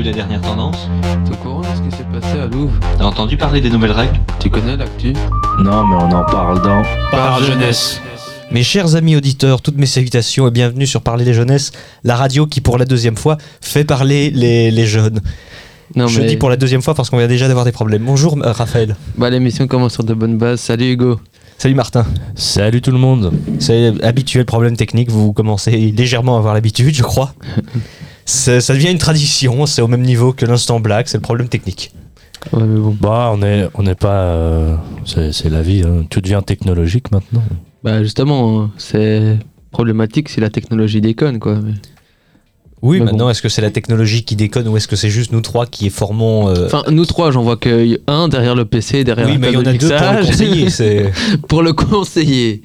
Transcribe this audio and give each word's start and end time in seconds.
vu 0.00 0.06
la 0.06 0.12
dernière 0.12 0.40
tendance 0.40 0.88
T'es 1.24 1.32
au 1.32 1.36
courant 1.36 1.60
de 1.60 1.66
ce 1.66 1.82
qui 1.82 1.96
s'est 1.96 2.04
passé 2.04 2.38
à 2.38 2.46
Louvre 2.46 2.72
T'as 2.96 3.04
entendu 3.04 3.36
parler 3.36 3.60
des 3.60 3.70
nouvelles 3.70 3.92
règles 3.92 4.18
Tu 4.38 4.48
connais 4.48 4.76
l'actu 4.76 5.12
Non, 5.58 5.86
mais 5.86 5.96
on 5.96 6.10
en 6.12 6.24
parle 6.24 6.62
dans 6.62 6.82
Par 7.10 7.42
jeunesse. 7.42 8.00
Mes 8.50 8.62
chers 8.62 8.96
amis 8.96 9.16
auditeurs, 9.16 9.60
toutes 9.60 9.76
mes 9.76 9.86
salutations 9.86 10.48
et 10.48 10.50
bienvenue 10.50 10.86
sur 10.86 11.02
Parler 11.02 11.24
des 11.24 11.34
jeunesses, 11.34 11.72
la 12.02 12.16
radio 12.16 12.46
qui 12.46 12.60
pour 12.60 12.78
la 12.78 12.84
deuxième 12.84 13.16
fois 13.16 13.36
fait 13.60 13.84
parler 13.84 14.30
les, 14.30 14.70
les 14.70 14.86
jeunes. 14.86 15.20
Non 15.94 16.06
Je 16.08 16.20
mais 16.20 16.26
dis 16.28 16.36
pour 16.36 16.48
la 16.48 16.56
deuxième 16.56 16.82
fois 16.82 16.94
parce 16.94 17.10
qu'on 17.10 17.18
vient 17.18 17.28
déjà 17.28 17.46
d'avoir 17.46 17.64
des 17.64 17.72
problèmes. 17.72 18.02
Bonjour 18.04 18.38
euh, 18.42 18.52
Raphaël. 18.52 18.96
bah, 19.18 19.28
l'émission 19.28 19.66
commence 19.66 19.92
sur 19.92 20.04
de 20.04 20.14
bonnes 20.14 20.38
bases. 20.38 20.60
Salut 20.60 20.92
Hugo. 20.92 21.20
Salut 21.58 21.74
Martin. 21.74 22.06
Salut 22.36 22.80
tout 22.80 22.90
le 22.92 22.98
monde. 22.98 23.32
C'est 23.58 24.02
habituel 24.02 24.46
problème 24.46 24.76
technique, 24.76 25.10
vous 25.10 25.34
commencez 25.34 25.72
légèrement 25.94 26.36
à 26.36 26.38
avoir 26.38 26.54
l'habitude 26.54 26.94
je 26.94 27.02
crois. 27.02 27.34
Ça 28.30 28.74
devient 28.74 28.90
une 28.90 28.98
tradition, 28.98 29.66
c'est 29.66 29.82
au 29.82 29.88
même 29.88 30.02
niveau 30.02 30.32
que 30.32 30.46
l'instant 30.46 30.80
black, 30.80 31.08
c'est 31.08 31.18
le 31.18 31.22
problème 31.22 31.48
technique. 31.48 31.92
Ouais 32.52 32.62
mais 32.64 32.80
bon. 32.80 32.96
Bah, 33.00 33.30
on 33.34 33.42
est, 33.42 33.68
on 33.74 33.82
n'est 33.82 33.94
pas. 33.94 34.22
euh, 34.24 34.76
c'est, 35.04 35.32
c'est 35.32 35.50
la 35.50 35.62
vie. 35.62 35.82
hein. 35.86 36.04
Tout 36.08 36.20
devient 36.20 36.40
technologique 36.44 37.10
maintenant. 37.12 37.42
Bah 37.84 38.02
justement, 38.02 38.60
hein, 38.62 38.70
c'est 38.78 39.38
problématique 39.72 40.28
si 40.28 40.40
la 40.40 40.50
technologie 40.50 41.00
déconne 41.00 41.38
quoi. 41.38 41.56
mais- 41.62 41.72
Oui, 42.82 42.98
Mais 42.98 43.04
maintenant 43.06 43.24
bon. 43.26 43.30
est-ce 43.30 43.42
que 43.42 43.48
c'est 43.50 43.60
la 43.62 43.70
technologie 43.70 44.24
qui 44.24 44.36
déconne 44.36 44.66
ou 44.68 44.76
est-ce 44.76 44.88
que 44.88 44.96
c'est 44.96 45.10
juste 45.10 45.32
nous 45.32 45.42
trois 45.42 45.66
qui 45.66 45.90
formons... 45.90 46.48
euh, 46.48 46.64
Enfin 46.66 46.82
nous 46.90 47.04
trois, 47.04 47.30
j'en 47.30 47.42
vois 47.42 47.56
que 47.58 48.00
un 48.06 48.28
derrière 48.28 48.54
le 48.54 48.64
PC, 48.64 49.04
derrière 49.04 49.26
oui, 49.26 49.34
la 49.34 49.38
mais 49.38 49.48
il 49.48 49.54
y 49.54 49.56
en 49.58 49.62
table 49.62 49.68
a 49.68 49.72
de 49.74 49.78
deux 49.78 49.88
pour 49.88 49.98
le 49.98 50.18
mixage. 50.20 50.26
conseiller. 50.30 50.70
c'est- 50.70 51.12
pour 51.48 51.62
le 51.62 51.72
conseiller. 51.74 52.62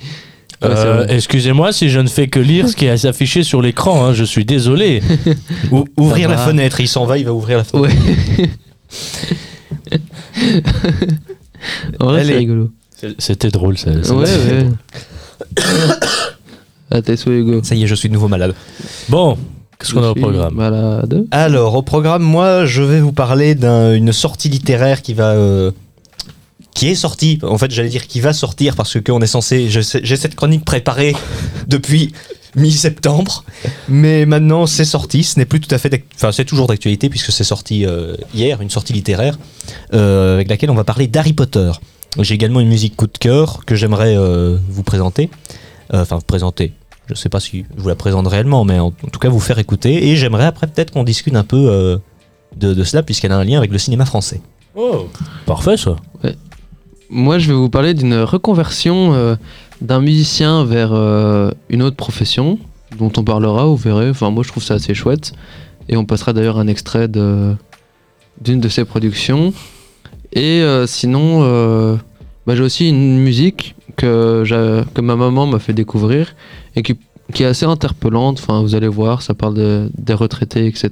Ouais, 0.62 0.70
Euh, 0.72 1.06
excusez-moi 1.10 1.72
si 1.74 1.90
je 1.90 2.00
ne 2.00 2.08
fais 2.08 2.28
que 2.28 2.40
lire 2.40 2.70
ce 2.70 2.76
qui 2.76 2.86
est 2.86 3.06
affiché 3.06 3.44
sur 3.44 3.62
l'écran. 3.62 4.06
hein, 4.06 4.14
Je 4.14 4.24
suis 4.24 4.46
désolé. 4.46 5.02
Ou- 5.72 5.86
ouvrir 5.98 6.30
la 6.30 6.38
fenêtre, 6.38 6.80
il 6.80 6.88
s'en 6.88 7.06
va, 7.06 7.18
il 7.18 7.26
va 7.26 7.34
ouvrir 7.34 7.58
la 7.58 7.64
fenêtre. 7.64 7.90
Ouais. 7.90 8.50
en 12.00 12.06
vrai, 12.08 12.22
Allez. 12.22 12.30
c'est 12.34 12.38
rigolo. 12.38 12.72
C'était 13.20 13.50
drôle. 13.50 13.78
Ça, 13.78 13.92
ça- 14.04 14.16
Ouais, 14.16 14.24
ouais. 14.26 14.68
À 16.92 17.02
tes 17.02 17.18
souhaits, 17.18 17.40
Hugo. 17.40 17.62
Ça 17.64 17.76
y 17.76 17.84
est, 17.84 17.88
je 17.88 17.96
suis 17.96 18.10
de 18.10 18.14
nouveau 18.14 18.28
malade. 18.28 18.54
Bon, 19.10 19.38
qu'est-ce 19.80 19.94
qu'on 19.94 20.04
a 20.04 20.10
au 20.12 20.16
programme 20.16 20.54
Malade. 20.56 21.26
Alors, 21.32 21.76
au 21.76 21.82
programme, 21.82 22.24
moi, 22.24 22.66
je 22.66 22.82
vais 22.84 23.02
vous 23.02 23.12
parler 23.12 23.56
d'une 23.56 24.12
sortie 24.14 24.50
littéraire 24.50 25.02
qui 25.02 25.14
va. 25.14 25.32
euh, 25.32 25.72
qui 26.76 26.90
est 26.90 26.96
sortie. 26.96 27.40
En 27.42 27.58
fait, 27.58 27.72
j'allais 27.72 27.90
dire 27.90 28.06
qui 28.06 28.20
va 28.22 28.34
sortir 28.34 28.76
parce 28.76 28.94
que 28.94 29.00
qu'on 29.00 29.22
est 29.22 29.28
censé. 29.28 29.68
J'ai 29.70 30.16
cette 30.16 30.36
chronique 30.36 30.64
préparée 30.64 31.16
depuis 31.68 32.14
mi-septembre, 32.56 33.44
mais 33.90 34.26
maintenant 34.26 34.66
c'est 34.68 34.86
sorti. 34.86 35.24
Ce 35.24 35.40
n'est 35.40 35.46
plus 35.46 35.60
tout 35.60 35.74
à 35.74 35.78
fait. 35.80 36.04
Enfin, 36.16 36.32
c'est 36.32 36.46
toujours 36.46 36.68
d'actualité 36.68 37.10
puisque 37.10 37.32
c'est 37.32 37.44
sorti 37.44 37.86
euh, 37.86 38.16
hier, 38.34 38.62
une 38.62 38.70
sortie 38.70 38.94
littéraire 38.94 39.38
euh, 39.94 40.36
avec 40.36 40.48
laquelle 40.50 40.70
on 40.70 40.76
va 40.76 40.84
parler 40.84 41.08
d'Harry 41.08 41.34
Potter. 41.34 41.72
J'ai 42.20 42.36
également 42.36 42.60
une 42.62 42.70
musique 42.70 42.96
coup 42.96 43.08
de 43.08 43.18
cœur 43.18 43.66
que 43.66 43.76
j'aimerais 43.76 44.16
euh, 44.16 44.58
vous 44.70 44.84
présenter. 44.84 45.30
Euh, 45.94 46.02
Enfin, 46.02 46.16
vous 46.16 46.22
présenter. 46.24 46.72
Je 47.08 47.14
ne 47.14 47.18
sais 47.18 47.30
pas 47.30 47.40
si 47.40 47.66
je 47.78 47.82
vous 47.82 47.90
la 47.90 47.96
présente 47.96 48.26
réellement, 48.28 48.64
mais 48.66 48.80
en, 48.80 48.88
en 48.88 49.10
tout 49.12 49.20
cas 49.20 49.30
vous 49.30 49.40
faire 49.40 49.60
écouter. 49.60 50.08
Et 50.08 50.16
j'aimerais 50.16 50.46
après 50.46 50.68
peut-être 50.68 50.92
qu'on 50.92 51.04
discute 51.04 51.36
un 51.36 51.44
peu 51.44 51.68
euh, 51.70 51.98
de, 52.58 52.74
de 52.74 52.84
cela, 52.84 53.04
puisqu'elle 53.04 53.32
a 53.32 53.38
un 53.38 53.44
lien 53.44 53.58
avec 53.60 53.72
le 53.72 53.78
cinéma 53.78 54.06
français. 54.06 54.42
Oh, 54.76 55.08
parfait 55.46 55.78
ça. 55.78 55.96
Moi, 57.10 57.38
je 57.38 57.48
vais 57.48 57.54
vous 57.54 57.70
parler 57.70 57.94
d'une 57.94 58.16
reconversion 58.16 59.14
euh, 59.14 59.36
d'un 59.82 60.02
musicien 60.02 60.66
vers 60.66 60.92
euh, 60.94 61.52
une 61.70 61.84
autre 61.84 61.96
profession, 61.96 62.58
dont 62.98 63.12
on 63.18 63.24
parlera, 63.24 63.66
vous 63.66 63.76
verrez. 63.76 64.10
Enfin, 64.10 64.32
moi, 64.32 64.44
je 64.44 64.50
trouve 64.50 64.64
ça 64.64 64.76
assez 64.76 64.94
chouette. 64.94 65.34
Et 65.88 65.98
on 65.98 66.06
passera 66.06 66.34
d'ailleurs 66.34 66.58
un 66.58 66.68
extrait 66.68 67.08
d'une 67.08 67.58
de 68.42 68.70
ses 68.70 68.86
productions. 68.86 69.54
Et 70.34 70.62
euh, 70.62 70.88
sinon, 70.88 71.42
bah, 72.48 72.56
j'ai 72.56 72.64
aussi 72.64 72.90
une 72.90 73.20
musique 73.20 73.76
que, 73.96 74.44
ma 75.00 75.16
maman 75.16 75.46
m'a 75.46 75.60
fait 75.60 75.74
découvrir 75.74 76.36
et 76.76 76.82
qui, 76.82 76.98
qui 77.34 77.44
est 77.44 77.48
assez 77.48 77.66
interpellante. 77.66 78.40
Enfin, 78.42 78.62
vous 78.62 78.74
allez 78.74 78.88
voir, 78.88 79.22
ça 79.22 79.36
parle 79.36 79.54
de, 79.54 79.90
des 79.96 80.16
retraités, 80.16 80.66
etc. 80.66 80.90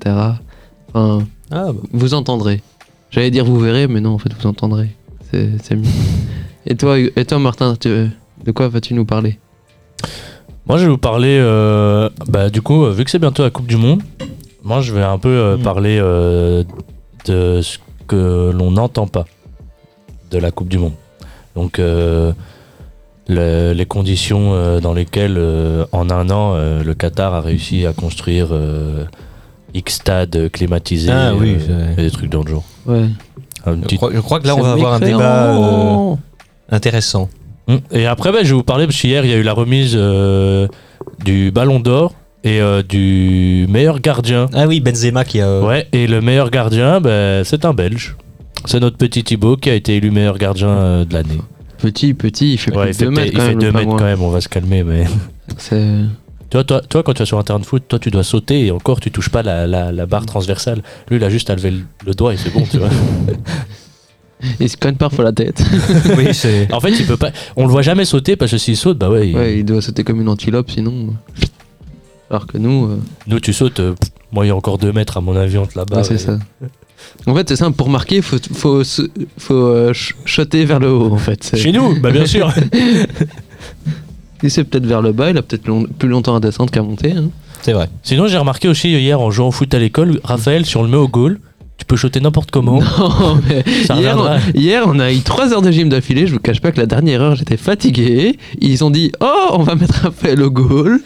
Enfin, 0.93 1.25
Ah, 1.49 1.71
vous 1.91 2.13
entendrez. 2.13 2.61
J'allais 3.09 3.31
dire 3.31 3.45
vous 3.45 3.59
verrez, 3.59 3.87
mais 3.87 3.99
non, 3.99 4.11
en 4.11 4.17
fait, 4.19 4.31
vous 4.39 4.47
entendrez. 4.47 4.89
C'est. 5.61 5.77
Et 6.65 6.75
toi, 6.75 6.97
et 6.99 7.25
toi 7.25 7.39
Martin, 7.39 7.75
tu- 7.75 8.09
de 8.45 8.51
quoi 8.51 8.67
vas-tu 8.69 8.93
nous 8.93 9.05
parler? 9.05 9.39
Moi, 10.65 10.77
je 10.77 10.85
vais 10.85 10.91
vous 10.91 10.97
parler. 10.97 11.37
euh, 11.41 12.09
bah, 12.29 12.49
du 12.49 12.61
coup, 12.61 12.85
euh, 12.85 12.91
vu 12.91 13.03
que 13.03 13.11
c'est 13.11 13.19
bientôt 13.19 13.43
la 13.43 13.49
Coupe 13.49 13.67
du 13.67 13.75
Monde, 13.77 14.01
moi, 14.63 14.79
je 14.81 14.93
vais 14.93 15.01
un 15.03 15.17
peu 15.17 15.29
euh, 15.29 15.57
Mm. 15.57 15.61
parler 15.61 15.97
euh, 16.01 16.63
de 17.25 17.61
ce 17.61 17.77
que 18.07 18.51
l'on 18.53 18.71
n'entend 18.71 19.07
pas 19.07 19.25
de 20.31 20.37
la 20.37 20.51
Coupe 20.51 20.69
du 20.69 20.77
Monde. 20.77 20.93
Donc, 21.55 21.79
euh, 21.79 22.31
le- 23.27 23.73
les 23.73 23.85
conditions 23.85 24.53
euh, 24.53 24.79
dans 24.79 24.93
lesquelles, 24.93 25.35
euh, 25.37 25.85
en 25.91 26.09
un 26.09 26.29
an, 26.29 26.53
euh, 26.55 26.83
le 26.83 26.93
Qatar 26.93 27.33
a 27.33 27.41
réussi 27.41 27.85
à 27.85 27.93
construire 27.93 28.47
euh, 28.51 29.03
X 29.73 29.95
stades 29.95 30.49
climatisés 30.51 31.11
Ah 31.11 31.33
oui, 31.35 31.57
euh, 31.69 31.93
et 31.97 32.03
des 32.03 32.11
trucs 32.11 32.29
dans 32.29 32.43
le 32.43 32.49
genre. 32.51 32.63
Ouais. 32.85 33.07
Je, 33.65 33.95
crois, 33.95 34.09
je 34.13 34.19
crois 34.19 34.39
que 34.39 34.47
là, 34.47 34.55
on 34.55 34.61
va 34.61 34.71
avoir 34.73 34.93
un 34.93 34.99
débat 34.99 35.55
euh, 35.55 36.15
intéressant. 36.69 37.29
Mm. 37.67 37.75
Et 37.91 38.05
après, 38.05 38.31
bah, 38.31 38.39
je 38.43 38.49
vais 38.49 38.55
vous 38.55 38.63
parler, 38.63 38.85
parce 38.85 38.99
qu'hier, 38.99 39.23
il 39.25 39.31
y 39.31 39.33
a 39.33 39.37
eu 39.37 39.43
la 39.43 39.53
remise 39.53 39.93
euh, 39.95 40.67
du 41.23 41.51
Ballon 41.51 41.79
d'Or 41.79 42.13
et 42.43 42.59
euh, 42.61 42.83
du 42.83 43.65
meilleur 43.69 43.99
gardien. 44.01 44.47
Ah 44.53 44.67
oui, 44.67 44.79
Benzema 44.81 45.23
qui 45.23 45.39
a. 45.41 45.61
Ouais, 45.61 45.87
et 45.93 46.07
le 46.07 46.19
meilleur 46.21 46.49
gardien, 46.49 46.99
bah, 46.99 47.43
c'est 47.45 47.63
un 47.65 47.73
Belge. 47.73 48.15
C'est 48.65 48.79
notre 48.79 48.97
petit 48.97 49.23
Thibaut 49.23 49.57
qui 49.57 49.69
a 49.69 49.73
été 49.75 49.95
élu 49.97 50.11
meilleur 50.11 50.37
gardien 50.37 50.69
euh, 50.69 51.05
de 51.05 51.13
l'année. 51.13 51.39
Petit, 51.77 52.13
petit, 52.13 52.53
il 52.53 52.57
fait 52.57 52.71
Ouais, 52.75 52.91
plus 52.91 52.91
il 52.91 52.93
de 52.93 52.97
fait, 52.97 53.05
2 53.05 53.11
mètres 53.11 53.27
il 53.27 53.37
quand 53.37 53.41
fait 53.43 53.49
même. 53.49 53.59
deux 53.59 53.71
mètres 53.71 53.95
quand 53.97 54.03
même, 54.05 54.21
on 54.21 54.29
va 54.29 54.39
se 54.41 54.47
calmer. 54.49 54.83
Mais... 54.83 55.03
C'est- 55.57 55.99
toi, 56.53 56.63
toi, 56.63 56.81
toi, 56.81 57.01
quand 57.03 57.13
tu 57.13 57.19
vas 57.19 57.25
sur 57.25 57.39
un 57.39 57.43
terrain 57.43 57.57
de 57.59 57.65
foot, 57.65 57.83
toi, 57.87 57.97
tu 57.99 58.11
dois 58.11 58.23
sauter 58.23 58.67
et 58.67 58.71
encore, 58.71 58.99
tu 58.99 59.09
touches 59.09 59.29
pas 59.29 59.41
la, 59.41 59.65
la, 59.65 59.91
la 59.91 60.05
barre 60.05 60.25
transversale. 60.27 60.83
Lui, 61.09 61.17
il 61.17 61.23
a 61.23 61.29
juste 61.29 61.49
à 61.49 61.55
lever 61.55 61.71
le, 61.71 61.79
le 62.05 62.13
doigt 62.13 62.33
et 62.33 62.37
c'est 62.37 62.51
bon, 62.53 62.63
tu 62.69 62.77
vois. 62.77 62.89
Il 64.59 64.69
se 64.69 64.75
cogne 64.77 64.95
parfois 64.95 65.23
la 65.23 65.31
tête. 65.31 65.63
oui, 66.17 66.33
c'est. 66.33 66.67
En 66.73 66.79
fait, 66.81 66.91
il 66.91 67.05
peut 67.07 67.15
pas. 67.17 67.31
On 67.55 67.65
le 67.65 67.71
voit 67.71 67.81
jamais 67.81 68.03
sauter 68.05 68.35
parce 68.35 68.51
que 68.51 68.57
s'il 68.57 68.75
saute, 68.77 68.97
bah 68.97 69.09
ouais. 69.09 69.29
il- 69.29 69.35
ouais, 69.37 69.57
il 69.59 69.63
doit 69.65 69.81
sauter 69.81 70.03
comme 70.03 70.19
une 70.21 70.27
antilope 70.29 70.69
sinon. 70.69 71.15
Alors 72.29 72.45
que 72.45 72.57
nous, 72.57 72.85
euh, 72.87 72.99
Nous, 73.27 73.39
tu 73.39 73.53
sautes. 73.53 73.79
euh, 73.79 73.93
pff, 73.93 74.09
moi, 74.33 74.45
il 74.45 74.49
y 74.49 74.51
a 74.51 74.55
encore 74.55 74.77
deux 74.77 74.91
mètres 74.91 75.15
à 75.17 75.21
mon 75.21 75.35
avis 75.37 75.57
entre 75.57 75.77
là-bas. 75.77 75.97
ouais, 75.97 76.03
c'est 76.03 76.15
et- 76.15 76.17
ça. 76.17 76.37
En 77.25 77.35
fait, 77.35 77.47
c'est 77.49 77.55
simple, 77.57 77.75
pour 77.77 77.89
marquer, 77.89 78.21
faut, 78.21 78.37
faut, 78.53 78.81
faut 79.37 79.53
euh, 79.53 79.87
ch- 79.93 80.13
shotter 80.25 80.65
vers 80.65 80.79
le 80.79 80.89
haut, 80.91 81.11
en 81.13 81.17
fait. 81.17 81.55
Chez 81.55 81.71
nous, 81.71 81.99
bah 82.01 82.11
bien 82.11 82.25
sûr. 82.25 82.51
Si 84.43 84.49
c'est 84.49 84.63
peut-être 84.65 84.85
vers 84.85 85.01
le 85.01 85.13
bas, 85.13 85.29
il 85.29 85.37
a 85.37 85.41
peut-être 85.41 85.67
long- 85.67 85.87
plus 85.97 86.09
longtemps 86.09 86.35
à 86.35 86.39
descendre 86.41 86.69
qu'à 86.69 86.81
monter. 86.83 87.13
hein. 87.13 87.29
C'est 87.61 87.71
vrai. 87.73 87.87
Sinon, 88.03 88.27
j'ai 88.27 88.37
remarqué 88.37 88.67
aussi 88.67 88.89
hier 88.91 89.21
en 89.21 89.31
jouant 89.31 89.47
au 89.47 89.51
foot 89.51 89.73
à 89.73 89.79
l'école, 89.79 90.19
Raphaël, 90.23 90.65
si 90.65 90.75
on 90.75 90.83
le 90.83 90.89
met 90.89 90.97
au 90.97 91.07
goal, 91.07 91.39
tu 91.77 91.85
peux 91.85 91.95
shooter 91.95 92.19
n'importe 92.19 92.51
comment. 92.51 92.81
Non, 92.99 93.39
mais 93.47 93.63
Ça 93.85 93.95
hier, 93.95 94.17
reviendra. 94.17 94.37
on, 94.53 94.59
hier, 94.59 94.83
on 94.85 94.99
a 94.99 95.13
eu 95.13 95.21
3 95.21 95.53
heures 95.53 95.61
de 95.61 95.71
gym 95.71 95.87
d'affilée. 95.87 96.27
Je 96.27 96.33
vous 96.33 96.39
cache 96.39 96.59
pas 96.59 96.73
que 96.73 96.79
la 96.81 96.85
dernière 96.87 97.21
heure, 97.21 97.35
j'étais 97.35 97.55
fatigué. 97.57 98.37
Ils 98.59 98.83
ont 98.83 98.89
dit 98.91 99.13
Oh, 99.21 99.47
on 99.53 99.63
va 99.63 99.75
mettre 99.75 99.93
Raphaël 100.03 100.41
au 100.43 100.51
goal. 100.51 100.99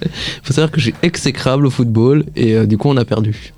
faut 0.44 0.54
savoir 0.54 0.72
que 0.72 0.80
je 0.80 0.86
suis 0.86 0.96
exécrable 1.04 1.68
au 1.68 1.70
football. 1.70 2.26
Et 2.36 2.54
euh, 2.56 2.66
du 2.66 2.78
coup, 2.80 2.90
on 2.90 2.98
a 2.98 3.06
perdu. 3.06 3.54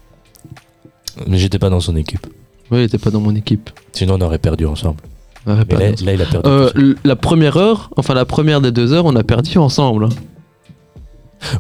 Mais 1.28 1.38
j'étais 1.38 1.57
pas 1.59 1.69
dans 1.69 1.79
son 1.79 1.95
équipe. 1.95 2.28
Oui, 2.69 2.79
il 2.79 2.84
était 2.84 2.97
pas 2.97 3.12
dans 3.12 3.22
mon 3.22 3.34
équipe. 3.34 3.69
Sinon, 3.94 4.16
on 4.19 4.22
aurait 4.22 4.38
perdu 4.39 4.66
ensemble. 4.66 4.97
On 5.45 5.51
aurait 5.53 5.66
Mais 5.69 5.77
perdu. 5.77 6.05
là, 6.05 6.11
là, 6.11 6.17
il 6.17 6.22
a 6.22 6.25
perdu. 6.25 6.50
Euh, 6.50 6.94
la 7.03 7.16
première 7.16 7.57
heure, 7.57 7.89
enfin 7.97 8.13
la 8.13 8.25
première 8.25 8.61
des 8.61 8.72
deux 8.72 8.94
heures, 8.94 9.05
on 9.05 9.16
a 9.16 9.23
perdu 9.23 9.57
ensemble. 9.57 10.09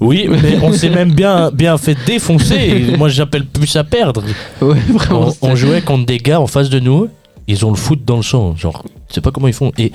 Oui, 0.01 0.27
mais 0.43 0.57
on 0.61 0.73
s'est 0.73 0.89
même 0.89 1.13
bien, 1.13 1.51
bien 1.51 1.77
fait 1.77 1.97
défoncer. 2.05 2.93
moi, 2.97 3.09
j'appelle 3.09 3.45
plus 3.45 3.75
à 3.75 3.83
perdre. 3.83 4.23
Ouais, 4.61 4.77
vraiment. 4.89 5.33
On, 5.41 5.55
jouait 5.55 5.81
contre 5.81 6.05
des 6.05 6.17
gars 6.17 6.39
en 6.39 6.47
face 6.47 6.69
de 6.69 6.79
nous. 6.79 7.07
Ils 7.47 7.65
ont 7.65 7.71
le 7.71 7.77
foot 7.77 8.03
dans 8.05 8.17
le 8.17 8.23
sang. 8.23 8.55
Genre, 8.55 8.85
je 9.09 9.15
sais 9.15 9.21
pas 9.21 9.31
comment 9.31 9.47
ils 9.47 9.53
font. 9.53 9.71
Et 9.77 9.91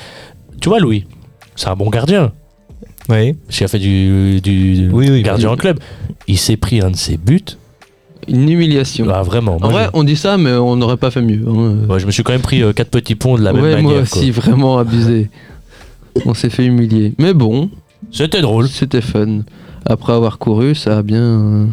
tu 0.60 0.68
vois, 0.68 0.80
Louis, 0.80 1.06
c'est 1.54 1.68
un 1.68 1.76
bon 1.76 1.90
gardien. 1.90 2.32
Oui. 3.08 3.36
A 3.60 3.68
fait 3.68 3.78
du, 3.78 4.40
du 4.40 4.88
Oui, 4.90 5.10
oui, 5.10 5.22
gardien 5.22 5.48
oui. 5.48 5.54
en 5.54 5.56
club. 5.56 5.78
Il 6.26 6.38
s'est 6.38 6.56
pris 6.56 6.80
un 6.80 6.90
de 6.90 6.96
ses 6.96 7.16
buts. 7.16 7.44
Une 8.28 8.48
humiliation. 8.48 9.06
Ah, 9.12 9.22
vraiment. 9.22 9.56
en 9.60 9.68
vrai, 9.68 9.84
je, 9.86 9.90
on 9.94 10.04
dit 10.04 10.16
ça, 10.16 10.36
mais 10.38 10.52
on 10.52 10.76
n'aurait 10.76 10.96
pas 10.96 11.10
fait 11.10 11.22
mieux. 11.22 11.42
hein. 11.46 11.98
je 11.98 12.06
me 12.06 12.10
suis 12.10 12.22
quand 12.22 12.32
même 12.32 12.42
pris 12.42 12.62
euh, 12.62 12.72
quatre 12.72 12.90
petits 12.90 13.14
ponts 13.14 13.36
de 13.36 13.42
la 13.42 13.52
même 13.52 13.62
manière. 13.62 13.82
moi 13.82 13.92
quoi. 13.92 14.02
aussi, 14.02 14.30
vraiment 14.30 14.78
abusé. 14.78 15.30
On 16.26 16.32
s'est 16.34 16.50
fait 16.50 16.64
humilier. 16.64 17.12
Mais 17.18 17.34
bon, 17.34 17.70
C'était 18.12 18.40
drôle. 18.40 18.68
C'était 18.68 19.00
fun. 19.00 19.40
Après 19.84 20.12
avoir 20.12 20.38
couru, 20.38 20.74
ça 20.74 20.98
a 20.98 21.02
bien. 21.02 21.22
euh, 21.22 21.66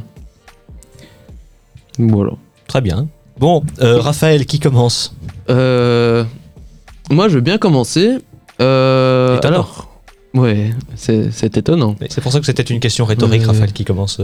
Voilà. 2.00 2.32
Très 2.68 2.82
bien. 2.82 3.08
Bon, 3.40 3.64
euh, 3.82 4.00
Raphaël, 4.00 4.46
qui 4.46 4.60
commence? 4.60 5.16
Moi, 5.48 7.28
je 7.28 7.36
veux 7.36 7.42
bien 7.42 7.58
commencer. 7.58 8.18
Alors. 8.60 9.88
Ouais, 10.34 10.72
c'est 10.96 11.58
étonnant. 11.58 11.96
C'est 12.10 12.22
pour 12.22 12.32
ça 12.32 12.40
que 12.40 12.46
c'était 12.46 12.64
une 12.64 12.80
question 12.80 13.06
rhétorique. 13.06 13.44
Raphaël, 13.44 13.72
qui 13.74 13.84
commence. 13.86 14.20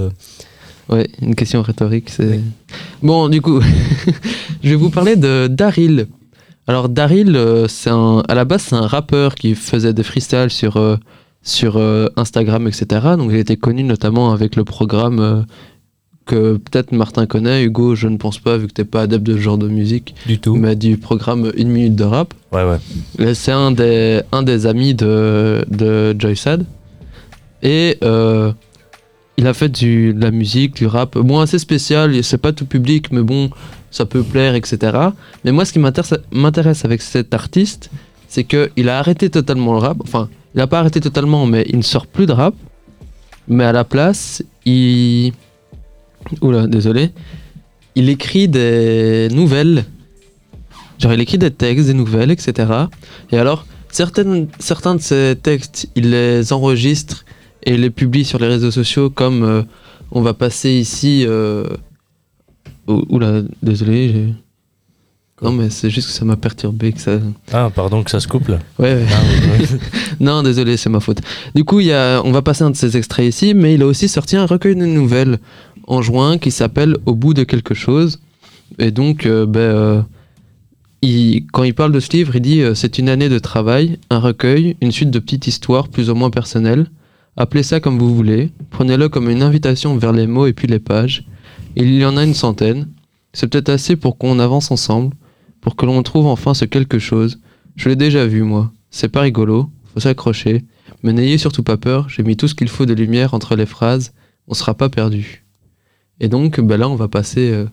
Ouais, 0.89 1.07
une 1.21 1.35
question 1.35 1.61
rhétorique. 1.61 2.09
C'est. 2.09 2.39
Bon, 3.03 3.27
du 3.29 3.41
coup, 3.41 3.59
je 4.63 4.69
vais 4.69 4.75
vous 4.75 4.89
parler 4.89 5.15
de 5.15 5.47
Daryl. 5.47 6.07
Alors, 6.67 6.89
Daryl, 6.89 7.35
euh, 7.35 7.67
c'est 7.67 7.89
un, 7.89 8.23
à 8.27 8.35
la 8.35 8.45
base, 8.45 8.63
c'est 8.63 8.75
un 8.75 8.87
rappeur 8.87 9.35
qui 9.35 9.55
faisait 9.55 9.93
des 9.93 10.03
freestyles 10.03 10.49
sur, 10.49 10.77
euh, 10.77 10.95
sur 11.41 11.77
euh, 11.77 12.07
Instagram, 12.15 12.67
etc. 12.67 12.85
Donc, 13.17 13.31
il 13.31 13.37
été 13.37 13.57
connu 13.57 13.83
notamment 13.83 14.31
avec 14.31 14.55
le 14.55 14.63
programme 14.63 15.19
euh, 15.19 15.41
que 16.25 16.57
peut-être 16.57 16.91
Martin 16.93 17.25
connaît. 17.25 17.63
Hugo, 17.63 17.95
je 17.95 18.07
ne 18.07 18.17
pense 18.17 18.39
pas, 18.39 18.57
vu 18.57 18.67
que 18.67 18.73
t'es 18.73 18.83
pas 18.85 19.01
adepte 19.03 19.25
de 19.25 19.33
ce 19.33 19.39
genre 19.39 19.57
de 19.57 19.67
musique, 19.69 20.15
Du 20.25 20.39
tout. 20.39 20.55
mais 20.55 20.75
du 20.75 20.97
programme 20.97 21.51
Une 21.57 21.69
minute 21.69 21.95
de 21.95 22.03
rap. 22.03 22.33
Ouais, 22.51 22.63
ouais. 22.63 22.79
Et 23.19 23.33
C'est 23.33 23.53
un 23.53 23.71
des, 23.71 24.21
un 24.33 24.43
des 24.43 24.65
amis 24.67 24.93
de, 24.93 25.65
de 25.69 26.15
Joy 26.19 26.35
Sad. 26.35 26.65
Et 27.63 27.97
il 29.37 29.45
a 29.45 29.53
fait 29.53 29.69
du, 29.69 30.13
de 30.13 30.21
la 30.21 30.31
musique, 30.31 30.75
du 30.75 30.87
rap. 30.87 31.17
Bon, 31.17 31.39
assez 31.39 31.59
spécial, 31.59 32.23
c'est 32.23 32.39
pas 32.39 32.53
tout 32.53 32.65
public, 32.65 33.11
mais 33.11 33.21
bon, 33.21 33.51
ça 33.91 34.05
peut 34.05 34.23
plaire, 34.23 34.55
etc. 34.55 34.97
Mais 35.45 35.51
moi, 35.51 35.63
ce 35.63 35.73
qui 35.73 35.79
m'intéresse 35.79 36.85
avec 36.85 37.01
cet 37.01 37.33
artiste, 37.33 37.91
c'est 38.27 38.43
qu'il 38.43 38.89
a 38.89 38.97
arrêté 38.97 39.29
totalement 39.29 39.73
le 39.73 39.79
rap. 39.79 39.97
Enfin, 40.01 40.27
il 40.55 40.61
a 40.61 40.67
pas 40.67 40.79
arrêté 40.79 40.99
totalement, 40.99 41.45
mais 41.45 41.65
il 41.69 41.77
ne 41.77 41.83
sort 41.83 42.07
plus 42.07 42.25
de 42.25 42.33
rap. 42.33 42.55
Mais 43.47 43.63
à 43.63 43.71
la 43.71 43.83
place, 43.83 44.43
il. 44.65 45.33
Oula, 46.41 46.65
désolé. 46.67 47.11
Il 47.95 48.09
écrit 48.09 48.47
des 48.47 49.29
nouvelles. 49.31 49.85
Genre, 50.97 51.13
il 51.13 51.21
écrit 51.21 51.37
des 51.37 51.51
textes, 51.51 51.85
des 51.85 51.93
nouvelles, 51.93 52.31
etc. 52.31 52.71
Et 53.31 53.37
alors, 53.37 53.67
certains 53.91 54.25
de 54.25 55.01
ces 55.01 55.35
textes, 55.41 55.89
il 55.95 56.09
les 56.09 56.51
enregistre 56.51 57.23
et 57.67 57.77
les 57.77 57.91
publie 57.91 58.25
sur 58.25 58.39
les 58.39 58.47
réseaux 58.47 58.71
sociaux, 58.71 59.09
comme 59.11 59.43
euh, 59.43 59.61
on 60.11 60.21
va 60.21 60.33
passer 60.33 60.71
ici. 60.71 61.25
Euh... 61.27 61.65
ou- 62.87 63.03
Oula, 63.09 63.41
désolé. 63.61 64.09
j'ai- 64.09 64.33
Non, 65.43 65.51
mais 65.51 65.69
c'est 65.69 65.89
juste 65.91 66.07
que 66.07 66.13
ça 66.13 66.25
m'a 66.25 66.35
perturbé. 66.37 66.93
Que 66.93 66.99
ça... 67.01 67.19
Ah, 67.53 67.69
pardon 67.73 68.01
que 68.03 68.09
ça 68.09 68.19
se 68.19 68.27
couple. 68.27 68.57
Ouais, 68.79 68.93
ouais. 68.95 69.05
Ah, 69.11 69.21
ouais. 69.61 69.67
Non, 70.19 70.41
désolé, 70.41 70.77
c'est 70.77 70.89
ma 70.89 70.99
faute. 70.99 71.19
Du 71.53 71.63
coup, 71.63 71.79
y 71.79 71.91
a, 71.91 72.21
on 72.25 72.31
va 72.31 72.41
passer 72.41 72.63
un 72.63 72.71
de 72.71 72.75
ces 72.75 72.97
extraits 72.97 73.27
ici, 73.27 73.53
mais 73.53 73.75
il 73.75 73.81
a 73.83 73.85
aussi 73.85 74.07
sorti 74.07 74.35
un 74.35 74.45
recueil 74.47 74.75
de 74.75 74.85
nouvelles 74.85 75.37
en 75.87 76.01
juin 76.01 76.37
qui 76.39 76.49
s'appelle 76.51 76.97
Au 77.05 77.13
bout 77.13 77.33
de 77.35 77.43
quelque 77.43 77.75
chose. 77.75 78.19
Et 78.79 78.89
donc, 78.91 79.25
euh, 79.27 79.45
ben, 79.45 79.59
euh, 79.59 80.01
il- 81.01 81.45
quand 81.51 81.63
il 81.63 81.73
parle 81.75 81.91
de 81.91 81.99
ce 81.99 82.11
livre, 82.13 82.35
il 82.35 82.41
dit 82.41 82.61
euh, 82.61 82.73
C'est 82.75 82.97
une 82.97 83.09
année 83.09 83.29
de 83.29 83.39
travail, 83.39 83.99
un 84.09 84.19
recueil, 84.19 84.75
une 84.81 84.91
suite 84.91 85.11
de 85.11 85.19
petites 85.19 85.47
histoires 85.47 85.87
plus 85.89 86.09
ou 86.09 86.15
moins 86.15 86.29
personnelles. 86.31 86.87
Appelez 87.39 87.61
ça 87.61 87.79
comme 87.79 87.99
vous 87.99 88.15
voulez. 88.15 88.51
Prenez-le 88.71 89.09
comme 89.09 89.29
une 89.29 89.43
invitation 89.43 89.95
vers 89.95 90.11
les 90.11 90.25
mots 90.25 90.47
et 90.47 90.53
puis 90.53 90.67
les 90.67 90.79
pages. 90.79 91.23
Il 91.75 91.93
y 91.93 92.03
en 92.03 92.17
a 92.17 92.23
une 92.23 92.33
centaine. 92.33 92.87
C'est 93.31 93.47
peut-être 93.47 93.69
assez 93.69 93.95
pour 93.95 94.17
qu'on 94.17 94.39
avance 94.39 94.71
ensemble, 94.71 95.15
pour 95.61 95.75
que 95.75 95.85
l'on 95.85 96.01
trouve 96.01 96.25
enfin 96.25 96.55
ce 96.55 96.65
quelque 96.65 96.97
chose. 96.97 97.39
Je 97.75 97.89
l'ai 97.89 97.95
déjà 97.95 98.25
vu, 98.25 98.41
moi. 98.41 98.71
C'est 98.89 99.09
pas 99.09 99.21
rigolo, 99.21 99.69
faut 99.93 99.99
s'accrocher. 99.99 100.65
Mais 101.03 101.13
n'ayez 101.13 101.37
surtout 101.37 101.61
pas 101.61 101.77
peur, 101.77 102.09
j'ai 102.09 102.23
mis 102.23 102.35
tout 102.35 102.47
ce 102.47 102.55
qu'il 102.55 102.69
faut 102.69 102.87
de 102.87 102.95
lumière 102.95 103.35
entre 103.35 103.55
les 103.55 103.67
phrases, 103.67 104.13
on 104.47 104.55
sera 104.55 104.73
pas 104.73 104.89
perdu. 104.89 105.45
Et 106.19 106.29
donc, 106.29 106.59
bah 106.59 106.77
là, 106.77 106.89
on 106.89 106.95
va 106.95 107.07
passer. 107.07 107.51
euh, 107.51 107.67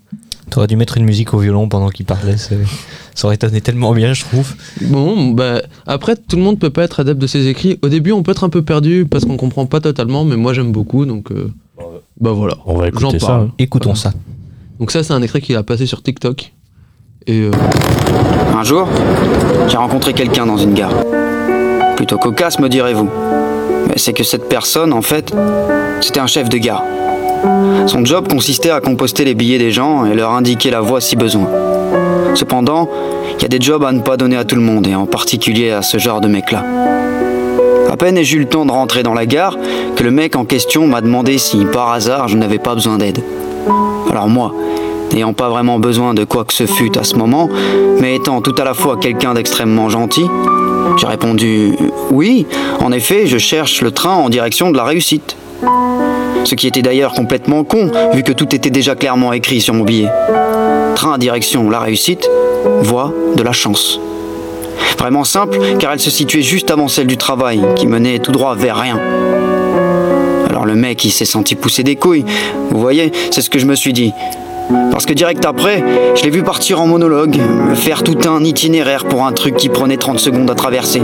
T'aurais 0.50 0.66
dû 0.66 0.76
mettre 0.76 0.96
une 0.98 1.04
musique 1.04 1.34
au 1.34 1.38
violon 1.38 1.68
pendant 1.68 1.88
qu'il 1.88 2.06
parlait. 2.06 2.36
Ça 2.36 3.26
aurait 3.26 3.34
été 3.36 3.60
tellement 3.60 3.92
bien, 3.92 4.12
je 4.14 4.22
trouve. 4.24 4.54
Bon, 4.82 5.30
bah 5.30 5.62
après, 5.86 6.14
tout 6.16 6.36
le 6.36 6.42
monde 6.42 6.58
peut 6.58 6.70
pas 6.70 6.84
être 6.84 7.00
adepte 7.00 7.20
de 7.20 7.26
ses 7.26 7.46
écrits. 7.48 7.78
Au 7.82 7.88
début, 7.88 8.12
on 8.12 8.22
peut 8.22 8.30
être 8.32 8.44
un 8.44 8.48
peu 8.50 8.62
perdu 8.62 9.06
parce 9.08 9.24
qu'on 9.24 9.36
comprend 9.36 9.66
pas 9.66 9.80
totalement, 9.80 10.24
mais 10.24 10.36
moi 10.36 10.52
j'aime 10.52 10.70
beaucoup, 10.72 11.06
donc 11.06 11.30
euh, 11.32 11.52
bah 12.20 12.32
voilà. 12.32 12.54
On 12.66 12.74
va 12.76 12.84
J'en 12.92 13.08
écouter 13.08 13.18
ça. 13.18 13.26
parle. 13.26 13.42
hein. 13.42 13.50
Écoutons 13.58 13.94
Voilà. 13.94 14.00
ça. 14.00 14.12
Donc 14.78 14.90
ça, 14.90 15.02
c'est 15.02 15.12
un 15.12 15.22
extrait 15.22 15.40
qu'il 15.40 15.56
a 15.56 15.62
passé 15.62 15.86
sur 15.86 16.02
TikTok. 16.02 16.52
Et 17.26 17.40
euh, 17.42 17.50
Un 18.54 18.62
jour, 18.64 18.86
j'ai 19.68 19.76
rencontré 19.76 20.12
quelqu'un 20.12 20.46
dans 20.46 20.58
une 20.58 20.74
gare. 20.74 20.92
Plutôt 21.96 22.18
cocasse, 22.18 22.58
me 22.58 22.68
direz-vous. 22.68 23.08
Mais 23.88 23.94
c'est 23.96 24.12
que 24.12 24.24
cette 24.24 24.48
personne, 24.48 24.92
en 24.92 25.02
fait, 25.02 25.32
c'était 26.00 26.20
un 26.20 26.26
chef 26.26 26.48
de 26.48 26.58
gare. 26.58 26.84
Son 27.86 28.04
job 28.04 28.28
consistait 28.28 28.70
à 28.70 28.80
composter 28.80 29.24
les 29.24 29.34
billets 29.34 29.58
des 29.58 29.70
gens 29.70 30.06
et 30.06 30.14
leur 30.14 30.32
indiquer 30.32 30.70
la 30.70 30.80
voie 30.80 31.00
si 31.00 31.16
besoin. 31.16 31.48
Cependant, 32.34 32.88
il 33.36 33.42
y 33.42 33.44
a 33.44 33.48
des 33.48 33.60
jobs 33.60 33.84
à 33.84 33.92
ne 33.92 34.00
pas 34.00 34.16
donner 34.16 34.36
à 34.36 34.44
tout 34.44 34.56
le 34.56 34.62
monde, 34.62 34.86
et 34.86 34.94
en 34.94 35.06
particulier 35.06 35.70
à 35.70 35.82
ce 35.82 35.98
genre 35.98 36.20
de 36.20 36.28
mec-là. 36.28 36.64
À 37.90 37.96
peine 37.96 38.18
ai-je 38.18 38.36
eu 38.36 38.40
le 38.40 38.46
temps 38.46 38.66
de 38.66 38.72
rentrer 38.72 39.02
dans 39.02 39.14
la 39.14 39.26
gare 39.26 39.56
que 39.94 40.02
le 40.02 40.10
mec 40.10 40.34
en 40.34 40.44
question 40.44 40.86
m'a 40.86 41.00
demandé 41.00 41.38
si, 41.38 41.64
par 41.66 41.92
hasard, 41.92 42.28
je 42.28 42.36
n'avais 42.36 42.58
pas 42.58 42.74
besoin 42.74 42.98
d'aide. 42.98 43.22
Alors 44.10 44.28
moi, 44.28 44.52
n'ayant 45.12 45.32
pas 45.32 45.48
vraiment 45.48 45.78
besoin 45.78 46.14
de 46.14 46.24
quoi 46.24 46.44
que 46.44 46.52
ce 46.52 46.66
fût 46.66 46.96
à 46.98 47.04
ce 47.04 47.16
moment, 47.16 47.48
mais 48.00 48.16
étant 48.16 48.40
tout 48.40 48.54
à 48.58 48.64
la 48.64 48.74
fois 48.74 48.96
quelqu'un 48.96 49.34
d'extrêmement 49.34 49.90
gentil, 49.90 50.26
j'ai 50.96 51.06
répondu 51.06 51.76
oui, 52.10 52.46
en 52.80 52.92
effet, 52.92 53.26
je 53.26 53.38
cherche 53.38 53.82
le 53.82 53.90
train 53.90 54.14
en 54.14 54.28
direction 54.28 54.70
de 54.70 54.76
la 54.76 54.84
réussite. 54.84 55.36
Ce 56.44 56.54
qui 56.54 56.66
était 56.66 56.82
d'ailleurs 56.82 57.12
complètement 57.12 57.64
con, 57.64 57.90
vu 58.12 58.22
que 58.22 58.32
tout 58.32 58.54
était 58.54 58.70
déjà 58.70 58.94
clairement 58.94 59.32
écrit 59.32 59.60
sur 59.60 59.74
mon 59.74 59.84
billet. 59.84 60.08
Train 60.94 61.18
direction 61.18 61.70
la 61.70 61.80
réussite, 61.80 62.28
voie 62.82 63.12
de 63.36 63.42
la 63.42 63.52
chance. 63.52 63.98
Vraiment 64.98 65.24
simple, 65.24 65.58
car 65.78 65.92
elle 65.92 66.00
se 66.00 66.10
situait 66.10 66.42
juste 66.42 66.70
avant 66.70 66.88
celle 66.88 67.06
du 67.06 67.16
travail, 67.16 67.60
qui 67.76 67.86
menait 67.86 68.18
tout 68.18 68.32
droit 68.32 68.54
vers 68.54 68.76
rien. 68.76 68.98
Alors 70.48 70.66
le 70.66 70.74
mec, 70.74 71.04
il 71.04 71.10
s'est 71.10 71.24
senti 71.24 71.54
pousser 71.54 71.82
des 71.82 71.96
couilles. 71.96 72.24
Vous 72.70 72.80
voyez, 72.80 73.12
c'est 73.30 73.40
ce 73.40 73.50
que 73.50 73.58
je 73.58 73.66
me 73.66 73.74
suis 73.74 73.92
dit. 73.92 74.12
Parce 74.90 75.04
que 75.04 75.12
direct 75.12 75.44
après, 75.44 75.84
je 76.14 76.22
l'ai 76.22 76.30
vu 76.30 76.42
partir 76.42 76.80
en 76.80 76.86
monologue, 76.86 77.36
faire 77.74 78.02
tout 78.02 78.18
un 78.26 78.42
itinéraire 78.44 79.04
pour 79.04 79.26
un 79.26 79.32
truc 79.32 79.56
qui 79.56 79.68
prenait 79.68 79.96
30 79.96 80.18
secondes 80.18 80.50
à 80.50 80.54
traverser. 80.54 81.02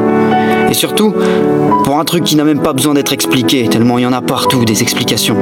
Et 0.71 0.75
surtout, 0.75 1.13
pour 1.85 1.99
un 1.99 2.05
truc 2.05 2.25
qui 2.25 2.37
n'a 2.37 2.45
même 2.45 2.61
pas 2.61 2.73
besoin 2.73 2.95
d'être 2.95 3.13
expliqué, 3.13 3.69
tellement 3.69 3.99
il 3.99 4.03
y 4.03 4.07
en 4.07 4.13
a 4.13 4.23
partout 4.23 4.65
des 4.65 4.83
explications. 4.83 5.37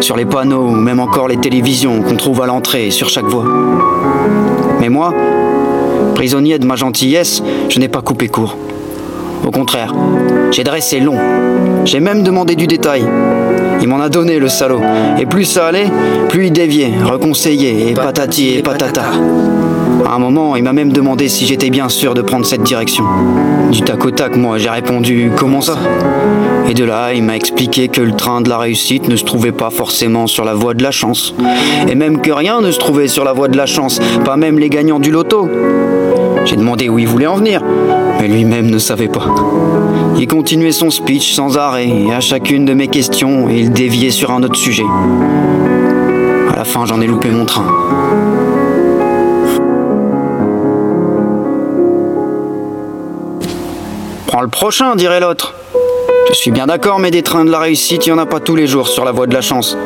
Sur 0.00 0.16
les 0.16 0.26
panneaux, 0.26 0.66
ou 0.68 0.70
même 0.72 1.00
encore 1.00 1.28
les 1.28 1.38
télévisions 1.38 2.02
qu'on 2.02 2.16
trouve 2.16 2.42
à 2.42 2.46
l'entrée 2.46 2.90
sur 2.90 3.08
chaque 3.08 3.24
voie. 3.24 3.46
Mais 4.80 4.90
moi, 4.90 5.14
prisonnier 6.14 6.58
de 6.58 6.66
ma 6.66 6.76
gentillesse, 6.76 7.42
je 7.68 7.78
n'ai 7.78 7.88
pas 7.88 8.02
coupé 8.02 8.28
court. 8.28 8.56
Au 9.46 9.50
contraire, 9.50 9.94
j'ai 10.50 10.64
dressé 10.64 11.00
long. 11.00 11.16
J'ai 11.84 12.00
même 12.00 12.22
demandé 12.22 12.54
du 12.54 12.66
détail. 12.66 13.04
Il 13.80 13.88
m'en 13.88 14.00
a 14.00 14.08
donné 14.08 14.38
le 14.38 14.48
salaud. 14.48 14.80
Et 15.18 15.26
plus 15.26 15.44
ça 15.44 15.66
allait, 15.66 15.90
plus 16.28 16.46
il 16.46 16.52
déviait, 16.52 16.92
reconseillait, 17.04 17.90
et 17.90 17.94
patati 17.94 18.58
et 18.58 18.62
patata. 18.62 19.04
À 20.06 20.14
un 20.14 20.18
moment, 20.18 20.56
il 20.56 20.62
m'a 20.62 20.72
même 20.72 20.92
demandé 20.92 21.28
si 21.28 21.46
j'étais 21.46 21.70
bien 21.70 21.88
sûr 21.88 22.14
de 22.14 22.22
prendre 22.22 22.44
cette 22.44 22.62
direction. 22.62 23.04
Du 23.70 23.82
tac 23.82 24.04
au 24.04 24.10
tac, 24.10 24.36
moi, 24.36 24.58
j'ai 24.58 24.68
répondu 24.68 25.30
Comment 25.36 25.60
ça? 25.60 25.76
Et 26.68 26.74
de 26.74 26.84
là, 26.84 27.12
il 27.12 27.22
m'a 27.22 27.36
expliqué 27.36 27.88
que 27.88 28.00
le 28.00 28.12
train 28.12 28.40
de 28.40 28.48
la 28.48 28.58
réussite 28.58 29.08
ne 29.08 29.16
se 29.16 29.24
trouvait 29.24 29.52
pas 29.52 29.70
forcément 29.70 30.26
sur 30.26 30.44
la 30.44 30.54
voie 30.54 30.74
de 30.74 30.82
la 30.82 30.90
chance. 30.90 31.34
Et 31.88 31.94
même 31.94 32.20
que 32.20 32.30
rien 32.30 32.60
ne 32.60 32.70
se 32.70 32.78
trouvait 32.78 33.08
sur 33.08 33.24
la 33.24 33.32
voie 33.32 33.48
de 33.48 33.56
la 33.56 33.66
chance, 33.66 34.00
pas 34.24 34.36
même 34.36 34.58
les 34.58 34.68
gagnants 34.68 35.00
du 35.00 35.10
loto. 35.10 35.48
J'ai 36.44 36.56
demandé 36.56 36.88
où 36.88 36.98
il 36.98 37.06
voulait 37.06 37.26
en 37.26 37.36
venir, 37.36 37.62
mais 38.20 38.28
lui-même 38.28 38.70
ne 38.70 38.78
savait 38.78 39.08
pas. 39.08 39.26
Il 40.18 40.26
continuait 40.26 40.72
son 40.72 40.90
speech 40.90 41.32
sans 41.32 41.56
arrêt, 41.56 41.88
et 41.88 42.12
à 42.12 42.20
chacune 42.20 42.64
de 42.64 42.74
mes 42.74 42.88
questions, 42.88 43.48
il 43.48 43.70
déviait 43.70 44.10
sur 44.10 44.30
un 44.30 44.42
autre 44.42 44.56
sujet. 44.56 44.84
À 46.52 46.56
la 46.56 46.64
fin, 46.64 46.84
j'en 46.86 47.00
ai 47.00 47.06
loupé 47.06 47.30
mon 47.30 47.44
train. 47.44 47.66
Prends 54.32 54.40
le 54.40 54.48
prochain, 54.48 54.96
dirait 54.96 55.20
l'autre. 55.20 55.52
Je 56.30 56.34
suis 56.34 56.50
bien 56.50 56.66
d'accord, 56.66 56.98
mais 56.98 57.10
des 57.10 57.22
trains 57.22 57.44
de 57.44 57.50
la 57.50 57.58
réussite, 57.58 58.06
il 58.06 58.14
n'y 58.14 58.18
en 58.18 58.22
a 58.22 58.24
pas 58.24 58.40
tous 58.40 58.56
les 58.56 58.66
jours 58.66 58.88
sur 58.88 59.04
la 59.04 59.12
voie 59.12 59.26
de 59.26 59.34
la 59.34 59.42
chance. 59.42 59.76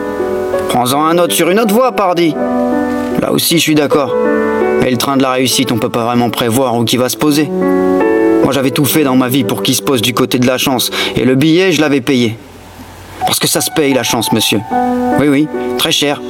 Prends-en 0.68 1.04
un 1.04 1.18
autre 1.18 1.34
sur 1.34 1.50
une 1.50 1.58
autre 1.58 1.74
voie, 1.74 1.90
pardi. 1.90 2.32
Là 3.20 3.32
aussi, 3.32 3.58
je 3.58 3.62
suis 3.62 3.74
d'accord. 3.74 4.14
Mais 4.82 4.92
le 4.92 4.98
train 4.98 5.16
de 5.16 5.22
la 5.22 5.32
réussite, 5.32 5.72
on 5.72 5.78
peut 5.78 5.88
pas 5.88 6.04
vraiment 6.04 6.30
prévoir 6.30 6.76
où 6.76 6.84
qui 6.84 6.96
va 6.96 7.08
se 7.08 7.16
poser. 7.16 7.50
Moi, 8.44 8.52
j'avais 8.52 8.70
tout 8.70 8.84
fait 8.84 9.02
dans 9.02 9.16
ma 9.16 9.26
vie 9.26 9.42
pour 9.42 9.64
qu'il 9.64 9.74
se 9.74 9.82
pose 9.82 10.00
du 10.00 10.14
côté 10.14 10.38
de 10.38 10.46
la 10.46 10.58
chance, 10.58 10.92
et 11.16 11.24
le 11.24 11.34
billet, 11.34 11.72
je 11.72 11.80
l'avais 11.80 12.00
payé. 12.00 12.38
Parce 13.26 13.40
que 13.40 13.48
ça 13.48 13.60
se 13.60 13.72
paye 13.74 13.94
la 13.94 14.04
chance, 14.04 14.30
monsieur. 14.30 14.60
Oui, 15.18 15.26
oui, 15.26 15.48
très 15.76 15.90
cher. 15.90 16.22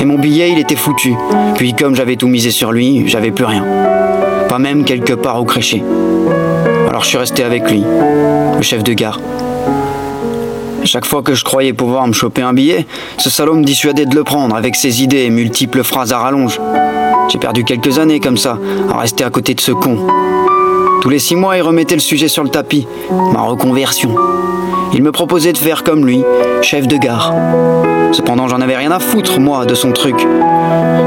Et 0.00 0.04
mon 0.04 0.18
billet, 0.18 0.50
il 0.50 0.58
était 0.58 0.74
foutu. 0.74 1.14
Puis, 1.54 1.74
comme 1.74 1.94
j'avais 1.94 2.16
tout 2.16 2.26
misé 2.26 2.50
sur 2.50 2.72
lui, 2.72 3.04
j'avais 3.06 3.30
plus 3.30 3.44
rien. 3.44 3.64
Pas 4.48 4.58
même 4.58 4.84
quelque 4.84 5.12
part 5.12 5.40
au 5.40 5.44
créché. 5.44 5.84
Alors, 6.90 7.04
je 7.04 7.08
suis 7.08 7.18
resté 7.18 7.44
avec 7.44 7.70
lui, 7.70 7.84
le 8.56 8.62
chef 8.62 8.82
de 8.82 8.92
gare. 8.94 9.20
Chaque 10.82 11.04
fois 11.04 11.22
que 11.22 11.34
je 11.34 11.44
croyais 11.44 11.72
pouvoir 11.72 12.04
me 12.08 12.12
choper 12.12 12.42
un 12.42 12.52
billet, 12.52 12.84
ce 13.16 13.30
salaud 13.30 13.54
me 13.54 13.62
dissuadait 13.62 14.06
de 14.06 14.14
le 14.16 14.24
prendre 14.24 14.56
avec 14.56 14.74
ses 14.74 15.00
idées 15.00 15.22
et 15.22 15.30
multiples 15.30 15.84
phrases 15.84 16.12
à 16.12 16.18
rallonge. 16.18 16.60
J'ai 17.28 17.38
perdu 17.38 17.62
quelques 17.62 18.00
années 18.00 18.18
comme 18.18 18.36
ça, 18.36 18.58
à 18.92 18.98
rester 18.98 19.22
à 19.22 19.30
côté 19.30 19.54
de 19.54 19.60
ce 19.60 19.70
con. 19.70 19.98
Tous 21.00 21.08
les 21.08 21.20
six 21.20 21.36
mois, 21.36 21.56
il 21.56 21.62
remettait 21.62 21.94
le 21.94 22.00
sujet 22.00 22.26
sur 22.26 22.42
le 22.42 22.50
tapis, 22.50 22.88
ma 23.32 23.42
reconversion. 23.42 24.16
Il 24.92 25.04
me 25.04 25.12
proposait 25.12 25.52
de 25.52 25.58
faire 25.58 25.84
comme 25.84 26.04
lui, 26.04 26.24
chef 26.60 26.88
de 26.88 26.96
gare. 26.96 27.32
Cependant, 28.10 28.48
j'en 28.48 28.60
avais 28.60 28.76
rien 28.76 28.90
à 28.90 28.98
foutre, 28.98 29.38
moi, 29.38 29.64
de 29.64 29.76
son 29.76 29.92
truc. 29.92 30.26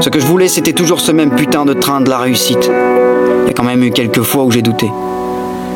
Ce 0.00 0.08
que 0.08 0.18
je 0.18 0.24
voulais, 0.24 0.48
c'était 0.48 0.72
toujours 0.72 1.00
ce 1.00 1.12
même 1.12 1.34
putain 1.34 1.66
de 1.66 1.74
train 1.74 2.00
de 2.00 2.08
la 2.08 2.16
réussite. 2.16 2.70
Il 3.42 3.48
y 3.48 3.50
a 3.50 3.52
quand 3.52 3.64
même 3.64 3.84
eu 3.84 3.90
quelques 3.90 4.22
fois 4.22 4.44
où 4.44 4.50
j'ai 4.50 4.62
douté. 4.62 4.90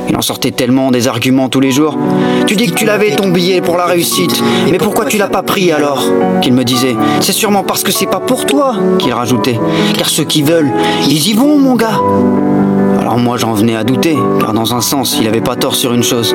Il 0.09 0.17
en 0.17 0.23
sortait 0.23 0.51
tellement 0.53 0.91
des 0.91 1.07
arguments 1.07 1.49
tous 1.49 1.61
les 1.61 1.71
jours. 1.71 1.97
Tu 2.47 2.57
dis 2.57 2.67
que 2.67 2.75
tu 2.75 2.87
l'avais 2.87 3.15
ton 3.15 3.29
billet 3.29 3.61
pour 3.61 3.77
la 3.77 3.85
réussite, 3.85 4.43
mais 4.71 4.79
pourquoi 4.79 5.05
tu 5.05 5.19
l'as 5.19 5.29
pas 5.29 5.43
pris 5.43 5.71
alors? 5.71 6.03
Qu'il 6.41 6.55
me 6.55 6.65
disait. 6.65 6.97
C'est 7.21 7.33
sûrement 7.33 7.63
parce 7.63 7.83
que 7.83 7.93
c'est 7.93 8.07
pas 8.07 8.21
pour 8.21 8.47
toi, 8.47 8.75
qu'il 8.99 9.13
rajoutait. 9.13 9.61
Car 9.97 10.09
ceux 10.09 10.25
qui 10.25 10.43
veulent, 10.43 10.71
ils 11.09 11.29
y 11.29 11.35
vont, 11.35 11.59
mon 11.59 11.75
gars. 11.75 12.01
Alors 13.01 13.19
moi 13.19 13.37
j'en 13.37 13.53
venais 13.53 13.77
à 13.77 13.85
douter, 13.85 14.17
car 14.41 14.53
dans 14.55 14.75
un 14.75 14.81
sens, 14.81 15.19
il 15.21 15.27
avait 15.29 15.41
pas 15.41 15.57
tort 15.57 15.75
sur 15.75 15.93
une 15.93 16.03
chose. 16.03 16.35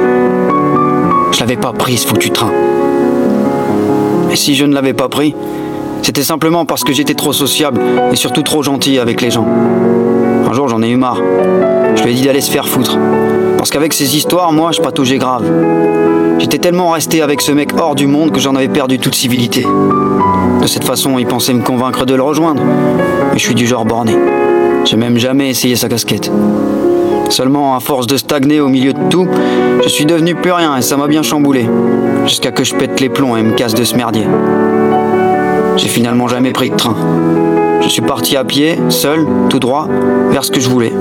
Je 1.31 1.39
l'avais 1.39 1.57
pas 1.57 1.73
pris 1.73 1.97
ce 1.97 2.07
foutu 2.07 2.29
train. 2.29 2.51
Et 4.31 4.35
si 4.35 4.55
je 4.55 4.65
ne 4.65 4.73
l'avais 4.73 4.93
pas 4.93 5.09
pris, 5.09 5.35
c'était 6.03 6.23
simplement 6.23 6.65
parce 6.65 6.83
que 6.83 6.93
j'étais 6.93 7.15
trop 7.15 7.33
sociable 7.33 7.81
et 8.11 8.15
surtout 8.15 8.43
trop 8.43 8.61
gentil 8.61 8.99
avec 8.99 9.21
les 9.21 9.31
gens. 9.31 9.47
Un 10.47 10.53
jour 10.53 10.67
j'en 10.67 10.81
ai 10.83 10.89
eu 10.89 10.97
marre. 10.97 11.19
Je 11.95 12.03
lui 12.03 12.11
ai 12.11 12.13
dit 12.15 12.23
d'aller 12.23 12.41
se 12.41 12.51
faire 12.51 12.67
foutre. 12.67 12.97
Parce 13.63 13.71
qu'avec 13.71 13.93
ces 13.93 14.17
histoires, 14.17 14.51
moi, 14.51 14.73
je 14.73 14.81
pataugeais 14.81 15.17
grave. 15.17 15.49
J'étais 16.37 16.57
tellement 16.57 16.89
resté 16.89 17.21
avec 17.21 17.39
ce 17.39 17.53
mec 17.53 17.69
hors 17.79 17.95
du 17.95 18.07
monde 18.07 18.33
que 18.33 18.41
j'en 18.41 18.57
avais 18.57 18.67
perdu 18.67 18.99
toute 18.99 19.15
civilité. 19.15 19.65
De 20.61 20.67
cette 20.67 20.83
façon, 20.83 21.17
il 21.17 21.25
pensait 21.25 21.53
me 21.53 21.63
convaincre 21.63 22.05
de 22.05 22.13
le 22.13 22.23
rejoindre. 22.23 22.61
Mais 23.31 23.39
je 23.39 23.45
suis 23.45 23.55
du 23.55 23.65
genre 23.65 23.85
borné. 23.85 24.17
J'ai 24.83 24.97
même 24.97 25.17
jamais 25.17 25.49
essayé 25.49 25.77
sa 25.77 25.87
casquette. 25.87 26.29
Seulement, 27.29 27.77
à 27.77 27.79
force 27.79 28.05
de 28.05 28.17
stagner 28.17 28.59
au 28.59 28.67
milieu 28.67 28.91
de 28.91 28.99
tout, 29.09 29.29
je 29.81 29.87
suis 29.87 30.05
devenu 30.05 30.35
plus 30.35 30.51
rien 30.51 30.75
et 30.75 30.81
ça 30.81 30.97
m'a 30.97 31.07
bien 31.07 31.23
chamboulé. 31.23 31.65
Jusqu'à 32.25 32.51
que 32.51 32.65
je 32.65 32.75
pète 32.75 32.99
les 32.99 33.07
plombs 33.07 33.37
et 33.37 33.43
me 33.43 33.53
casse 33.53 33.75
de 33.75 33.85
ce 33.85 33.95
merdier. 33.95 34.27
J'ai 35.77 35.87
finalement 35.87 36.27
jamais 36.27 36.51
pris 36.51 36.69
de 36.69 36.75
train. 36.75 36.97
Je 37.79 37.87
suis 37.87 38.01
parti 38.01 38.35
à 38.35 38.43
pied, 38.43 38.77
seul, 38.89 39.25
tout 39.49 39.59
droit, 39.59 39.87
vers 40.31 40.43
ce 40.43 40.51
que 40.51 40.59
je 40.59 40.67
voulais. 40.67 40.91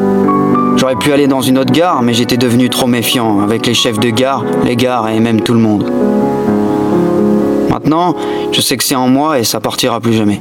J'aurais 0.76 0.96
pu 0.96 1.12
aller 1.12 1.26
dans 1.26 1.40
une 1.40 1.58
autre 1.58 1.72
gare, 1.72 2.02
mais 2.02 2.14
j'étais 2.14 2.36
devenu 2.36 2.68
trop 2.68 2.86
méfiant 2.86 3.40
avec 3.40 3.66
les 3.66 3.74
chefs 3.74 3.98
de 3.98 4.10
gare, 4.10 4.44
les 4.64 4.76
gares 4.76 5.08
et 5.08 5.20
même 5.20 5.40
tout 5.40 5.54
le 5.54 5.60
monde. 5.60 5.90
Maintenant, 7.70 8.14
je 8.52 8.60
sais 8.60 8.76
que 8.76 8.84
c'est 8.84 8.94
en 8.94 9.08
moi 9.08 9.38
et 9.38 9.44
ça 9.44 9.60
partira 9.60 10.00
plus 10.00 10.12
jamais. 10.12 10.40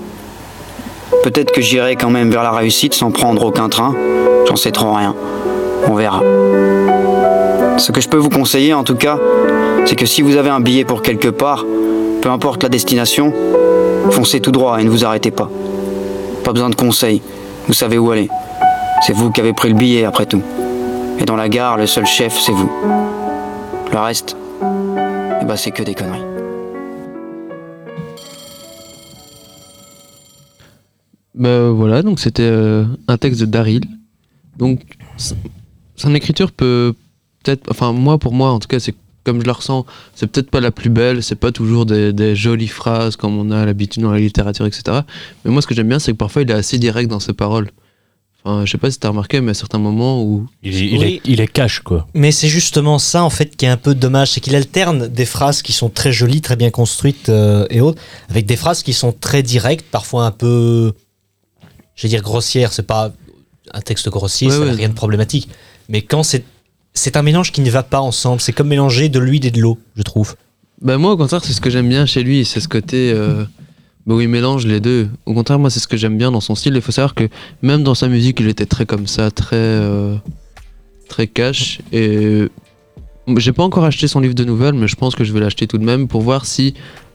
Peut-être 1.23 1.51
que 1.51 1.61
j'irai 1.61 1.95
quand 1.95 2.09
même 2.09 2.31
vers 2.31 2.43
la 2.43 2.51
réussite 2.51 2.93
sans 2.93 3.11
prendre 3.11 3.45
aucun 3.45 3.69
train. 3.69 3.95
J'en 4.47 4.55
sais 4.55 4.71
trop 4.71 4.93
rien. 4.93 5.15
On 5.87 5.95
verra. 5.95 6.21
Ce 7.77 7.91
que 7.91 8.01
je 8.01 8.09
peux 8.09 8.17
vous 8.17 8.29
conseiller 8.29 8.73
en 8.73 8.83
tout 8.83 8.95
cas, 8.95 9.17
c'est 9.85 9.95
que 9.95 10.05
si 10.05 10.21
vous 10.21 10.37
avez 10.37 10.49
un 10.49 10.59
billet 10.59 10.85
pour 10.85 11.01
quelque 11.01 11.29
part, 11.29 11.65
peu 12.21 12.29
importe 12.29 12.63
la 12.63 12.69
destination, 12.69 13.33
foncez 14.11 14.39
tout 14.39 14.51
droit 14.51 14.79
et 14.79 14.83
ne 14.83 14.89
vous 14.89 15.05
arrêtez 15.05 15.31
pas. 15.31 15.49
Pas 16.43 16.53
besoin 16.53 16.69
de 16.69 16.75
conseils, 16.75 17.21
vous 17.67 17.73
savez 17.73 17.97
où 17.97 18.11
aller. 18.11 18.29
C'est 19.03 19.13
vous 19.13 19.31
qui 19.31 19.41
avez 19.41 19.53
pris 19.53 19.69
le 19.69 19.75
billet 19.75 20.03
après 20.05 20.27
tout. 20.27 20.43
Et 21.19 21.25
dans 21.25 21.35
la 21.35 21.49
gare, 21.49 21.75
le 21.77 21.87
seul 21.87 22.05
chef, 22.05 22.39
c'est 22.39 22.51
vous. 22.51 22.71
Le 23.91 23.97
reste, 23.97 24.37
eh 25.41 25.45
ben, 25.45 25.55
c'est 25.55 25.71
que 25.71 25.81
des 25.81 25.95
conneries. 25.95 26.21
Bah 31.33 31.71
voilà, 31.71 32.03
donc 32.03 32.19
c'était 32.19 32.43
euh, 32.43 32.85
un 33.07 33.17
texte 33.17 33.41
de 33.41 33.45
Daryl. 33.47 33.85
Donc 34.57 34.81
son 35.95 36.13
écriture 36.13 36.51
peut 36.51 36.93
peut-être, 37.43 37.71
enfin 37.71 37.93
moi 37.93 38.19
pour 38.19 38.33
moi 38.33 38.51
en 38.51 38.59
tout 38.59 38.67
cas 38.67 38.79
c'est 38.79 38.93
comme 39.23 39.41
je 39.41 39.47
la 39.47 39.53
ressens, 39.53 39.85
c'est 40.13 40.27
peut-être 40.27 40.51
pas 40.51 40.59
la 40.59 40.71
plus 40.71 40.89
belle, 40.91 41.23
c'est 41.23 41.35
pas 41.35 41.51
toujours 41.51 41.87
des, 41.87 42.13
des 42.13 42.35
jolies 42.35 42.67
phrases 42.67 43.15
comme 43.15 43.37
on 43.37 43.49
a 43.49 43.65
l'habitude 43.65 44.03
dans 44.03 44.11
la 44.11 44.19
littérature, 44.19 44.67
etc. 44.67 44.99
Mais 45.43 45.51
moi 45.51 45.63
ce 45.63 45.67
que 45.67 45.73
j'aime 45.73 45.87
bien 45.87 45.97
c'est 45.97 46.11
que 46.11 46.17
parfois 46.17 46.43
il 46.43 46.51
est 46.51 46.53
assez 46.53 46.77
direct 46.77 47.09
dans 47.09 47.19
ses 47.19 47.33
paroles. 47.33 47.71
Enfin 48.43 48.65
je 48.65 48.71
sais 48.71 48.77
pas 48.79 48.89
si 48.89 48.97
t'as 48.99 49.09
remarqué 49.09 49.39
mais 49.39 49.51
à 49.51 49.53
certains 49.53 49.77
moments 49.77 50.23
où... 50.23 50.47
Il, 50.63 50.73
il 50.75 50.97
Oui. 50.99 51.05
est, 51.23 51.29
il 51.29 51.41
est 51.41 51.47
cash, 51.47 51.79
quoi. 51.81 52.07
Mais 52.15 52.31
c'est 52.31 52.47
justement 52.47 52.97
ça 52.97 53.23
en 53.23 53.29
fait 53.29 53.55
qui 53.55 53.65
est 53.65 53.69
un 53.69 53.77
peu 53.77 53.93
dommage, 53.93 54.31
c'est 54.31 54.39
qu'il 54.41 54.55
alterne 54.55 55.07
des 55.07 55.25
phrases 55.25 55.61
qui 55.61 55.73
sont 55.73 55.89
très 55.89 56.11
jolies, 56.11 56.41
très 56.41 56.55
bien 56.55 56.71
construites 56.71 57.29
euh, 57.29 57.65
et 57.69 57.81
autres, 57.81 58.01
avec 58.29 58.45
des 58.47 58.55
phrases 58.55 58.81
qui 58.83 58.93
sont 58.93 59.11
très 59.11 59.43
directes, 59.43 59.85
parfois 59.91 60.25
un 60.25 60.31
peu, 60.31 60.93
je 61.95 62.03
vais 62.03 62.09
dire 62.09 62.21
grossières. 62.23 62.73
C'est 62.73 62.87
pas 62.87 63.11
un 63.73 63.81
texte 63.81 64.09
grossier, 64.09 64.47
Ouais, 64.47 64.53
ça 64.53 64.59
n'a 64.61 64.65
ouais. 64.67 64.71
rien 64.71 64.89
de 64.89 64.93
problématique. 64.95 65.47
Mais 65.87 66.01
quand 66.01 66.23
c'est 66.23 66.43
c'est 66.93 67.15
un 67.15 67.21
mélange 67.21 67.51
qui 67.53 67.61
ne 67.61 67.69
va 67.69 67.83
pas 67.83 68.01
ensemble, 68.01 68.41
c'est 68.41 68.51
comme 68.53 68.67
mélanger 68.67 69.07
de 69.07 69.19
l'huile 69.19 69.45
et 69.45 69.51
de 69.51 69.61
l'eau, 69.61 69.77
je 69.95 70.01
trouve. 70.01 70.35
Bah 70.81 70.97
moi 70.97 71.11
au 71.11 71.17
contraire 71.17 71.41
c'est 71.45 71.53
ce 71.53 71.61
que 71.61 71.69
j'aime 71.69 71.87
bien 71.87 72.05
chez 72.07 72.23
lui, 72.23 72.43
c'est 72.43 72.59
ce 72.59 72.67
côté 72.67 73.13
euh, 73.15 73.45
bah, 74.05 74.15
où 74.15 74.21
il 74.21 74.29
mélange 74.29 74.65
les 74.65 74.79
deux. 74.79 75.09
Au 75.25 75.33
contraire 75.33 75.59
moi 75.59 75.69
c'est 75.69 75.79
ce 75.79 75.87
que 75.87 75.97
j'aime 75.97 76.17
bien 76.17 76.31
dans 76.31 76.41
son 76.41 76.55
style. 76.55 76.73
Il 76.75 76.81
faut 76.81 76.91
savoir 76.91 77.13
que 77.15 77.27
même 77.61 77.83
dans 77.83 77.95
sa 77.95 78.07
musique 78.07 78.39
il 78.39 78.47
était 78.47 78.65
très 78.65 78.85
comme 78.85 79.07
ça, 79.07 79.31
très 79.31 79.55
euh, 79.55 80.15
très 81.09 81.27
cash. 81.27 81.79
Et 81.91 82.07
euh, 82.07 82.49
j'ai 83.37 83.51
pas 83.51 83.63
encore 83.63 83.85
acheté 83.85 84.07
son 84.07 84.19
livre 84.19 84.33
de 84.35 84.43
nouvelles, 84.43 84.73
mais 84.73 84.87
je 84.87 84.95
pense 84.95 85.15
que 85.15 85.23
je 85.23 85.31
vais 85.33 85.39
l'acheter 85.39 85.67
tout 85.67 85.77
de 85.77 85.83
même 85.85 86.07
pour 86.07 86.21
voir 86.21 86.45
si 86.45 86.73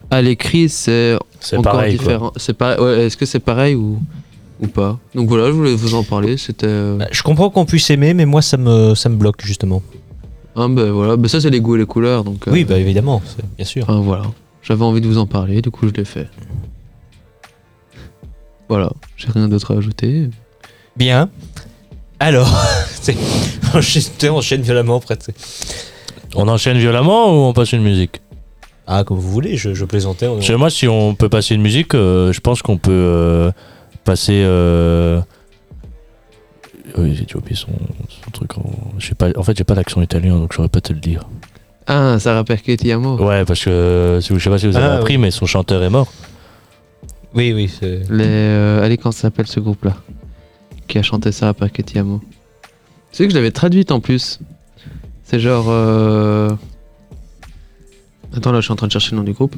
à 0.09 0.21
l'écrit 0.21 0.69
c'est 0.69 1.17
encore 1.53 1.73
pareil, 1.73 1.97
différent. 1.97 2.31
C'est 2.37 2.53
pas, 2.57 2.81
ouais, 2.81 3.05
est-ce 3.05 3.17
que 3.17 3.25
c'est 3.25 3.39
pareil 3.39 3.75
ou 3.75 3.99
ou 4.61 4.67
pas? 4.67 4.97
Donc 5.13 5.27
voilà, 5.29 5.47
je 5.47 5.51
voulais 5.51 5.75
vous 5.75 5.93
en 5.95 6.03
parler. 6.03 6.37
C'était 6.37 6.65
euh, 6.67 6.97
Bah, 6.97 7.07
je 7.11 7.21
comprends 7.21 7.49
qu'on 7.49 7.65
puisse 7.65 7.89
aimer, 7.89 8.13
mais 8.13 8.25
moi 8.25 8.41
ça 8.41 8.57
me 8.57 8.95
ça 8.95 9.09
me 9.09 9.15
bloque 9.17 9.41
justement. 9.43 9.83
ah, 10.55 10.67
bah, 10.69 10.89
voilà, 10.91 11.17
bah, 11.17 11.27
ça 11.27 11.41
c'est 11.41 11.49
les 11.49 11.59
goûts 11.59 11.75
et 11.75 11.79
les 11.79 11.85
couleurs. 11.85 12.23
Donc 12.23 12.47
euh, 12.47 12.51
Oui, 12.51 12.63
bah 12.63 12.79
évidemment, 12.79 13.21
bien 13.57 13.65
sûr. 13.65 13.83
Enfin, 13.83 13.99
voilà. 13.99 14.23
J'avais 14.63 14.83
envie 14.83 15.01
de 15.01 15.07
vous 15.07 15.17
en 15.17 15.27
parler, 15.27 15.61
du 15.61 15.69
coup 15.71 15.87
je 15.87 15.93
l'ai 15.93 16.05
fait. 16.05 16.27
Voilà, 18.69 18.91
j'ai 19.15 19.29
rien 19.31 19.47
d'autre 19.47 19.73
à 19.73 19.77
ajouter. 19.77 20.29
Bien. 20.95 21.29
Alors, 22.19 22.47
c'est- 23.01 23.15
enchaîne, 23.73 24.31
enchaîne 24.31 24.61
violemment 24.61 24.97
après. 24.97 25.17
On 26.35 26.47
enchaîne 26.47 26.77
violemment 26.77 27.27
ou 27.31 27.47
on 27.47 27.53
passe 27.53 27.71
une 27.73 27.83
musique? 27.83 28.21
Ah, 28.85 29.03
comme 29.03 29.17
vous 29.17 29.29
voulez, 29.31 29.57
je, 29.57 29.73
je 29.73 29.85
plaisantais. 29.85 30.27
on- 30.27 30.39
que 30.39 30.53
moi, 30.53 30.69
si 30.69 30.87
on 30.87 31.13
peut 31.15 31.29
passer 31.29 31.55
une 31.55 31.61
musique, 31.61 31.93
euh, 31.93 32.31
je 32.33 32.39
pense 32.39 32.61
qu'on 32.61 32.77
peut 32.77 32.91
euh, 32.91 33.51
passer. 34.03 34.41
euh, 34.45 35.21
Oui, 36.97 37.13
j'ai 37.29 37.35
oublié 37.35 37.55
son, 37.55 37.67
son 38.23 38.31
truc. 38.31 38.57
En... 38.57 38.63
je 38.97 39.07
sais 39.07 39.15
pas, 39.15 39.27
en 39.35 39.43
fait, 39.43 39.57
j'ai 39.57 39.63
pas 39.65 39.75
l'accent 39.75 40.01
italien, 40.01 40.35
donc 40.37 40.51
je 40.53 40.57
saurais 40.57 40.69
pas 40.69 40.81
te 40.81 40.93
le 40.93 40.99
dire. 40.99 41.21
Ah, 41.85 42.17
Sarah 42.19 42.43
Perchetti 42.43 42.91
à 42.91 42.97
mot. 42.97 43.17
Ouais, 43.17 43.45
parce 43.45 43.63
que 43.63 43.69
euh, 43.69 44.21
je 44.21 44.39
sais 44.39 44.49
pas 44.49 44.57
si 44.57 44.67
vous 44.67 44.75
avez 44.75 44.85
Ah, 44.85 44.95
appris, 44.95 45.17
mais 45.17 45.31
son 45.31 45.45
chanteur 45.45 45.83
est 45.83 45.89
mort. 45.89 46.11
Oui, 47.37 47.53
oui. 47.53 47.69
c'est- 47.69 48.01
Les, 48.09 48.23
euh, 48.25 48.83
allez, 48.83 48.97
comment 48.97 49.11
ça 49.11 49.21
s'appelle 49.21 49.47
ce 49.47 49.59
groupe-là 49.59 49.95
Qui 50.87 50.97
a 50.97 51.03
chanté 51.03 51.29
Perchetti 51.57 51.99
à 51.99 52.03
Tu 52.03 52.09
sais 53.11 53.23
que 53.25 53.29
je 53.31 53.35
l'avais 53.35 53.51
traduite 53.51 53.91
en 53.91 53.99
plus. 53.99 54.39
C'est 55.23 55.39
genre. 55.39 55.67
euh, 55.69 56.49
Attends, 58.35 58.51
là 58.51 58.59
je 58.59 58.65
suis 58.65 58.73
en 58.73 58.75
train 58.75 58.87
de 58.87 58.91
chercher 58.91 59.11
le 59.11 59.17
nom 59.17 59.23
du 59.23 59.33
groupe. 59.33 59.55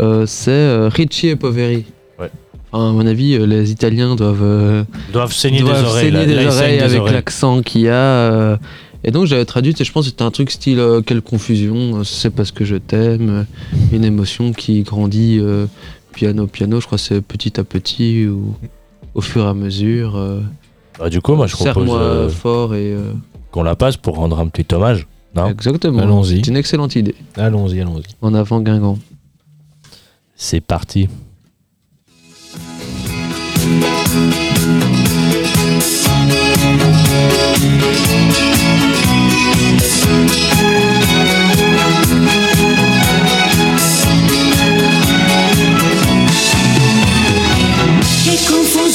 Euh, 0.00 0.26
c'est 0.26 0.50
euh, 0.50 0.88
Ricci 0.88 1.28
et 1.28 1.36
Poveri. 1.36 1.84
Ouais. 2.18 2.30
Enfin, 2.72 2.88
à 2.90 2.92
mon 2.92 3.06
avis, 3.06 3.38
les 3.46 3.70
Italiens 3.70 4.14
doivent. 4.16 4.42
euh, 4.42 4.84
Doivent 5.12 5.32
saigner 5.32 5.60
doivent 5.60 5.82
des 5.82 5.88
oreilles. 5.88 6.04
saigner 6.06 6.18
là. 6.20 6.26
des 6.26 6.34
Là, 6.34 6.42
ils 6.42 6.48
oreilles 6.48 6.78
saignent 6.80 6.88
des 6.90 6.96
avec 6.96 7.12
l'accent 7.12 7.62
qu'il 7.62 7.82
y 7.82 7.88
a. 7.88 7.92
euh, 7.94 8.56
et 9.04 9.10
donc 9.10 9.26
j'avais 9.26 9.44
traduit, 9.44 9.74
et 9.78 9.84
je 9.84 9.92
pense 9.92 10.04
que 10.06 10.10
c'était 10.10 10.22
un 10.24 10.30
truc 10.30 10.50
style 10.50 10.78
euh, 10.80 11.00
quelle 11.02 11.22
confusion, 11.22 12.00
euh, 12.00 12.04
c'est 12.04 12.30
parce 12.30 12.50
que 12.50 12.64
je 12.64 12.76
t'aime, 12.76 13.46
une 13.92 14.04
émotion 14.04 14.52
qui 14.52 14.82
grandit 14.82 15.38
euh, 15.40 15.66
piano 16.18 16.48
piano, 16.48 16.80
je 16.80 16.86
crois 16.86 16.98
que 16.98 17.04
c'est 17.04 17.20
petit 17.20 17.60
à 17.60 17.64
petit 17.64 18.26
ou 18.26 18.56
au 19.14 19.20
fur 19.20 19.44
et 19.44 19.48
à 19.48 19.54
mesure. 19.54 20.16
euh, 20.16 20.40
Bah, 20.98 21.08
du 21.08 21.20
coup, 21.20 21.34
moi, 21.36 21.46
je 21.46 21.54
propose 21.54 21.88
euh, 21.92 22.28
fort 22.28 22.74
et. 22.74 22.92
euh, 22.92 23.12
qu'on 23.52 23.62
la 23.62 23.76
passe 23.76 23.96
pour 23.96 24.16
rendre 24.16 24.40
un 24.40 24.48
petit 24.48 24.74
hommage. 24.74 25.06
Non? 25.36 25.46
Exactement. 25.48 26.02
Allons-y. 26.02 26.38
C'est 26.42 26.48
une 26.48 26.56
excellente 26.56 26.96
idée. 26.96 27.14
Allons-y, 27.36 27.80
allons-y. 27.80 28.02
En 28.20 28.34
avant 28.34 28.60
Guingamp. 28.60 28.98
C'est 30.34 30.60
parti. 30.60 31.08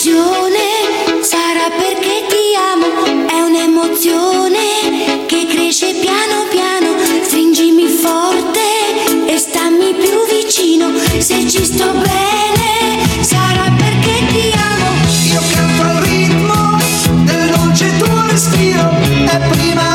Confusione 0.04 1.22
sarà 1.22 1.70
perché 1.70 2.26
ti 2.28 2.54
amo, 2.60 3.26
è 3.26 3.40
un'emozione 3.40 5.26
che 5.28 5.48
cresce 5.48 5.94
piano 5.94 6.46
piano, 6.50 6.98
stringimi 7.24 7.88
forte 7.88 8.60
e 9.28 9.38
stammi 9.38 9.94
più 9.94 10.26
vicino, 10.30 10.92
se 11.20 11.48
ci 11.48 11.64
sto 11.64 11.92
bene 11.94 13.24
sarà 13.24 13.72
perché 13.78 14.26
ti 14.28 14.52
amo. 14.52 14.92
Io 15.32 15.42
canto 15.54 15.82
al 15.84 15.96
ritmo 16.04 16.78
del 17.24 17.50
dolce 17.56 17.98
tuo 17.98 18.26
respiro, 18.28 18.90
è 18.90 19.40
primavera, 19.52 19.93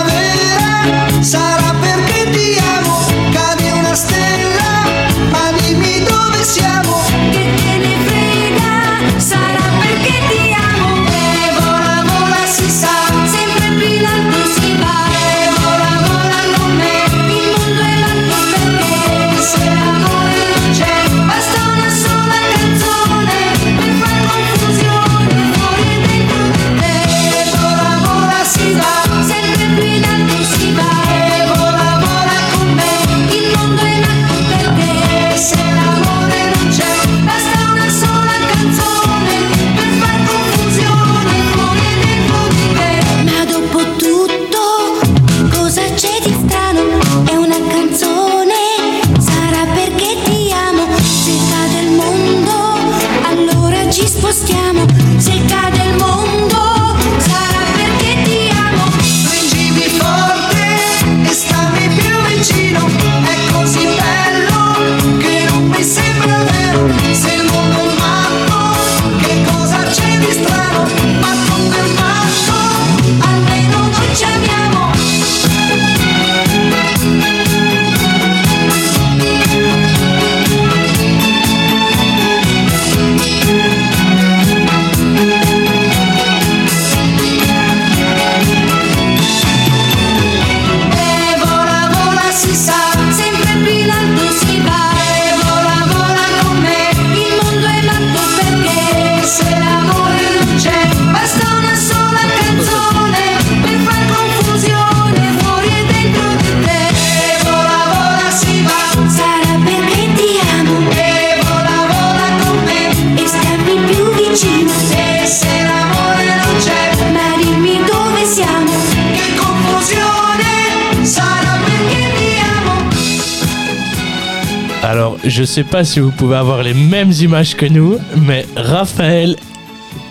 sais 125.59 125.65
pas 125.65 125.83
si 125.83 125.99
vous 125.99 126.13
pouvez 126.13 126.37
avoir 126.37 126.63
les 126.63 126.73
mêmes 126.73 127.11
images 127.11 127.57
que 127.57 127.67
nous, 127.67 127.97
mais 128.17 128.47
Raphaël 128.55 129.35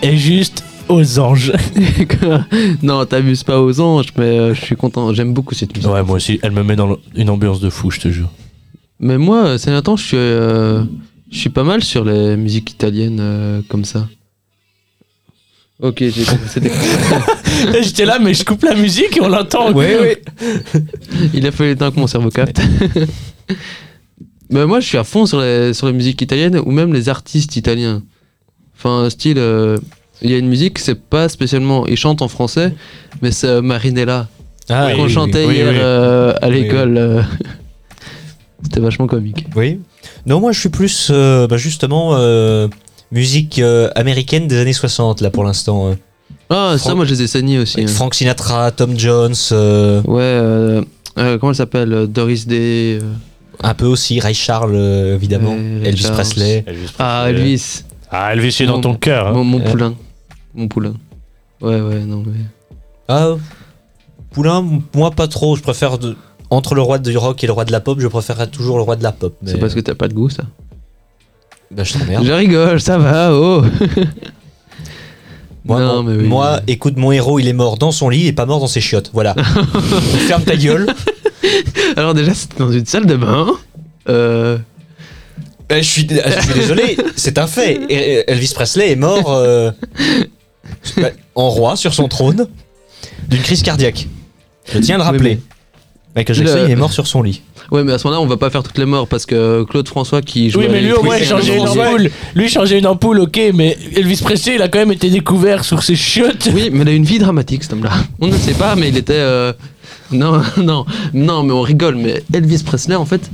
est 0.02 0.18
juste 0.18 0.62
aux 0.90 1.20
anges. 1.20 1.54
non, 2.84 3.06
t'abuses 3.06 3.44
pas 3.46 3.62
aux 3.62 3.80
anges, 3.80 4.08
mais 4.18 4.26
euh, 4.26 4.54
je 4.54 4.60
suis 4.66 4.76
content. 4.76 5.14
J'aime 5.14 5.34
beaucoup 5.34 5.56
cette 5.56 5.74
musique. 5.74 5.90
Ouais, 5.90 6.04
moi 6.04 6.18
aussi, 6.18 6.38
elle 6.44 6.52
me 6.52 6.64
met 6.64 6.76
dans 6.76 6.98
une 7.16 7.30
ambiance 7.30 7.62
de 7.62 7.70
fou, 7.70 7.92
je 7.92 8.02
te 8.02 8.10
jure. 8.10 8.30
Mais 9.00 9.18
moi, 9.18 9.58
ces 9.58 9.68
derniers 9.68 9.84
temps, 9.84 9.96
je 9.96 10.04
suis, 10.06 10.18
euh, 10.18 10.84
je 11.32 11.38
suis 11.38 11.50
pas 11.50 11.64
mal 11.64 11.82
sur 11.82 12.04
les 12.04 12.36
musiques 12.36 12.72
italiennes 12.72 13.20
euh, 13.22 13.62
comme 13.70 13.86
ça. 13.86 14.06
Ok, 15.82 16.00
j'ai 16.00 16.26
compris. 16.26 16.50
c'était- 16.50 16.72
J'étais 17.84 18.06
là, 18.06 18.20
mais 18.20 18.34
je 18.34 18.44
coupe 18.44 18.64
la 18.64 18.76
musique 18.76 19.16
et 19.16 19.22
on 19.22 19.30
l'entend. 19.30 19.72
Oui, 19.72 19.86
oui. 20.02 20.82
Il 21.34 21.48
a 21.48 21.52
fallu 21.54 21.70
le 21.70 21.78
temps 21.78 21.90
que 21.92 22.00
mon 22.02 22.08
cerveau 22.08 22.32
capte. 22.32 22.60
Mais 24.50 24.66
moi, 24.66 24.80
je 24.80 24.88
suis 24.88 24.98
à 24.98 25.04
fond 25.04 25.26
sur 25.26 25.42
les, 25.42 25.74
sur 25.74 25.88
les 25.88 25.94
musiques 25.94 26.22
italiennes 26.22 26.60
ou 26.66 26.72
même 26.72 26.94
les 26.94 27.10
artistes 27.10 27.56
italiens. 27.56 28.02
Enfin, 28.78 29.10
style, 29.10 29.38
euh, 29.40 29.78
il 30.22 30.32
y 30.32 30.34
a 30.34 30.38
une 30.38 30.48
musique, 30.48 30.80
c'est 30.80 31.00
pas 31.00 31.28
spécialement. 31.30 31.86
Ils 31.88 31.98
chantent 31.98 32.22
en 32.22 32.28
français, 32.28 32.74
mais 33.22 33.32
c'est 33.32 33.48
euh, 33.48 33.62
Marinella. 33.62 34.28
Ah, 34.70 34.92
qu'on 34.96 35.06
oui, 35.06 35.10
chantait 35.10 35.46
oui, 35.46 35.56
hier 35.56 35.70
oui. 35.70 35.76
euh, 35.80 36.34
à 36.42 36.50
l'école. 36.50 37.26
C'était 38.64 38.80
vachement 38.80 39.08
comique. 39.08 39.46
Oui. 39.56 39.80
Non, 40.26 40.40
moi 40.40 40.52
je 40.52 40.60
suis 40.60 40.70
plus 40.70 41.10
euh, 41.12 41.48
bah, 41.48 41.58
justement 41.58 42.16
euh, 42.16 42.68
musique 43.12 43.62
américaine 43.96 44.48
des 44.48 44.58
années 44.58 44.74
60 44.74 45.22
là 45.22 45.30
pour 45.30 45.44
l'instant. 45.44 45.96
Ah, 46.50 46.76
ça, 46.78 46.96
moi, 46.96 47.04
je 47.06 47.12
les 47.14 47.24
ai 47.24 47.28
saignés 47.28 47.60
aussi. 47.60 47.82
Hein. 47.82 47.88
Frank 47.88 48.14
Sinatra, 48.16 48.72
Tom 48.72 48.98
Jones, 48.98 49.36
Ouais, 50.06 50.82
comment 51.16 51.50
elle 51.52 51.56
s'appelle 51.56 52.08
Doris 52.08 52.48
Day. 52.48 53.00
Euh. 53.64 53.68
un 53.68 53.74
peu 53.74 53.86
aussi 53.86 54.20
Ray 54.20 54.34
Charles 54.34 54.74
euh, 54.76 55.16
évidemment, 55.16 55.52
Ray 55.52 55.88
Elvis 55.90 56.02
Charles. 56.04 56.14
Presley. 56.16 56.66
Ah, 57.00 57.26
Elvis. 57.30 57.84
Ah, 58.12 58.34
Elvis 58.34 58.56
est 58.62 58.66
dans 58.66 58.82
ton 58.82 58.96
cœur. 58.96 59.28
hein. 59.28 59.44
Mon, 59.44 59.60
poulain. 59.60 59.94
Mon 60.56 60.68
poulain. 60.68 60.94
Ouais, 61.62 61.80
ouais, 61.82 62.00
non, 62.06 62.24
mais. 62.26 62.40
Ah, 63.08 63.36
Poulain, 64.32 64.64
moi 64.94 65.12
pas 65.12 65.28
trop. 65.28 65.56
Je 65.56 65.62
préfère 65.62 65.98
de- 65.98 66.16
entre 66.50 66.76
le 66.76 66.82
roi 66.82 67.00
du 67.00 67.18
rock 67.18 67.44
et 67.44 67.48
le 67.48 67.54
roi 67.54 67.66
de 67.66 67.72
la 67.72 67.80
pop, 67.80 68.00
je 68.00 68.08
préférerais 68.08 68.48
toujours 68.48 68.78
le 68.78 68.84
roi 68.84 68.96
de 68.96 69.04
la 69.04 69.12
pop. 69.12 69.36
mais- 69.42 69.52
C'est 69.52 69.58
parce 69.58 69.74
que 69.74 69.80
t'as 69.80 69.96
pas 69.96 70.08
de 70.08 70.14
goût, 70.14 70.30
ça. 70.30 70.44
Bah, 71.72 71.84
je 71.84 71.94
t'emmerde. 71.98 72.24
Je 72.24 72.32
rigole, 72.32 72.80
ça 72.80 72.98
va, 72.98 73.34
oh 73.34 73.64
Moi, 75.66 75.80
Non, 75.82 75.96
mon- 75.98 76.04
mais 76.04 76.16
oui. 76.22 76.28
moi, 76.28 76.60
écoute, 76.68 76.96
mon 76.98 77.12
héros, 77.12 77.40
il 77.40 77.48
est 77.48 77.54
mort 77.54 77.78
dans 77.78 77.92
son 77.92 78.08
lit, 78.10 78.20
il 78.22 78.28
est 78.28 78.32
pas 78.34 78.46
mort 78.46 78.60
dans 78.62 78.68
ses 78.68 78.80
chiottes. 78.80 79.10
Voilà. 79.14 79.34
Ferme 80.28 80.44
ta 80.44 80.56
gueule. 80.56 80.88
Alors, 81.98 82.14
déjà, 82.14 82.34
c'était 82.34 82.58
dans 82.60 82.72
une 82.72 82.86
salle 82.86 83.06
de 83.06 83.16
bain. 83.16 83.48
Euh. 84.10 84.58
Eh, 85.70 85.84
je, 85.84 85.90
suis, 85.90 86.08
je 86.10 86.42
suis 86.46 86.54
désolé, 86.54 86.98
c'est 87.18 87.38
un 87.38 87.48
fait. 87.48 87.80
Et- 87.90 88.24
Elvis 88.32 88.54
Presley 88.56 88.92
est 88.92 88.96
mort 88.96 89.34
euh, 89.34 89.70
en 91.36 91.50
roi 91.50 91.76
sur 91.76 91.94
son 91.94 92.08
trône 92.08 92.48
d'une 93.28 93.42
crise 93.42 93.62
cardiaque. 93.64 94.08
Je 94.72 94.80
tiens 94.80 94.96
à 94.96 94.98
le 95.00 95.04
Oui, 95.04 95.10
rappeler. 95.12 95.40
Michael 96.16 96.36
Jackson, 96.38 96.56
Le- 96.56 96.66
il 96.66 96.72
est 96.72 96.76
mort 96.76 96.94
sur 96.94 97.06
son 97.06 97.22
lit. 97.22 97.42
Ouais, 97.70 97.84
mais 97.84 97.92
à 97.92 97.98
ce 97.98 98.08
moment-là, 98.08 98.24
on 98.24 98.28
va 98.28 98.38
pas 98.38 98.50
faire 98.50 98.64
toutes 98.64 98.78
les 98.78 98.86
morts 98.86 99.10
parce 99.10 99.26
que 99.26 99.64
Claude 99.66 99.88
François 99.90 100.22
qui 100.22 100.50
joue. 100.50 100.60
Oui, 100.60 100.68
mais 100.72 100.80
lui 100.82 100.94
au 100.94 101.04
moins 101.04 101.18
il 101.18 101.26
changeait 101.26 101.58
une 101.58 101.68
ampoule. 101.68 102.10
Lui 102.34 102.46
il 102.46 102.50
changeait 102.50 102.80
une 102.80 102.88
ampoule, 102.88 103.20
ok, 103.20 103.38
mais 103.54 103.78
Elvis 103.94 104.22
Presley 104.24 104.56
il 104.56 104.62
a 104.62 104.70
quand 104.70 104.80
même 104.80 104.94
été 104.94 105.10
découvert 105.10 105.66
sur 105.66 105.84
ses 105.84 105.96
chiottes. 105.98 106.50
Oui, 106.54 106.70
mais 106.72 106.84
il 106.84 106.88
a 106.88 106.92
une 106.94 107.04
vie 107.04 107.20
dramatique, 107.20 107.64
cet 107.64 107.74
homme-là. 107.74 107.92
On 108.22 108.28
ne 108.28 108.38
sait 108.38 108.54
pas, 108.54 108.76
mais 108.78 108.88
il 108.88 108.96
était. 108.98 109.14
euh, 109.16 109.52
Non, 110.12 110.42
non, 110.58 110.86
non, 111.14 111.44
mais 111.44 111.54
on 111.54 111.62
rigole. 111.62 111.96
Mais 111.96 112.24
Elvis 112.34 112.64
Presley, 112.64 112.96
en 112.96 113.06
fait, 113.06 113.30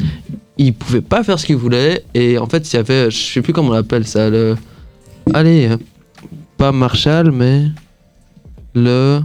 il 0.57 0.73
pouvait 0.73 1.01
pas 1.01 1.23
faire 1.23 1.39
ce 1.39 1.45
qu'il 1.45 1.57
voulait. 1.57 2.03
Et 2.13 2.37
en 2.37 2.47
fait, 2.47 2.71
il 2.71 2.75
y 2.75 2.79
avait. 2.79 3.11
Je 3.11 3.17
sais 3.17 3.41
plus 3.41 3.53
comment 3.53 3.69
on 3.69 3.73
l'appelle 3.73 4.07
ça. 4.07 4.29
Le. 4.29 4.55
Allez, 5.33 5.69
pas 6.57 6.71
Marshall, 6.71 7.31
mais. 7.31 7.65
Le. 8.75 9.21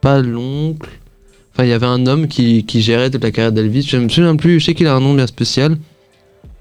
Pas 0.00 0.20
l'oncle. 0.20 0.88
Enfin, 1.52 1.64
il 1.64 1.70
y 1.70 1.72
avait 1.72 1.86
un 1.86 2.06
homme 2.06 2.28
qui, 2.28 2.64
qui 2.64 2.80
gérait 2.80 3.10
toute 3.10 3.22
la 3.22 3.30
carrière 3.30 3.52
d'Elvis. 3.52 3.82
Je 3.82 3.96
me 3.96 4.08
souviens 4.08 4.36
plus, 4.36 4.60
je 4.60 4.66
sais 4.66 4.74
qu'il 4.74 4.86
a 4.86 4.94
un 4.94 5.00
nom 5.00 5.14
bien 5.14 5.26
spécial. 5.26 5.76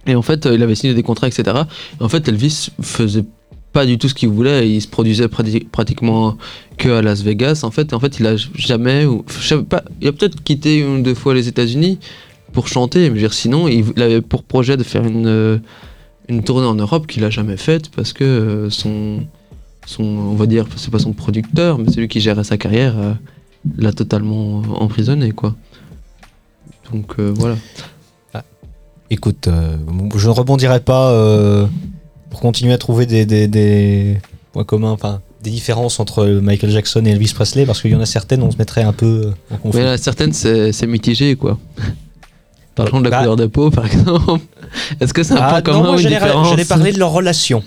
Et 0.05 0.15
en 0.15 0.21
fait, 0.21 0.45
euh, 0.45 0.55
il 0.55 0.63
avait 0.63 0.75
signé 0.75 0.93
des 0.93 1.03
contrats, 1.03 1.27
etc. 1.27 1.43
Et 1.99 2.03
en 2.03 2.09
fait, 2.09 2.27
Elvis 2.27 2.69
faisait 2.81 3.25
pas 3.71 3.85
du 3.85 3.97
tout 3.97 4.09
ce 4.09 4.13
qu'il 4.13 4.29
voulait. 4.29 4.69
Il 4.69 4.81
se 4.81 4.87
produisait 4.87 5.27
prati- 5.27 5.67
pratiquement 5.67 6.37
que 6.77 6.89
à 6.89 7.01
Las 7.01 7.21
Vegas. 7.21 7.61
En 7.63 7.71
fait, 7.71 7.93
en 7.93 7.99
fait, 7.99 8.19
il 8.19 8.27
a 8.27 8.35
jamais, 8.35 9.05
il 10.01 10.07
a 10.07 10.11
peut-être 10.11 10.43
quitté 10.43 10.79
une 10.79 10.99
ou 10.99 11.01
deux 11.01 11.13
fois 11.15 11.33
les 11.33 11.47
États-Unis 11.47 11.99
pour 12.53 12.67
chanter. 12.67 13.11
Sinon, 13.31 13.67
il, 13.67 14.01
avait 14.01 14.21
pour 14.21 14.43
projet 14.43 14.77
de 14.77 14.83
faire 14.83 15.05
une 15.05 15.27
euh, 15.27 15.57
une 16.27 16.43
tournée 16.43 16.67
en 16.67 16.75
Europe 16.75 17.07
qu'il 17.07 17.23
a 17.23 17.29
jamais 17.29 17.57
faite 17.57 17.89
parce 17.95 18.13
que 18.13 18.23
euh, 18.23 18.69
son 18.69 19.23
on 19.97 20.35
va 20.35 20.45
dire, 20.45 20.67
c'est 20.75 20.91
pas 20.91 20.99
son 20.99 21.13
producteur, 21.13 21.79
mais 21.79 21.91
celui 21.91 22.07
qui 22.07 22.19
gérait 22.19 22.43
sa 22.43 22.57
carrière 22.57 22.93
euh, 22.99 23.13
l'a 23.75 23.91
totalement 23.91 24.61
emprisonné, 24.79 25.31
quoi. 25.31 25.55
Donc 26.91 27.19
voilà. 27.19 27.55
Écoute, 29.11 29.47
euh, 29.47 29.75
je 30.15 30.27
ne 30.27 30.33
rebondirai 30.33 30.81
pas 30.81 31.11
pour 32.29 32.39
continuer 32.41 32.73
à 32.73 32.77
trouver 32.77 33.05
des, 33.05 33.25
des- 33.25 33.47
des 33.47 34.17
points 34.53 34.63
communs, 34.63 34.91
enfin 34.91 35.21
des 35.41 35.51
différences 35.51 35.99
entre 36.01 36.25
Michael 36.25 36.69
Jackson 36.71 37.03
et 37.05 37.11
Elvis 37.11 37.31
Presley, 37.33 37.65
parce 37.65 37.81
qu'il 37.81 37.91
y 37.91 37.95
en 37.95 38.01
a 38.01 38.05
certaines, 38.05 38.43
on 38.43 38.51
se 38.51 38.57
mettrait 38.57 38.83
un 38.83 38.91
peu 38.93 39.27
euh, 39.51 39.53
en 39.55 39.57
conflit. 39.57 39.81
Certaines, 39.97 40.33
c'est 40.33 40.87
mitigé, 40.87 41.35
quoi. 41.37 41.57
Parlons 42.75 42.99
de 42.99 43.05
la 43.05 43.09
Bah- 43.09 43.17
couleur 43.19 43.35
de 43.37 43.45
peau, 43.45 43.69
par 43.71 43.85
exemple. 43.91 44.41
Est-ce 44.99 45.13
que 45.13 45.23
c'est 45.23 45.33
un 45.33 45.37
Ah, 45.41 45.49
point 45.49 45.57
non, 45.59 45.63
commun 45.63 45.79
moi 45.79 45.95
ou 45.95 45.99
une 45.99 46.07
différence 46.07 46.49
j'allais 46.49 46.65
parler 46.65 46.91
de 46.91 46.99
leur 46.99 47.11
relation. 47.11 47.63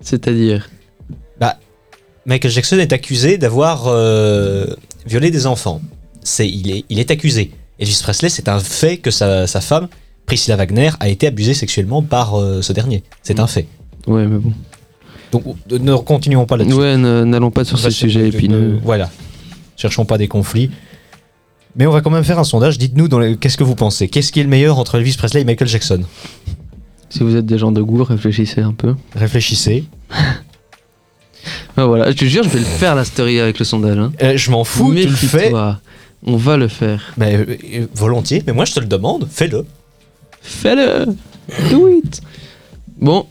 C'est-à-dire 0.00 0.68
Michael 2.26 2.50
Jackson 2.50 2.76
est 2.78 2.92
accusé 2.92 3.38
d'avoir 3.38 3.84
euh, 3.86 4.66
violé 5.06 5.30
des 5.30 5.46
enfants. 5.46 5.80
C'est, 6.22 6.46
il, 6.46 6.70
est, 6.70 6.84
il 6.90 6.98
est 6.98 7.10
accusé. 7.10 7.52
Elvis 7.78 8.00
Presley, 8.02 8.28
c'est 8.28 8.48
un 8.50 8.58
fait 8.60 8.98
que 8.98 9.10
sa, 9.10 9.46
sa 9.46 9.62
femme, 9.62 9.88
Priscilla 10.26 10.56
Wagner, 10.56 10.90
a 11.00 11.08
été 11.08 11.26
abusée 11.26 11.54
sexuellement 11.54 12.02
par 12.02 12.34
euh, 12.38 12.60
ce 12.60 12.74
dernier. 12.74 13.02
C'est 13.22 13.40
un 13.40 13.46
fait. 13.46 13.66
Ouais, 14.08 14.26
mais 14.26 14.38
bon. 14.38 14.52
Donc 15.30 15.44
ne 15.70 15.94
continuons 15.96 16.46
pas 16.46 16.56
là-dessus. 16.56 16.74
Ouais, 16.76 16.96
n'allons 16.96 17.50
pas 17.50 17.64
sur 17.64 17.76
de- 17.78 17.82
de- 17.82 18.26
épineux. 18.26 18.78
Voilà. 18.82 19.10
Cherchons 19.76 20.04
pas 20.04 20.18
des 20.18 20.26
conflits. 20.28 20.70
Mais 21.76 21.86
on 21.86 21.90
va 21.92 22.00
quand 22.00 22.10
même 22.10 22.24
faire 22.24 22.38
un 22.38 22.44
sondage. 22.44 22.78
Dites-nous 22.78 23.06
les- 23.20 23.36
qu'est-ce 23.36 23.56
que 23.58 23.64
vous 23.64 23.74
pensez? 23.76 24.08
Qu'est-ce 24.08 24.32
qui 24.32 24.40
est 24.40 24.42
le 24.42 24.48
meilleur 24.48 24.78
entre 24.78 24.96
Elvis 24.96 25.16
Presley 25.16 25.42
et 25.42 25.44
Michael 25.44 25.68
Jackson? 25.68 26.00
Si 27.10 27.20
vous 27.22 27.36
êtes 27.36 27.46
des 27.46 27.58
gens 27.58 27.70
de 27.72 27.80
goût, 27.82 28.02
réfléchissez 28.04 28.62
un 28.62 28.72
peu. 28.72 28.94
Réfléchissez. 29.14 29.84
Ah, 31.76 31.86
voilà, 31.86 32.10
je 32.10 32.16
te 32.16 32.24
jure, 32.24 32.42
je 32.42 32.48
vais 32.48 32.58
le 32.58 32.64
faire 32.64 32.94
la 32.96 33.04
story 33.04 33.38
avec 33.38 33.58
le 33.60 33.64
sondage. 33.64 33.96
Hein. 33.96 34.12
Euh, 34.22 34.36
je 34.36 34.50
m'en 34.50 34.64
fous, 34.64 34.92
tu 34.94 35.06
le 35.06 35.14
fais. 35.14 35.52
On 36.26 36.36
va 36.36 36.56
le 36.56 36.66
faire. 36.66 37.12
Mais 37.16 37.36
euh, 37.36 37.56
euh, 37.74 37.86
volontiers. 37.94 38.42
Mais 38.46 38.52
moi 38.52 38.64
je 38.64 38.74
te 38.74 38.80
le 38.80 38.86
demande. 38.86 39.28
Fais-le. 39.30 39.64
Fais-le 40.42 41.06
Do 41.70 41.88
it 41.88 42.20
Bon, 43.00 43.26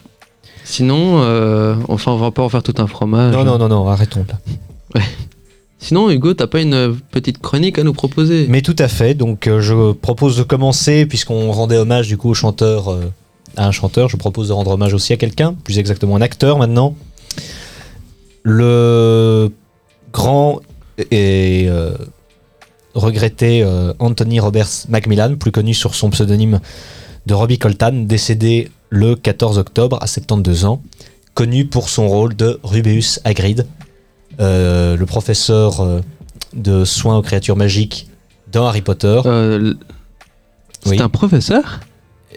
Sinon, 0.69 1.21
euh, 1.21 1.75
enfin, 1.87 2.11
on 2.11 2.17
va 2.17 2.31
pas 2.31 2.43
en 2.43 2.49
faire 2.49 2.61
tout 2.61 2.73
un 2.79 2.87
fromage. 2.87 3.33
Non, 3.33 3.45
non, 3.45 3.57
non, 3.57 3.69
non, 3.69 3.87
arrêtons 3.87 4.25
là. 4.27 5.01
Sinon, 5.79 6.09
Hugo, 6.09 6.33
t'as 6.33 6.47
pas 6.47 6.59
une 6.59 6.73
euh, 6.73 6.93
petite 7.09 7.37
chronique 7.37 7.79
à 7.79 7.83
nous 7.83 7.93
proposer? 7.93 8.47
Mais 8.49 8.61
tout 8.61 8.75
à 8.77 8.89
fait, 8.89 9.13
donc 9.13 9.47
euh, 9.47 9.61
je 9.61 9.93
propose 9.93 10.35
de 10.35 10.43
commencer, 10.43 11.05
puisqu'on 11.05 11.53
rendait 11.53 11.77
hommage 11.77 12.09
du 12.09 12.17
coup 12.17 12.29
au 12.29 12.33
chanteur, 12.33 12.91
euh, 12.91 13.13
à 13.55 13.65
un 13.65 13.71
chanteur, 13.71 14.09
je 14.09 14.17
propose 14.17 14.49
de 14.49 14.53
rendre 14.53 14.71
hommage 14.71 14.93
aussi 14.93 15.13
à 15.13 15.17
quelqu'un, 15.17 15.55
plus 15.63 15.79
exactement 15.79 16.17
un 16.17 16.21
acteur 16.21 16.57
maintenant. 16.57 16.95
Le 18.43 19.49
grand 20.11 20.59
et 21.11 21.67
euh, 21.69 21.93
regretté 22.93 23.63
euh, 23.63 23.93
Anthony 23.99 24.41
Roberts 24.41 24.87
Macmillan, 24.89 25.35
plus 25.35 25.51
connu 25.51 25.73
sur 25.73 25.95
son 25.95 26.09
pseudonyme 26.09 26.59
de 27.25 27.33
Robbie 27.33 27.57
Coltan, 27.57 27.93
décédé 27.93 28.69
le 28.89 29.15
14 29.15 29.57
octobre 29.57 29.97
à 30.01 30.07
72 30.07 30.65
ans, 30.65 30.81
connu 31.33 31.65
pour 31.65 31.89
son 31.89 32.07
rôle 32.07 32.35
de 32.35 32.59
Rubeus 32.63 33.19
Hagrid, 33.23 33.65
euh, 34.39 34.95
le 34.97 35.05
professeur 35.05 35.81
euh, 35.81 35.99
de 36.53 36.85
soins 36.85 37.17
aux 37.17 37.21
créatures 37.21 37.55
magiques 37.55 38.07
dans 38.51 38.65
Harry 38.67 38.81
Potter. 38.81 39.21
Euh, 39.25 39.73
C'est 40.83 40.91
Oui. 40.91 41.01
un 41.01 41.09
professeur? 41.09 41.79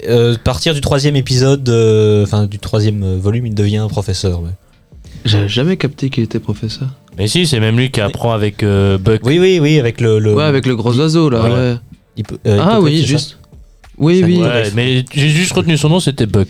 Euh, 0.08 0.36
partir 0.42 0.72
du 0.74 0.80
troisième 0.80 1.14
épisode, 1.16 1.68
euh, 1.68 2.24
enfin 2.24 2.46
du 2.46 2.58
troisième 2.58 3.16
volume, 3.18 3.46
il 3.46 3.54
devient 3.54 3.86
professeur. 3.88 4.40
ouais. 4.42 4.50
J'avais 5.26 5.48
jamais 5.48 5.76
capté 5.76 6.08
qu'il 6.08 6.24
était 6.24 6.40
professeur. 6.40 6.88
Mais 7.18 7.28
si, 7.28 7.46
c'est 7.46 7.60
même 7.60 7.76
lui 7.76 7.90
qui 7.90 8.00
apprend 8.00 8.32
avec 8.32 8.62
euh, 8.62 8.96
Buck. 8.96 9.20
Oui, 9.24 9.38
oui, 9.38 9.58
oui, 9.60 9.78
avec 9.78 10.00
le. 10.00 10.18
le- 10.18 10.34
Ouais, 10.34 10.44
avec 10.44 10.64
le 10.64 10.74
gros 10.74 10.98
oiseau 10.98 11.28
là. 11.28 11.40
Voilà. 11.40 11.54
ouais. 11.56 11.76
Hippo- 12.16 12.38
euh, 12.46 12.58
Ah 12.62 12.80
oui, 12.80 13.04
juste. 13.04 13.38
Oui, 14.00 14.20
Ça 14.20 14.26
oui. 14.26 14.38
Ouais, 14.38 14.70
mais 14.74 15.04
j'ai 15.14 15.28
juste 15.28 15.52
retenu 15.52 15.76
son 15.78 15.88
nom, 15.90 16.00
c'était 16.00 16.26
Buck. 16.26 16.48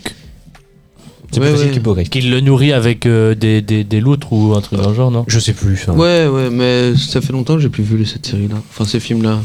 C'est 1.31 1.39
Ouais, 1.39 1.51
ouais. 1.53 1.69
qu'Hippocrate. 1.71 2.09
Qu'il 2.09 2.29
le 2.29 2.41
nourrit 2.41 2.73
avec 2.73 3.05
euh, 3.05 3.35
des, 3.35 3.61
des, 3.61 3.83
des 3.85 4.01
loutres 4.01 4.33
ou 4.33 4.53
un 4.53 4.59
truc 4.61 4.79
dans 4.81 4.89
le 4.89 4.95
genre, 4.95 5.11
non? 5.11 5.23
Je 5.27 5.39
sais 5.39 5.53
plus. 5.53 5.73
enfin. 5.73 5.93
Ouais, 5.93 6.27
ouais, 6.27 6.49
mais 6.49 6.93
ça 6.97 7.21
fait 7.21 7.31
longtemps 7.31 7.55
que 7.55 7.61
j'ai 7.61 7.69
plus 7.69 7.83
vu 7.83 8.05
cette 8.05 8.25
série 8.25 8.47
là. 8.49 8.55
Enfin, 8.69 8.83
ces 8.85 8.99
films 8.99 9.21
là. 9.23 9.39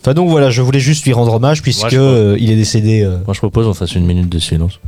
Enfin 0.00 0.14
donc 0.14 0.30
voilà, 0.30 0.50
je 0.50 0.62
voulais 0.62 0.80
juste 0.80 1.04
lui 1.04 1.12
rendre 1.12 1.34
hommage 1.34 1.62
puisque 1.62 1.92
euh, 1.92 2.36
il 2.40 2.50
est 2.50 2.56
décédé. 2.56 3.02
euh, 3.02 3.18
Moi, 3.26 3.34
je 3.34 3.38
propose 3.38 3.66
qu'on 3.66 3.74
fasse 3.74 3.94
une 3.94 4.06
minute 4.06 4.28
de 4.28 4.38
silence. 4.38 4.80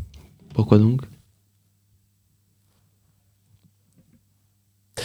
Pourquoi 0.55 0.79
donc? 0.79 1.03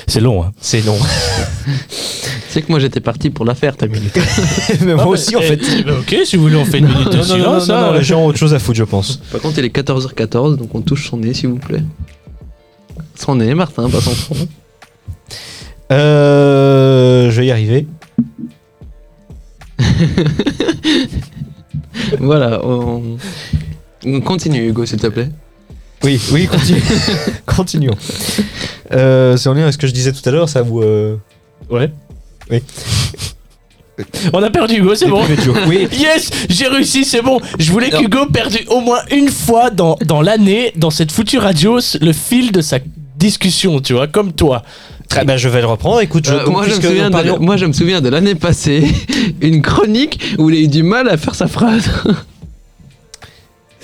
C'est 0.08 0.20
long, 0.20 0.44
hein. 0.44 0.52
C'est 0.60 0.86
long. 0.86 0.98
C'est 2.50 2.62
que 2.62 2.72
moi 2.72 2.80
j'étais 2.80 3.02
parti 3.02 3.30
pour 3.30 3.44
la 3.44 3.54
faire 3.56 3.76
ta 3.76 3.88
minute. 3.88 4.18
Mais 4.82 4.96
moi 4.96 5.08
aussi 5.08 5.36
en 5.36 5.42
fait. 5.42 5.60
Eh, 5.78 5.84
bah, 5.84 5.94
ok, 6.00 6.16
si 6.24 6.38
vous 6.38 6.44
voulez, 6.44 6.56
on 6.56 6.66
fait 6.66 6.78
une 6.78 6.88
minute 6.88 7.10
de 7.12 7.18
Non, 7.18 7.24
non, 7.24 7.38
non, 7.38 7.38
non, 7.38 7.60
silence. 7.60 7.68
non, 7.68 7.76
hein. 7.76 7.82
non, 7.88 7.94
les 7.94 8.04
gens 8.04 8.22
ont 8.22 8.28
autre 8.28 8.38
chose 8.38 8.54
à 8.54 8.60
foutre, 8.60 8.78
je 8.78 8.84
pense. 8.84 9.18
Par 9.32 9.42
contre, 9.42 9.60
il 9.60 9.66
est 9.66 9.76
14h14, 9.76 10.56
donc 10.56 10.74
on 10.74 10.82
touche 10.82 11.10
son 11.10 11.18
nez 11.18 11.34
s'il 11.34 11.50
vous 11.50 11.58
plaît. 11.58 11.84
Son 13.16 13.36
nez, 13.36 13.54
Martin, 13.56 13.90
pas 13.90 14.00
son 14.00 14.12
front. 14.12 14.48
Euh, 15.92 17.30
je 17.30 17.42
vais 17.42 17.48
y 17.48 17.52
arriver. 17.52 17.88
voilà, 22.20 22.66
on... 22.66 23.18
on 24.06 24.22
continue 24.22 24.70
Hugo 24.70 24.86
s'il 24.86 25.00
te 25.00 25.08
plaît. 25.08 25.30
Oui, 26.04 26.20
oui, 26.32 26.48
continue. 26.48 26.82
continuons. 27.46 27.96
Euh, 28.94 29.38
c'est 29.38 29.50
en 29.50 29.54
lien 29.54 29.64
avec 29.64 29.74
ce 29.74 29.78
que 29.78 29.88
je 29.88 29.94
disais 29.94 30.12
tout 30.12 30.22
à 30.28 30.32
l'heure, 30.32 30.50
ça 30.50 30.62
vous. 30.62 30.82
Euh... 30.82 31.16
Ouais. 31.70 31.90
Oui. 32.52 32.62
On 34.34 34.44
a 34.44 34.50
perdu 34.50 34.76
Hugo, 34.76 34.94
c'est 34.94 35.08
bon. 35.08 35.24
Oui. 35.68 35.88
Yes, 35.98 36.30
j'ai 36.50 36.68
réussi, 36.68 37.06
c'est 37.06 37.22
bon. 37.22 37.40
Je 37.58 37.72
voulais 37.72 37.90
Non. 37.90 38.00
qu'Hugo 38.00 38.26
perde 38.28 38.54
au 38.68 38.82
moins 38.82 39.00
une 39.10 39.30
fois 39.30 39.70
dans, 39.70 39.98
dans 40.06 40.22
l'année, 40.22 40.74
dans 40.76 40.90
cette 40.92 41.12
foutue 41.12 41.38
radio, 41.38 41.80
le 42.02 42.12
fil 42.14 42.52
de 42.52 42.62
sa 42.62 42.80
discussion, 43.18 43.80
tu 43.80 43.94
vois, 43.94 44.08
comme 44.08 44.34
toi. 44.34 44.64
Très 45.08 45.24
bien, 45.24 45.38
je 45.38 45.48
vais 45.48 45.62
le 45.62 45.68
reprendre. 45.68 46.02
Écoute, 46.02 46.28
je, 46.28 46.34
Euh, 46.34 46.44
donc, 46.44 46.54
moi, 46.54 46.64
je 46.64 46.68
me 46.70 46.74
puisque 46.74 46.88
souviens 46.90 47.04
nous 47.04 47.10
de, 47.10 47.14
parlions- 47.14 47.40
moi 47.40 47.58
je 47.58 47.66
me 47.66 47.74
souviens 47.74 48.02
de 48.02 48.10
l'année 48.10 48.36
passée, 48.36 48.84
une 49.42 49.62
chronique 49.62 50.36
où 50.38 50.50
il 50.50 50.58
a 50.58 50.60
eu 50.60 50.68
du 50.68 50.84
mal 50.84 51.08
à 51.08 51.16
faire 51.16 51.34
sa 51.36 51.48
phrase. 51.48 51.90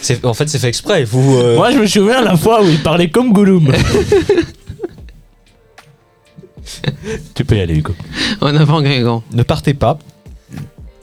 C'est- 0.02 0.26
en 0.26 0.34
fait, 0.34 0.50
c'est 0.50 0.60
fait 0.60 0.68
exprès. 0.68 1.04
Vous. 1.04 1.38
euh, 1.38 1.56
Moi, 1.56 1.72
je 1.72 1.78
me 1.80 1.86
souviens 1.88 2.22
la 2.22 2.36
fois 2.38 2.62
où 2.64 2.68
il 2.68 2.82
parlait 2.82 3.10
comme 3.10 3.32
Gollum. 3.34 3.72
tu 7.36 7.46
peux 7.46 7.56
y 7.58 7.62
aller, 7.62 7.76
Hugo. 7.78 7.94
en 8.42 8.56
avant 8.56 8.82
Grégan. 8.82 9.24
ne 9.34 9.44
partez 9.44 9.74
pas. 9.74 9.98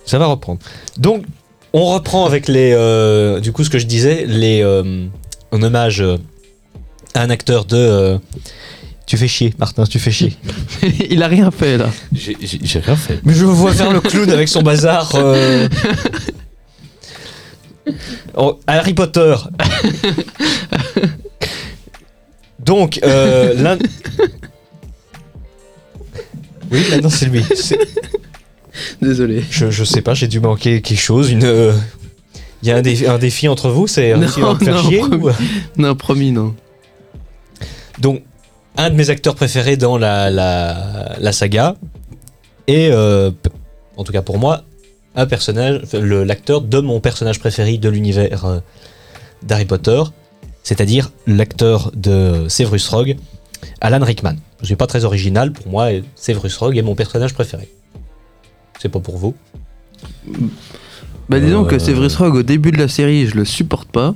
Ça 0.05 0.19
va 0.19 0.27
reprendre. 0.27 0.61
Donc, 0.97 1.25
on 1.73 1.85
reprend 1.87 2.25
avec 2.27 2.49
les. 2.49 2.73
euh, 2.75 3.41
du 3.41 3.53
coup, 3.53 3.65
ce 3.65 3.71
que 3.71 3.79
je 3.79 3.87
disais, 3.87 4.25
les. 4.27 4.63
euh, 4.63 5.07
en 5.53 5.63
hommage 5.63 6.01
euh, 6.01 6.17
à 7.15 7.23
un 7.23 7.31
acteur 7.31 7.65
de. 7.65 7.77
euh, 7.77 8.19
tu 9.07 9.17
fais 9.17 9.29
chier, 9.29 9.55
Martin, 9.59 9.85
tu 9.85 9.99
fais 9.99 10.11
chier. 10.11 10.35
il 11.11 11.23
a 11.23 11.29
rien 11.29 11.51
fait 11.51 11.77
là. 11.79 11.89
J'ai 12.13 12.37
j'ai- 12.41 12.61
j'ai 12.63 12.79
rien 12.79 12.97
fait. 12.97 13.21
Mais 13.25 13.35
je 13.35 13.45
me 13.45 13.51
vois 13.53 13.73
faire 13.73 13.93
le 13.93 14.01
clown 14.01 14.31
avec 14.31 14.49
son 14.49 14.63
bazar. 14.63 15.11
euh. 15.15 15.69
Oh, 18.35 18.59
Harry 18.67 18.95
Potter. 18.95 19.35
Donc, 22.59 23.01
euh, 23.05 23.55
l'un. 23.55 23.79
Oui, 26.71 26.83
maintenant 26.91 27.09
c'est 27.11 27.27
lui. 27.27 27.43
C'est- 27.55 27.79
Désolé. 29.01 29.45
Je, 29.51 29.71
je 29.71 29.85
sais 29.85 30.03
pas, 30.03 30.15
j'ai 30.15 30.29
dû 30.29 30.41
manquer 30.41 30.83
quelque 30.83 30.99
chose. 31.01 31.31
Une. 31.31 31.45
euh, 31.45 31.73
Il 32.63 32.69
y 32.69 32.73
a 32.73 32.77
un, 32.77 32.83
dé- 32.83 33.07
un 33.07 33.19
défi 33.19 33.49
entre 33.49 33.71
vous, 33.71 33.87
c'est 33.87 34.13
Non, 34.15 34.21
réussir 34.21 34.49
à 34.49 34.55
me 34.55 34.59
faire 34.59 34.75
non, 34.75 34.83
chier 34.89 34.99
promis. 34.99 35.17
ou- 35.25 35.31
Non, 35.77 35.95
promis, 35.95 36.33
non. 36.33 36.55
Donc, 38.01 38.23
un 38.77 38.91
de 38.91 38.95
mes 38.97 39.11
acteurs 39.11 39.35
préférés 39.35 39.77
dans 39.77 39.97
la, 39.99 40.31
la, 40.31 41.17
la 41.19 41.33
saga, 41.33 41.77
et 42.67 42.89
euh, 42.93 43.31
p- 43.31 43.51
en 43.97 44.05
tout 44.05 44.13
cas 44.13 44.23
pour 44.23 44.39
moi, 44.39 44.63
un 45.15 45.27
personnage, 45.27 45.83
l'acteur 45.93 46.61
de 46.61 46.79
mon 46.81 47.01
personnage 47.01 47.39
préféré 47.41 47.79
de 47.79 47.89
l'univers 47.89 48.45
euh, 48.45 48.59
d'Harry 49.43 49.65
Potter, 49.65 50.03
c'est-à-dire 50.63 51.11
l'acteur 51.27 51.91
de 51.95 52.47
Severus 52.49 52.89
Rogue, 52.89 53.17
Alan 53.81 54.05
Rickman. 54.05 54.37
Je 54.61 54.67
suis 54.67 54.77
pas 54.77 54.87
très 54.87 55.05
original, 55.05 55.53
pour 55.53 55.69
moi, 55.69 55.89
Severus 56.15 56.57
Rogue 56.57 56.77
est 56.77 56.83
mon 56.83 56.95
personnage 56.95 57.35
préféré. 57.35 57.69
C'est 58.81 58.89
pas 58.89 59.01
pour 59.01 59.17
vous. 59.17 59.35
Bah 61.29 61.41
disons 61.41 61.65
Euh, 61.65 61.69
que 61.69 61.79
Severus 61.79 62.15
Rogue 62.17 62.35
au 62.37 62.43
début 62.43 62.71
de 62.71 62.79
la 62.79 62.89
série, 62.89 63.27
je 63.27 63.35
le 63.35 63.45
supporte 63.45 63.91
pas. 63.91 64.15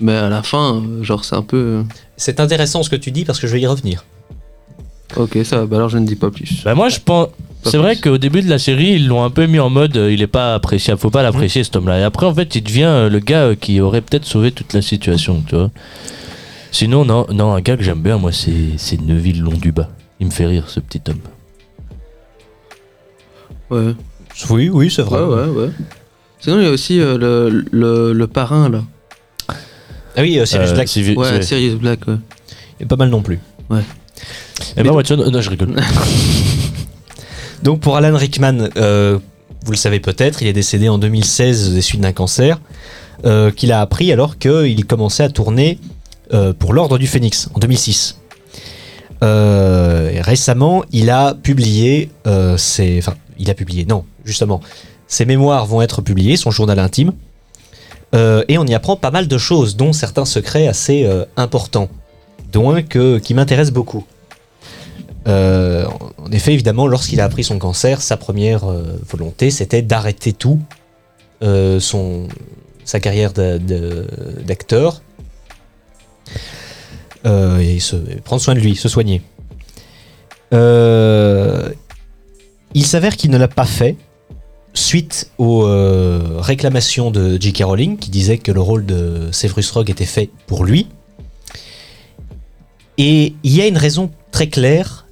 Mais 0.00 0.14
à 0.16 0.28
la 0.28 0.42
fin, 0.42 0.76
euh, 0.82 1.02
genre 1.02 1.24
c'est 1.24 1.36
un 1.36 1.42
peu... 1.42 1.56
euh, 1.56 1.82
C'est 2.16 2.40
intéressant 2.40 2.82
ce 2.82 2.90
que 2.90 2.96
tu 2.96 3.10
dis 3.12 3.24
parce 3.24 3.38
que 3.38 3.46
je 3.46 3.52
vais 3.52 3.60
y 3.60 3.66
revenir. 3.66 4.04
Ok, 5.16 5.38
ça 5.44 5.58
va, 5.60 5.66
bah 5.66 5.76
alors 5.76 5.88
je 5.88 5.98
ne 5.98 6.06
dis 6.06 6.16
pas 6.16 6.30
plus. 6.30 6.62
Bah 6.64 6.74
moi 6.74 6.88
je 6.88 6.98
pense. 7.00 7.28
C'est 7.64 7.78
vrai 7.78 7.96
qu'au 7.96 8.18
début 8.18 8.42
de 8.42 8.50
la 8.50 8.58
série, 8.58 8.92
ils 8.92 9.06
l'ont 9.06 9.22
un 9.24 9.30
peu 9.30 9.46
mis 9.46 9.58
en 9.58 9.70
mode 9.70 9.96
euh, 9.96 10.12
il 10.12 10.20
est 10.20 10.26
pas 10.26 10.54
appréciable, 10.54 11.00
faut 11.00 11.08
pas 11.10 11.22
l'apprécier 11.22 11.64
cet 11.64 11.76
homme-là. 11.76 11.98
Et 12.00 12.02
après, 12.02 12.26
en 12.26 12.34
fait, 12.34 12.54
il 12.56 12.62
devient 12.62 12.82
euh, 12.84 13.08
le 13.08 13.20
gars 13.20 13.44
euh, 13.44 13.54
qui 13.54 13.80
aurait 13.80 14.02
peut-être 14.02 14.26
sauvé 14.26 14.52
toute 14.52 14.74
la 14.74 14.82
situation, 14.82 15.42
tu 15.48 15.54
vois. 15.54 15.70
Sinon, 16.72 17.04
non, 17.06 17.26
non, 17.32 17.54
un 17.54 17.60
gars 17.62 17.76
que 17.78 17.82
j'aime 17.82 18.00
bien, 18.02 18.18
moi, 18.18 18.32
c'est 18.32 18.76
c'est 18.76 19.00
Neville 19.00 19.40
Long 19.40 19.52
du 19.56 19.72
bas. 19.72 19.88
Il 20.20 20.26
me 20.26 20.30
fait 20.30 20.44
rire, 20.46 20.64
ce 20.68 20.80
petit 20.80 21.00
homme. 21.08 21.20
Ouais, 23.70 23.94
Oui, 24.50 24.68
oui, 24.70 24.90
c'est 24.90 25.02
vrai. 25.02 25.22
ouais, 25.22 25.44
ouais, 25.44 25.48
ouais. 25.64 25.70
Sinon, 26.40 26.58
il 26.58 26.64
y 26.64 26.66
a 26.66 26.70
aussi 26.70 27.00
euh, 27.00 27.16
le, 27.16 27.64
le, 27.72 28.12
le 28.12 28.26
parrain 28.26 28.68
là. 28.68 28.82
Ah 30.16 30.20
oui, 30.22 30.38
euh, 30.38 30.44
Sirius 30.44 30.70
Euh, 30.70 30.74
Black, 30.74 30.88
Sylvie- 30.88 31.16
Ouais, 31.16 31.40
Sirius 31.42 31.74
Black, 31.76 32.06
ouais. 32.06 32.16
est 32.80 32.84
pas 32.86 32.96
mal 32.96 33.08
non 33.08 33.22
plus. 33.22 33.38
Eh 34.76 34.82
ben, 34.82 34.92
non, 34.92 35.40
je 35.40 35.50
rigole. 35.50 35.74
Donc 37.62 37.80
pour 37.80 37.96
Alan 37.96 38.16
Rickman, 38.16 38.68
euh, 38.76 39.18
vous 39.64 39.72
le 39.72 39.76
savez 39.76 40.00
peut-être, 40.00 40.42
il 40.42 40.48
est 40.48 40.52
décédé 40.52 40.88
en 40.88 40.98
2016 40.98 41.72
des 41.72 41.80
suites 41.80 42.00
d'un 42.00 42.12
cancer 42.12 42.60
euh, 43.24 43.50
qu'il 43.50 43.72
a 43.72 43.80
appris 43.80 44.12
alors 44.12 44.36
qu'il 44.38 44.84
commençait 44.84 45.22
à 45.22 45.30
tourner 45.30 45.78
euh, 46.34 46.52
pour 46.52 46.74
l'Ordre 46.74 46.98
du 46.98 47.06
Phénix 47.06 47.48
en 47.54 47.58
2006. 47.58 48.18
Euh, 49.22 50.10
et 50.10 50.20
récemment, 50.20 50.84
il 50.92 51.08
a 51.08 51.34
publié 51.34 52.10
ses... 52.58 52.98
Enfin, 52.98 53.14
il 53.38 53.48
a 53.50 53.54
publié, 53.54 53.86
non, 53.86 54.04
justement. 54.26 54.60
Ses 55.06 55.24
mémoires 55.24 55.64
vont 55.64 55.80
être 55.80 56.02
publiées, 56.02 56.36
son 56.36 56.50
journal 56.50 56.78
intime. 56.78 57.12
Et 58.12 58.58
on 58.58 58.64
y 58.64 58.74
apprend 58.74 58.94
pas 58.94 59.10
mal 59.10 59.26
de 59.26 59.38
choses, 59.38 59.74
dont 59.74 59.92
certains 59.92 60.24
secrets 60.24 60.68
assez 60.68 61.08
importants, 61.36 61.88
qui 63.20 63.34
m'intéresse 63.34 63.70
beaucoup. 63.70 64.04
Euh, 65.26 65.86
en 66.18 66.30
effet, 66.32 66.52
évidemment, 66.52 66.86
lorsqu'il 66.86 67.20
a 67.20 67.24
appris 67.24 67.44
son 67.44 67.58
cancer, 67.58 68.02
sa 68.02 68.16
première 68.16 68.64
euh, 68.64 68.98
volonté, 69.08 69.50
c'était 69.50 69.82
d'arrêter 69.82 70.32
tout, 70.32 70.60
euh, 71.42 71.80
sa 72.84 73.00
carrière 73.00 73.32
d'acteur, 73.32 75.02
et 77.24 77.78
prendre 78.24 78.42
soin 78.42 78.54
de 78.54 78.60
lui, 78.60 78.76
se 78.76 78.88
soigner. 78.88 79.22
Il 80.52 80.58
s'avère 82.86 83.16
qu'il 83.16 83.30
ne 83.30 83.38
l'a 83.38 83.48
pas 83.48 83.64
fait 83.64 83.96
suite 84.74 85.30
aux 85.38 85.64
réclamations 86.40 87.10
de 87.10 87.40
J.K. 87.40 87.64
Rowling, 87.64 87.96
qui 87.96 88.10
disait 88.10 88.38
que 88.38 88.52
le 88.52 88.60
rôle 88.60 88.84
de 88.84 89.28
Severus 89.32 89.70
Rogue 89.70 89.88
était 89.88 90.04
fait 90.04 90.28
pour 90.46 90.64
lui. 90.64 90.88
Et 92.98 93.34
il 93.42 93.54
y 93.54 93.60
a 93.60 93.66
une 93.66 93.76
raison 93.78 94.10
très 94.30 94.48
claire 94.48 95.06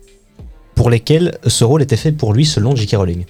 pour 0.74 0.90
laquelle 0.90 1.38
ce 1.46 1.64
rôle 1.64 1.82
était 1.82 1.96
fait 1.96 2.12
pour 2.12 2.32
lui 2.32 2.44
selon 2.46 2.74
J.K. 2.76 2.94
Rowling. 2.96 3.24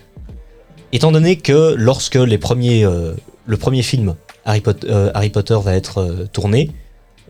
Étant 0.92 1.10
donné 1.12 1.36
que 1.36 1.74
lorsque 1.76 2.16
les 2.16 2.38
premiers, 2.38 2.84
euh, 2.84 3.14
le 3.46 3.56
premier 3.56 3.82
film 3.82 4.14
Harry, 4.44 4.60
Pot- 4.60 4.84
euh, 4.84 5.10
Harry 5.14 5.30
Potter 5.30 5.56
va 5.62 5.74
être 5.74 5.98
euh, 5.98 6.26
tourné, 6.32 6.70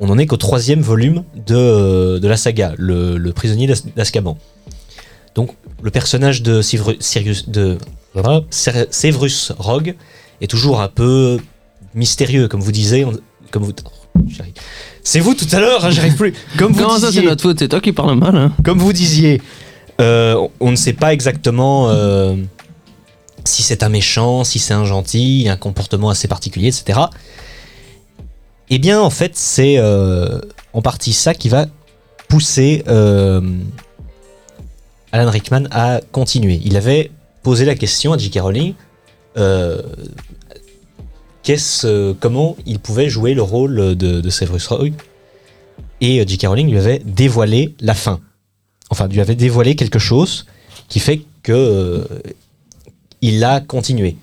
on 0.00 0.06
n'en 0.06 0.18
est 0.18 0.26
qu'au 0.26 0.36
troisième 0.36 0.80
volume 0.80 1.22
de, 1.46 2.18
de 2.18 2.28
la 2.28 2.36
saga, 2.36 2.74
le, 2.76 3.16
le 3.16 3.32
prisonnier 3.32 3.66
d'Az- 3.68 3.84
d'Azkaban. 3.94 4.36
Donc 5.34 5.50
le 5.80 5.90
personnage 5.90 6.42
de, 6.42 6.60
Sivru- 6.60 7.00
Sirius, 7.00 7.48
de 7.48 7.78
voilà, 8.14 8.42
Ser- 8.50 8.88
Severus 8.90 9.52
Rogue 9.58 9.94
est 10.40 10.48
toujours 10.50 10.80
un 10.80 10.88
peu 10.88 11.38
mystérieux, 11.94 12.48
comme 12.48 12.60
vous 12.60 12.72
disiez. 12.72 13.04
on- 13.04 13.16
comme 13.52 13.62
vous. 13.64 13.72
C'est 15.04 15.20
vous 15.20 15.34
tout 15.34 15.48
à 15.52 15.60
l'heure, 15.60 15.84
hein, 15.84 15.90
j'arrive 15.90 16.16
plus. 16.16 16.32
Comme 16.56 16.72
vous 16.72 16.82
Comment 16.82 16.94
ça, 16.94 17.06
c'est 17.06 17.12
disiez, 17.12 17.26
notre 17.26 17.42
faute 17.42 17.58
C'est 17.58 17.68
toi 17.68 17.80
qui 17.80 17.92
parles 17.92 18.16
mal, 18.16 18.36
hein 18.36 18.52
comme 18.64 18.78
vous 18.78 18.92
disiez, 18.92 19.40
euh, 20.00 20.48
on 20.60 20.70
ne 20.70 20.76
sait 20.76 20.92
pas 20.92 21.12
exactement 21.12 21.88
euh, 21.90 22.36
si 23.44 23.62
c'est 23.62 23.82
un 23.82 23.88
méchant, 23.88 24.44
si 24.44 24.58
c'est 24.58 24.74
un 24.74 24.84
gentil, 24.84 25.46
un 25.48 25.56
comportement 25.56 26.10
assez 26.10 26.28
particulier, 26.28 26.68
etc. 26.68 27.00
Eh 28.70 28.78
bien, 28.78 29.00
en 29.00 29.10
fait, 29.10 29.32
c'est 29.36 29.74
euh, 29.78 30.40
en 30.72 30.82
partie 30.82 31.12
ça 31.12 31.34
qui 31.34 31.48
va 31.48 31.66
pousser 32.28 32.84
Alan 32.86 33.42
Rickman 35.30 35.64
à 35.70 36.00
continuer. 36.12 36.60
Il 36.64 36.76
avait 36.76 37.10
posé 37.42 37.64
la 37.64 37.74
question 37.74 38.12
à 38.12 38.18
J.K. 38.18 38.38
Rowling 38.40 38.74
euh, 41.84 42.14
comment 42.18 42.56
il 42.66 42.78
pouvait 42.78 43.08
jouer 43.08 43.34
le 43.34 43.42
rôle 43.42 43.96
de, 43.96 44.30
Severus 44.30 44.66
Rogue. 44.68 44.94
Et 46.00 46.20
euh, 46.20 46.24
J.K. 46.26 46.46
Rowling 46.46 46.70
lui 46.70 46.78
avait 46.78 47.00
dévoilé 47.04 47.74
la 47.80 47.94
fin 47.94 48.20
enfin 48.90 49.08
lui 49.08 49.20
avait 49.22 49.34
dévoilé 49.34 49.74
quelque 49.74 49.98
chose 49.98 50.46
qui 50.88 51.00
fait 51.00 51.22
que 51.42 51.52
euh, 51.52 52.04
il 53.22 53.42
a 53.42 53.60
continué 53.60 54.16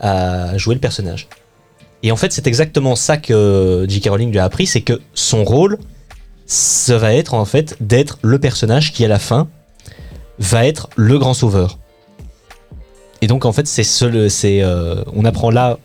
à 0.00 0.56
jouer 0.56 0.74
le 0.74 0.80
personnage. 0.80 1.28
Et 2.02 2.10
en 2.10 2.16
fait, 2.16 2.32
c'est 2.32 2.46
exactement 2.46 2.96
ça 2.96 3.16
que 3.16 3.84
J.K. 3.88 4.08
Rowling 4.08 4.30
lui 4.30 4.38
a 4.38 4.44
appris, 4.44 4.66
c'est 4.66 4.80
que 4.80 5.00
son 5.12 5.44
rôle, 5.44 5.78
ça 6.46 6.96
va 6.98 7.14
être 7.14 7.34
en 7.34 7.44
fait 7.44 7.76
d'être 7.80 8.18
le 8.22 8.38
personnage 8.38 8.92
qui 8.92 9.04
à 9.04 9.08
la 9.08 9.18
fin 9.18 9.48
va 10.38 10.66
être 10.66 10.88
le 10.96 11.18
grand 11.18 11.34
sauveur. 11.34 11.78
Et 13.20 13.26
donc 13.26 13.44
en 13.44 13.52
fait, 13.52 13.66
c'est 13.66 13.84
ce, 13.84 14.28
c'est, 14.28 14.62
on 15.14 15.24
apprend 15.24 15.50
là 15.50 15.78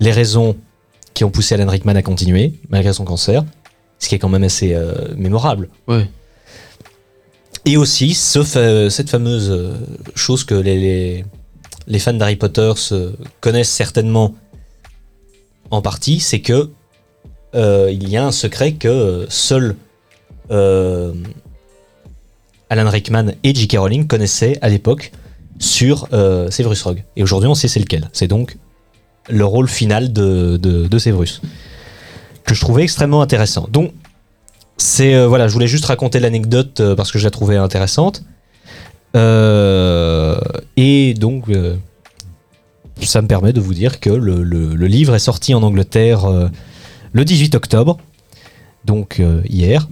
les 0.00 0.12
raisons 0.12 0.56
qui 1.14 1.24
ont 1.24 1.30
poussé 1.30 1.54
Alan 1.54 1.68
Rickman 1.70 1.96
à 1.96 2.02
continuer 2.02 2.54
malgré 2.68 2.92
son 2.92 3.04
cancer, 3.04 3.44
ce 3.98 4.08
qui 4.08 4.14
est 4.14 4.18
quand 4.18 4.28
même 4.28 4.44
assez 4.44 4.74
euh, 4.74 4.92
mémorable. 5.16 5.68
Ouais. 5.88 6.08
Et 7.64 7.76
aussi 7.76 8.14
ce 8.14 8.42
fa- 8.44 8.88
cette 8.90 9.10
fameuse 9.10 9.50
euh, 9.50 9.74
chose 10.14 10.44
que 10.44 10.54
les, 10.54 10.78
les, 10.78 11.24
les 11.86 11.98
fans 11.98 12.12
d'Harry 12.14 12.36
Potter 12.36 12.72
se 12.76 13.12
connaissent 13.40 13.70
certainement 13.70 14.34
en 15.70 15.82
partie, 15.82 16.20
c'est 16.20 16.40
que 16.40 16.70
euh, 17.54 17.90
il 17.92 18.08
y 18.08 18.16
a 18.16 18.24
un 18.24 18.32
secret 18.32 18.72
que 18.74 18.88
euh, 18.88 19.26
seul 19.28 19.74
euh, 20.50 21.12
Alan 22.70 22.88
Rickman 22.88 23.32
et 23.42 23.54
J.K. 23.54 23.76
Rowling 23.78 24.06
connaissaient 24.06 24.58
à 24.62 24.68
l'époque 24.68 25.12
sur 25.58 26.06
Severus 26.12 26.82
Rogue. 26.82 27.02
Et 27.16 27.22
aujourd'hui, 27.22 27.48
on 27.48 27.54
sait 27.54 27.66
c'est 27.66 27.80
lequel. 27.80 28.08
C'est 28.12 28.28
donc 28.28 28.56
le 29.28 29.44
rôle 29.44 29.68
final 29.68 30.12
de, 30.12 30.56
de. 30.56 30.88
Que 32.44 32.54
je 32.54 32.60
trouvais 32.60 32.82
extrêmement 32.82 33.20
intéressant. 33.22 33.68
Donc, 33.70 33.92
c'est 34.78 35.14
euh, 35.14 35.26
voilà, 35.26 35.48
je 35.48 35.52
voulais 35.52 35.66
juste 35.66 35.84
raconter 35.86 36.20
l'anecdote 36.20 36.80
euh, 36.80 36.94
parce 36.94 37.12
que 37.12 37.18
je 37.18 37.24
la 37.24 37.30
trouvais 37.30 37.56
intéressante. 37.56 38.22
Euh, 39.16 40.38
et 40.76 41.14
donc, 41.14 41.46
ça 43.02 43.22
me 43.22 43.28
permet 43.28 43.52
de 43.52 43.60
vous 43.60 43.74
dire 43.74 44.00
que 44.00 44.10
le, 44.10 44.42
le- 44.42 44.86
livre 44.86 45.14
est 45.14 45.18
sorti 45.20 45.54
en 45.54 45.62
Angleterre 45.62 46.26
le 47.12 47.24
18 47.24 47.54
octobre, 47.54 47.98
donc 48.84 49.22
hier, 49.48 49.88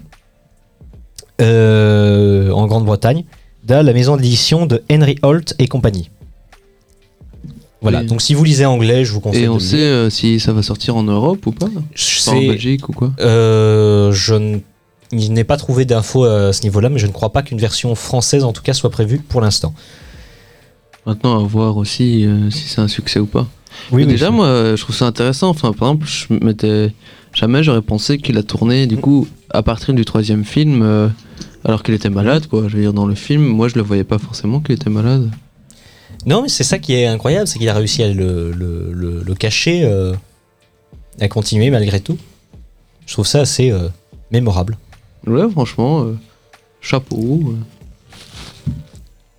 en 1.41 2.67
Grande-Bretagne, 2.67 3.25
dans 3.65 3.85
la 3.85 3.93
maison 3.93 4.17
d'édition 4.17 4.67
de 4.67 4.83
Henry 4.91 5.17
Holt 5.23 5.55
et 5.59 5.67
compagnie. 5.67 6.11
Voilà, 7.87 8.01
Oui. 8.01 8.07
donc 8.07 8.21
si 8.23 8.35
vous 8.35 8.45
lisez 8.45 8.65
anglais, 8.67 9.05
je 9.05 9.13
vous 9.13 9.21
conseille 9.21 9.45
Et 9.45 9.49
on 9.49 9.59
sait 9.59 9.77
euh, 9.77 10.11
si 10.11 10.41
ça 10.41 10.53
va 10.53 10.63
sortir 10.63 10.97
en 10.97 11.03
Europe 11.03 11.47
ou 11.47 11.53
pas 11.53 11.67
Enfin, 11.67 12.33
En 12.33 12.41
Belgique 12.41 12.89
ou 12.89 12.93
quoi 12.93 13.13
Euh, 13.21 14.13
je 14.13 14.35
n'ai 15.13 15.45
pas 15.45 15.57
trouvé 15.57 15.85
d'infos 15.85 16.25
à 16.25 16.53
ce 16.53 16.63
niveau-là, 16.63 16.89
mais 16.89 16.99
je 16.99 17.07
ne 17.07 17.13
crois 17.13 17.33
pas 17.33 17.43
qu'une 17.43 17.59
version 17.59 17.95
française, 17.95 18.45
en 18.45 18.53
tout 18.53 18.63
cas, 18.63 18.73
soit 18.73 18.91
prévue 18.91 19.19
pour 19.19 19.41
l'instant. 19.41 19.73
Maintenant, 21.07 21.39
à 21.39 21.47
voir 21.47 21.77
aussi 21.77 22.25
euh, 22.27 22.51
si 22.51 22.69
c'est 22.69 22.81
un 22.81 22.89
succès 22.89 23.21
ou 23.21 23.27
pas. 23.27 23.47
Oui, 23.93 24.05
Mais 24.05 24.13
déjà, 24.13 24.31
moi, 24.31 24.75
je 24.75 24.81
trouve 24.83 24.97
ça 24.97 25.07
intéressant. 25.07 25.49
Enfin, 25.51 25.73
par 25.73 25.89
exemple, 25.91 26.07
je 26.09 26.35
m'étais 26.45 26.93
jamais 27.33 27.63
j'aurais 27.63 27.83
pensé 27.83 28.17
qu'il 28.19 28.39
a 28.39 28.43
tourné 28.43 28.87
du 28.87 28.97
coup 28.97 29.29
à 29.51 29.63
partir 29.63 29.93
du 29.95 30.05
troisième 30.05 30.45
film, 30.45 30.81
euh, 30.83 31.09
alors 31.65 31.83
qu'il 31.83 31.95
était 31.95 32.11
malade, 32.11 32.47
quoi. 32.49 32.65
Je 32.69 32.77
veux 32.77 32.83
dire, 32.83 32.93
dans 32.93 33.07
le 33.07 33.15
film, 33.15 33.45
moi, 33.45 33.69
je 33.69 33.75
le 33.77 33.83
voyais 33.83 34.05
pas 34.05 34.19
forcément 34.19 34.61
qu'il 34.61 34.75
était 34.75 34.91
malade. 34.91 35.31
Non, 36.25 36.43
mais 36.43 36.49
c'est 36.49 36.65
ça 36.65 36.79
qui 36.79 36.95
est 36.95 37.07
incroyable, 37.07 37.47
c'est 37.47 37.59
qu'il 37.59 37.69
a 37.69 37.75
réussi 37.75 38.03
à 38.03 38.09
le, 38.13 38.53
le- 38.53 38.93
le- 38.93 39.23
le 39.23 39.35
cacher, 39.35 39.85
euh, 39.85 40.15
à 41.21 41.29
continuer 41.29 41.71
malgré 41.71 42.01
tout. 42.01 42.19
Je 43.07 43.13
trouve 43.13 43.27
ça 43.27 43.41
assez 43.41 43.71
euh, 43.71 43.89
mémorable. 44.31 44.77
Ouais, 45.27 45.49
franchement, 45.51 46.03
euh, 46.05 46.17
chapeau. 46.81 47.55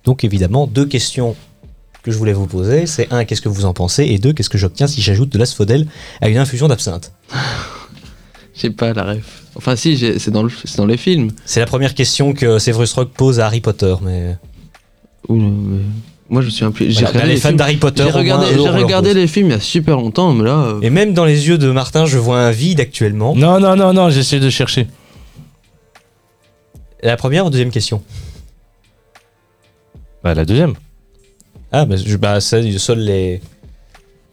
Donc 0.04 0.24
évidemment, 0.24 0.66
deux 0.66 0.86
questions 0.86 1.36
que 2.02 2.10
je 2.10 2.16
voulais 2.16 2.32
vous 2.32 2.46
poser, 2.46 2.86
c'est 2.86 3.12
un, 3.12 3.24
qu'est-ce 3.24 3.42
que 3.42 3.48
vous 3.48 3.64
en 3.66 3.74
pensez? 3.74 4.04
Et 4.04 4.18
deux, 4.18 4.32
qu'est-ce 4.32 4.48
que 4.48 4.56
j'obtiens 4.58 4.86
si 4.86 5.02
j'ajoute 5.02 5.28
de 5.30 5.38
l'asphodèle 5.38 5.86
à 6.20 6.28
une 6.28 6.38
infusion 6.38 6.68
d'absinthe? 6.68 7.12
J'ai 8.54 8.70
pas 8.70 8.92
la 8.92 9.04
ref. 9.04 9.42
Enfin, 9.56 9.76
si, 9.76 9.96
c'est 10.18 10.30
dans, 10.30 10.42
le- 10.42 10.50
c'est 10.64 10.76
dans 10.78 10.86
les 10.86 10.96
films. 10.96 11.30
C'est 11.44 11.60
la 11.60 11.66
première 11.66 11.94
question 11.94 12.32
que 12.32 12.58
Severus 12.58 12.92
Rogue 12.92 13.10
pose 13.10 13.38
à 13.40 13.46
Harry 13.46 13.60
Potter, 13.60 13.94
mais... 14.02 14.36
Ouh, 15.28 15.36
mais 15.36 15.80
Moi, 16.30 16.42
je 16.42 16.50
suis 16.50 16.64
un 16.64 16.70
peu. 16.70 16.84
J'ai 16.88 16.92
Voilà, 16.92 17.08
regardé 17.08 17.28
les 17.28 17.34
les 17.34 17.40
fans 17.40 17.48
films- 17.48 17.58
d'Harry 17.58 17.76
Potter, 17.76 18.02
J'ai 18.04 18.10
regardé, 18.10 18.46
j'ai 19.08 19.14
les 19.14 19.26
films 19.26 19.46
il 19.48 19.52
y 19.52 19.54
a 19.56 19.60
super 19.60 19.96
longtemps, 19.96 20.32
mais 20.34 20.44
là. 20.44 20.58
euh, 20.58 20.80
Et 20.82 20.90
même 20.90 21.14
dans 21.14 21.24
les 21.24 21.48
yeux 21.48 21.56
de 21.56 21.70
Martin, 21.70 22.04
je 22.04 22.18
vois 22.18 22.40
un 22.40 22.50
vide 22.50 22.80
actuellement. 22.80 23.34
Non, 23.34 23.58
non, 23.60 23.76
non, 23.76 23.94
non, 23.94 24.10
j'essaie 24.10 24.38
de 24.40 24.50
chercher. 24.50 24.86
La 27.02 27.16
première 27.16 27.46
ou 27.46 27.50
deuxième 27.50 27.70
question? 27.70 28.02
Bah, 30.22 30.34
la 30.34 30.44
deuxième. 30.44 30.74
Ah, 31.72 31.84
bah, 31.86 31.96
je, 31.96 32.16
bah 32.16 32.40
ça, 32.40 32.58
seuls 32.78 32.98
les. 32.98 33.40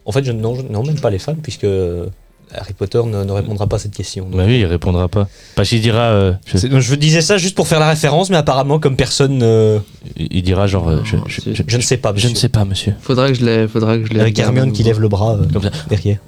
En 0.04 0.12
fait, 0.12 0.24
je 0.24 0.32
non, 0.32 0.54
je- 0.54 0.62
non, 0.62 0.82
même 0.82 1.00
pas 1.00 1.10
les 1.10 1.18
fans, 1.18 1.34
puisque 1.42 1.64
euh, 1.64 2.06
Harry 2.54 2.72
Potter 2.72 3.00
ne, 3.04 3.24
ne 3.24 3.32
répondra 3.32 3.66
pas 3.66 3.76
à 3.76 3.78
cette 3.78 3.94
question. 3.94 4.24
Donc, 4.26 4.36
Bah 4.36 4.44
oui, 4.46 4.60
il 4.60 4.66
répondra 4.66 5.08
pas. 5.08 5.28
Parce 5.56 5.68
qu'il 5.68 5.80
dira, 5.80 6.00
euh, 6.02 6.32
je- 6.54 6.94
disais 6.94 7.20
ça 7.20 7.38
juste 7.38 7.54
pour 7.56 7.66
faire 7.68 7.80
la 7.80 7.88
référence, 7.88 8.30
mais 8.30 8.36
apparemment, 8.36 8.78
comme 8.78 8.96
personne. 8.96 9.40
euh, 9.42 9.78
il 10.16 10.42
dira 10.42 10.66
genre, 10.66 10.88
euh, 10.88 11.00
je, 11.04 11.16
Non, 11.16 11.24
je- 11.26 11.40
c'est- 11.40 11.54
je- 11.54 11.62
je 11.66 11.76
ne 11.76 11.82
sais 11.82 11.96
pas. 11.96 12.12
je 12.16 12.28
ne 12.28 12.34
sais 12.34 12.48
pas, 12.48 12.64
monsieur. 12.64 12.94
Faudra 13.00 13.28
que 13.28 13.34
je 13.34 13.44
l'ai. 13.44 13.68
Faudra 13.68 13.98
que 13.98 14.06
je 14.06 14.12
l'ai. 14.12 14.20
Avec 14.20 14.38
Hermione 14.38 14.72
qui 14.72 14.82
lève 14.84 15.00
le 15.00 15.08
bras 15.08 15.34
euh, 15.34 15.44
Comme 15.52 15.62
ça. 15.62 15.70
derrière. 15.88 16.18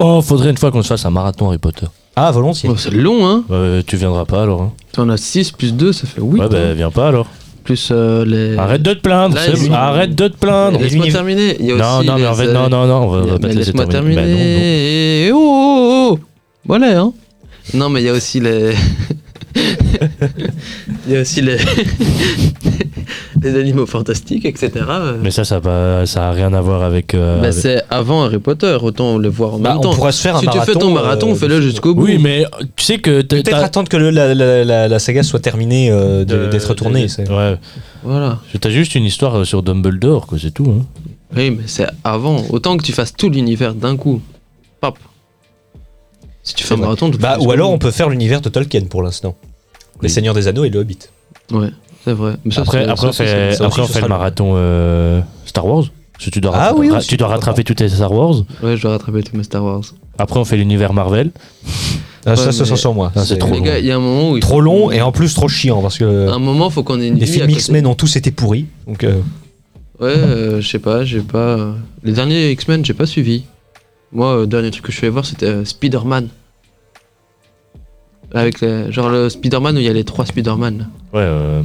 Oh, 0.00 0.20
faudrait 0.22 0.50
une 0.50 0.56
fois 0.58 0.70
qu'on 0.70 0.82
se 0.82 0.88
fasse 0.88 1.04
un 1.06 1.10
marathon 1.10 1.48
Harry 1.48 1.58
Potter. 1.58 1.86
Ah, 2.16 2.30
volontiers. 2.32 2.68
Oh, 2.72 2.76
c'est 2.76 2.90
long, 2.90 3.26
hein 3.26 3.44
Ouais, 3.48 3.82
tu 3.86 3.96
viendras 3.96 4.24
pas 4.24 4.42
alors. 4.42 4.62
Hein. 4.62 4.72
T'en 4.92 5.08
as 5.08 5.16
6 5.16 5.52
plus 5.52 5.72
2, 5.72 5.92
ça 5.92 6.06
fait 6.06 6.20
8. 6.20 6.40
ouais, 6.40 6.48
bah 6.48 6.74
viens 6.74 6.90
pas 6.90 7.08
alors. 7.08 7.26
Plus 7.68 7.90
euh, 7.92 8.24
les. 8.24 8.56
Arrête 8.56 8.80
de 8.80 8.94
te 8.94 9.00
plaindre. 9.00 9.34
Là, 9.34 9.42
ils-. 9.46 9.72
Arrête 9.74 10.14
de 10.14 10.28
te 10.28 10.36
plaindre. 10.38 10.80
Laisse-moi 10.80 11.06
terminer. 11.08 11.54
Il 11.60 11.66
y 11.66 11.72
a 11.72 11.76
Non, 11.76 11.98
aussi 11.98 12.06
non, 12.06 12.14
mais 12.18 12.26
en 12.26 12.30
les, 12.30 12.36
fait, 12.38 12.46
euh, 12.46 12.52
non, 12.54 12.68
non, 12.70 12.86
non, 12.86 12.94
on 13.02 13.08
va, 13.08 13.18
on 13.18 13.20
va 13.20 13.26
Mais 13.26 13.30
pas 13.32 13.38
te 13.40 13.46
laisser 13.48 13.58
laisse-moi 13.58 13.86
terminer. 13.86 14.14
terminer. 14.16 14.32
Bah, 14.34 14.42
non, 14.42 14.54
non. 14.54 14.60
Et- 14.62 15.30
oh, 15.34 15.36
oh, 15.36 16.08
oh. 16.14 16.18
Voilà, 16.64 16.98
hein. 16.98 17.12
Non, 17.74 17.90
mais 17.90 18.00
il 18.00 18.06
y 18.06 18.08
a 18.08 18.14
aussi 18.14 18.40
les. 18.40 18.72
Il 21.06 21.12
y 21.12 21.16
a 21.16 21.20
aussi 21.22 21.40
les. 21.42 21.56
les 23.42 23.56
animaux 23.58 23.86
fantastiques, 23.86 24.44
etc. 24.44 24.70
Mais 25.22 25.30
ça, 25.30 25.44
ça 25.44 25.56
a, 25.56 25.60
pas- 25.60 26.06
ça 26.06 26.28
a 26.28 26.32
rien 26.32 26.52
à 26.52 26.60
voir 26.60 26.82
avec. 26.82 27.14
euh, 27.14 27.36
Bah, 27.40 27.48
avec- 27.48 27.54
c'est 27.54 27.82
avant 27.90 28.24
Harry 28.24 28.38
Potter, 28.38 28.76
autant 28.82 29.16
le 29.18 29.28
voir 29.28 29.54
en 29.54 29.58
Bah, 29.58 29.70
même 29.70 29.78
on 29.78 29.82
temps. 29.82 29.94
pourrait 29.94 30.12
se 30.12 30.20
faire 30.20 30.36
un 30.36 30.40
si 30.40 30.46
marathon. 30.46 30.64
tu 30.66 30.72
fais 30.72 30.78
ton 30.78 30.90
marathon, 30.92 31.32
euh, 31.32 31.34
fais-le 31.34 31.60
jusqu'au 31.60 31.94
bout. 31.94 32.04
Oui, 32.04 32.18
mais 32.18 32.44
euh, 32.44 32.48
tu 32.76 32.84
sais 32.84 32.98
que. 32.98 33.22
Peut-être 33.22 33.54
attendre 33.56 33.88
que 33.88 33.96
le- 33.96 34.10
la, 34.10 34.34
la- 34.34 34.64
la- 34.64 34.88
la 34.88 34.98
saga 34.98 35.22
soit 35.22 35.40
terminée 35.40 35.90
euh, 35.90 36.24
d'être 36.24 36.74
tournée. 36.74 37.06
Ouais, 37.30 37.56
Voilà. 38.02 38.40
t'as 38.60 38.70
juste 38.70 38.94
une 38.94 39.04
histoire 39.04 39.38
euh, 39.38 39.44
sur 39.44 39.62
Dumbledore, 39.62 40.26
quoi, 40.26 40.38
c'est 40.40 40.52
tout. 40.52 40.72
Hein. 40.78 40.84
Oui, 41.36 41.50
mais 41.50 41.64
c'est 41.66 41.86
avant. 42.04 42.42
Autant 42.50 42.76
que 42.76 42.82
tu 42.82 42.92
fasses 42.92 43.12
tout 43.14 43.28
l'univers 43.30 43.74
d'un 43.74 43.96
coup. 43.96 44.20
Pop. 44.80 44.98
Si 46.42 46.54
tu 46.54 46.64
fais 46.64 46.74
un 46.74 46.78
marathon, 46.78 47.06
tu 47.10 47.18
le 47.18 47.22
Bah, 47.22 47.36
ou 47.40 47.50
alors 47.52 47.70
on 47.70 47.78
peut 47.78 47.90
faire 47.90 48.08
l'univers 48.08 48.40
de 48.40 48.48
Tolkien 48.48 48.82
pour 48.88 49.02
l'instant. 49.02 49.36
Les. 50.02 50.08
Seigneurs 50.08 50.34
des 50.34 50.48
Anneaux 50.48 50.64
et 50.64 50.70
le 50.70 50.80
Hobbit. 50.80 50.98
Ouais, 51.52 51.70
c'est 52.04 52.12
vrai. 52.12 52.34
Mais 52.44 52.52
ça, 52.52 52.62
Après, 52.62 52.84
après, 52.86 52.96
ça 52.96 53.08
on 53.08 53.12
fait, 53.12 53.52
ça 53.54 53.64
après 53.66 53.80
aussi, 53.80 53.80
on 53.80 53.86
ce 53.86 53.92
fait 53.92 53.98
sera 53.98 54.06
le 54.08 54.14
marathon 54.14 54.52
euh, 54.56 55.20
Star 55.44 55.66
Wars. 55.66 55.84
Parce 56.12 56.24
que 56.26 56.30
tu 56.30 56.40
dois, 56.40 56.52
Ah 56.54 56.74
oui, 56.76 56.90
tu 57.06 57.16
dois 57.16 57.28
rattraper 57.28 57.62
tous 57.64 57.74
tes 57.74 57.88
Star 57.88 58.12
Wars. 58.12 58.36
Ouais, 58.62 58.76
je 58.76 58.82
dois 58.82 58.92
rattraper 58.92 59.22
tous 59.22 59.36
mes 59.36 59.44
Star 59.44 59.62
Wars. 59.64 59.82
Après, 60.18 60.38
on 60.40 60.44
fait 60.44 60.56
l'univers 60.56 60.92
Marvel. 60.92 61.30
Ah, 62.26 62.34
ça, 62.36 62.46
Ouais, 62.46 62.52
ça, 62.52 62.64
ça 62.64 62.76
sur 62.76 62.92
moi. 62.92 63.12
Ah, 63.14 63.24
c'est 63.24 63.38
trop 63.38 63.52
Les 63.52 63.58
long. 63.58 63.64
gars, 63.64 63.78
y 63.78 63.90
a 63.92 63.96
un 63.96 64.00
moment 64.00 64.32
où 64.32 64.36
il 64.36 64.40
Trop 64.40 64.60
long 64.60 64.90
et 64.90 65.00
en 65.00 65.12
plus 65.12 65.32
trop 65.34 65.48
chiant 65.48 65.80
parce 65.80 65.96
que 65.96 66.28
un 66.28 66.38
moment, 66.40 66.68
faut 66.70 66.82
qu'on 66.82 67.00
ait 67.00 67.08
une 67.08 67.18
les 67.18 67.26
films. 67.26 67.48
X-Men 67.50 67.86
ont 67.86 67.94
tous 67.94 68.16
été 68.16 68.30
pourris. 68.32 68.66
Donc, 68.86 69.04
euh, 69.04 69.20
Ouais, 70.00 70.08
euh, 70.16 70.60
je 70.60 70.68
sais 70.68 70.78
pas, 70.78 71.04
j'ai 71.04 71.20
pas. 71.20 71.74
Les 72.04 72.12
derniers 72.12 72.50
X-Men, 72.52 72.84
j'ai 72.84 72.94
pas 72.94 73.06
suivi. 73.06 73.44
Moi, 74.12 74.36
le 74.36 74.46
dernier 74.46 74.70
truc 74.70 74.84
que 74.84 74.92
je 74.92 74.96
suis 74.96 75.06
allé 75.06 75.12
voir, 75.12 75.24
c'était 75.24 75.46
euh, 75.46 75.64
Spider-Man. 75.64 76.28
Avec 78.34 78.60
les... 78.60 78.92
genre 78.92 79.08
le 79.08 79.28
Spider-Man 79.30 79.76
où 79.76 79.78
il 79.80 79.84
y 79.86 79.88
a 79.88 79.92
les 79.92 80.04
trois 80.04 80.26
Spider-Man. 80.26 80.88
Ouais, 81.12 81.20
euh, 81.22 81.62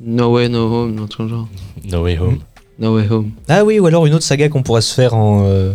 No 0.00 0.32
Way 0.34 0.48
No 0.48 0.72
Home, 0.72 0.96
dans 0.96 1.06
tout 1.06 1.28
genre. 1.28 1.48
No 1.90 2.02
Way 2.02 2.18
Home. 2.18 2.38
No 2.78 2.94
Way 2.96 3.06
Home. 3.10 3.30
Ah 3.48 3.64
oui, 3.64 3.78
ou 3.78 3.86
alors 3.86 4.06
une 4.06 4.14
autre 4.14 4.24
saga 4.24 4.48
qu'on 4.48 4.62
pourrait 4.62 4.80
se 4.82 4.94
faire 4.94 5.14
en. 5.14 5.42
euh, 5.44 5.72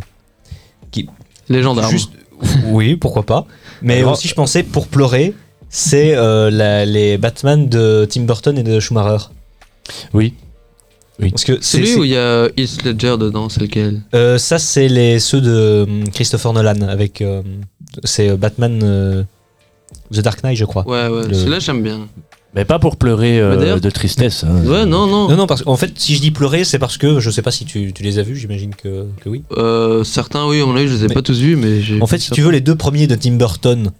Les 1.49 1.62
gendarmes. 1.62 1.91
Juste, 1.91 2.12
oui, 2.67 2.95
pourquoi 2.95 3.23
pas. 3.23 3.45
Mais 3.82 3.99
Alors- 3.99 4.13
aussi, 4.13 4.28
je 4.28 4.34
pensais, 4.34 4.63
pour 4.63 4.88
pleurer, 4.88 5.34
c'est 5.69 6.15
euh, 6.15 6.49
la- 6.49 6.86
les 6.86 7.17
Batman 7.17 7.67
de 7.69 8.08
Tim 8.10 8.21
Burton 8.21 8.58
et 8.58 8.63
de 8.63 8.80
Schumacher. 8.80 9.25
Oui. 10.13 10.34
Parce 11.19 11.43
que 11.45 11.60
c'est, 11.62 11.78
Celui 11.86 11.95
où 11.95 12.04
il 12.04 12.10
y 12.12 12.17
a 12.17 12.47
Heath 12.58 12.84
Ledger 12.84 13.15
dedans, 13.17 13.47
c'est 13.47 13.62
lequel? 13.62 14.01
Euh, 14.13 14.38
ça, 14.38 14.58
c'est 14.60 14.88
les, 14.89 15.19
ceux 15.19 15.39
de 15.39 15.86
hum, 15.88 16.10
Christopher 16.10 16.51
Nolan 16.54 16.82
avec. 16.88 17.21
euh, 17.21 17.41
c'est 18.04 18.30
euh, 18.30 18.36
Batman 18.38 18.80
euh, 18.84 19.23
The 20.11 20.19
Dark 20.19 20.43
Knight, 20.43 20.57
je 20.57 20.65
crois. 20.65 20.87
Ouais, 20.87 21.07
ouais, 21.07 21.27
Le- 21.27 21.33
celui-là 21.33 21.59
j'aime 21.59 21.81
bien. 21.81 22.07
Mais 22.53 22.63
pas 22.63 22.79
pour 22.79 22.95
pleurer 22.95 23.39
euh, 23.41 23.51
Mais 23.51 23.57
d'ailleurs- 23.57 23.81
de 23.81 23.89
tristesse. 23.89 24.45
hein. 24.45 24.63
Ouais, 24.65 24.85
non, 24.85 25.07
non. 25.07 25.27
Non, 25.27 25.35
non, 25.35 25.45
parce 25.47 25.61
qu'en 25.63 25.75
fait, 25.75 25.91
si 25.99 26.15
je 26.15 26.21
dis 26.21 26.31
pleurer, 26.31 26.63
c'est 26.63 26.79
parce 26.79 26.97
que 26.97 27.19
je 27.19 27.29
sais 27.29 27.41
pas 27.41 27.51
si 27.51 27.65
tu, 27.65 27.91
tu 27.91 28.01
les 28.03 28.17
as 28.17 28.23
vus, 28.23 28.37
j'imagine 28.37 28.73
que, 28.73 29.07
que 29.21 29.27
oui. 29.27 29.43
Euh, 29.57 30.05
certains, 30.05 30.47
oui, 30.47 30.61
à 30.61 30.65
mon 30.65 30.75
avis, 30.77 30.87
je 30.87 30.93
les 30.93 31.03
ai 31.03 31.07
Mais- 31.09 31.13
pas 31.15 31.21
tous 31.21 31.39
vus, 31.41 31.57
mais 31.57 31.81
j'ai. 31.81 32.01
En 32.01 32.07
fait, 32.07 32.19
si 32.19 32.31
tu 32.31 32.41
veux, 32.41 32.51
les 32.51 32.61
deux 32.61 32.75
premiers 32.75 33.07
de 33.07 33.15
Tim 33.15 33.33
Burton 33.33 33.91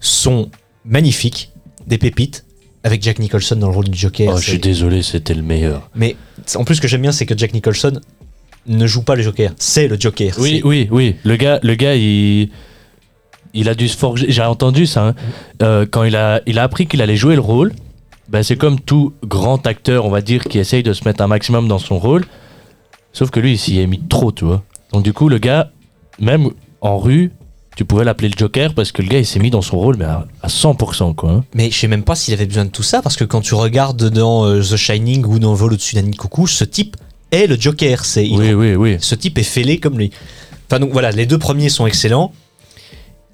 sont 0.00 0.50
magnifiques, 0.84 1.50
des 1.86 1.98
pépites, 1.98 2.44
avec 2.84 3.02
Jack 3.02 3.18
Nicholson 3.18 3.56
dans 3.56 3.68
le 3.68 3.74
rôle 3.74 3.88
du 3.88 3.98
Joker. 3.98 4.30
Oh, 4.34 4.36
je 4.38 4.42
suis 4.42 4.52
c'est- 4.52 4.58
désolé, 4.58 5.02
c'était 5.02 5.34
le 5.34 5.42
meilleur. 5.42 5.88
Mais 5.94 6.16
en 6.54 6.64
plus, 6.64 6.76
ce 6.76 6.80
que 6.80 6.88
j'aime 6.88 7.02
bien, 7.02 7.12
c'est 7.12 7.26
que 7.26 7.36
Jack 7.36 7.52
Nicholson 7.54 7.98
ne 8.66 8.86
joue 8.86 9.02
pas 9.02 9.14
le 9.16 9.22
Joker, 9.22 9.52
c'est 9.58 9.88
le 9.88 9.96
Joker. 9.98 10.34
Oui, 10.38 10.60
oui, 10.64 10.86
oui. 10.90 11.16
Le 11.24 11.36
gars, 11.36 11.58
le 11.62 11.74
gars, 11.76 11.94
il, 11.96 12.50
il 13.56 13.68
a 13.68 13.74
dû 13.74 13.88
se 13.88 13.96
forger. 13.96 14.26
J'ai 14.28 14.42
entendu 14.42 14.86
ça. 14.86 15.08
hein. 15.08 15.14
Euh, 15.62 15.86
quand 15.90 16.04
il 16.04 16.14
a, 16.16 16.40
il 16.46 16.58
a 16.58 16.62
appris 16.62 16.86
qu'il 16.86 17.02
allait 17.02 17.16
jouer 17.16 17.34
le 17.34 17.40
rôle, 17.40 17.72
ben 18.28 18.42
c'est 18.42 18.56
comme 18.56 18.80
tout 18.80 19.12
grand 19.24 19.66
acteur, 19.66 20.04
on 20.04 20.10
va 20.10 20.20
dire, 20.20 20.44
qui 20.44 20.58
essaye 20.58 20.82
de 20.82 20.92
se 20.92 21.04
mettre 21.04 21.22
un 21.22 21.28
maximum 21.28 21.68
dans 21.68 21.78
son 21.78 21.98
rôle. 21.98 22.24
Sauf 23.12 23.30
que 23.30 23.40
lui, 23.40 23.52
il 23.52 23.58
s'y 23.58 23.78
est 23.80 23.86
mis 23.86 24.00
trop, 24.00 24.32
tu 24.32 24.44
vois. 24.44 24.62
Donc 24.92 25.02
du 25.02 25.12
coup, 25.12 25.28
le 25.28 25.38
gars, 25.38 25.70
même 26.20 26.50
en 26.80 26.98
rue, 26.98 27.32
tu 27.76 27.84
pouvais 27.84 28.04
l'appeler 28.04 28.28
le 28.28 28.34
Joker 28.38 28.74
parce 28.74 28.92
que 28.92 29.02
le 29.02 29.08
gars, 29.08 29.18
il 29.18 29.26
s'est 29.26 29.38
mis 29.38 29.50
dans 29.50 29.62
son 29.62 29.78
rôle, 29.78 29.96
mais 29.98 30.04
à, 30.06 30.26
à 30.42 30.48
100%, 30.48 31.14
quoi. 31.14 31.30
hein. 31.30 31.44
Mais 31.54 31.70
je 31.70 31.78
sais 31.78 31.88
même 31.88 32.02
pas 32.04 32.14
s'il 32.14 32.34
avait 32.34 32.46
besoin 32.46 32.64
de 32.64 32.70
tout 32.70 32.82
ça, 32.82 33.02
parce 33.02 33.16
que 33.16 33.24
quand 33.24 33.40
tu 33.42 33.54
regardes 33.54 34.10
dans 34.10 34.46
euh, 34.46 34.60
The 34.60 34.76
Shining 34.76 35.24
ou 35.26 35.38
dans 35.38 35.54
Vol 35.54 35.72
au-dessus 35.74 35.94
d'un 35.94 36.02
nid 36.02 36.10
de 36.12 36.16
coucou, 36.16 36.46
ce 36.46 36.64
type 36.64 36.96
est 37.32 37.46
le 37.46 37.56
Joker. 37.58 38.04
C'est, 38.04 38.26
il- 38.26 38.36
Oui, 38.38 38.52
oui, 38.54 38.74
oui. 38.74 38.96
Ce 39.00 39.14
type 39.14 39.38
est 39.38 39.42
fêlé 39.42 39.78
comme 39.78 39.98
lui. 39.98 40.10
Enfin, 40.70 40.80
donc 40.80 40.90
voilà, 40.90 41.10
les 41.10 41.26
deux 41.26 41.38
premiers 41.38 41.68
sont 41.68 41.86
excellents. 41.86 42.32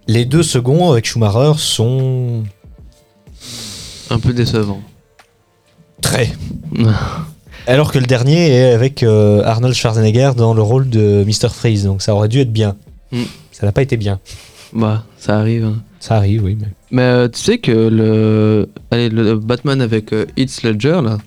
Les 0.09 0.25
deux 0.25 0.43
seconds 0.43 0.91
avec 0.93 1.07
Schumacher 1.07 1.53
sont 1.59 2.43
Un 4.11 4.19
peu 4.19 4.33
décevant. 4.33 4.83
très. 6.01 6.33
Alors 7.69 7.93
que 7.93 7.99
le 8.01 8.07
dernier 8.07 8.49
est 8.51 8.73
avec 8.73 9.05
euh, 9.05 9.43
Arnold 9.45 9.75
Schwarzenegger 9.75 10.33
dans 10.37 10.53
le 10.53 10.63
rôle 10.63 10.89
de 10.91 11.25
Mr. 11.25 11.49
Freeze, 11.49 11.85
donc 11.85 12.03
ça 12.03 12.13
aurait 12.15 12.29
dû 12.29 12.41
être 12.41 12.53
bien. 12.53 12.77
Mm. 13.13 13.23
Ça 13.53 13.67
n'a 13.67 13.73
pas 13.73 13.83
été 13.83 13.97
bien. 13.97 14.19
Bah, 14.73 15.05
ça 15.17 15.39
arrive. 15.39 15.65
hein. 15.67 15.77
Ça 16.01 16.17
arrive, 16.17 16.43
oui. 16.43 16.59
Mais... 16.61 16.67
Mais 16.91 17.03
euh, 17.03 17.29
tu 17.29 17.39
sais 17.41 17.59
que 17.59 17.71
le, 17.71 18.69
allez, 18.91 19.09
le 19.11 19.37
Batman 19.37 19.81
avec 19.81 20.13
euh, 20.13 20.27
Heath 20.37 20.63
Ledger, 20.65 21.01
là, 21.05 21.19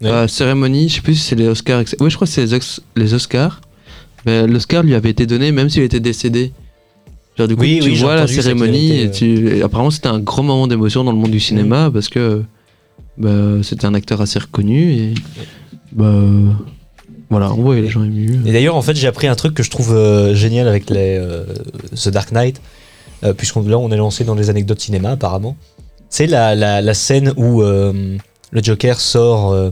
Ouais. 0.00 0.08
à 0.10 0.12
la 0.22 0.28
cérémonie, 0.28 0.88
je 0.88 0.96
sais 0.96 1.00
plus 1.00 1.14
si 1.14 1.22
c'est 1.28 1.36
les 1.36 1.46
Oscars. 1.48 1.82
Oui, 2.00 2.10
je 2.10 2.16
crois 2.16 2.26
que 2.26 2.32
c'est 2.32 2.46
les, 2.46 2.58
les 2.96 3.14
Oscars. 3.14 3.60
Mais 4.26 4.46
l'Oscar 4.48 4.82
lui 4.82 4.94
avait 4.96 5.10
été 5.10 5.26
donné 5.26 5.52
même 5.52 5.68
s'il 5.70 5.82
était 5.84 6.00
décédé. 6.00 6.52
Genre, 7.38 7.48
du 7.48 7.56
coup, 7.56 7.62
Oui, 7.62 7.80
tu 7.82 7.90
oui, 7.90 7.96
vois 7.96 8.14
la 8.16 8.26
cérémonie 8.26 9.00
et 9.00 9.10
tu. 9.10 9.56
et 9.56 9.62
apparemment, 9.62 9.90
c'était 9.90 10.08
un 10.08 10.18
grand 10.20 10.42
moment 10.42 10.66
d'émotion 10.66 11.02
dans 11.04 11.12
le 11.12 11.18
monde 11.18 11.30
du 11.30 11.40
cinéma 11.40 11.90
parce 11.92 12.08
que 12.08 12.42
bah, 13.16 13.30
c'était 13.62 13.86
un 13.86 13.94
acteur 13.94 14.20
assez 14.20 14.38
reconnu 14.38 14.92
et. 14.92 15.14
Bah. 15.92 16.06
Voilà, 17.30 17.50
on 17.50 17.62
voyait 17.62 17.80
les 17.80 17.88
gens 17.88 18.04
émus. 18.04 18.40
Et 18.44 18.52
d'ailleurs, 18.52 18.76
en 18.76 18.82
fait, 18.82 18.94
j'ai 18.94 19.06
appris 19.06 19.26
un 19.26 19.34
truc 19.34 19.54
que 19.54 19.62
je 19.62 19.70
trouve 19.70 19.94
euh, 19.94 20.34
génial 20.34 20.68
avec 20.68 20.90
les, 20.90 21.16
euh, 21.18 21.44
The 21.96 22.10
Dark 22.10 22.30
Knight, 22.30 22.60
euh, 23.24 23.32
puisqu'on 23.32 23.62
là, 23.66 23.78
on 23.78 23.90
est 23.90 23.96
lancé 23.96 24.22
dans 24.24 24.34
les 24.34 24.50
anecdotes 24.50 24.80
cinéma, 24.80 25.12
apparemment. 25.12 25.56
C'est 26.10 26.26
la, 26.26 26.54
la, 26.54 26.82
la 26.82 26.92
scène 26.92 27.32
où 27.38 27.62
euh, 27.62 28.18
le 28.50 28.62
Joker 28.62 29.00
sort 29.00 29.50
euh, 29.50 29.70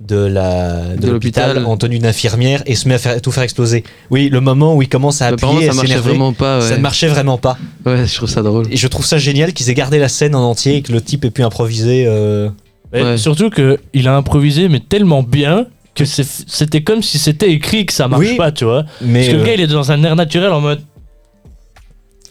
de 0.00 0.16
la 0.16 0.94
de, 0.96 0.96
De 1.02 1.10
l'hôpital 1.10 1.48
l'hôpital. 1.50 1.66
en 1.66 1.76
tenue 1.76 1.98
d'infirmière 1.98 2.62
et 2.66 2.74
se 2.74 2.88
met 2.88 2.94
à, 2.94 2.98
faire, 2.98 3.16
à 3.16 3.20
tout 3.20 3.30
faire 3.32 3.42
exploser. 3.42 3.84
Oui, 4.10 4.28
le 4.30 4.40
moment 4.40 4.74
où 4.74 4.82
il 4.82 4.88
commence 4.88 5.20
à 5.22 5.26
appuyer, 5.26 5.66
ça 5.66 5.72
à 5.72 5.74
marchait 5.74 5.96
vraiment 5.96 6.32
pas. 6.32 6.60
ça 6.62 6.76
ne 6.76 6.82
marchait 6.82 7.08
vraiment 7.08 7.36
pas. 7.38 7.58
ouais, 7.84 8.06
je 8.06 8.14
trouve 8.16 8.28
ça 8.30 8.42
drôle. 8.42 8.66
Et 8.72 8.76
je 8.76 8.88
trouve 8.88 9.04
ça 9.04 9.18
génial 9.18 9.52
qu'ils 9.52 9.68
aient 9.70 9.74
gardé 9.74 9.98
la 9.98 10.08
scène 10.08 10.34
en 10.34 10.42
entier 10.48 10.76
et 10.76 10.82
que 10.82 10.92
le 10.92 11.00
type 11.02 11.24
ait 11.24 11.30
pu 11.30 11.42
improviser. 11.42 12.04
euh, 12.06 12.48
Ouais. 12.92 13.18
Surtout 13.18 13.50
qu'il 13.50 14.08
a 14.08 14.16
improvisé, 14.16 14.68
mais 14.68 14.80
tellement 14.80 15.22
bien 15.22 15.66
que 15.94 16.04
c'était 16.04 16.82
comme 16.82 17.02
si 17.02 17.18
c'était 17.18 17.50
écrit 17.52 17.84
que 17.86 17.92
ça 17.92 18.08
marche 18.08 18.22
Oui. 18.26 18.36
pas, 18.36 18.50
tu 18.52 18.64
vois. 18.64 18.84
Mais 19.02 19.20
Parce 19.20 19.28
que 19.28 19.32
le 19.36 19.42
euh, 19.42 19.46
gars, 19.46 19.54
il 19.54 19.60
est 19.60 19.66
dans 19.68 19.92
un 19.92 20.02
air 20.02 20.16
naturel 20.16 20.50
en 20.50 20.60
mode. 20.60 20.80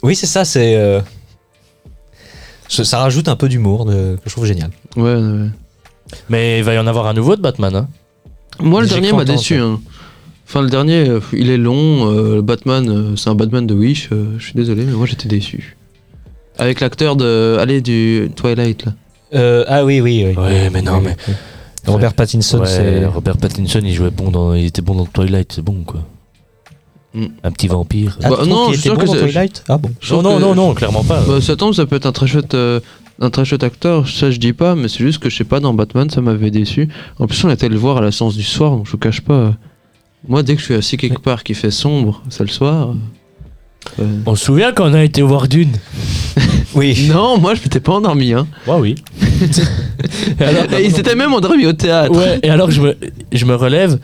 oui, 0.02 0.16
c'est 0.16 0.26
ça. 0.26 0.44
C'est 0.44 0.76
euh, 0.76 1.00
ça 2.68 2.84
ça 2.84 3.00
rajoute 3.00 3.28
un 3.28 3.36
peu 3.36 3.48
d'humour 3.48 3.86
de- 3.86 4.16
que 4.16 4.22
je 4.26 4.32
trouve 4.32 4.46
génial. 4.46 4.72
Ouais, 4.96 5.14
ouais. 5.16 5.48
Mais 6.30 6.60
il 6.60 6.64
va 6.64 6.74
y 6.74 6.78
en 6.80 6.88
avoir 6.88 7.08
un 7.08 7.14
nouveau 7.14 7.36
de 7.36 7.42
Batman, 7.42 7.76
hein. 7.76 7.88
Moi, 8.60 8.82
le 8.82 8.88
dernier 8.88 9.12
m'a 9.14 9.26
déçu. 9.26 9.56
hein. 9.56 9.80
Enfin, 10.48 10.62
le 10.62 10.70
dernier, 10.70 11.08
euh, 11.08 11.20
il 11.34 11.50
est 11.50 11.58
long. 11.58 12.12
euh, 12.12 12.36
le 12.36 12.42
Batman, 12.42 12.90
euh, 12.90 13.16
c'est 13.16 13.30
un 13.30 13.36
Batman 13.36 13.66
de 13.68 13.74
Wish. 13.74 14.10
euh, 14.12 14.26
je 14.38 14.46
suis 14.46 14.54
désolé, 14.56 14.84
mais 14.86 14.92
moi, 14.94 15.06
j'étais 15.06 15.28
déçu. 15.30 15.78
Avec 16.58 16.80
l'acteur 16.82 17.16
de. 17.16 17.58
Allez, 17.60 17.82
du 17.82 18.32
Twilight, 18.36 18.86
là. 18.86 18.94
Euh, 19.36 19.64
ah 19.68 19.86
oui, 19.86 20.02
oui, 20.02 20.26
oui. 20.28 20.36
Ouais, 20.36 20.70
mais 20.72 20.82
non, 20.82 21.00
mais- 21.02 21.16
Robert 21.88 22.14
Pattinson, 22.14 22.60
Ouais, 22.60 22.66
c'est. 22.68 23.06
Robert 23.06 23.38
Pattinson, 23.38 23.80
il 23.84 23.94
jouait 23.94 24.10
bon 24.10 24.32
dans, 24.32 24.54
il 24.54 24.66
était 24.66 24.82
bon 24.82 24.96
dans 24.96 25.06
Twilight, 25.06 25.54
c'est 25.54 25.62
bon 25.62 25.84
quoi. 25.86 26.02
Mm. 27.14 27.26
Un 27.44 27.52
petit 27.52 27.68
vampire. 27.68 28.18
Ah, 28.24 28.30
Bah, 28.30 28.38
non, 28.48 28.68
je 28.68 28.74
suis 28.74 28.82
sûr 28.90 28.96
bon 28.98 29.02
que 29.12 29.18
Twilight? 29.20 29.64
Ah 29.70 29.78
bon. 29.78 29.90
Non, 30.12 30.22
non, 30.22 30.36
que- 30.38 30.42
non, 30.42 30.56
non, 30.56 30.74
clairement 30.74 31.04
pas. 31.04 31.22
Bah, 31.28 31.40
ça 31.42 31.56
tombe, 31.56 31.74
ça 31.74 31.86
peut 31.86 31.96
être 31.96 32.06
un 32.06 32.12
très 32.12 32.28
chouette. 32.28 32.54
euh, 32.56 32.80
un 33.22 33.30
très 33.30 33.44
chouette 33.46 33.64
acteur, 33.64 34.08
ça 34.08 34.32
je 34.32 34.38
dis 34.38 34.54
pas, 34.54 34.76
mais 34.76 34.88
c'est 34.88 35.00
juste 35.00 35.20
que 35.20 35.30
je 35.30 35.36
sais 35.38 35.44
pas, 35.44 35.60
dans 35.60 35.74
Batman 35.74 36.10
ça 36.10 36.22
m'avait 36.22 36.52
déçu. 36.52 36.88
En 37.20 37.28
plus, 37.28 37.44
on 37.44 37.50
était 37.50 37.70
le 37.70 37.78
voir 37.78 37.98
à 37.98 38.02
la 38.02 38.12
séance 38.12 38.36
du 38.38 38.44
soir, 38.44 38.72
donc 38.72 38.86
je 38.86 38.92
vous 38.92 38.98
cache 38.98 39.22
pas. 39.22 39.34
euh, 39.34 39.52
Moi, 40.28 40.44
dès 40.44 40.54
que 40.56 40.60
je 40.62 40.66
suis 40.66 40.74
assis 40.76 40.98
quelque 40.98 41.20
part 41.22 41.44
qui 41.44 41.54
fait 41.54 41.72
sombre, 41.72 42.24
c'est 42.30 42.44
le 42.44 42.50
soir. 42.50 42.96
euh, 44.00 44.06
On 44.26 44.36
se 44.36 44.46
souvient 44.46 44.72
quand 44.72 44.90
on 44.90 44.94
a 44.94 45.04
été 45.04 45.22
voir 45.22 45.48
Dune 45.48 45.72
Oui. 46.76 47.08
Non, 47.12 47.40
moi 47.40 47.56
je 47.56 47.62
m'étais 47.62 47.80
pas 47.80 47.94
endormi. 47.94 48.32
Hein. 48.34 48.48
Ouais, 48.68 48.76
oui. 48.80 48.96
Et 50.40 50.44
alors- 50.44 50.72
Et 50.80 50.86
il 50.86 50.92
s'était 50.94 51.16
même 51.16 51.34
endormi 51.34 51.66
au 51.66 51.74
théâtre. 51.74 52.12
Ouais, 52.16 52.40
et 52.44 52.50
alors 52.50 52.70
je 52.72 52.80
me, 52.82 52.96
je 53.34 53.46
me 53.46 53.56
relève, 53.56 54.00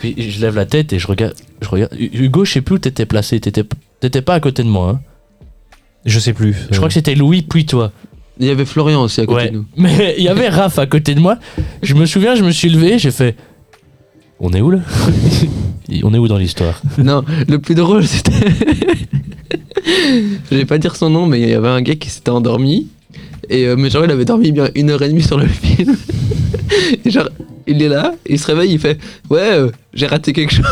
puis 0.00 0.14
je 0.30 0.40
lève 0.40 0.56
la 0.56 0.64
tête 0.66 0.92
et 0.92 0.98
je 0.98 1.06
regarde. 1.06 1.34
Je 1.60 1.68
regarde. 1.68 1.92
Hugo, 1.98 2.44
je 2.44 2.52
sais 2.54 2.60
plus 2.62 2.76
où 2.76 2.78
t'étais 2.78 3.06
placé, 3.06 3.38
t'étais 3.38 3.64
t'étais 4.00 4.22
pas 4.22 4.34
à 4.34 4.40
côté 4.40 4.62
de 4.62 4.68
moi. 4.68 4.90
Hein. 4.90 5.00
Je 6.04 6.18
sais 6.18 6.32
plus. 6.32 6.54
Je 6.70 6.76
crois 6.76 6.88
que 6.88 6.94
c'était 6.94 7.14
Louis 7.14 7.42
puis 7.42 7.66
toi. 7.66 7.92
Il 8.38 8.46
y 8.46 8.50
avait 8.50 8.64
Florian 8.66 9.02
aussi 9.02 9.20
à 9.20 9.26
côté 9.26 9.44
Ouais. 9.44 9.50
de 9.50 9.56
nous. 9.56 9.64
Mais 9.76 10.14
il 10.18 10.24
y 10.24 10.28
avait 10.28 10.48
Raph 10.48 10.78
à 10.78 10.86
côté 10.86 11.14
de 11.14 11.20
moi. 11.20 11.38
Je 11.82 11.94
me 11.94 12.04
souviens, 12.06 12.34
je 12.34 12.44
me 12.44 12.50
suis 12.50 12.68
levé, 12.68 12.98
j'ai 12.98 13.10
fait. 13.10 13.34
On 14.40 14.50
est 14.52 14.60
où 14.60 14.70
là? 14.70 14.80
On 16.02 16.12
est 16.12 16.18
où 16.18 16.28
dans 16.28 16.36
l'histoire? 16.38 16.82
Non, 16.98 17.24
le 17.48 17.58
plus 17.58 17.74
drôle 17.74 18.04
c'était. 18.06 18.32
Je 20.50 20.56
vais 20.56 20.64
pas 20.64 20.78
dire 20.78 20.96
son 20.96 21.08
nom, 21.10 21.26
mais 21.26 21.40
il 21.40 21.48
y 21.48 21.54
avait 21.54 21.68
un 21.68 21.80
gars 21.80 21.94
qui 21.94 22.10
s'était 22.10 22.30
endormi. 22.30 22.88
Et 23.48 23.66
euh, 23.66 23.76
mais 23.76 23.88
genre, 23.90 24.04
il 24.04 24.10
avait 24.10 24.24
dormi 24.24 24.50
bien 24.52 24.68
une 24.74 24.90
heure 24.90 25.00
et 25.02 25.08
demie 25.08 25.22
sur 25.22 25.38
le 25.38 25.46
film. 25.46 25.96
et 27.04 27.10
genre, 27.10 27.28
il 27.68 27.80
est 27.80 27.88
là, 27.88 28.12
il 28.28 28.38
se 28.38 28.46
réveille, 28.46 28.72
il 28.72 28.78
fait 28.80 28.98
Ouais, 29.30 29.38
euh, 29.52 29.70
j'ai 29.94 30.06
raté 30.06 30.32
quelque 30.32 30.52
chose. 30.52 30.64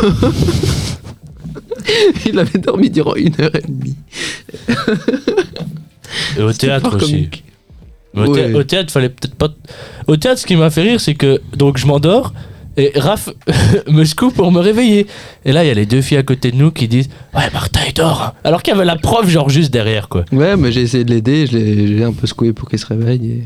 il 2.25 2.37
avait 2.37 2.59
dormi 2.59 2.89
durant 2.89 3.15
une 3.15 3.33
heure 3.39 3.55
et 3.55 3.61
demie. 3.61 3.95
Et 6.37 6.41
au 6.41 6.51
théâtre 6.51 6.95
aussi. 6.97 7.11
comique. 7.13 7.43
Au, 8.15 8.25
thé- 8.35 8.45
Ouais. 8.45 8.53
au 8.53 8.63
théâtre, 8.63 8.91
fallait 8.91 9.09
peut-être 9.09 9.35
pas. 9.35 9.49
Au 10.07 10.15
théâtre, 10.17 10.39
ce 10.39 10.45
qui 10.45 10.55
m'a 10.55 10.69
fait 10.69 10.81
rire, 10.83 10.99
c'est 11.01 11.15
que 11.15 11.41
donc 11.55 11.77
je 11.77 11.85
m'endors 11.87 12.33
et 12.77 12.91
Raph 12.95 13.29
me 13.87 14.03
scoop 14.03 14.33
pour 14.33 14.51
me 14.51 14.59
réveiller. 14.59 15.07
Et 15.45 15.51
là, 15.51 15.63
il 15.63 15.67
y 15.67 15.71
a 15.71 15.73
les 15.73 15.85
deux 15.85 16.01
filles 16.01 16.17
à 16.17 16.23
côté 16.23 16.51
de 16.51 16.57
nous 16.57 16.71
qui 16.71 16.87
disent 16.87 17.09
Ouais, 17.35 17.49
Martin, 17.53 17.81
il 17.87 17.93
dort. 17.93 18.21
hein. 18.21 18.33
Alors 18.43 18.61
qu'il 18.63 18.73
y 18.73 18.75
avait 18.75 18.85
la 18.85 18.95
prof, 18.97 19.27
genre 19.29 19.49
juste 19.49 19.71
derrière, 19.71 20.09
quoi. 20.09 20.25
Ouais, 20.31 20.55
mais 20.57 20.71
j'ai 20.71 20.81
essayé 20.81 21.03
de 21.03 21.11
l'aider, 21.11 21.47
je 21.47 21.57
l'ai 21.57 22.03
un 22.03 22.13
peu 22.13 22.27
secoué 22.27 22.53
pour 22.53 22.69
qu'il 22.69 22.79
se 22.79 22.85
réveille. 22.85 23.25
et- 23.25 23.43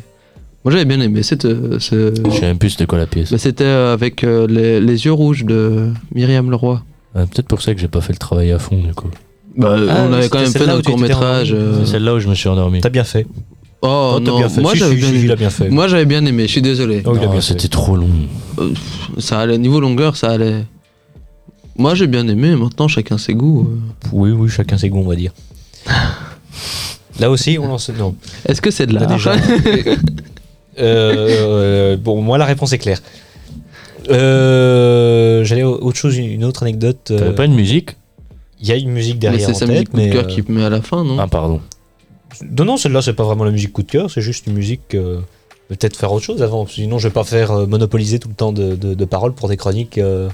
Moi 0.65 0.71
j'avais 0.73 0.85
bien 0.85 0.99
aimé 0.99 1.23
cette. 1.23 1.45
euh, 1.45 1.77
ce- 1.79 2.13
Je 2.25 2.31
sais 2.31 2.41
même 2.41 2.57
plus 2.57 2.71
c'était 2.71 2.85
quoi 2.85 2.97
la 2.97 3.05
pièce. 3.07 3.31
Bah, 3.31 3.37
c'était 3.37 3.63
euh, 3.63 3.93
avec 3.93 4.23
euh, 4.23 4.45
les, 4.47 4.81
les 4.81 5.05
yeux 5.05 5.13
rouges 5.13 5.45
de 5.45 5.89
Myriam 6.13 6.49
Leroy. 6.51 6.83
Ah, 7.15 7.21
peut-être 7.25 7.47
pour 7.47 7.61
ça 7.61 7.73
que 7.73 7.79
j'ai 7.79 7.87
pas 7.87 8.01
fait 8.01 8.13
le 8.13 8.19
travail 8.19 8.51
à 8.51 8.59
fond, 8.59 8.77
du 8.81 8.93
coup. 8.93 9.09
Bah, 9.57 9.75
Ah, 9.89 10.05
on 10.07 10.13
avait 10.13 10.29
quand 10.29 10.39
même 10.41 10.51
fait 10.51 10.65
notre 10.67 10.81
tu 10.81 10.91
court 10.91 10.95
t'étais 10.99 11.07
métrage. 11.13 11.53
endormi. 11.53 11.85
C'est 11.85 11.91
celle-là 11.93 12.13
où 12.15 12.19
je 12.19 12.27
me 12.27 12.35
suis 12.35 12.49
endormi. 12.49 12.81
T'as 12.81 12.89
bien 12.89 13.03
fait. 13.03 13.25
Oh, 13.81 14.13
Oh, 14.15 14.19
non, 14.19 14.37
bien 14.39 14.49
fait. 14.49 14.61
moi 14.61 14.73
Si, 14.73 14.79
j'avais 14.79 14.95
si, 14.95 15.11
bien, 15.11 15.35
si, 15.35 15.35
bien 15.35 15.49
fait. 15.49 15.69
Moi 15.69 15.87
j'avais 15.87 16.05
bien 16.05 16.25
aimé, 16.25 16.43
je 16.47 16.51
suis 16.51 16.61
désolé. 16.61 17.01
Oh, 17.05 17.13
il 17.15 17.19
a 17.23 17.25
Non, 17.25 17.31
bien 17.31 17.41
C'était 17.41 17.67
trop 17.69 17.95
long. 17.95 18.09
Ça 19.19 19.39
allait, 19.39 19.57
niveau 19.57 19.79
longueur, 19.79 20.15
ça 20.17 20.31
allait. 20.31 20.65
Moi 21.77 21.95
j'ai 21.95 22.07
bien 22.07 22.27
aimé, 22.27 22.55
maintenant 22.55 22.87
chacun 22.89 23.17
ses 23.17 23.33
goûts. 23.33 23.69
euh. 23.71 24.09
Oui, 24.11 24.31
oui, 24.31 24.49
chacun 24.49 24.77
ses 24.77 24.89
goûts, 24.89 24.99
on 24.99 25.07
va 25.07 25.15
dire. 25.15 25.31
Là 27.19 27.29
aussi, 27.29 27.57
on 27.59 27.67
lance. 27.67 27.89
Non. 27.97 28.15
Est-ce 28.45 28.61
que 28.61 28.71
c'est 28.71 28.85
de 28.85 28.93
Là, 28.93 29.01
l'art 29.01 29.09
déjà. 29.11 29.33
Euh, 30.81 31.97
bon, 31.97 32.21
moi, 32.21 32.37
la 32.37 32.45
réponse 32.45 32.71
est 32.71 32.77
claire. 32.77 33.01
Euh, 34.09 35.43
J'allais 35.43 35.63
autre 35.63 35.97
chose, 35.97 36.15
une 36.17 36.45
autre 36.45 36.63
anecdote. 36.63 36.99
T'avais 37.05 37.21
euh, 37.21 37.33
pas 37.33 37.45
une 37.45 37.53
musique? 37.55 37.97
Il 38.61 38.67
y 38.67 38.71
a 38.71 38.75
une 38.75 38.91
musique 38.91 39.15
Mais 39.15 39.19
derrière 39.19 39.47
c'est 39.47 39.55
en 39.55 39.59
sa 39.59 39.65
musique 39.67 39.89
coup 39.89 39.97
de 39.97 40.01
mais 40.03 40.09
cœur 40.09 40.23
euh, 40.23 40.27
qui 40.27 40.41
met 40.49 40.63
à 40.63 40.69
la 40.69 40.81
fin, 40.81 41.03
non? 41.03 41.17
Ah, 41.19 41.27
pardon. 41.27 41.61
Non, 42.57 42.65
non, 42.65 42.77
celle-là, 42.77 43.01
c'est 43.01 43.13
pas 43.13 43.23
vraiment 43.23 43.43
la 43.43 43.51
musique 43.51 43.73
coup 43.73 43.83
de 43.83 43.91
cœur, 43.91 44.09
c'est 44.11 44.21
juste 44.21 44.47
une 44.47 44.53
musique. 44.53 44.95
euh, 44.95 45.19
Peut-être 45.67 45.95
faire 45.97 46.11
autre 46.11 46.25
chose 46.25 46.41
avant, 46.41 46.65
sinon 46.65 46.97
je 46.97 47.07
vais 47.09 47.13
pas 47.13 47.23
faire 47.23 47.51
euh, 47.51 47.65
monopoliser 47.67 48.17
tout 48.17 48.27
le 48.27 48.33
temps 48.33 48.51
de, 48.51 48.75
de, 48.75 48.95
de 48.95 49.05
paroles 49.05 49.33
pour 49.33 49.47
des 49.49 49.55
chroniques. 49.57 49.99
euh. 49.99 50.27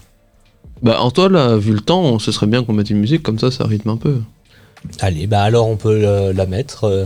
Bah 0.81 1.01
en 1.01 1.11
toi 1.11 1.27
là, 1.27 1.57
vu 1.57 1.73
le 1.73 1.81
temps, 1.81 2.19
ce 2.19 2.31
serait 2.31 2.47
bien 2.47 2.63
qu'on 2.63 2.71
mette 2.71 2.89
une 2.89 2.99
musique 2.99 3.21
comme 3.21 3.37
ça, 3.37 3.51
ça 3.51 3.65
rythme 3.65 3.89
un 3.89 3.97
peu. 3.97 4.21
Allez, 5.01 5.27
bah 5.27 5.41
alors 5.41 5.67
on 5.67 5.75
peut 5.75 6.31
la 6.31 6.45
mettre. 6.45 7.05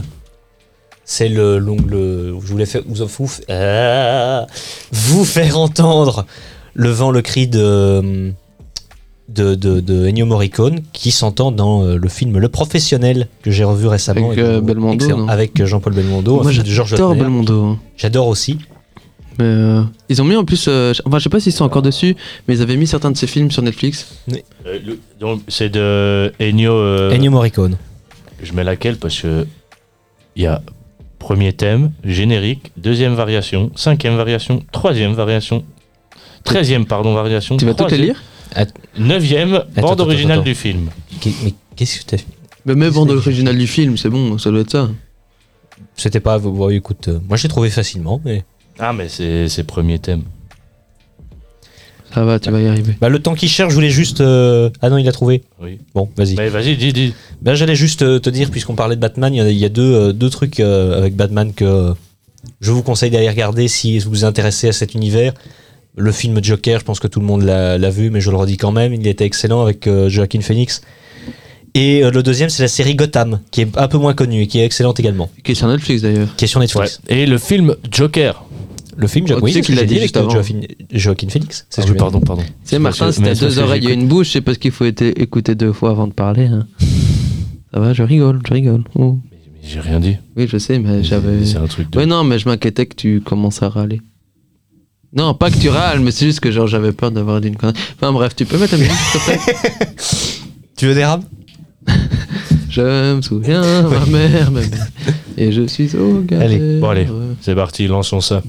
C'est 1.04 1.28
le 1.28 1.58
l'ongle. 1.58 1.94
Je 2.40 2.46
voulais 2.46 2.66
faire 2.66 2.82
vous, 2.86 3.04
vous, 3.04 3.30
ah, 3.48 4.46
vous 4.92 5.24
faire 5.24 5.58
entendre 5.58 6.24
le 6.74 6.90
vent, 6.90 7.10
le 7.10 7.22
cri 7.22 7.48
de 7.48 8.32
de, 9.32 9.54
de, 9.54 9.80
de 9.80 10.06
Ennio 10.08 10.26
Morricone 10.26 10.80
qui 10.92 11.10
s'entend 11.10 11.52
dans 11.52 11.84
euh, 11.84 11.96
le 11.96 12.08
film 12.08 12.36
Le 12.38 12.48
Professionnel 12.48 13.28
que 13.42 13.50
j'ai 13.50 13.64
revu 13.64 13.86
récemment 13.86 14.28
Avec, 14.30 14.38
euh, 14.38 14.60
Belmondo, 14.60 15.28
avec 15.28 15.60
euh, 15.60 15.66
Jean-Paul 15.66 15.94
Belmondo, 15.94 16.42
Moi 16.42 16.52
j'adore. 16.52 17.14
Belmondo. 17.14 17.62
hein. 17.64 17.78
J'adore 17.96 18.26
aussi. 18.28 18.58
Mais 19.38 19.44
euh, 19.46 19.82
ils 20.08 20.20
ont 20.20 20.24
mis 20.24 20.36
en 20.36 20.44
plus, 20.44 20.66
euh, 20.68 20.92
enfin 21.06 21.18
je 21.18 21.22
sais 21.24 21.30
pas 21.30 21.40
s'ils 21.40 21.52
sont 21.52 21.64
encore 21.64 21.82
dessus, 21.82 22.14
mais 22.46 22.56
ils 22.56 22.62
avaient 22.62 22.76
mis 22.76 22.86
certains 22.86 23.10
de 23.10 23.16
ces 23.16 23.26
films 23.26 23.50
sur 23.50 23.62
Netflix. 23.62 24.06
Euh, 24.66 24.78
c'est 25.48 25.68
de 25.70 26.32
Ennio. 26.40 26.72
euh, 26.72 27.10
Ennio 27.12 27.30
Morricone. 27.30 27.76
Je 28.42 28.52
mets 28.52 28.64
laquelle 28.64 28.96
parce 28.96 29.20
que 29.20 29.46
il 30.36 30.42
y 30.42 30.46
a 30.46 30.60
premier 31.18 31.52
thème, 31.52 31.92
générique, 32.04 32.72
deuxième 32.76 33.14
variation, 33.14 33.70
cinquième 33.76 34.16
variation, 34.16 34.62
troisième 34.72 35.12
variation, 35.12 35.64
treizième 36.44 36.86
pardon 36.86 37.14
variation, 37.14 37.56
Tu 37.56 37.64
vas 37.66 37.74
toutes 37.74 37.90
les 37.92 37.98
lire? 37.98 38.22
Neuvième 38.98 39.54
Attends, 39.54 39.64
bande 39.82 39.92
attends, 39.92 40.02
originale 40.04 40.38
attends. 40.38 40.44
du 40.44 40.54
film. 40.54 40.90
Mais 41.44 41.54
qu'est-ce 41.76 42.00
que 42.00 42.04
t'as 42.10 42.16
fait 42.18 42.26
Mais 42.66 42.74
même 42.74 42.92
bande 42.92 43.10
originale 43.10 43.56
du 43.58 43.66
film, 43.66 43.96
c'est 43.96 44.08
bon, 44.10 44.38
ça 44.38 44.50
doit 44.50 44.60
être 44.60 44.70
ça. 44.70 44.88
C'était 45.96 46.20
pas. 46.20 46.38
Bon, 46.38 46.68
écoute, 46.70 47.08
euh, 47.08 47.18
moi 47.28 47.36
j'ai 47.36 47.48
trouvé 47.48 47.70
facilement, 47.70 48.20
mais. 48.24 48.44
Ah 48.78 48.92
mais 48.92 49.08
c'est 49.08 49.48
c'est 49.48 49.64
premier 49.64 49.98
thème. 49.98 50.22
Ça 52.12 52.24
va, 52.24 52.40
tu 52.40 52.50
vas 52.50 52.60
y 52.60 52.66
arriver. 52.66 52.96
Bah, 53.00 53.08
le 53.08 53.20
temps 53.20 53.34
qu'il 53.36 53.48
cherche, 53.48 53.70
je 53.70 53.74
voulais 53.76 53.90
juste. 53.90 54.20
euh, 54.20 54.68
Ah 54.82 54.90
non, 54.90 54.98
il 54.98 55.08
a 55.08 55.12
trouvé. 55.12 55.42
Oui. 55.62 55.78
Bon, 55.94 56.08
vas-y. 56.16 56.34
Vas-y, 56.34 56.76
dis, 56.76 56.92
dis. 56.92 57.14
Ben, 57.40 57.54
j'allais 57.54 57.76
juste 57.76 58.02
euh, 58.02 58.18
te 58.18 58.28
dire, 58.30 58.50
puisqu'on 58.50 58.74
parlait 58.74 58.96
de 58.96 59.00
Batman, 59.00 59.32
il 59.32 59.36
y 59.36 59.40
a, 59.40 59.48
il 59.48 59.56
y 59.58 59.64
a 59.64 59.68
deux, 59.68 59.94
euh, 59.94 60.12
deux 60.12 60.28
trucs 60.28 60.58
euh, 60.58 60.98
avec 60.98 61.14
Batman 61.14 61.52
que 61.54 61.64
euh, 61.64 61.92
je 62.60 62.72
vous 62.72 62.82
conseille 62.82 63.10
d'aller 63.12 63.28
regarder 63.28 63.68
si 63.68 64.00
vous 64.00 64.10
vous 64.10 64.24
intéressez 64.24 64.66
à 64.68 64.72
cet 64.72 64.94
univers. 64.94 65.34
Le 66.00 66.12
film 66.12 66.42
Joker, 66.42 66.80
je 66.80 66.84
pense 66.84 66.98
que 67.00 67.06
tout 67.08 67.20
le 67.20 67.26
monde 67.26 67.42
l'a 67.42 67.90
vu, 67.90 68.10
mais 68.10 68.20
je 68.20 68.30
le 68.30 68.36
redis 68.36 68.56
quand 68.56 68.72
même, 68.72 68.92
il 68.94 69.06
était 69.06 69.24
excellent 69.26 69.60
avec 69.62 69.86
euh, 69.86 70.08
Joaquin 70.08 70.40
Phoenix. 70.40 70.80
Et 71.74 72.02
euh, 72.02 72.10
le 72.10 72.22
deuxième, 72.22 72.48
c'est 72.50 72.62
la 72.62 72.68
série 72.68 72.94
Gotham, 72.96 73.40
qui 73.50 73.60
est 73.60 73.78
un 73.78 73.86
peu 73.86 73.98
moins 73.98 74.14
connue 74.14 74.42
et 74.42 74.46
qui 74.46 74.58
est 74.58 74.64
excellente 74.64 74.98
également, 74.98 75.30
Qui 75.44 75.52
est 75.52 75.54
sur 75.54 75.68
Netflix 75.68 76.02
d'ailleurs. 76.02 76.34
qui 76.36 76.44
est 76.46 76.48
sur 76.48 76.58
Ouais. 76.58 76.64
Netflix. 76.64 77.00
Et 77.08 77.26
le 77.26 77.38
film 77.38 77.76
Joker. 77.90 78.44
Le 78.96 79.06
film, 79.06 79.26
Oh, 79.30 79.36
tu 79.36 79.44
oui, 79.44 79.52
c'est 79.52 79.62
ce 79.62 79.66
qu'il 79.66 79.76
j'ai 79.76 79.82
dit 79.82 79.86
dit 79.88 79.94
avec 79.98 80.02
juste 80.08 80.16
avant. 80.16 80.30
Joaquin, 80.30 80.60
Joaquin 80.92 81.28
Phoenix. 81.28 81.66
C'est 81.70 81.82
Ah 81.82 81.84
oui, 81.88 81.96
pardon, 81.96 82.20
pardon. 82.20 82.42
Sais, 82.64 82.78
Martin, 82.78 83.12
si 83.12 83.22
t'as 83.22 83.34
c'est 83.34 83.44
deux 83.46 83.58
oreilles 83.60 83.86
et 83.88 83.92
une 83.92 84.08
bouche, 84.08 84.30
c'est 84.32 84.40
parce 84.40 84.58
qu'il 84.58 84.72
faut 84.72 84.84
écouter 84.84 85.54
deux 85.54 85.72
fois 85.72 85.90
avant 85.90 86.06
de 86.08 86.12
parler. 86.12 86.46
hein. 86.46 86.66
Ça 87.72 87.78
va, 87.80 87.92
je 87.92 88.02
rigole, 88.02 88.40
je 88.48 88.52
rigole. 88.52 88.82
Oh. 88.96 89.18
J'ai 89.62 89.80
rien 89.80 90.00
dit. 90.00 90.16
Oui, 90.36 90.46
je 90.50 90.58
sais, 90.58 90.78
mais 90.78 91.02
j'avais. 91.04 91.44
C'est 91.44 91.58
un 91.58 91.66
truc 91.66 91.90
de. 91.90 91.98
Ouais, 91.98 92.06
non, 92.06 92.24
mais 92.24 92.38
je 92.38 92.48
m'inquiétais 92.48 92.86
que 92.86 92.94
tu 92.96 93.20
commences 93.20 93.62
à 93.62 93.68
râler. 93.68 94.00
Non, 95.12 95.34
pas 95.34 95.50
que 95.50 95.58
tu 95.58 95.68
râles, 95.68 96.00
mais 96.00 96.12
c'est 96.12 96.24
juste 96.24 96.40
que 96.40 96.52
genre 96.52 96.68
j'avais 96.68 96.92
peur 96.92 97.10
d'avoir 97.10 97.40
dit 97.40 97.48
une 97.48 97.56
connerie. 97.56 97.78
Enfin 97.96 98.12
bref, 98.12 98.36
tu 98.36 98.44
peux 98.46 98.58
mettre 98.58 98.72
la 98.74 98.78
musique, 98.78 98.94
s'il 98.94 99.20
te 99.20 99.24
plaît 99.24 99.88
Tu 100.76 100.86
veux 100.86 100.94
des 100.94 101.04
rames? 101.04 101.24
Je 102.70 103.16
me 103.16 103.20
souviens, 103.22 103.82
ma 103.88 104.06
mère, 104.06 104.50
ma 104.52 104.60
mère. 104.60 104.86
Et 105.36 105.50
je 105.50 105.66
suis 105.66 105.96
au 105.96 106.20
galère. 106.20 106.46
Allez, 106.46 106.78
bon, 106.78 106.88
allez. 106.90 107.08
C'est 107.40 107.56
parti, 107.56 107.88
lançons 107.88 108.20
ça. 108.20 108.42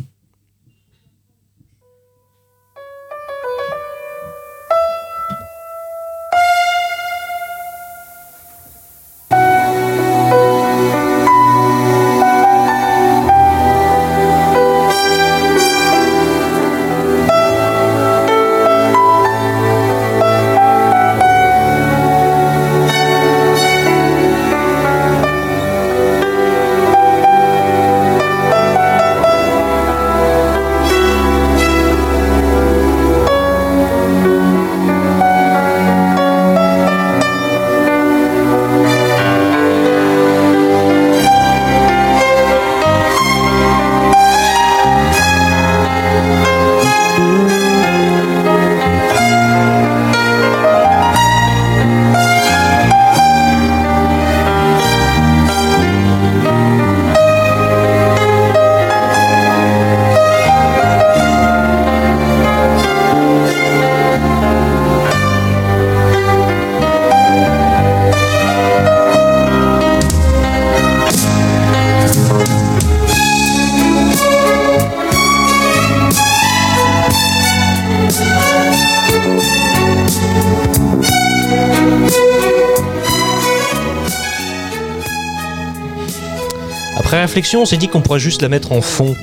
Réflexion, 87.32 87.62
on 87.62 87.66
s'est 87.66 87.78
dit 87.78 87.88
qu'on 87.88 88.02
pourrait 88.02 88.20
juste 88.20 88.42
la 88.42 88.50
mettre 88.50 88.74
en 88.74 88.82
fond 88.82 89.16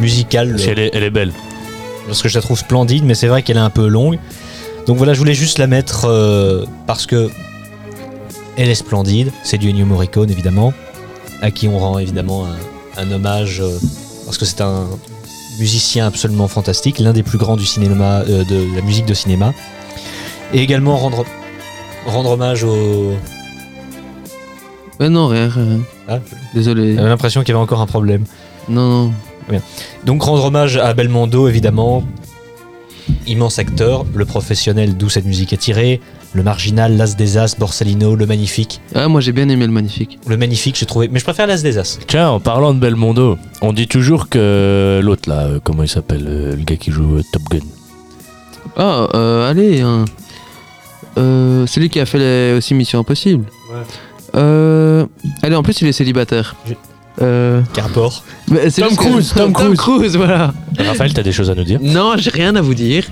musical. 0.00 0.50
Parce 0.50 0.64
qu'elle 0.64 0.80
est, 0.80 0.90
elle 0.92 1.04
est 1.04 1.10
belle. 1.10 1.32
parce 2.08 2.20
que 2.20 2.28
je 2.28 2.36
la 2.36 2.42
trouve 2.42 2.58
splendide, 2.58 3.04
mais 3.04 3.14
c'est 3.14 3.28
vrai 3.28 3.42
qu'elle 3.42 3.58
est 3.58 3.60
un 3.60 3.70
peu 3.70 3.86
longue. 3.86 4.18
Donc 4.88 4.96
voilà, 4.96 5.14
je 5.14 5.20
voulais 5.20 5.34
juste 5.34 5.58
la 5.58 5.68
mettre 5.68 6.06
euh, 6.06 6.64
parce 6.88 7.06
que 7.06 7.30
elle 8.56 8.68
est 8.68 8.74
splendide. 8.74 9.30
C'est 9.44 9.56
du 9.56 9.70
Ennio 9.70 9.86
Morricone, 9.86 10.30
évidemment, 10.32 10.72
à 11.42 11.52
qui 11.52 11.68
on 11.68 11.78
rend 11.78 12.00
évidemment 12.00 12.44
un, 12.44 12.56
un 13.00 13.12
hommage 13.12 13.60
euh, 13.60 13.78
parce 14.24 14.36
que 14.36 14.46
c'est 14.46 14.60
un 14.60 14.88
musicien 15.60 16.08
absolument 16.08 16.48
fantastique, 16.48 16.98
l'un 16.98 17.12
des 17.12 17.22
plus 17.22 17.38
grands 17.38 17.56
du 17.56 17.66
cinéma, 17.66 18.22
euh, 18.28 18.42
de 18.42 18.74
la 18.74 18.82
musique 18.82 19.06
de 19.06 19.14
cinéma, 19.14 19.54
et 20.52 20.60
également 20.60 20.96
rendre 20.96 21.24
rendre 22.04 22.30
hommage 22.30 22.64
au. 22.64 23.12
Ouais, 24.98 25.08
non, 25.08 25.28
rien, 25.28 25.48
rien. 25.48 25.78
Ah, 26.08 26.18
Désolé. 26.54 26.94
j'avais 26.94 27.08
l'impression 27.08 27.40
qu'il 27.42 27.50
y 27.50 27.52
avait 27.56 27.62
encore 27.62 27.80
un 27.80 27.86
problème. 27.86 28.24
Non, 28.68 29.12
non. 29.50 29.60
Donc 30.04 30.22
rendre 30.22 30.44
hommage 30.44 30.76
à 30.78 30.94
Belmondo, 30.94 31.48
évidemment. 31.48 32.02
Immense 33.26 33.58
acteur, 33.58 34.06
le 34.14 34.24
professionnel 34.24 34.96
d'où 34.96 35.10
cette 35.10 35.26
musique 35.26 35.52
est 35.52 35.58
tirée, 35.58 36.00
le 36.32 36.42
marginal, 36.42 36.96
l'as 36.96 37.14
des 37.16 37.36
as, 37.36 37.54
Borsalino, 37.58 38.14
le 38.16 38.24
magnifique. 38.24 38.80
Ah, 38.94 39.08
moi 39.08 39.20
j'ai 39.20 39.32
bien 39.32 39.46
aimé 39.50 39.66
le 39.66 39.72
magnifique. 39.72 40.18
Le 40.26 40.38
magnifique, 40.38 40.76
j'ai 40.78 40.86
trouvé. 40.86 41.08
Mais 41.12 41.18
je 41.18 41.24
préfère 41.24 41.46
l'as 41.46 41.62
des 41.62 41.76
as. 41.76 41.98
Tiens, 42.06 42.30
en 42.30 42.40
parlant 42.40 42.72
de 42.72 42.78
Belmondo, 42.78 43.36
on 43.60 43.74
dit 43.74 43.88
toujours 43.88 44.30
que 44.30 45.00
l'autre 45.04 45.28
là, 45.28 45.40
euh, 45.46 45.60
comment 45.62 45.82
il 45.82 45.88
s'appelle, 45.88 46.24
euh, 46.26 46.56
le 46.56 46.62
gars 46.64 46.76
qui 46.76 46.90
joue 46.92 47.16
euh, 47.16 47.22
Top 47.30 47.42
Gun. 47.50 47.58
Ah, 48.76 49.06
euh, 49.14 49.50
allez. 49.50 49.82
hein. 49.82 50.06
Euh, 51.18 51.66
c'est 51.66 51.80
lui 51.80 51.90
qui 51.90 52.00
a 52.00 52.06
fait 52.06 52.18
les, 52.18 52.56
aussi 52.56 52.72
Mission 52.72 53.00
Impossible. 53.00 53.44
Euh... 54.34 55.06
Allez, 55.44 55.54
en 55.56 55.62
plus, 55.62 55.80
il 55.82 55.86
est 55.88 55.92
célibataire. 55.92 56.56
J'ai- 56.66 56.76
Euh... 57.22 57.60
Qu'importe. 57.74 58.24
mais 58.50 58.70
c'est 58.70 58.82
Tom 58.82 58.96
Cruise, 58.96 59.32
Tom 59.36 59.52
Cruise. 59.76 60.16
voilà. 60.16 60.52
Raphaël, 60.76 61.12
t'as 61.14 61.22
des 61.22 61.30
choses 61.30 61.48
à 61.48 61.54
nous 61.54 61.62
dire? 61.62 61.78
Non, 61.80 62.14
j'ai 62.16 62.30
rien 62.30 62.56
à 62.56 62.60
vous 62.60 62.74
dire. 62.74 63.04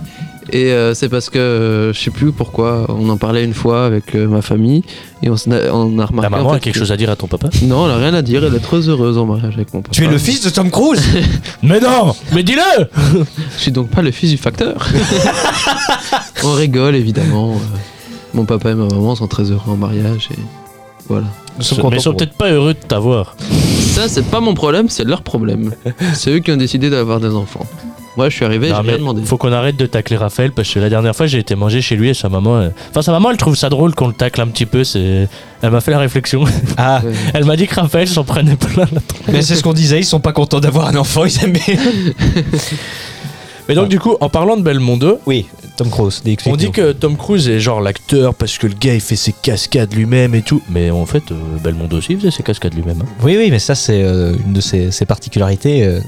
Et 0.50 0.72
euh, 0.72 0.92
c'est 0.92 1.08
parce 1.08 1.30
que 1.30 1.38
euh, 1.38 1.92
je 1.92 2.00
sais 2.00 2.10
plus 2.10 2.32
pourquoi 2.32 2.86
on 2.88 3.08
en 3.10 3.16
parlait 3.16 3.44
une 3.44 3.54
fois 3.54 3.86
avec 3.86 4.16
euh, 4.16 4.26
ma 4.26 4.42
famille 4.42 4.82
et 5.22 5.30
on, 5.30 5.34
a- 5.34 5.70
on 5.72 5.98
a 6.00 6.06
remarqué. 6.06 6.20
Ta 6.22 6.30
maman 6.30 6.48
en 6.50 6.52
a 6.54 6.58
quelque 6.58 6.74
que- 6.74 6.80
chose 6.80 6.90
à 6.90 6.96
dire 6.96 7.10
à 7.10 7.16
ton 7.16 7.28
papa? 7.28 7.48
Non, 7.62 7.86
elle 7.86 7.92
a 7.92 7.96
rien 7.98 8.12
à 8.14 8.22
dire. 8.22 8.42
Elle 8.44 8.56
est 8.56 8.58
très 8.58 8.88
heureuse 8.88 9.18
en 9.18 9.24
mariage 9.26 9.54
avec 9.54 9.72
mon 9.72 9.82
papa. 9.82 9.94
Tu 9.94 10.02
es 10.04 10.08
le 10.08 10.18
fils 10.18 10.42
de 10.44 10.50
Tom 10.50 10.68
Cruise? 10.68 11.04
Mais 11.62 11.78
non 11.78 12.12
Mais 12.32 12.42
dis-le 12.42 12.88
Je 13.56 13.60
suis 13.62 13.70
donc 13.70 13.88
pas 13.90 14.02
le 14.02 14.10
fils 14.10 14.30
du 14.30 14.36
facteur. 14.36 14.84
on 16.42 16.52
rigole 16.54 16.96
évidemment. 16.96 17.54
Mon 18.34 18.44
papa 18.46 18.70
et 18.70 18.74
ma 18.74 18.86
maman 18.86 19.14
sont 19.14 19.28
très 19.28 19.44
heureux 19.50 19.62
en 19.70 19.76
mariage 19.76 20.28
et 20.32 20.38
voilà. 21.08 21.26
Nous 21.58 21.64
sommes 21.64 21.78
Mais 21.78 21.82
contents 21.82 21.96
ils 21.96 22.00
sont 22.00 22.14
peut-être 22.14 22.34
pas 22.34 22.50
heureux 22.50 22.74
de 22.74 22.78
t'avoir. 22.78 23.36
Ça, 23.92 24.08
c'est 24.08 24.24
pas 24.24 24.40
mon 24.40 24.54
problème, 24.54 24.88
c'est 24.88 25.04
leur 25.04 25.22
problème. 25.22 25.72
C'est 26.14 26.30
eux 26.30 26.38
qui 26.38 26.50
ont 26.50 26.56
décidé 26.56 26.88
d'avoir 26.90 27.20
des 27.20 27.28
enfants. 27.34 27.66
Moi, 28.16 28.28
je 28.28 28.36
suis 28.36 28.44
arrivé, 28.44 28.68
j'ai 28.68 28.74
rien 28.74 28.98
demandé. 28.98 29.22
faut 29.24 29.38
qu'on 29.38 29.52
arrête 29.52 29.76
de 29.76 29.86
tacler 29.86 30.18
Raphaël 30.18 30.52
parce 30.52 30.68
que 30.68 30.78
la 30.78 30.90
dernière 30.90 31.16
fois 31.16 31.26
j'ai 31.26 31.38
été 31.38 31.54
manger 31.54 31.80
chez 31.80 31.96
lui 31.96 32.10
et 32.10 32.14
sa 32.14 32.28
maman. 32.28 32.56
euh, 32.56 32.68
Enfin, 32.90 33.00
sa 33.00 33.10
maman 33.10 33.30
elle 33.30 33.38
trouve 33.38 33.56
ça 33.56 33.70
drôle 33.70 33.94
qu'on 33.94 34.06
le 34.08 34.12
tacle 34.12 34.42
un 34.42 34.48
petit 34.48 34.66
peu. 34.66 34.84
C'est... 34.84 35.28
Elle 35.62 35.70
m'a 35.70 35.80
fait 35.80 35.92
la 35.92 35.98
réflexion. 35.98 36.44
Ah, 36.76 37.00
Ouais. 37.02 37.12
Elle 37.32 37.46
m'a 37.46 37.56
dit 37.56 37.66
que 37.66 37.74
Raphaël 37.74 38.06
s'en 38.08 38.24
prenait 38.24 38.56
plein 38.56 38.86
la 38.92 39.00
tronche. 39.00 39.22
mais 39.28 39.40
c'est 39.40 39.54
ce 39.56 39.62
qu'on 39.62 39.72
disait, 39.72 39.98
ils 40.00 40.04
sont 40.04 40.20
pas 40.20 40.32
contents 40.32 40.60
d'avoir 40.60 40.88
un 40.88 40.96
enfant, 40.96 41.24
ils 41.24 41.42
aiment 41.42 41.52
bien. 41.52 41.76
Mais 43.68 43.74
donc, 43.76 43.88
du 43.88 43.98
coup, 44.00 44.16
en 44.20 44.28
parlant 44.28 44.56
de 44.56 44.62
Belmondo, 44.62 45.20
Oui, 45.26 45.46
Tom 45.76 45.90
Cruise, 45.90 46.22
on 46.46 46.56
dit 46.56 46.70
que 46.70 46.92
Tom 46.92 47.16
Cruise 47.16 47.48
est 47.48 47.58
genre 47.58 47.80
l'acteur 47.80 48.34
parce 48.34 48.58
que 48.58 48.66
le 48.66 48.74
gars 48.74 48.94
il 48.94 49.00
fait 49.00 49.16
ses 49.16 49.32
cascades 49.32 49.94
lui-même 49.94 50.34
et 50.34 50.42
tout. 50.42 50.62
Mais 50.68 50.90
en 50.90 51.06
fait, 51.06 51.22
euh, 51.32 51.34
Belmondo 51.62 51.96
aussi 51.98 52.12
il 52.12 52.18
faisait 52.18 52.30
ses 52.30 52.42
cascades 52.42 52.74
lui-même. 52.74 53.00
hein. 53.02 53.06
Oui, 53.22 53.36
oui, 53.38 53.48
mais 53.50 53.58
ça, 53.58 53.74
c'est 53.74 54.02
euh, 54.02 54.34
une 54.46 54.52
de 54.52 54.60
ses, 54.60 54.90
ses 54.90 55.06
particularités 55.06 55.84
euh, 55.84 56.00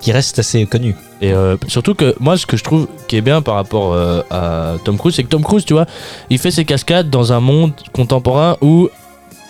qui 0.00 0.12
reste 0.12 0.38
assez 0.38 0.64
connue. 0.66 0.94
Et 1.20 1.32
euh, 1.32 1.56
surtout 1.68 1.94
que 1.94 2.14
moi, 2.20 2.36
ce 2.36 2.46
que 2.46 2.56
je 2.56 2.64
trouve 2.64 2.88
qui 3.08 3.16
est 3.16 3.20
bien 3.22 3.42
par 3.42 3.54
rapport 3.54 3.94
à 4.30 4.74
Tom 4.84 4.98
Cruise, 4.98 5.14
c'est 5.14 5.22
que 5.24 5.28
Tom 5.28 5.42
Cruise, 5.42 5.64
tu 5.64 5.72
vois, 5.74 5.86
il 6.30 6.38
fait 6.38 6.50
ses 6.50 6.64
cascades 6.64 7.10
dans 7.10 7.32
un 7.32 7.40
monde 7.40 7.72
contemporain 7.92 8.56
où 8.60 8.88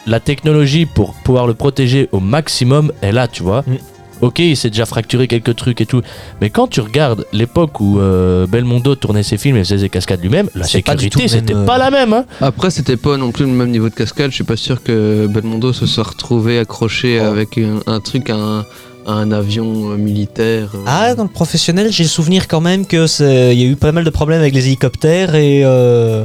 la 0.07 0.21
technologie 0.21 0.87
pour 0.87 1.15
pouvoir 1.15 1.47
le 1.47 1.55
protéger 1.55 2.09
au 2.13 2.21
maximum 2.21 2.93
est 3.03 3.13
là, 3.13 3.27
tu 3.29 3.43
vois. 3.43 3.63
Mm. 3.67 3.75
Ok, 4.23 4.39
il 4.39 4.57
s'est 4.57 4.71
déjà 4.71 4.87
fracturé 4.87 5.29
quelques 5.29 5.55
trucs 5.57 5.81
et 5.83 5.87
tout, 5.87 6.01
mais 6.41 6.49
quand 6.49 6.69
tu 6.69 6.81
regardes 6.81 7.27
l'époque 7.35 7.81
où 7.81 8.01
euh, 8.01 8.47
Belmondo 8.47 8.95
tournait 8.95 9.23
ses 9.23 9.37
films 9.37 9.57
et 9.59 9.65
faisait 9.65 9.79
ses 9.79 9.89
cascades 9.91 10.23
lui-même, 10.23 10.49
la 10.55 10.63
pas 10.63 10.67
sécurité 10.69 11.29
c'était 11.29 11.53
même, 11.53 11.65
euh, 11.65 11.67
pas 11.67 11.77
la 11.77 11.91
même. 11.91 12.13
Hein. 12.15 12.25
Après, 12.41 12.71
c'était 12.71 12.97
pas 12.97 13.19
non 13.19 13.31
plus 13.31 13.45
le 13.45 13.51
même 13.53 13.71
niveau 13.71 13.91
de 13.91 13.95
cascade. 13.95 14.31
Je 14.31 14.37
suis 14.37 14.45
pas 14.45 14.57
sûr 14.57 14.83
que 14.83 15.27
Belmondo 15.27 15.73
se 15.75 15.85
soit 15.85 16.05
retrouvé 16.05 16.59
accroché 16.59 17.19
Oh. 17.21 17.25
avec 17.27 17.59
un, 17.59 17.81
un 17.87 18.01
truc 18.01 18.31
à 18.31 18.37
un, 18.37 18.65
un 19.07 19.31
avion 19.33 19.91
euh, 19.91 19.97
militaire. 19.97 20.71
euh. 20.75 20.79
Ah, 20.87 21.15
dans 21.15 21.25
le 21.25 21.29
professionnel, 21.29 21.93
j'ai 21.93 22.05
le 22.05 22.09
souvenir 22.09 22.49
quand 22.49 22.63
même 22.63 22.87
que 22.87 23.07
c'est- 23.07 23.55
il 23.55 23.61
y 23.61 23.65
a 23.65 23.71
eu 23.71 23.77
pas 23.77 23.93
mal 23.93 24.05
de 24.05 24.11
problèmes 24.11 24.41
avec 24.41 24.55
les 24.55 24.67
hélicoptères 24.67 25.35
et, 25.35 25.61
euh, 25.63 26.25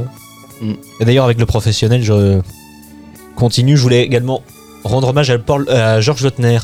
Mm. 0.62 0.72
et 1.00 1.04
d'ailleurs 1.04 1.24
avec 1.26 1.38
le 1.38 1.44
professionnel, 1.46 2.02
je 2.02 2.40
continue. 3.36 3.76
Je 3.76 3.82
voulais 3.82 4.02
également 4.02 4.42
rendre 4.84 5.08
hommage 5.08 5.28
à, 5.30 5.38
Paul- 5.38 5.68
à 5.68 6.00
Georges 6.00 6.22
Lautner, 6.22 6.58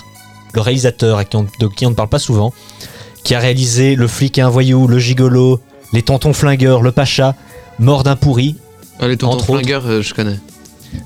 le 0.59 0.63
réalisateur 0.63 1.19
à 1.19 1.25
qui 1.25 1.37
on- 1.37 1.47
de 1.61 1.67
qui 1.69 1.87
on 1.87 1.91
ne 1.91 1.95
parle 1.95 2.09
pas 2.09 2.19
souvent, 2.19 2.53
qui 3.25 3.35
a 3.35 3.39
réalisé 3.39 3.95
Le 3.95 4.09
flic 4.09 4.39
et 4.39 4.41
un 4.43 4.49
voyou, 4.51 4.87
Le 4.89 4.99
gigolo, 4.99 5.61
Les 5.93 6.03
tontons 6.03 6.33
flingueurs, 6.35 6.83
Le 6.83 6.91
pacha, 6.93 7.35
Mort 7.79 8.03
d'un 8.03 8.17
pourri, 8.17 8.57
Ah, 9.01 9.07
les 9.09 9.17
tontons 9.17 9.45
flingueurs, 9.45 9.85
euh, 9.87 10.03
je 10.03 10.13
connais. 10.13 10.39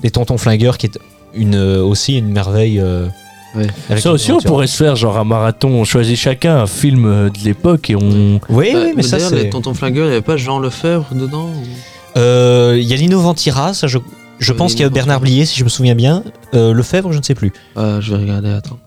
Les 0.01 0.09
tontons 0.09 0.37
flingueurs, 0.39 0.77
qui 0.79 0.87
est 0.87 0.97
une, 1.35 1.53
euh, 1.55 1.83
aussi 1.83 2.17
une 2.17 2.29
merveille. 2.31 2.79
euh, 2.79 3.07
Ouais. 3.55 3.67
Ça 3.99 4.11
aussi, 4.11 4.31
on 4.31 4.39
pourrait 4.41 4.65
se 4.65 4.77
faire 4.83 4.95
genre 4.95 5.15
un 5.19 5.23
marathon. 5.23 5.69
On 5.69 5.83
choisit 5.83 6.17
chacun 6.17 6.57
un 6.57 6.65
film 6.65 7.03
de 7.29 7.39
l'époque 7.45 7.91
et 7.91 7.95
on. 7.95 8.39
Oui, 8.49 8.71
Bah, 8.73 8.79
oui, 8.85 8.93
mais 8.95 9.03
ça 9.03 9.19
c'est. 9.19 9.35
les 9.35 9.49
tontons 9.51 9.75
flingueurs, 9.75 10.07
il 10.07 10.09
y 10.09 10.13
avait 10.13 10.21
pas 10.23 10.37
Jean 10.37 10.57
Lefebvre 10.57 11.13
dedans 11.13 11.45
ou- 11.49 12.17
Euh, 12.17 12.75
Il 12.79 12.83
y 12.87 12.93
a 12.93 12.95
Lino 12.95 13.19
Ventira, 13.19 13.75
ça 13.75 13.85
je, 13.85 13.99
je 14.39 14.51
Euh, 14.51 14.55
pense 14.55 14.71
qu'il 14.73 14.81
y 14.81 14.85
a 14.85 14.89
Bernard. 14.89 15.19
Blier 15.21 15.45
si 15.45 15.59
je 15.59 15.63
me 15.63 15.69
souviens 15.69 15.93
bien. 15.93 16.23
Euh, 16.55 16.73
Lefebvre, 16.73 17.11
je 17.11 17.19
ne 17.19 17.23
sais 17.23 17.35
plus. 17.35 17.53
Ah, 17.75 17.99
je 18.01 18.15
vais 18.15 18.21
regarder, 18.23 18.49
attends. 18.49 18.79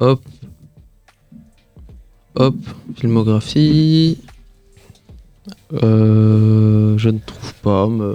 Hop. 0.00 0.20
Hop, 2.36 2.54
filmographie. 2.96 4.18
Euh, 5.82 6.96
je 6.96 7.08
ne 7.10 7.18
trouve 7.18 7.54
pas. 7.62 7.88
mais 7.88 8.14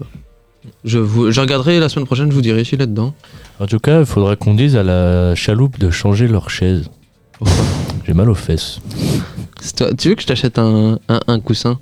Je, 0.85 0.99
vous, 0.99 1.31
je 1.31 1.41
regarderai 1.41 1.79
la 1.79 1.89
semaine 1.89 2.05
prochaine, 2.05 2.29
je 2.29 2.35
vous 2.35 2.41
dirai 2.41 2.63
s'il 2.63 2.81
est 2.81 2.87
dedans. 2.87 3.13
En 3.59 3.65
tout 3.67 3.79
cas, 3.79 3.99
il 3.99 4.05
faudrait 4.05 4.37
qu'on 4.37 4.53
dise 4.53 4.75
à 4.75 4.83
la 4.83 5.35
chaloupe 5.35 5.77
de 5.77 5.89
changer 5.89 6.27
leur 6.27 6.49
chaise. 6.49 6.89
J'ai 8.05 8.13
mal 8.13 8.29
aux 8.29 8.35
fesses. 8.35 8.79
Toi- 9.75 9.93
Tu 9.93 10.09
veux 10.09 10.15
que 10.15 10.21
je 10.21 10.27
t'achète 10.27 10.57
un, 10.57 10.99
un, 11.09 11.19
un 11.27 11.39
coussin? 11.39 11.79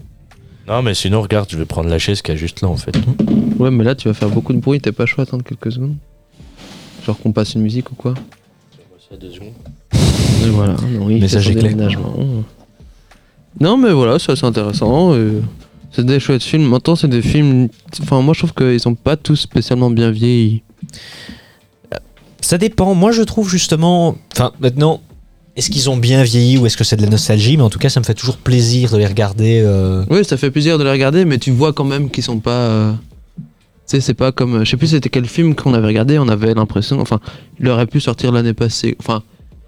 Non, 0.68 0.82
mais 0.82 0.93
sinon, 0.93 1.22
regarde, 1.22 1.47
je 1.52 1.58
vais 1.58 1.66
prendre 1.66 1.89
la 1.89 1.99
chaise 1.99 2.22
qui 2.22 2.32
est 2.32 2.38
juste 2.38 2.62
là 2.62 2.70
en 2.70 2.78
fait. 2.78 2.95
Ouais, 3.60 3.72
mais 3.72 3.84
là 3.84 3.93
tu 3.95 4.08
vas 4.08 4.14
faire 4.14 4.30
beaucoup 4.30 4.54
de 4.54 4.60
bruit, 4.60 4.80
t'es 4.80 4.91
pas 4.91 5.06
chaud 5.06 5.22
à 5.22 5.24
attendre 5.24 5.43
quelques 5.43 5.72
secondes 5.72 5.95
Genre 7.06 7.18
qu'on 7.20 7.32
passe 7.32 7.56
une 7.56 7.62
musique 7.62 7.91
ou 7.91 7.95
quoi? 7.95 8.14
Et 9.94 10.50
voilà, 10.50 10.76
non, 11.00 11.10
il 11.10 11.28
fait 11.28 11.42
son 11.42 11.52
déménagement. 11.52 12.16
Non, 13.60 13.78
mais 13.78 13.92
voilà, 13.92 14.18
c'est 14.20 14.32
assez 14.32 14.46
intéressant. 14.46 15.14
et 15.16 15.28
C'est 15.92 16.06
des 16.06 16.20
chouettes 16.20 16.44
films. 16.44 16.68
Maintenant, 16.68 16.96
c'est 16.96 17.08
des 17.10 17.22
films. 17.22 17.68
Enfin, 18.02 18.22
moi, 18.22 18.34
je 18.34 18.39
trouve 18.46 18.54
qu'ils 18.54 18.80
sont 18.80 18.96
pas 18.96 19.18
tous 19.18 19.36
spécialement 19.36 19.89
bien 19.92 20.10
vieillis. 20.12 20.64
Ça 22.39 22.58
dépend. 22.58 22.94
Moi, 22.96 23.12
je 23.12 23.22
trouve 23.22 23.50
justement. 23.50 24.16
Enfin, 24.34 24.52
maintenant, 24.60 25.02
est-ce 25.56 25.70
qu'ils 25.70 25.89
ont 25.89 25.98
bien 25.98 26.24
vieilli 26.24 26.58
ou 26.58 26.66
est-ce 26.66 26.78
que 26.78 26.84
c'est 26.84 26.96
de 26.96 27.04
la 27.04 27.10
nostalgie? 27.10 27.58
Mais 27.58 27.64
en 27.64 27.70
tout 27.70 27.78
cas, 27.80 27.89
ça 27.89 28.00
me 28.00 28.06
fait 28.06 28.14
toujours 28.16 28.38
plaisir 28.38 28.92
de 28.92 28.98
les 28.98 29.06
regarder. 29.06 29.62
euh, 29.64 30.04
Oui, 30.10 30.24
ça 30.26 30.38
fait 30.38 30.50
plaisir 30.50 30.78
de 30.80 30.84
les 30.84 30.92
regarder, 30.92 31.26
mais 31.26 31.38
tu 31.38 31.52
vois 31.52 31.74
quand 31.74 31.84
même 31.84 32.10
qu'ils 32.10 32.24
sont 32.24 32.39
pas. 32.39 32.52
euh, 32.52 32.92
Tu 33.38 33.44
sais, 33.98 34.02
c'est 34.02 34.14
pas 34.16 34.32
comme. 34.32 34.64
Je 34.64 34.70
sais 34.72 34.78
plus 34.78 34.88
c'était 34.88 35.10
quel 35.10 35.26
film 35.28 35.54
qu'on 35.56 35.74
avait 35.74 35.88
regardé, 35.88 36.18
on 36.18 36.30
avait 36.30 36.54
l'impression. 36.54 37.00
Enfin, 37.00 37.20
il 37.60 37.68
aurait 37.68 37.86
pu 37.86 38.00
sortir 38.00 38.32
l'année 38.32 38.54
passée. 38.54 38.96
Enfin, 39.00 39.22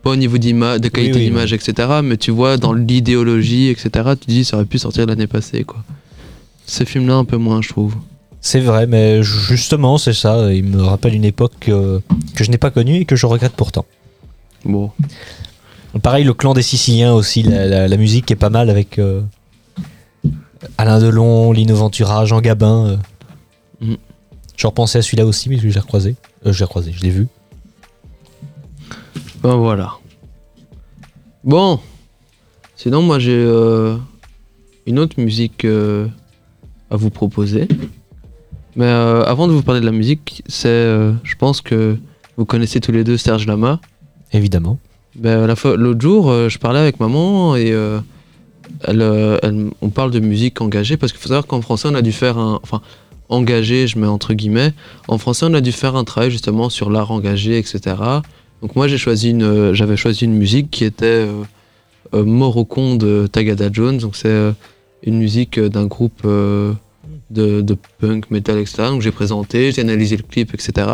pas 0.04 0.12
au 0.12 0.16
niveau 0.16 0.38
de 0.38 0.88
qualité 0.90 1.18
oui, 1.18 1.26
d'image, 1.26 1.54
etc. 1.54 2.02
Mais 2.04 2.18
tu 2.18 2.30
vois, 2.32 2.58
dans 2.58 2.74
l'idéologie, 2.74 3.70
etc., 3.70 3.90
tu 4.20 4.28
dis 4.28 4.46
ça 4.46 4.58
aurait 4.58 4.66
pu 4.66 4.78
sortir 4.78 5.06
l'année 5.08 5.28
passée, 5.28 5.64
quoi. 5.64 5.84
Ces 6.66 6.86
films-là, 6.86 7.16
un 7.16 7.26
peu 7.26 7.38
moins, 7.38 7.62
je 7.62 7.70
trouve. 7.70 7.96
C'est 8.42 8.60
vrai, 8.60 8.86
mais 8.88 9.24
justement, 9.24 9.98
c'est 9.98 10.14
ça. 10.14 10.54
Il 10.54 10.66
me 10.66 10.82
rappelle 10.84 11.16
une 11.16 11.24
époque 11.26 11.54
que 11.60 12.02
je 12.36 12.52
n'ai 12.52 12.58
pas 12.58 12.72
connue 12.72 12.98
et 12.98 13.06
que 13.06 13.16
je 13.16 13.26
regrette 13.26 13.54
pourtant. 13.54 13.86
Bon. 14.66 14.92
Pareil, 16.02 16.24
le 16.26 16.34
clan 16.34 16.54
des 16.54 16.62
Siciliens 16.62 17.14
aussi, 17.14 17.44
la, 17.44 17.66
la- 17.68 17.88
la 17.88 17.98
musique 17.98 18.30
est 18.32 18.36
pas 18.36 18.50
mal 18.50 18.70
avec 18.70 19.00
euh, 19.00 19.22
Alain 20.78 21.00
Delon, 21.00 21.52
Lino 21.52 21.76
Ventura, 21.76 22.26
Jean 22.26 22.42
Gabin. 22.42 22.88
euh. 22.88 22.98
Mhm. 23.82 23.98
Je 24.58 24.68
repensais 24.68 25.00
à 25.00 25.02
celui-là 25.02 25.26
aussi, 25.26 25.50
mais 25.50 25.58
je 25.58 25.68
l'ai 25.68 25.80
recroisé. 25.80 26.16
Euh, 26.46 26.54
je 26.54 26.60
l'ai 26.60 26.66
recroisé, 26.66 26.92
je 26.96 27.02
l'ai 27.02 27.10
vu. 27.10 27.28
Ben 29.44 29.56
voilà. 29.58 29.98
Bon. 31.44 31.80
Sinon, 32.76 33.02
moi, 33.02 33.20
j'ai 33.20 33.36
euh, 33.36 33.96
une 34.88 35.00
autre 35.00 35.20
musique 35.20 35.66
euh, 35.66 36.08
à 36.90 36.96
vous 36.96 37.10
proposer. 37.10 37.68
Mais 38.76 38.86
euh, 38.86 39.24
avant 39.26 39.48
de 39.48 39.54
vous 39.54 39.62
parler 39.62 39.82
de 39.82 39.86
la 39.86 39.92
musique, 39.92 40.44
c'est, 40.48 40.68
je 41.24 41.36
pense 41.38 41.62
que 41.62 41.98
vous 42.38 42.46
connaissez 42.46 42.80
tous 42.80 42.92
les 42.92 43.04
deux 43.04 43.18
Serge 43.18 43.46
Lama. 43.46 43.80
Évidemment. 44.32 44.80
Ben, 45.16 45.46
l'autre 45.76 46.02
jour, 46.02 46.32
je 46.50 46.58
parlais 46.58 46.80
avec 46.80 47.00
maman 47.00 47.56
et 47.56 47.68
elle, 48.86 49.02
elle- 49.44 49.70
on 49.82 49.90
parle 49.90 50.10
de 50.10 50.20
musique 50.20 50.60
engagée 50.62 50.98
parce 50.98 51.12
qu'il 51.12 51.22
faut 51.22 51.28
savoir 51.28 51.46
qu'en 51.46 51.62
français, 51.62 51.88
on 51.92 51.94
a 51.96 52.02
dû 52.02 52.12
faire 52.12 52.40
un. 52.40 52.60
Enfin, 52.64 52.82
engagé, 53.30 53.86
je 53.88 54.00
mets 54.00 54.08
entre 54.08 54.34
guillemets. 54.34 54.74
En 55.08 55.20
français, 55.20 55.46
on 55.48 55.54
a 55.54 55.62
dû 55.62 55.72
faire 55.72 55.96
un 55.96 56.04
travail 56.04 56.32
justement 56.32 56.70
sur 56.70 56.90
l'art 56.90 57.12
engagé, 57.12 57.60
etc. 57.60 57.96
Donc, 58.64 58.78
moi, 58.78 58.88
euh, 58.88 59.74
j'avais 59.74 59.98
choisi 59.98 60.24
une 60.24 60.36
musique 60.36 60.72
qui 60.72 60.86
était 60.86 61.06
euh, 61.06 61.44
euh, 62.14 62.24
Morocon 62.24 62.96
de 62.96 63.28
Tagada 63.30 63.68
Jones. 63.70 63.98
Donc, 63.98 64.16
c'est 64.16 64.54
une 65.06 65.18
musique 65.18 65.60
d'un 65.60 65.86
groupe 65.86 66.26
de, 66.26 67.76
punk, 68.00 68.32
metal, 68.32 68.58
etc. 68.58 68.84
Donc, 68.84 69.02
j'ai 69.02 69.12
présenté, 69.12 69.74
j'ai 69.74 69.82
analysé 69.82 70.16
le 70.16 70.24
clip, 70.24 70.54
etc. 70.54 70.88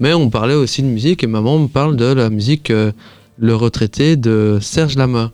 Mais 0.00 0.14
on 0.14 0.30
parlait 0.30 0.54
aussi 0.54 0.82
de 0.82 0.86
musique 0.86 1.22
et 1.22 1.26
maman 1.26 1.58
me 1.58 1.68
parle 1.68 1.96
de 1.96 2.06
la 2.06 2.30
musique. 2.30 2.72
le 3.38 3.54
retraité 3.54 4.16
de 4.16 4.58
Serge 4.62 4.96
Lama. 4.96 5.32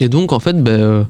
Et 0.00 0.08
donc, 0.08 0.32
en 0.32 0.40
fait, 0.40 0.60
ben, 0.60 1.06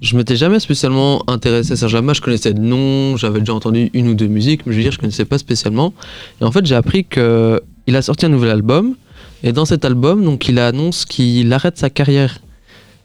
je 0.00 0.16
m'étais 0.16 0.34
jamais 0.34 0.58
spécialement 0.58 1.22
intéressé 1.30 1.74
à 1.74 1.76
Serge 1.76 1.94
Lama. 1.94 2.12
Je 2.12 2.20
connaissais 2.20 2.54
de 2.54 2.60
nom, 2.60 3.16
j'avais 3.16 3.38
déjà 3.38 3.54
entendu 3.54 3.88
une 3.92 4.08
ou 4.08 4.14
deux 4.14 4.26
musiques, 4.26 4.66
mais 4.66 4.72
je 4.72 4.78
veux 4.78 4.82
dire, 4.82 4.90
je 4.90 4.98
connaissais 4.98 5.24
pas 5.24 5.38
spécialement. 5.38 5.94
Et 6.40 6.44
en 6.44 6.50
fait, 6.50 6.66
j'ai 6.66 6.74
appris 6.74 7.04
que 7.04 7.62
il 7.86 7.96
a 7.96 8.02
sorti 8.02 8.26
un 8.26 8.28
nouvel 8.28 8.50
album. 8.50 8.94
Et 9.42 9.52
dans 9.52 9.64
cet 9.64 9.84
album, 9.84 10.24
donc, 10.24 10.48
il 10.48 10.58
annonce 10.58 11.04
qu'il 11.04 11.52
arrête 11.52 11.78
sa 11.78 11.90
carrière. 11.90 12.38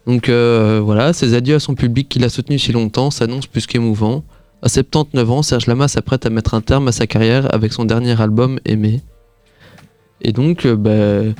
Donc 0.07 0.29
euh, 0.29 0.79
voilà, 0.81 1.11
ses 1.11 1.33
adieux 1.33 1.55
à 1.55 1.59
son 1.59 1.75
public 1.75 2.07
qu'il 2.07 2.23
a 2.23 2.29
soutenu 2.29 2.57
si 2.57 2.71
longtemps 2.71 3.11
s'annoncent 3.11 3.49
plus 3.51 3.67
qu'émouvant. 3.67 4.23
À 4.61 4.69
79 4.69 5.29
ans, 5.31 5.41
Serge 5.43 5.67
Lama 5.67 5.89
s'apprête 5.89 6.25
à 6.25 6.29
mettre 6.29 6.53
un 6.53 6.61
terme 6.61 6.87
à 6.87 6.93
sa 6.93 7.07
carrière 7.07 7.53
avec 7.53 7.73
son 7.73 7.83
dernier 7.83 8.19
album 8.19 8.57
Aimé. 8.63 9.01
Et 10.21 10.31
donc, 10.31 10.65
euh, 10.65 10.77
bah, 10.77 11.33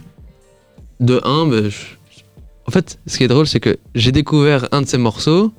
de 0.99 1.21
1, 1.23 1.69
en 2.67 2.71
fait, 2.71 2.99
ce 3.07 3.17
qui 3.17 3.23
est 3.23 3.27
drôle, 3.29 3.47
c'est 3.47 3.61
que 3.61 3.77
j'ai 3.95 4.11
découvert 4.11 4.67
un 4.73 4.81
de 4.81 4.87
ses 4.87 4.97
morceaux. 4.97 5.53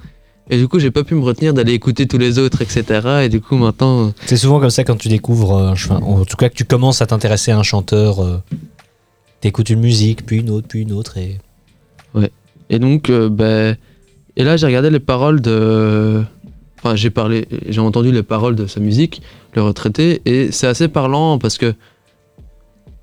Et 0.51 0.57
du 0.57 0.69
coup, 0.69 0.79
j'ai 0.79 0.91
pas 0.91 1.05
pu 1.05 1.15
me 1.15 1.23
retenir 1.23 1.53
d'aller 1.53 1.73
écouter 1.73 2.07
tous 2.07 2.19
les 2.19 2.39
autres, 2.39 2.63
etc. 2.63 3.23
Et 3.25 3.29
du 3.29 3.41
coup, 3.41 3.57
maintenant, 3.57 4.13
C'est 4.27 4.37
souvent 4.37 4.61
comme 4.61 4.71
ça 4.71 4.85
quand 4.85 4.97
tu 4.97 5.09
découvres, 5.09 5.57
euh, 5.57 5.95
en 6.01 6.25
tout 6.25 6.37
cas 6.37 6.49
que 6.49 6.55
tu 6.55 6.65
commences 6.65 7.03
à 7.03 7.07
t'intéresser 7.07 7.51
à 7.51 7.59
un 7.59 7.63
chanteur, 7.63 8.23
euh, 8.23 8.41
t'écoutes 9.41 9.71
une 9.71 9.81
musique, 9.81 10.25
puis 10.25 10.39
une 10.39 10.51
autre, 10.51 10.67
puis 10.69 10.83
une 10.83 10.93
autre, 10.93 11.19
et 11.19 11.39
Et 12.71 12.79
donc, 12.79 13.11
euh, 13.11 13.29
ben, 13.29 13.77
et 14.37 14.45
là, 14.45 14.57
j'ai 14.57 14.67
regardé 14.67 14.91
les 14.91 15.01
paroles 15.01 15.41
de. 15.41 16.23
Enfin, 16.79 16.95
j'ai 16.95 17.11
parlé, 17.11 17.49
j'ai 17.69 17.81
entendu 17.81 18.13
les 18.13 18.23
paroles 18.23 18.55
de 18.55 18.67
sa 18.67 18.79
musique, 18.79 19.21
Le 19.55 19.63
Retraité, 19.63 20.23
et 20.25 20.53
c'est 20.53 20.69
assez 20.69 20.87
parlant 20.87 21.39
parce 21.39 21.59
que 21.59 21.75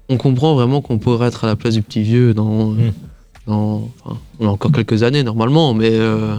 on 0.07 0.17
comprend 0.17 0.55
vraiment 0.55 0.81
qu'on 0.81 0.97
pourrait 0.97 1.27
être 1.27 1.43
à 1.43 1.47
la 1.47 1.55
place 1.55 1.73
du 1.73 1.81
petit 1.81 2.01
vieux 2.01 2.33
dans. 2.33 2.71
Mm. 2.71 2.93
dans 3.47 3.89
enfin, 4.03 4.17
on 4.39 4.47
a 4.47 4.51
encore 4.51 4.71
quelques 4.71 5.03
années 5.03 5.23
normalement, 5.23 5.73
mais 5.73 5.91
euh, 5.91 6.37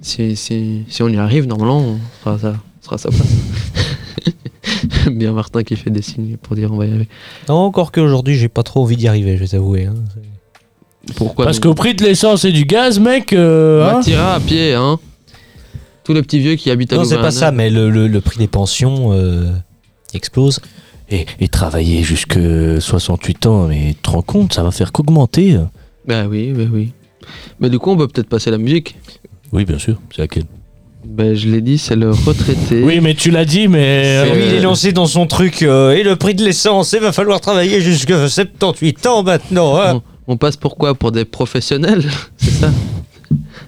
si, 0.00 0.36
si, 0.36 0.84
si 0.88 1.02
on 1.02 1.08
y 1.08 1.16
arrive, 1.16 1.46
normalement, 1.46 1.98
on 2.26 2.38
sa- 2.38 2.48
on 2.50 2.84
sera 2.84 2.98
sa 2.98 3.08
place. 3.10 3.26
Bien 5.10 5.32
Martin 5.32 5.62
qui 5.62 5.76
fait 5.76 5.90
des 5.90 6.02
signes 6.02 6.36
pour 6.36 6.56
dire 6.56 6.72
on 6.72 6.76
va 6.76 6.86
y 6.86 6.88
arriver. 6.90 7.08
non, 7.48 7.54
encore 7.56 7.92
qu'aujourd'hui, 7.92 8.36
j'ai 8.36 8.48
pas 8.48 8.62
trop 8.62 8.82
envie 8.82 8.96
d'y 8.96 9.08
arriver, 9.08 9.36
je 9.36 9.42
vais 9.42 9.48
t'avouer. 9.48 9.86
hein. 9.86 9.94
Pourquoi 11.16 11.44
Parce 11.44 11.60
qu'au 11.60 11.74
prix 11.74 11.94
de 11.94 12.02
l'essence 12.02 12.44
et 12.44 12.52
du 12.52 12.64
gaz, 12.64 12.98
mec. 12.98 13.32
euh, 13.32 13.84
On 13.92 13.98
hein, 13.98 14.00
tira 14.00 14.34
à 14.34 14.40
pied, 14.40 14.72
hein. 14.74 14.98
Tous 16.02 16.12
les 16.14 16.22
petits 16.22 16.38
vieux 16.38 16.54
qui 16.56 16.70
habitent 16.70 16.92
à 16.92 16.96
Non, 16.96 17.04
c'est 17.04 17.16
pas 17.16 17.30
ça, 17.30 17.50
mais 17.50 17.70
le, 17.70 17.90
le- 17.90 18.08
le 18.08 18.20
prix 18.20 18.38
des 18.38 18.46
pensions 18.48 19.10
euh, 19.12 19.50
explose. 20.14 20.60
et, 21.10 21.26
et 21.40 21.48
travailler 21.48 22.02
jusque 22.02 22.38
68 22.80 23.46
ans, 23.46 23.68
mais 23.68 23.88
tu 23.94 23.94
te 23.96 24.10
rends 24.10 24.22
compte, 24.22 24.54
ça 24.54 24.62
va 24.62 24.70
faire 24.70 24.92
qu'augmenter. 24.92 25.58
Bah 26.06 26.26
oui, 26.26 26.52
bah 26.52 26.64
oui. 26.72 26.92
Mais 27.60 27.68
du 27.70 27.78
coup, 27.78 27.90
on 27.90 27.96
peut 27.96 28.08
peut-être 28.08 28.28
passer 28.28 28.48
à 28.48 28.52
la 28.52 28.58
musique. 28.58 28.96
Oui, 29.54 29.64
bien 29.64 29.78
sûr, 29.78 29.96
c'est 30.10 30.20
laquelle 30.22 30.44
Bah, 31.06 31.32
je 31.34 31.48
l'ai 31.48 31.60
dit, 31.60 31.78
c'est 31.78 31.94
le 31.96 32.10
retraité. 32.10 32.82
Oui, 32.82 33.00
mais 33.00 33.14
tu 33.14 33.30
l'as 33.30 33.44
dit, 33.44 33.68
mais. 33.68 34.02
C'est 34.24 34.30
euh, 34.32 34.34
Lui, 34.34 34.46
il 34.48 34.54
est 34.54 34.60
lancé 34.60 34.92
dans 34.92 35.06
son 35.06 35.26
truc, 35.26 35.62
euh, 35.62 35.92
et 35.92 36.02
le 36.02 36.16
prix 36.16 36.34
de 36.34 36.44
l'essence, 36.44 36.92
il 36.92 37.00
va 37.00 37.12
falloir 37.12 37.40
travailler 37.40 37.80
jusqu'à 37.80 38.18
78 38.18 39.06
ans 39.06 39.22
maintenant. 39.22 39.80
hein. 39.80 40.02
On 40.26 40.36
passe 40.36 40.56
pourquoi? 40.56 40.94
Pour 40.94 41.12
des 41.12 41.24
professionnels 41.24 42.04
C'est 42.36 42.50
ça? 42.50 42.70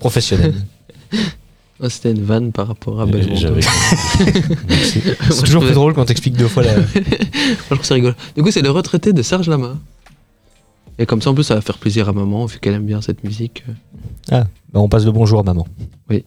Professionnel. 0.00 0.54
Ah, 1.82 1.88
C'était 1.88 2.10
une 2.10 2.24
vanne 2.24 2.50
par 2.52 2.66
rapport 2.68 3.00
à 3.00 3.04
euh. 3.04 3.06
Moi, 3.08 4.76
C'est 5.30 5.44
toujours 5.44 5.62
plus 5.62 5.74
drôle 5.74 5.94
quand 5.94 6.04
t'expliques 6.06 6.36
deux 6.36 6.48
fois 6.48 6.62
la. 6.64 6.74
Moi, 6.74 6.84
je 6.94 7.74
trouve 7.74 7.84
ça 7.84 7.94
rigolo. 7.94 8.14
Du 8.36 8.42
coup, 8.42 8.50
c'est 8.50 8.62
le 8.62 8.70
retraité 8.70 9.12
de 9.12 9.22
Serge 9.22 9.48
Lama. 9.48 9.76
Et 10.98 11.06
comme 11.06 11.20
ça, 11.20 11.30
en 11.30 11.34
plus, 11.34 11.44
ça 11.44 11.54
va 11.54 11.60
faire 11.60 11.78
plaisir 11.78 12.08
à 12.08 12.12
maman, 12.12 12.46
vu 12.46 12.58
qu'elle 12.58 12.74
aime 12.74 12.86
bien 12.86 13.00
cette 13.00 13.22
musique. 13.22 13.64
Bah, 14.30 14.44
on 14.74 14.88
passe 14.88 15.04
le 15.04 15.12
bonjour 15.12 15.40
à 15.40 15.42
maman. 15.42 15.66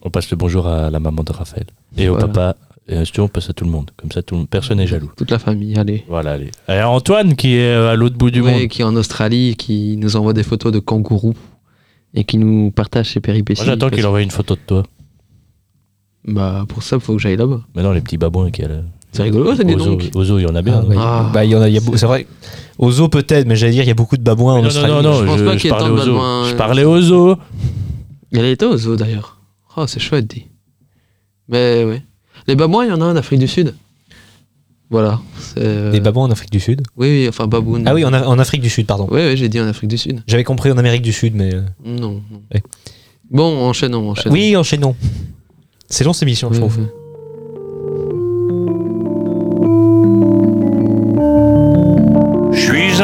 On 0.02 0.10
passe 0.10 0.30
le 0.30 0.36
bonjour 0.36 0.66
à 0.66 0.90
la 0.90 1.00
maman 1.00 1.22
de 1.24 1.32
Raphaël. 1.32 1.66
Et 1.96 2.08
au 2.08 2.16
papa. 2.16 2.56
Et 2.88 2.94
euh, 2.94 3.04
surtout, 3.04 3.22
on 3.22 3.28
passe 3.28 3.48
à 3.50 3.52
tout 3.52 3.64
le 3.64 3.70
monde. 3.70 3.90
Comme 3.96 4.10
ça, 4.10 4.22
tout 4.22 4.34
le 4.34 4.40
monde- 4.40 4.48
personne 4.48 4.78
n'est 4.78 4.86
jaloux. 4.86 5.12
Toute 5.16 5.30
la 5.30 5.38
famille, 5.38 5.76
allez. 5.78 6.04
Voilà, 6.08 6.32
allez. 6.32 6.50
Et 6.68 6.80
Antoine, 6.82 7.36
qui 7.36 7.54
est 7.54 7.72
euh, 7.74 7.90
à 7.90 7.94
l'autre 7.94 8.16
bout 8.16 8.30
du 8.32 8.40
Ouais, 8.40 8.60
monde. 8.62 8.68
qui 8.68 8.82
est 8.82 8.84
en 8.84 8.96
Australie, 8.96 9.54
qui 9.56 9.96
nous 9.96 10.16
envoie 10.16 10.32
des 10.32 10.42
photos 10.42 10.72
de 10.72 10.78
kangourous. 10.80 11.34
Et 12.14 12.24
qui 12.24 12.38
nous 12.38 12.72
partage 12.72 13.12
ses 13.12 13.20
péripéties. 13.20 13.62
Moi, 13.62 13.66
j'attends 13.72 13.90
qu'il 13.90 14.04
envoie 14.06 14.22
une 14.22 14.32
photo 14.32 14.54
de 14.56 14.60
toi. 14.66 14.82
Bah, 16.26 16.64
pour 16.68 16.82
ça, 16.82 16.96
il 16.96 17.00
faut 17.02 17.14
que 17.14 17.20
j'aille 17.22 17.36
là-bas. 17.36 17.60
Mais 17.76 17.82
non, 17.82 17.92
les 17.92 18.00
petits 18.00 18.16
babouins 18.18 18.50
qui 18.50 18.62
a 18.64 18.68
là. 18.68 18.82
C'est 19.12 19.22
rigolo, 19.24 19.54
ça, 19.56 19.64
dis 19.64 19.74
donc. 19.74 20.08
aux 20.14 20.24
zoo, 20.24 20.38
il 20.38 20.42
y 20.42 20.46
en 20.46 20.54
a 20.54 20.62
bien. 20.62 20.82
Ah, 20.84 20.88
ouais. 20.88 20.96
Ah. 20.98 21.30
Bah, 21.34 21.44
il 21.44 21.50
y 21.50 21.56
en 21.56 21.60
a, 21.62 21.68
il 21.68 21.74
y 21.74 21.78
a 21.78 21.80
c'est 21.96 22.06
vrai. 22.06 22.26
Aux 22.78 22.90
zoo 22.92 23.08
peut-être, 23.08 23.46
mais 23.46 23.56
j'allais 23.56 23.72
dire, 23.72 23.82
il 23.82 23.88
y 23.88 23.90
a 23.90 23.94
beaucoup 23.94 24.16
de 24.16 24.22
babouins 24.22 24.52
en 24.54 24.56
non, 24.56 24.62
non, 24.62 24.68
Australie. 24.68 24.92
non, 24.94 25.02
non, 25.02 25.14
Je 25.20 25.24
pense 25.24 25.38
je, 25.38 25.44
pas 25.44 25.52
je 25.54 25.58
qu'il 25.58 25.64
y 25.70 25.72
ait 25.72 25.76
parlais 25.76 25.88
tant 25.88 25.94
de 25.96 26.00
aux 26.00 26.04
zoo. 26.04 26.12
babouins, 26.14 26.44
Je 26.48 26.52
euh. 26.52 26.56
parlais 26.56 26.84
aux 26.84 27.00
zoo. 27.00 27.36
Elle 28.32 28.44
était 28.46 28.66
d'ailleurs. 28.96 29.40
Oh, 29.76 29.86
c'est 29.86 30.00
chouette 30.00 30.26
dit. 30.28 30.46
Mais 31.48 31.84
oui. 31.84 31.96
Les 32.46 32.54
babouins, 32.56 32.84
il 32.84 32.90
y 32.90 32.92
en 32.92 33.00
a 33.00 33.04
en 33.06 33.16
Afrique 33.16 33.40
du 33.40 33.48
Sud. 33.48 33.74
Voilà. 34.88 35.20
c'est, 35.38 35.54
euh, 35.58 35.90
Des 35.92 36.00
babouins 36.00 36.24
en 36.24 36.30
Afrique 36.30 36.50
du 36.50 36.58
Sud. 36.60 36.82
Oui, 36.96 37.08
oui, 37.08 37.26
enfin 37.28 37.46
baboun. 37.46 37.82
Ah 37.86 37.94
oui, 37.94 38.04
en, 38.04 38.12
A- 38.12 38.26
en 38.26 38.38
Afrique 38.38 38.60
du 38.62 38.70
Sud, 38.70 38.86
pardon. 38.86 39.06
Oui, 39.10 39.20
oui, 39.24 39.36
j'ai 39.36 39.48
dit 39.48 39.60
en 39.60 39.66
Afrique 39.66 39.88
du 39.90 39.98
Sud. 39.98 40.22
J'avais 40.26 40.42
compris 40.44 40.70
en 40.72 40.78
Amérique 40.78 41.02
du 41.02 41.12
Sud, 41.12 41.34
mais. 41.36 41.54
euh, 41.54 41.62
Non, 41.84 42.00
non. 42.30 42.42
Ouais. 42.52 42.62
Bon, 43.30 43.56
enchaînons, 43.68 44.10
enchaînons. 44.10 44.32
Oui, 44.34 44.56
enchaînons. 44.56 44.96
C'est 45.88 46.02
long 46.04 46.12
cette 46.12 46.22
émission, 46.24 46.48
je 46.52 46.54
Oui, 46.54 46.60
trouve. 46.60 46.78
oui. 46.78 46.84
Je 46.84 46.88
suis 46.88 46.99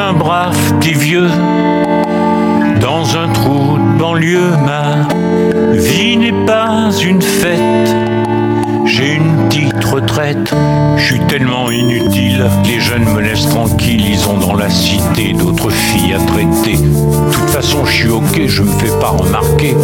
un 0.06 0.12
brave 0.12 0.56
petit 0.78 0.92
vieux 0.92 1.28
dans 2.80 3.16
un 3.16 3.28
trou 3.32 3.76
de 3.76 3.98
banlieue. 3.98 4.52
Ma 4.64 5.08
vie 5.72 6.16
n'est 6.16 6.44
pas 6.46 6.90
une 7.02 7.20
fête. 7.20 7.65
Retraite. 9.84 10.54
Je 10.96 11.04
suis 11.04 11.20
tellement 11.26 11.70
inutile. 11.70 12.44
Les 12.64 12.80
jeunes 12.80 13.04
me 13.04 13.20
laissent 13.20 13.48
tranquille. 13.48 14.04
Ils 14.08 14.28
ont 14.28 14.38
dans 14.38 14.54
la 14.54 14.68
cité 14.68 15.32
d'autres 15.32 15.70
filles 15.70 16.14
à 16.14 16.18
traiter. 16.18 16.76
De 16.76 17.32
toute 17.32 17.50
façon, 17.50 17.84
je 17.84 17.92
suis 17.92 18.08
ok. 18.08 18.46
Je 18.46 18.62
me 18.62 18.70
fais 18.72 18.98
pas 19.00 19.10
remarquer. 19.10 19.76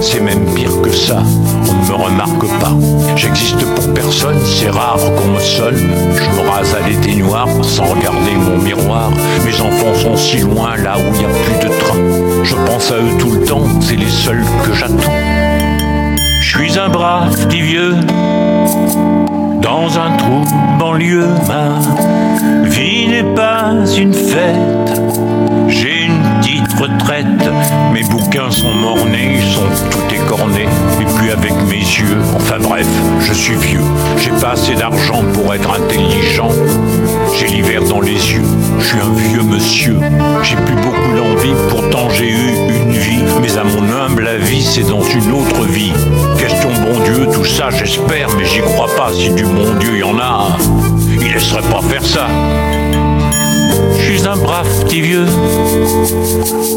C'est 0.00 0.20
même 0.20 0.44
pire 0.54 0.80
que 0.82 0.90
ça. 0.90 1.22
On 1.68 1.82
ne 1.82 1.88
me 1.88 1.94
remarque 2.04 2.46
pas. 2.60 2.72
J'existe 3.16 3.64
pour 3.74 3.94
personne. 3.94 4.38
C'est 4.44 4.70
rare 4.70 4.98
qu'on 5.16 5.28
me 5.28 5.40
sonne. 5.40 5.78
Je 6.14 6.40
me 6.40 6.48
rase 6.48 6.74
à 6.74 6.86
l'éteignoir 6.86 7.48
sans 7.62 7.84
regarder 7.84 8.32
mon 8.32 8.58
miroir. 8.58 9.10
Mes 9.44 9.60
enfants 9.60 9.94
sont 9.94 10.16
si 10.16 10.38
loin 10.38 10.76
là 10.76 10.96
où 10.98 11.14
il 11.14 11.18
n'y 11.18 11.24
a 11.24 11.28
plus 11.28 11.68
de 11.68 11.74
train. 11.78 11.98
Je 12.44 12.54
pense 12.66 12.90
à 12.90 12.96
eux 12.96 13.18
tout 13.18 13.30
le 13.30 13.44
temps. 13.44 13.66
C'est 13.80 13.96
les 13.96 14.10
seuls 14.10 14.44
que 14.64 14.74
j'attends. 14.74 15.12
Je 16.40 16.58
suis 16.58 16.78
un 16.78 16.88
brave 16.88 17.36
petit 17.46 17.60
vieux 17.60 17.94
dans 19.60 19.98
un 19.98 20.16
trou 20.16 20.44
banlieue. 20.78 21.26
Ma 21.48 22.68
vie 22.68 23.08
n'est 23.08 23.34
pas 23.34 23.72
une 23.98 24.14
fête. 24.14 25.00
J'ai 25.68 26.04
une 26.04 26.20
petite 26.40 26.72
retraite. 26.74 27.26
Mes 27.92 28.04
bouquins 28.04 28.50
sont 28.50 28.72
mornés, 28.72 29.38
ils 29.38 29.52
sont 29.52 29.88
tout 29.90 30.14
écornés. 30.14 30.68
Et 31.00 31.04
puis 31.16 31.30
avec 31.30 31.52
mes 31.68 31.78
yeux, 31.78 32.18
enfin 32.36 32.58
bref, 32.60 32.86
je 33.20 33.32
suis 33.32 33.56
vieux. 33.56 33.84
J'ai 34.18 34.30
pas 34.40 34.52
assez 34.52 34.74
d'argent 34.74 35.22
pour 35.34 35.52
être 35.54 35.70
intelligent. 35.70 36.50
J'ai 37.38 37.48
l'hiver 37.48 37.82
dans 37.88 38.00
les 38.00 38.12
yeux, 38.12 38.44
je 38.78 38.84
suis 38.84 38.98
un 39.00 39.14
vieux 39.14 39.42
monsieur. 39.42 39.98
J'ai 40.42 40.56
plus 40.56 40.76
beaucoup 40.76 41.12
l'envie, 41.16 41.54
pourtant 41.68 42.08
j'ai 42.10 42.30
eu 42.30 42.54
une 42.70 42.75
Mais 43.40 43.56
à 43.58 43.64
mon 43.64 43.90
humble 43.90 44.26
avis, 44.26 44.62
c'est 44.62 44.88
dans 44.88 45.02
une 45.02 45.32
autre 45.32 45.64
vie. 45.64 45.92
Question 46.38 46.70
bon 46.82 46.98
Dieu, 47.04 47.26
tout 47.32 47.44
ça 47.44 47.68
j'espère, 47.70 48.28
mais 48.36 48.44
j'y 48.44 48.60
crois 48.60 48.88
pas. 48.96 49.12
Si 49.12 49.30
du 49.30 49.44
bon 49.44 49.74
Dieu 49.78 49.98
y 49.98 50.02
en 50.02 50.18
a, 50.18 50.56
il 51.20 51.32
laisserait 51.32 51.62
pas 51.62 51.80
faire 51.82 52.04
ça. 52.04 52.26
Je 53.98 54.12
suis 54.12 54.26
un 54.26 54.36
brave 54.36 54.68
petit 54.84 55.00
vieux 55.00 55.26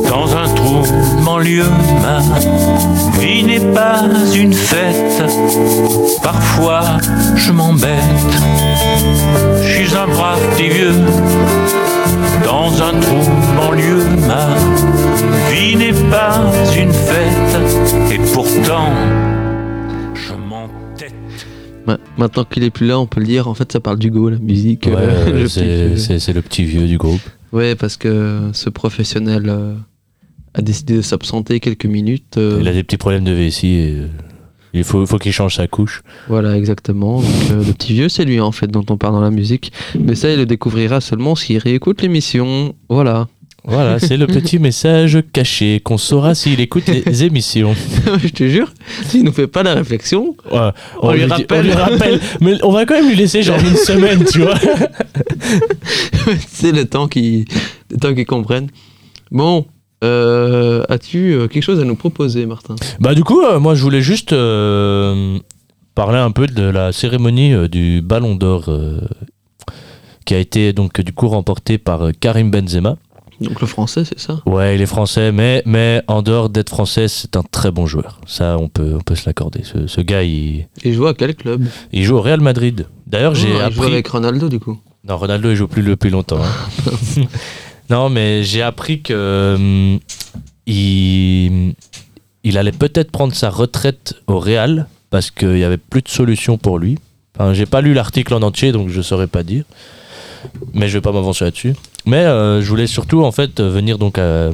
dans 0.10 0.36
un 0.36 0.48
trou 0.54 0.82
banlieue. 1.24 1.66
Ma 2.02 2.20
vie 3.20 3.44
n'est 3.44 3.74
pas 3.74 4.02
une 4.36 4.54
fête. 4.54 5.24
Parfois 6.22 6.84
je 7.36 7.52
m'embête. 7.52 7.98
Je 9.64 9.86
suis 9.86 9.96
un 9.96 10.08
brave 10.08 10.40
petit 10.56 10.70
vieux 10.70 10.92
dans 12.44 12.72
un 12.82 13.00
trou 13.00 13.30
banlieue. 13.56 14.04
Ma 14.28 14.56
vie 15.52 15.76
n'est 15.76 16.10
pas 16.10 16.42
une 16.78 16.92
fête. 16.92 18.12
Et 18.12 18.18
pourtant, 18.34 18.92
je 20.14 20.34
m'entête. 20.34 21.14
Ma- 21.86 21.98
Maintenant 22.18 22.44
qu'il 22.46 22.64
est 22.64 22.70
plus 22.70 22.88
là, 22.88 23.00
on 23.00 23.06
peut 23.06 23.20
le 23.20 23.26
dire. 23.26 23.48
En 23.48 23.54
fait, 23.54 23.72
ça 23.72 23.80
parle 23.80 24.00
d'Hugo, 24.00 24.30
la 24.30 24.38
musique. 24.38 24.86
Ouais, 24.88 24.94
euh, 24.98 25.48
c'est 25.98 26.34
le 26.34 26.42
petit 26.42 26.64
vieux 26.64 26.88
du 26.88 26.98
groupe. 26.98 27.22
Ouais, 27.52 27.76
parce 27.76 27.98
que 27.98 28.50
ce 28.54 28.70
professionnel 28.70 29.44
euh, 29.50 29.74
a 30.54 30.62
décidé 30.62 30.96
de 30.98 31.02
s'absenter 31.02 31.60
quelques 31.60 31.86
minutes. 31.86 32.38
euh, 32.38 32.60
Il 32.62 32.68
a 32.68 32.74
des 32.74 32.84
petits 32.84 32.98
problèmes 32.98 33.24
de 33.24 33.32
vessie 33.34 33.74
et 33.76 33.94
euh, 33.98 34.08
il 34.74 34.84
faut, 34.84 35.06
faut 35.06 35.18
qu'il 35.18 35.32
change 35.34 35.56
sa 35.56 35.68
couche. 35.68 36.02
Voilà, 36.28 36.56
exactement. 36.58 37.22
Donc, 37.22 37.30
euh, 37.52 37.64
le 37.66 37.74
petit 37.74 37.94
vieux, 37.94 38.10
c'est 38.10 38.26
lui 38.26 38.40
en 38.40 38.52
fait 38.52 38.68
dont 38.68 38.86
on 38.90 38.98
parle 38.98 39.14
dans 39.14 39.22
la 39.22 39.32
musique. 39.32 39.72
Mais 40.00 40.16
ça, 40.16 40.30
il 40.32 40.38
le 40.38 40.46
découvrira 40.46 41.02
seulement 41.02 41.36
s'il 41.36 41.58
réécoute 41.58 42.02
l'émission. 42.02 42.74
Voilà. 42.90 43.28
Voilà, 43.66 44.00
c'est 44.00 44.16
le 44.16 44.26
petit 44.26 44.58
message 44.68 45.20
caché 45.34 45.82
qu'on 45.84 45.98
saura 45.98 46.34
s'il 46.34 46.62
écoute 46.62 46.86
les 46.88 47.24
émissions. 47.26 47.76
Je 48.24 48.30
te 48.30 48.48
jure, 48.48 48.72
s'il 49.06 49.24
nous 49.26 49.34
fait 49.34 49.48
pas 49.48 49.64
la 49.64 49.74
réflexion, 49.74 50.36
Ouais, 50.50 50.70
On 51.02 51.12
lui 51.12 51.20
dit- 51.24 51.26
rappelle. 51.26 51.60
on 51.60 51.64
lui 51.64 51.74
rappelle. 51.74 52.20
Mais 52.40 52.54
on 52.64 52.72
va 52.72 52.86
quand 52.86 52.94
même 52.96 53.10
lui 53.10 53.18
laisser 53.18 53.44
genre 53.44 53.60
une 53.60 53.76
semaine, 53.76 54.24
tu 54.24 54.40
vois. 54.40 54.56
c'est 56.48 56.72
le 56.72 56.86
temps 56.86 57.08
qu'il 57.08 57.46
le 57.92 57.98
temps 57.98 58.14
qu'il 58.14 58.26
comprenne. 58.26 58.68
Bon, 59.32 59.66
euh, 60.04 60.84
as-tu 60.90 61.34
euh, 61.34 61.48
quelque 61.48 61.64
chose 61.64 61.80
à 61.80 61.84
nous 61.84 61.96
proposer, 61.96 62.46
Martin? 62.46 62.76
Bah 63.00 63.14
du 63.16 63.24
coup, 63.24 63.42
euh, 63.42 63.60
moi 63.60 63.76
je 63.76 63.82
voulais 63.82 64.02
juste 64.02 64.34
euh, 64.34 65.38
parler 65.96 66.18
un 66.20 66.32
peu 66.32 66.48
de 66.48 66.64
la 66.64 66.92
cérémonie 66.92 67.68
du 67.70 68.02
Ballon 68.02 68.36
d'Or 68.36 68.70
qui 70.26 70.34
a 70.36 70.38
été 70.40 70.74
donc 70.74 71.02
du 71.02 71.12
coup 71.14 71.28
remportée 71.28 71.78
par 71.78 72.10
Karim 72.20 72.52
Benzema. 72.52 72.96
Donc 73.42 73.62
le 73.62 73.68
français, 73.68 74.04
c'est 74.04 74.20
ça? 74.20 74.42
Ouais, 74.46 74.76
il 74.76 74.82
est 74.82 74.86
français, 74.86 75.32
mais, 75.32 75.64
mais 75.66 76.02
en 76.08 76.22
dehors 76.22 76.50
d'être 76.50 76.68
français, 76.70 77.08
c'est 77.08 77.38
un 77.38 77.42
très 77.44 77.72
bon 77.72 77.86
joueur. 77.86 78.20
Ça, 78.28 78.58
on 78.60 78.68
peut, 78.68 78.96
on 78.98 79.00
peut 79.00 79.16
se 79.16 79.26
l'accorder. 79.28 79.62
Ce, 79.64 79.88
ce 79.88 80.02
gars, 80.02 80.24
il, 80.24 80.68
Il 80.84 80.94
joue 80.94 81.08
à 81.08 81.14
quel 81.14 81.34
club? 81.36 81.64
il 81.94 82.04
joue 82.04 82.18
au 82.18 82.22
Real 82.22 82.42
Madrid. 82.42 82.88
D'ailleurs, 83.08 83.36
j'ai 83.36 83.48
Ah, 83.62 83.68
Il 83.70 83.76
joue 83.76 83.82
appris. 83.84 83.94
avec 83.94 84.08
Ronaldo, 84.10 84.50
du 84.50 84.60
coup. 84.60 84.78
Non, 85.08 85.16
Ronaldo, 85.16 85.52
il 85.52 85.56
joue 85.56 85.70
plus 85.70 85.84
depuis 85.84 86.10
longtemps. 86.10 86.40
hein. 86.44 87.22
non, 87.90 88.10
mais 88.10 88.44
j'ai 88.44 88.62
appris 88.62 89.02
que 89.02 89.56
hum, 89.56 90.00
il, 90.68 91.74
il 92.44 92.58
allait 92.58 92.72
peut-être 92.72 93.12
prendre 93.12 93.34
sa 93.34 93.50
retraite 93.50 94.16
au 94.28 94.40
Real 94.40 94.88
parce 95.10 95.32
qu'il 95.32 95.54
n'y 95.54 95.64
avait 95.64 95.78
plus 95.78 96.02
de 96.02 96.10
solution 96.10 96.58
pour 96.58 96.78
lui. 96.78 96.98
Enfin, 97.38 97.54
j'ai 97.54 97.66
pas 97.66 97.82
lu 97.82 97.94
l'article 97.94 98.34
en 98.34 98.42
entier, 98.42 98.72
donc 98.72 98.90
je 98.90 99.02
saurais 99.02 99.28
pas 99.28 99.44
dire. 99.44 99.64
Mais 100.74 100.88
je 100.88 100.94
vais 100.98 101.02
pas 101.02 101.12
m'avancer 101.12 101.44
là-dessus. 101.46 101.74
Mais 102.06 102.18
euh, 102.26 102.62
je 102.62 102.70
voulais 102.70 102.88
surtout 102.88 103.24
en 103.24 103.32
fait 103.32 103.60
euh, 103.60 103.70
venir 103.70 103.98
donc 103.98 104.18
à, 104.18 104.52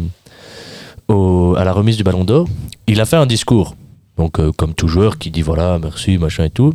au- 1.07 1.55
à 1.57 1.63
la 1.63 1.73
remise 1.73 1.97
du 1.97 2.03
Ballon 2.03 2.23
d'Or. 2.23 2.47
Il 2.87 3.01
a 3.01 3.05
fait 3.05 3.17
un 3.17 3.25
discours, 3.25 3.75
donc 4.17 4.39
euh, 4.39 4.51
comme 4.51 4.73
tout 4.73 4.87
joueur 4.87 5.17
qui 5.17 5.29
dit 5.31 5.41
voilà 5.41 5.77
merci 5.81 6.17
machin 6.17 6.45
et 6.45 6.49
tout. 6.49 6.73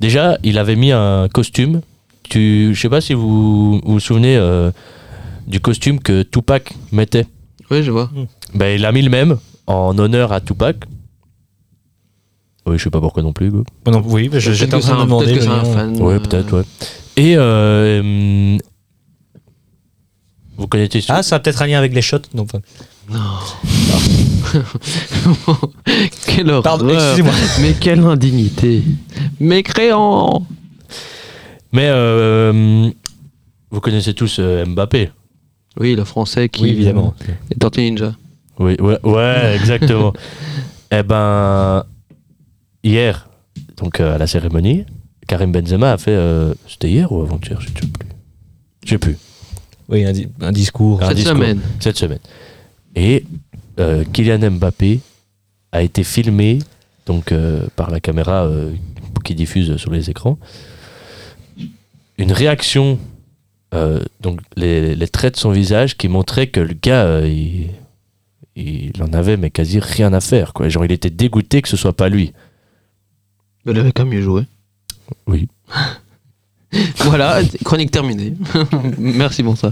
Déjà, 0.00 0.36
il 0.42 0.58
avait 0.58 0.76
mis 0.76 0.92
un 0.92 1.28
costume 1.32 1.80
tu, 2.28 2.74
je 2.74 2.80
sais 2.80 2.88
pas 2.88 3.00
si 3.00 3.14
vous 3.14 3.74
vous, 3.74 3.80
vous 3.84 4.00
souvenez 4.00 4.36
euh, 4.36 4.72
du 5.46 5.60
costume 5.60 6.00
que 6.00 6.22
Tupac 6.22 6.72
mettait. 6.92 7.26
Oui, 7.70 7.82
je 7.82 7.90
vois. 7.90 8.10
Ben, 8.54 8.78
il 8.78 8.84
a 8.84 8.92
mis 8.92 9.02
le 9.02 9.10
même 9.10 9.38
en 9.66 9.96
honneur 9.98 10.32
à 10.32 10.40
Tupac. 10.40 10.76
Oui, 12.66 12.78
je 12.78 12.84
sais 12.84 12.90
pas 12.90 13.00
pourquoi 13.00 13.22
non 13.22 13.32
plus. 13.32 13.50
quoi. 13.52 13.62
Bon, 13.84 13.92
non, 13.92 14.02
oui, 14.06 14.28
mais 14.32 14.40
je- 14.40 14.46
Peut-être 14.50 14.58
j'étais 14.58 14.70
que 14.72 14.76
en 14.76 14.80
c'est 14.80 14.86
train 14.88 14.96
de 14.96 15.00
un- 15.02 15.04
demander. 15.04 15.26
peut-être 15.26 15.36
que 15.38 15.42
c'est 15.44 15.48
le 15.48 15.54
un 15.54 15.64
fan. 15.64 16.02
Ouais, 16.02 16.14
euh, 16.14 16.18
peut-être, 16.18 16.56
ouais. 16.58 16.64
Et 17.16 17.34
euh, 17.36 18.00
hum, 18.00 18.58
vous 20.56 20.66
connaissez 20.66 21.04
Ah, 21.08 21.22
ça 21.22 21.36
a 21.36 21.40
peut-être 21.40 21.62
un 21.62 21.66
lien 21.66 21.78
avec 21.78 21.94
les 21.94 22.02
shots. 22.02 22.18
Non, 22.34 22.42
enfin, 22.44 22.58
Quelle 26.26 26.50
horreur 26.50 26.62
Pardon, 26.62 26.88
excusez-moi. 26.88 27.32
Mais 27.60 27.72
quelle 27.74 28.00
indignité 28.00 28.82
Mécréant 29.40 30.46
Mais 31.72 31.86
euh, 31.88 32.50
hum, 32.50 32.92
vous 33.70 33.80
connaissez 33.80 34.14
tous 34.14 34.36
euh, 34.40 34.64
Mbappé. 34.66 35.10
Oui, 35.78 35.94
le 35.94 36.04
français 36.04 36.48
qui 36.48 36.62
Oui, 36.62 36.70
évidemment. 36.70 37.14
est 37.50 37.58
Tortue 37.58 37.80
Ninja. 37.82 38.14
Oui, 38.58 38.76
ouais, 38.80 38.98
ouais 39.04 39.56
exactement. 39.60 40.12
eh 40.90 41.02
ben, 41.02 41.84
hier, 42.82 43.28
donc 43.76 44.00
euh, 44.00 44.14
à 44.14 44.18
la 44.18 44.26
cérémonie, 44.26 44.84
Karim 45.26 45.52
Benzema 45.52 45.92
a 45.92 45.98
fait. 45.98 46.12
euh, 46.12 46.54
C'était 46.68 46.88
hier 46.90 47.10
ou 47.12 47.20
avant-hier 47.22 47.60
Je 47.60 47.66
sais 47.66 47.72
plus. 47.72 47.88
Je 48.84 48.90
sais 48.90 48.98
plus. 48.98 49.16
Oui, 49.88 50.04
un, 50.04 50.12
di- 50.12 50.28
un 50.40 50.52
discours. 50.52 51.02
Un 51.02 51.08
Cette 51.08 51.16
discours. 51.18 51.34
semaine. 51.36 51.60
Cette 51.80 51.96
semaine. 51.98 52.18
Et 52.94 53.24
euh, 53.78 54.04
Kylian 54.12 54.50
Mbappé 54.52 55.00
a 55.72 55.82
été 55.82 56.02
filmé 56.04 56.60
donc 57.04 57.30
euh, 57.32 57.66
par 57.76 57.90
la 57.90 58.00
caméra 58.00 58.44
euh, 58.46 58.72
qui 59.24 59.34
diffuse 59.34 59.76
sur 59.76 59.90
les 59.92 60.08
écrans. 60.08 60.38
Une 62.18 62.32
réaction, 62.32 62.98
euh, 63.76 64.00
donc 64.20 64.40
les, 64.56 64.94
les 64.94 65.08
traits 65.08 65.34
de 65.34 65.38
son 65.38 65.50
visage 65.50 65.96
qui 65.96 66.08
montraient 66.08 66.46
que 66.46 66.60
le 66.60 66.74
gars, 66.74 67.04
euh, 67.04 67.28
il, 67.28 67.70
il 68.56 69.02
en 69.02 69.12
avait 69.12 69.36
mais 69.36 69.50
quasi 69.50 69.78
rien 69.78 70.12
à 70.12 70.20
faire. 70.20 70.52
Quoi. 70.52 70.68
Genre, 70.68 70.84
il 70.84 70.92
était 70.92 71.10
dégoûté 71.10 71.62
que 71.62 71.68
ce 71.68 71.76
soit 71.76 71.92
pas 71.92 72.08
lui. 72.08 72.32
Mais 73.64 73.72
il 73.72 73.78
avait 73.78 73.92
quand 73.92 74.04
même 74.04 74.14
mieux 74.14 74.22
joué. 74.22 74.42
Oui. 75.26 75.48
voilà, 76.98 77.40
chronique 77.64 77.90
terminée. 77.90 78.34
Merci 78.98 79.42
pour 79.42 79.56
ça. 79.56 79.70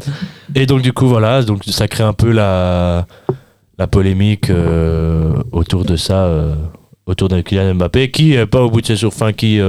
Et 0.54 0.66
donc 0.66 0.82
du 0.82 0.92
coup 0.92 1.06
voilà, 1.06 1.42
donc 1.42 1.64
ça 1.64 1.88
crée 1.88 2.04
un 2.04 2.12
peu 2.12 2.30
la, 2.30 3.06
la 3.78 3.86
polémique 3.86 4.50
euh, 4.50 5.32
autour 5.52 5.84
de 5.84 5.96
ça, 5.96 6.56
autour 7.06 7.28
de 7.28 7.40
Kylian 7.40 7.74
Mbappé, 7.74 8.10
qui 8.10 8.34
est 8.34 8.46
pas 8.46 8.62
au 8.62 8.70
bout 8.70 8.80
de 8.80 8.86
ses 8.86 9.04
enfin 9.04 9.32
qui 9.32 9.60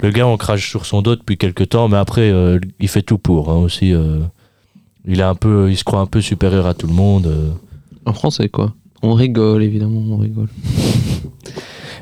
le 0.00 0.10
gars 0.10 0.26
on 0.26 0.36
crache 0.36 0.68
sur 0.70 0.86
son 0.86 1.02
dos 1.02 1.16
depuis 1.16 1.36
quelques 1.36 1.68
temps, 1.70 1.88
mais 1.88 1.96
après 1.96 2.30
euh, 2.30 2.58
il 2.80 2.88
fait 2.88 3.02
tout 3.02 3.18
pour 3.18 3.50
hein, 3.50 3.56
aussi. 3.56 3.92
euh, 3.94 4.20
il 5.06 5.20
est 5.20 5.24
un 5.24 5.34
peu, 5.34 5.70
il 5.70 5.76
se 5.76 5.84
croit 5.84 6.00
un 6.00 6.06
peu 6.06 6.20
supérieur 6.20 6.66
à 6.66 6.74
tout 6.74 6.86
le 6.86 6.92
monde. 6.92 7.26
euh. 7.26 7.50
En 8.04 8.12
français, 8.12 8.48
quoi. 8.48 8.74
On 9.02 9.14
rigole, 9.14 9.62
évidemment, 9.62 10.02
on 10.10 10.18
rigole. 10.18 10.48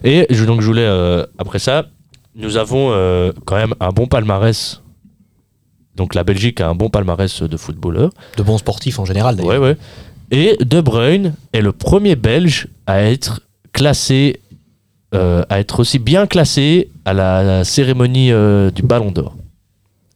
Et 0.05 0.27
je, 0.31 0.45
donc 0.45 0.61
je 0.61 0.67
voulais 0.67 0.85
euh, 0.87 1.25
après 1.39 1.59
ça, 1.59 1.87
nous 2.35 2.57
avons 2.57 2.91
euh, 2.93 3.33
quand 3.45 3.57
même 3.57 3.75
un 3.81 3.91
bon 3.91 4.07
palmarès. 4.07 4.83
Donc 5.95 6.15
la 6.15 6.25
Belgique 6.25 6.61
a 6.61 6.69
un 6.69 6.75
bon 6.75 6.91
palmarès 6.91 7.43
de 7.43 7.57
footballeurs. 7.57 8.11
De 8.37 8.43
bons 8.43 8.59
sportifs 8.59 8.99
en 8.99 9.05
général, 9.05 9.37
d'ailleurs. 9.37 9.53
Ouais, 9.53 9.59
ouais. 9.59 9.77
Et 10.31 10.57
De 10.65 10.81
Bruyne 10.81 11.35
est 11.53 11.61
le 11.63 11.73
premier 11.73 12.17
Belge 12.17 12.69
à 12.87 13.03
être 13.03 13.41
classé, 13.73 14.41
euh, 15.17 15.43
à 15.49 15.61
être 15.61 15.81
aussi 15.81 15.99
bien 15.99 16.27
classé 16.27 16.91
à 17.05 17.13
la, 17.15 17.43
la 17.43 17.65
cérémonie 17.65 18.31
euh, 18.33 18.71
du 18.71 18.83
Ballon 18.83 19.11
d'Or. 19.11 19.37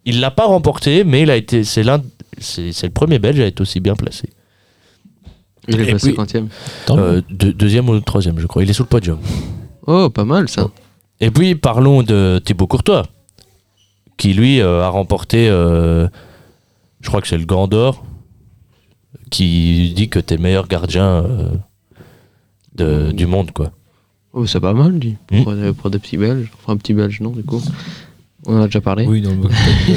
Il 0.05 0.21
l'a 0.21 0.31
pas 0.31 0.47
remporté, 0.47 1.05
mais 1.05 1.23
il 1.23 1.31
a 1.31 1.37
été, 1.37 1.63
c'est 1.65 1.83
l'un, 1.83 2.03
c'est, 2.39 2.73
c'est 2.73 2.87
le 2.87 2.93
premier 2.93 3.19
Belge 3.19 3.41
à 3.41 3.47
être 3.47 3.61
aussi 3.61 3.81
bien 3.81 3.95
placé. 3.95 4.31
Il 5.69 5.81
est 5.81 5.93
passé 5.93 6.13
puis- 6.15 6.17
50 6.17 6.49
Tant 6.87 6.97
mieux. 6.97 7.03
Euh, 7.03 7.23
deux- 7.31 7.53
deuxième 7.53 7.89
ou 7.89 8.01
troisième, 8.01 8.39
je 8.39 8.47
crois. 8.47 8.63
Il 8.63 8.71
est 8.71 8.73
sur 8.73 8.85
le 8.85 8.89
podium. 8.89 9.19
Oh, 9.87 10.09
pas 10.11 10.25
mal 10.25 10.49
ça. 10.49 10.69
Et 11.21 11.31
puis 11.31 11.55
parlons 11.55 12.03
de 12.03 12.41
Thibaut 12.45 12.67
Courtois, 12.67 13.05
qui 14.17 14.33
lui 14.33 14.61
euh, 14.61 14.83
a 14.83 14.89
remporté, 14.89 15.49
euh, 15.51 16.09
je 17.03 17.09
crois 17.09 17.21
que 17.21 17.29
c'est 17.29 17.37
le 17.39 17.45
Grand 17.45 17.69
d'Or, 17.69 18.05
qui 19.31 19.93
dit 19.95 20.09
que 20.09 20.19
t'es 20.19 20.37
le 20.37 20.43
meilleur 20.43 20.67
gardien 20.67 21.05
euh, 21.25 21.51
de- 22.75 23.13
du 23.13 23.27
monde, 23.27 23.51
quoi. 23.53 23.71
Oh, 24.33 24.47
c'est 24.47 24.61
pas 24.61 24.73
mal, 24.75 24.99
dit. 24.99 25.17
Hmm. 25.33 25.43
Pour, 25.43 25.55
des- 25.55 25.73
pour 25.73 25.91
des 25.91 25.99
petits 25.99 26.17
Belges. 26.17 26.51
Enfin, 26.63 26.75
un 26.75 26.77
petit 26.77 26.95
Belge, 26.95 27.21
non, 27.21 27.31
du 27.31 27.43
coup. 27.43 27.63
On 28.47 28.57
en 28.59 28.63
a 28.63 28.67
déjà 28.67 28.81
parlé. 28.81 29.07
Oui, 29.07 29.21
dans 29.21 29.31
le, 29.31 29.37
dans 29.37 29.49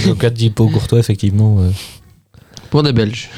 le 0.09 0.15
cas 0.15 0.29
de 0.29 0.35
Dipo 0.35 0.67
Courtois, 0.67 0.99
effectivement. 0.99 1.57
euh, 1.59 1.69
Pour 2.69 2.83
des 2.83 2.93
Belges. 2.93 3.29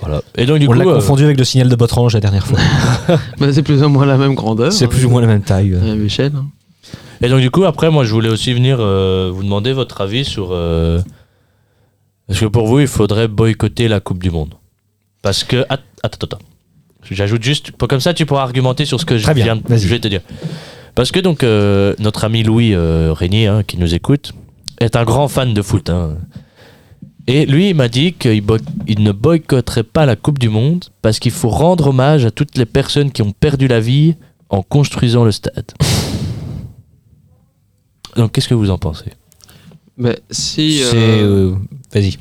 Voilà. 0.00 0.22
Et 0.36 0.46
donc 0.46 0.58
du 0.60 0.66
on 0.66 0.70
coup, 0.72 0.78
l'a 0.78 0.86
euh, 0.86 0.94
confondu 0.94 1.24
avec 1.24 1.36
le 1.36 1.44
signal 1.44 1.68
de 1.68 1.76
Botrange 1.76 2.14
la 2.14 2.20
dernière 2.20 2.46
fois. 2.46 2.58
Bah, 3.38 3.52
c'est 3.52 3.62
plus 3.62 3.82
ou 3.82 3.88
moins 3.88 4.06
la 4.06 4.16
même 4.16 4.34
grandeur. 4.34 4.72
C'est 4.72 4.86
hein. 4.86 4.88
plus 4.88 5.04
ou 5.04 5.10
moins 5.10 5.20
la 5.20 5.26
même 5.26 5.42
taille. 5.42 5.74
euh. 5.74 5.80
La 5.80 5.94
même 5.94 6.04
échelle. 6.06 6.32
hein. 6.36 6.46
et 7.20 7.28
donc 7.28 7.40
du 7.40 7.50
coup, 7.50 7.64
après, 7.64 7.90
moi, 7.90 8.04
je 8.04 8.12
voulais 8.12 8.30
aussi 8.30 8.54
venir 8.54 8.78
euh, 8.80 9.30
vous 9.34 9.42
demander 9.42 9.72
votre 9.74 10.00
avis 10.00 10.24
sur. 10.24 10.50
euh, 10.52 11.02
Est-ce 12.30 12.40
que 12.40 12.46
pour 12.46 12.66
vous, 12.66 12.80
il 12.80 12.86
faudrait 12.86 13.28
boycotter 13.28 13.88
la 13.88 14.00
Coupe 14.00 14.22
du 14.22 14.30
Monde? 14.30 14.54
Parce 15.20 15.44
que 15.44 15.66
att- 15.68 15.82
attends, 16.02 16.24
attends. 16.26 16.38
J'ajoute 17.10 17.42
juste, 17.42 17.72
pour- 17.72 17.88
comme 17.88 18.00
ça, 18.00 18.14
tu 18.14 18.24
pourras 18.26 18.42
argumenter 18.42 18.84
sur 18.84 19.00
ce 19.00 19.04
que 19.04 19.18
je 19.18 19.24
Très 19.24 19.34
bien, 19.34 19.44
viens, 19.44 19.56
de- 19.56 19.62
vas-y. 19.66 19.80
je 19.80 19.88
vais 19.88 19.98
te 19.98 20.08
dire. 20.08 20.20
Parce 20.94 21.10
que 21.12 21.18
donc 21.20 21.42
euh, 21.42 21.94
notre 21.98 22.24
ami 22.24 22.42
Louis 22.42 22.74
euh, 22.74 23.12
Régnier, 23.12 23.46
hein, 23.46 23.62
qui 23.64 23.78
nous 23.78 23.94
écoute, 23.94 24.32
est 24.80 24.96
un 24.96 25.04
grand 25.04 25.28
fan 25.28 25.52
de 25.54 25.62
foot. 25.62 25.90
hein. 25.90 26.16
Et 27.26 27.46
lui, 27.46 27.70
il 27.70 27.74
m'a 27.76 27.88
dit 27.88 28.12
qu'il 28.14 28.42
il 28.88 29.02
ne 29.02 29.12
boycotterait 29.12 29.82
pas 29.84 30.04
la 30.06 30.16
Coupe 30.16 30.38
du 30.38 30.48
Monde 30.48 30.84
parce 31.02 31.18
qu'il 31.20 31.30
faut 31.32 31.48
rendre 31.48 31.88
hommage 31.88 32.24
à 32.24 32.30
toutes 32.30 32.56
les 32.56 32.64
personnes 32.66 33.12
qui 33.12 33.22
ont 33.22 33.32
perdu 33.32 33.68
la 33.68 33.78
vie 33.80 34.14
en 34.48 34.62
construisant 34.62 35.24
le 35.24 35.30
stade. 35.32 35.70
Donc, 38.16 38.32
qu'est-ce 38.32 38.48
que 38.48 38.54
vous 38.54 38.70
en 38.70 38.78
pensez? 38.78 39.12
Bah, 39.96 40.14
si, 40.30 40.78
C'est. 40.82 40.96
euh, 40.96 41.52
euh, 41.52 41.54
Vas-y. 41.92 42.16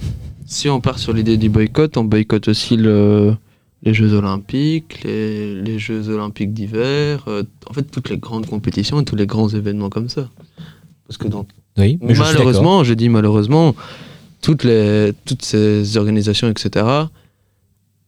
si 0.46 0.70
on 0.70 0.80
part 0.82 1.00
sur 1.00 1.14
l'idée 1.14 1.38
du 1.38 1.50
boycott, 1.50 1.98
on 1.98 2.04
boycotte 2.04 2.48
aussi 2.50 2.76
le, 2.78 3.36
les 3.84 3.94
Jeux 3.94 4.14
Olympiques, 4.14 5.04
les, 5.04 5.62
les 5.62 5.80
Jeux 5.80 6.10
Olympiques 6.10 6.54
d'hiver, 6.54 7.26
euh, 7.28 7.44
en 7.70 7.74
fait 7.74 7.84
toutes 7.84 8.10
les 8.10 8.18
grandes 8.18 8.46
compétitions 8.46 9.00
et 9.02 9.06
tous 9.06 9.16
les 9.16 9.26
grands 9.26 9.50
événements 9.50 9.90
comme 9.90 10.10
ça. 10.10 10.30
Parce 11.08 11.18
que 11.18 11.28
dans 11.28 11.48
Oui, 11.78 11.98
mais 12.02 12.14
malheureusement, 12.14 12.84
je 12.84 12.94
dis 12.94 13.10
malheureusement, 13.10 13.76
toutes, 14.42 14.64
les, 14.64 15.14
toutes 15.26 15.44
ces 15.44 15.98
organisations, 15.98 16.50
etc., 16.50 16.86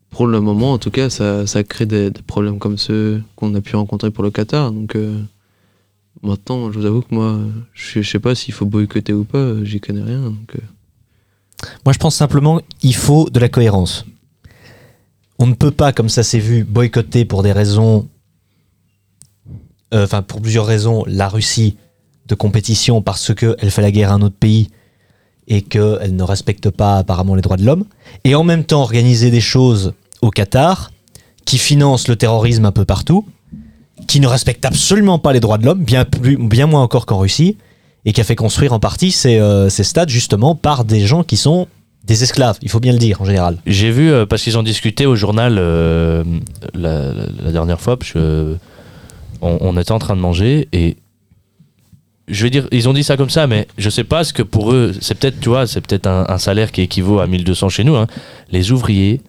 pour 0.09 0.27
le 0.27 0.41
moment, 0.41 0.73
en 0.73 0.77
tout 0.77 0.91
cas, 0.91 1.09
ça, 1.09 1.47
ça 1.47 1.63
crée 1.63 1.85
des, 1.85 2.11
des 2.11 2.21
problèmes 2.21 2.59
comme 2.59 2.77
ceux 2.77 3.23
qu'on 3.37 3.55
a 3.55 3.61
pu 3.61 3.77
rencontrer 3.77 4.11
pour 4.11 4.25
le 4.25 4.29
Qatar. 4.29 4.73
Donc 4.73 4.95
euh, 4.95 5.17
maintenant, 6.21 6.69
je 6.69 6.79
vous 6.79 6.85
avoue 6.85 7.01
que 7.01 7.15
moi, 7.15 7.39
je, 7.73 8.01
je 8.01 8.09
sais 8.09 8.19
pas 8.19 8.35
s'il 8.35 8.53
faut 8.53 8.65
boycotter 8.65 9.13
ou 9.13 9.23
pas, 9.23 9.63
j'y 9.63 9.79
connais 9.79 10.03
rien. 10.03 10.21
Donc, 10.21 10.55
euh, 10.55 10.59
Moi, 11.85 11.93
je 11.93 11.97
pense 11.97 12.15
simplement 12.15 12.59
il 12.83 12.93
faut 12.93 13.29
de 13.29 13.39
la 13.39 13.47
cohérence. 13.47 14.05
On 15.41 15.47
ne 15.47 15.55
peut 15.55 15.71
pas, 15.71 15.91
comme 15.91 16.07
ça 16.07 16.21
s'est 16.21 16.37
vu, 16.37 16.63
boycotter 16.63 17.25
pour 17.25 17.41
des 17.41 17.51
raisons. 17.51 18.07
euh, 19.91 20.03
Enfin, 20.03 20.21
pour 20.21 20.39
plusieurs 20.39 20.67
raisons, 20.67 21.03
la 21.07 21.27
Russie 21.27 21.77
de 22.27 22.35
compétition 22.35 23.01
parce 23.01 23.33
qu'elle 23.33 23.71
fait 23.71 23.81
la 23.81 23.91
guerre 23.91 24.11
à 24.11 24.13
un 24.13 24.21
autre 24.21 24.35
pays 24.39 24.69
et 25.47 25.63
qu'elle 25.63 26.15
ne 26.15 26.21
respecte 26.21 26.69
pas 26.69 26.97
apparemment 26.97 27.33
les 27.33 27.41
droits 27.41 27.57
de 27.57 27.65
l'homme. 27.65 27.85
Et 28.23 28.35
en 28.35 28.43
même 28.43 28.63
temps, 28.63 28.83
organiser 28.83 29.31
des 29.31 29.41
choses 29.41 29.93
au 30.21 30.29
Qatar 30.29 30.91
qui 31.43 31.57
financent 31.57 32.07
le 32.07 32.15
terrorisme 32.15 32.65
un 32.65 32.71
peu 32.71 32.85
partout, 32.85 33.25
qui 34.07 34.19
ne 34.19 34.27
respecte 34.27 34.63
absolument 34.63 35.17
pas 35.17 35.33
les 35.33 35.39
droits 35.39 35.57
de 35.57 35.65
l'homme, 35.65 35.83
bien, 35.83 36.05
moins 36.67 36.83
encore 36.83 37.07
qu'en 37.07 37.17
Russie, 37.17 37.57
et 38.05 38.13
qui 38.13 38.21
a 38.21 38.23
fait 38.23 38.35
construire 38.35 38.73
en 38.73 38.79
partie 38.79 39.11
ces, 39.11 39.39
euh, 39.39 39.69
ces 39.69 39.83
stades 39.83 40.09
justement 40.09 40.53
par 40.53 40.85
des 40.85 41.07
gens 41.07 41.23
qui 41.23 41.35
sont 41.35 41.67
des 42.03 42.23
esclaves, 42.23 42.57
il 42.61 42.69
faut 42.69 42.79
bien 42.79 42.93
le 42.93 42.97
dire 42.97 43.21
en 43.21 43.25
général. 43.25 43.57
J'ai 43.65 43.91
vu, 43.91 44.11
euh, 44.11 44.25
parce 44.25 44.41
qu'ils 44.43 44.57
ont 44.57 44.63
discuté 44.63 45.05
au 45.05 45.15
journal 45.15 45.57
euh, 45.57 46.23
la, 46.73 47.51
dernière 47.51 47.79
fois, 47.79 47.97
parce 47.97 48.13
euh, 48.15 48.55
on, 49.41 49.77
était 49.77 49.91
en 49.91 49.99
train 49.99 50.15
de 50.15 50.21
manger 50.21 50.67
et 50.73 50.97
je 52.27 52.43
vais 52.43 52.49
dire, 52.49 52.67
ils 52.71 52.87
ont 52.89 52.93
dit 52.93 53.03
ça 53.03 53.17
comme 53.17 53.29
ça, 53.29 53.45
mais 53.45 53.67
je 53.77 53.89
sais 53.89 54.03
pas 54.03 54.23
ce 54.23 54.33
que 54.33 54.41
pour 54.41 54.71
eux, 54.71 54.93
c'est 54.99 55.15
peut-être, 55.15 55.39
tu 55.39 55.49
vois, 55.49 55.67
c'est 55.67 55.81
peut-être 55.81 56.07
un, 56.07 56.25
un 56.27 56.37
salaire 56.37 56.71
qui 56.71 56.81
équivaut 56.81 57.19
à 57.19 57.27
1200 57.27 57.69
chez 57.69 57.83
nous. 57.83 57.95
hein. 57.95 58.07
Les 58.51 58.71
ouvriers, 58.71 59.21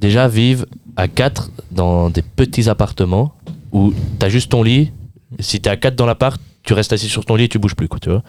déjà, 0.00 0.28
vivent 0.28 0.66
à 0.96 1.08
4 1.08 1.50
dans 1.70 2.10
des 2.10 2.22
petits 2.22 2.68
appartements 2.68 3.32
où 3.72 3.92
t'as 4.18 4.28
juste 4.28 4.50
ton 4.50 4.62
lit. 4.62 4.92
Si 5.40 5.60
t'es 5.60 5.70
à 5.70 5.76
4 5.76 5.96
dans 5.96 6.06
l'appart, 6.06 6.40
tu 6.62 6.72
restes 6.72 6.92
assis 6.92 7.08
sur 7.08 7.24
ton 7.24 7.36
lit 7.36 7.44
et 7.44 7.48
tu 7.48 7.58
bouges 7.58 7.74
plus, 7.74 7.88
quoi, 7.88 7.98
tu 7.98 8.10
vois. 8.10 8.22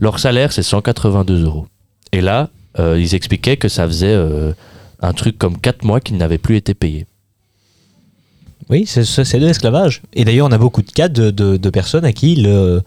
Leur 0.00 0.18
salaire, 0.18 0.52
c'est 0.52 0.62
182 0.62 1.44
euros. 1.44 1.66
Et 2.12 2.20
là, 2.20 2.50
euh, 2.78 2.98
ils 3.00 3.14
expliquaient 3.14 3.56
que 3.56 3.68
ça 3.68 3.86
faisait 3.86 4.06
euh, 4.14 4.52
un 5.00 5.12
truc 5.12 5.38
comme 5.38 5.58
4 5.60 5.84
mois 5.84 6.00
qu'ils 6.00 6.16
n'avaient 6.16 6.38
plus 6.38 6.56
été 6.56 6.74
payés. 6.74 7.06
Oui, 8.70 8.86
c'est 8.86 9.02
de 9.02 9.46
l'esclavage. 9.46 10.02
Et 10.14 10.24
d'ailleurs, 10.24 10.46
on 10.48 10.52
a 10.52 10.58
beaucoup 10.58 10.82
de 10.82 10.90
cas 10.90 11.08
de, 11.08 11.30
de- 11.30 11.56
de 11.58 11.70
personnes 11.70 12.04
à 12.06 12.12
qui 12.12 12.36
le, 12.36 12.82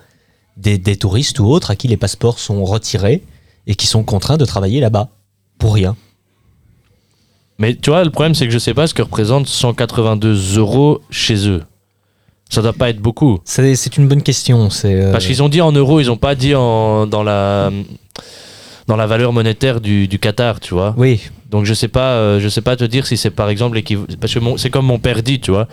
des, 0.57 0.77
des 0.79 0.95
touristes 0.97 1.39
ou 1.39 1.45
autres, 1.45 1.69
à 1.71 1.75
qui 1.75 1.87
les 1.87 1.97
passeports 1.97 2.39
sont 2.39 2.63
retirés 2.65 3.21
et 3.67 3.75
qui 3.75 3.85
sont 3.85 4.03
contraints 4.03 4.37
de 4.37 4.45
travailler 4.45 4.79
là-bas 4.79 5.09
pour 5.59 5.75
rien. 5.75 5.95
Mais 7.59 7.75
tu 7.75 7.89
vois, 7.89 8.03
le 8.03 8.09
problème, 8.11 8.35
c'est 8.35 8.45
que 8.47 8.53
je 8.53 8.59
sais 8.59 8.73
pas 8.73 8.87
ce 8.87 8.93
que 8.93 9.01
représente 9.01 9.47
182 9.47 10.57
euros 10.57 11.01
chez 11.09 11.47
eux. 11.47 11.63
Ça 12.49 12.61
doit 12.61 12.73
pas 12.73 12.89
être 12.89 12.99
beaucoup. 13.01 13.39
C'est 13.43 13.75
c'est 13.75 13.97
une 13.97 14.07
bonne 14.07 14.21
question. 14.23 14.69
C'est 14.69 14.93
euh, 15.01 15.11
Parce 15.11 15.25
qu'ils 15.25 15.43
ont 15.43 15.49
dit 15.49 15.59
en 15.61 15.71
euros, 15.73 15.99
ils 15.99 16.09
ont 16.09 16.17
pas 16.17 16.33
dit 16.33 16.55
en, 16.55 17.05
dans, 17.05 17.23
la, 17.23 17.71
dans 18.87 18.95
la 18.95 19.05
valeur 19.05 19.33
monétaire 19.33 19.81
du, 19.81 20.07
du 20.07 20.17
Qatar, 20.19 20.59
tu 20.61 20.73
vois. 20.73 20.93
oui, 20.97 21.21
Donc 21.49 21.65
je 21.65 21.73
sais 21.73 21.87
pas, 21.89 22.13
euh, 22.13 22.39
je 22.39 22.47
sais 22.47 22.61
pas 22.61 22.75
te 22.77 22.83
dire 22.85 23.05
si 23.05 23.17
c'est 23.17 23.31
par 23.31 23.49
exemple 23.49 23.77
parce 24.19 24.33
que 24.33 24.39
c'est 24.57 24.69
comme 24.69 24.85
mon 24.85 24.97
père 24.99 25.21
dit, 25.23 25.39
tu 25.41 25.51
vois. 25.51 25.67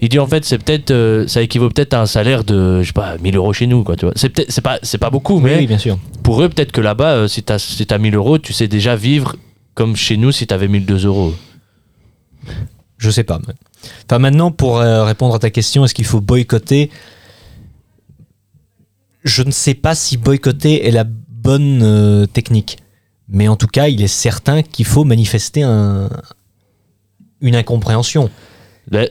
Il 0.00 0.08
dit 0.10 0.18
en 0.18 0.26
fait 0.26 0.44
c'est 0.44 0.58
peut-être 0.62 0.90
euh, 0.90 1.26
ça 1.26 1.40
équivaut 1.42 1.70
peut-être 1.70 1.94
à 1.94 2.00
un 2.02 2.06
salaire 2.06 2.44
de 2.44 2.82
je 2.82 2.88
sais 2.88 2.92
pas 2.92 3.16
1000 3.18 3.36
euros 3.36 3.52
chez 3.54 3.66
nous 3.66 3.84
quoi, 3.84 3.96
tu 3.96 4.04
vois. 4.04 4.12
C'est 4.16 4.28
peut-être 4.28 4.50
c'est 4.52 4.60
pas 4.60 4.78
c'est 4.82 4.98
pas 4.98 5.10
beaucoup, 5.10 5.40
mais 5.40 5.56
oui, 5.58 5.66
bien 5.66 5.78
sûr. 5.78 5.98
pour 6.22 6.42
eux 6.42 6.48
peut-être 6.50 6.72
que 6.72 6.80
là-bas 6.82 7.12
euh, 7.12 7.28
si 7.28 7.42
t'as 7.42 7.58
si 7.58 7.86
t'as 7.86 7.98
1000 7.98 8.14
euros, 8.14 8.38
tu 8.38 8.52
sais 8.52 8.68
déjà 8.68 8.96
vivre 8.96 9.36
comme 9.74 9.96
chez 9.96 10.16
nous 10.16 10.30
si 10.32 10.46
t'avais 10.46 10.68
1002 10.68 11.06
euros. 11.06 11.34
Je 12.98 13.10
sais 13.10 13.24
pas. 13.24 13.38
mais- 13.46 13.54
Enfin, 14.10 14.18
maintenant, 14.18 14.50
pour 14.50 14.78
répondre 14.80 15.34
à 15.36 15.38
ta 15.38 15.50
question, 15.50 15.84
est-ce 15.84 15.94
qu'il 15.94 16.04
faut 16.04 16.20
boycotter? 16.20 16.90
Je 19.24 19.42
ne 19.42 19.50
sais 19.52 19.74
pas 19.74 19.94
si 19.94 20.16
boycotter 20.16 20.86
est 20.86 20.90
la 20.90 21.04
bonne 21.48 21.80
euh, 21.82 22.26
technique. 22.26 22.76
Mais 23.28 23.48
en 23.48 23.56
tout 23.56 23.66
cas, 23.66 23.88
il 23.88 24.00
est 24.02 24.06
certain 24.28 24.62
qu'il 24.62 24.84
faut 24.84 25.04
manifester 25.04 25.62
un- 25.62 26.08
une 27.40 27.56
incompréhension. 27.56 28.30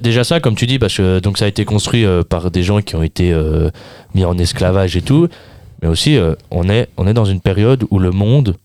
Déjà 0.01 0.23
ça, 0.23 0.39
comme 0.39 0.55
tu 0.55 0.65
dis, 0.65 0.79
parce 0.79 0.95
que 0.97 1.19
donc 1.19 1.37
ça 1.37 1.45
a 1.45 1.47
été 1.47 1.63
construit 1.65 2.03
euh, 2.03 2.23
par 2.23 2.49
des 2.49 2.63
gens 2.63 2.81
qui 2.81 2.95
ont 2.95 3.03
été 3.03 3.31
euh, 3.31 3.69
mis 4.15 4.25
en 4.25 4.35
esclavage 4.37 4.95
et 4.97 5.01
tout, 5.03 5.27
mais 5.81 5.87
aussi 5.87 6.17
euh, 6.17 6.33
on 6.49 6.67
est 6.67 6.87
on 6.97 7.05
est 7.07 7.13
dans 7.13 7.25
une 7.25 7.41
période 7.41 7.83
où 7.91 7.99
le 7.99 8.09
monde, 8.11 8.55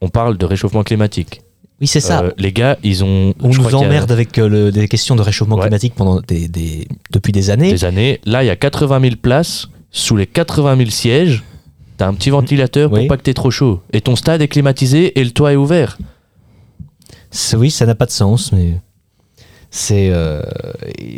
on 0.00 0.08
parle 0.08 0.38
de 0.38 0.46
réchauffement 0.46 0.82
climatique. 0.82 1.42
Oui, 1.80 1.86
c'est 1.86 2.00
ça. 2.00 2.22
Euh, 2.22 2.30
les 2.38 2.52
gars, 2.52 2.78
ils 2.82 3.04
ont 3.04 3.34
On 3.42 3.48
nous 3.50 3.68
a 3.68 3.74
emmerde 3.76 4.10
avec 4.12 4.38
euh, 4.38 4.48
le- 4.48 4.72
des 4.72 4.88
questions 4.88 5.14
de 5.16 5.22
réchauffement 5.22 5.56
Ouais. 5.56 5.62
climatique 5.66 5.94
pendant 5.94 6.20
des, 6.22 6.48
des- 6.48 6.88
depuis 7.12 7.32
des 7.32 7.50
années. 7.50 7.72
des 7.72 7.84
années. 7.84 8.20
Là, 8.24 8.42
il 8.44 8.46
y 8.46 8.50
a 8.50 8.56
80 8.56 9.00
000 9.00 9.16
places. 9.20 9.68
Sous 9.90 10.16
les 10.16 10.26
80 10.26 10.76
000 10.78 10.90
sièges, 10.90 11.42
t'as 11.96 12.06
un 12.06 12.14
petit 12.14 12.30
ventilateur 12.30 12.92
Oui. 12.92 13.00
pour 13.00 13.08
pas 13.08 13.16
que 13.16 13.22
t'aies 13.22 13.34
trop 13.34 13.50
chaud. 13.50 13.80
Et 13.92 14.00
ton 14.00 14.16
stade 14.16 14.42
est 14.42 14.48
climatisé 14.48 15.18
et 15.18 15.24
le 15.24 15.30
toit 15.30 15.52
est 15.52 15.56
ouvert. 15.56 15.98
Oui, 17.56 17.70
ça 17.70 17.84
n'a 17.86 17.94
pas 17.94 18.06
de 18.06 18.10
sens, 18.12 18.52
mais 18.52 18.80
c'est 19.70 20.08
euh, 20.10 20.42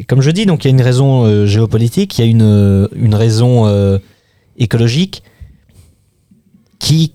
comme 0.09 0.23
je 0.23 0.31
dis, 0.31 0.47
donc 0.47 0.65
il 0.65 0.69
y 0.69 0.71
a 0.71 0.75
une 0.75 0.81
raison 0.83 1.25
euh, 1.25 1.47
géopolitique, 1.47 2.19
il 2.19 2.25
y 2.25 2.27
a 2.27 2.31
une, 2.31 2.43
euh, 2.43 2.89
une 2.95 3.15
raison 3.15 3.67
euh, 3.67 3.99
écologique 4.57 5.23
qui 6.79 7.13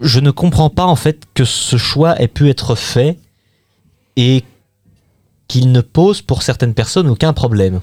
je 0.00 0.18
ne 0.20 0.30
comprends 0.30 0.70
pas 0.70 0.86
en 0.86 0.96
fait 0.96 1.24
que 1.34 1.44
ce 1.44 1.76
choix 1.76 2.20
ait 2.20 2.28
pu 2.28 2.48
être 2.48 2.74
fait 2.74 3.18
et 4.16 4.44
qu'il 5.46 5.70
ne 5.72 5.82
pose 5.82 6.22
pour 6.22 6.42
certaines 6.42 6.74
personnes 6.74 7.08
aucun 7.08 7.34
problème. 7.34 7.80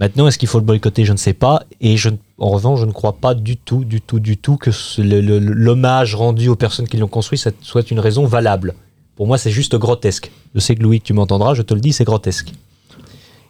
Maintenant, 0.00 0.26
est-ce 0.26 0.38
qu'il 0.38 0.48
faut 0.48 0.58
le 0.58 0.64
boycotter? 0.64 1.04
Je 1.04 1.12
ne 1.12 1.18
sais 1.18 1.34
pas. 1.34 1.62
Et 1.82 1.96
je, 1.98 2.08
en 2.38 2.48
revanche, 2.48 2.80
je 2.80 2.86
ne 2.86 2.92
crois 2.92 3.12
pas 3.12 3.34
du 3.34 3.58
tout, 3.58 3.84
du 3.84 4.00
tout, 4.00 4.18
du 4.18 4.38
tout 4.38 4.56
que 4.56 4.70
l'hommage 4.98 6.14
rendu 6.14 6.48
aux 6.48 6.56
personnes 6.56 6.88
qui 6.88 6.96
l'ont 6.96 7.06
construit 7.06 7.38
soit 7.60 7.90
une 7.90 8.00
raison 8.00 8.24
valable. 8.26 8.74
Pour 9.16 9.26
moi, 9.26 9.36
c'est 9.36 9.50
juste 9.50 9.76
grotesque. 9.76 10.30
Je 10.54 10.60
sais 10.60 10.74
que 10.74 10.82
Louis, 10.82 11.02
tu 11.02 11.12
m'entendras, 11.12 11.52
je 11.52 11.60
te 11.62 11.74
le 11.74 11.80
dis, 11.80 11.92
c'est 11.92 12.04
grotesque. 12.04 12.52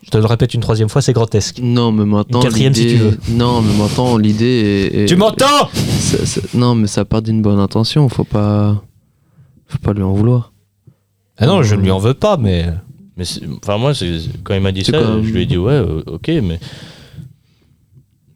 Je 0.02 0.10
te 0.10 0.16
le 0.18 0.26
répète 0.26 0.54
une 0.54 0.60
troisième 0.60 0.88
fois, 0.88 1.02
c'est 1.02 1.12
grotesque. 1.12 1.60
Non, 1.62 1.92
mais 1.92 2.04
maintenant. 2.04 2.40
Une 2.40 2.44
quatrième, 2.46 2.74
si 2.74 2.84
l'idée- 2.84 2.96
tu 2.96 3.02
veux. 3.04 3.18
Non, 3.36 3.60
mais 3.62 3.74
maintenant, 3.74 4.16
l'idée 4.16 4.90
est. 4.92 5.02
est- 5.02 5.06
Tu 5.06 5.14
m'entends? 5.14 5.68
Non, 6.54 6.74
mais 6.74 6.88
ça 6.88 7.04
part 7.04 7.22
d'une 7.22 7.42
bonne 7.42 7.60
intention. 7.60 8.08
Faut 8.08 8.24
pas. 8.24 8.82
Faut 9.68 9.78
pas 9.78 9.92
lui 9.92 10.02
en 10.02 10.12
vouloir. 10.12 10.52
Ah 11.38 11.46
non, 11.46 11.62
je 11.62 11.76
ne 11.76 11.82
lui 11.82 11.90
en 11.92 11.98
veux 11.98 12.14
pas, 12.14 12.36
mais. 12.38 12.66
Mais 13.20 13.26
enfin 13.62 13.76
moi, 13.76 13.92
quand 14.44 14.54
il 14.54 14.62
m'a 14.62 14.72
dit 14.72 14.82
ça, 14.82 14.92
comme- 14.92 15.22
je 15.22 15.30
lui 15.30 15.42
ai 15.42 15.46
dit 15.46 15.58
ouais, 15.58 15.74
euh, 15.74 16.02
ok, 16.06 16.28
mais 16.42 16.58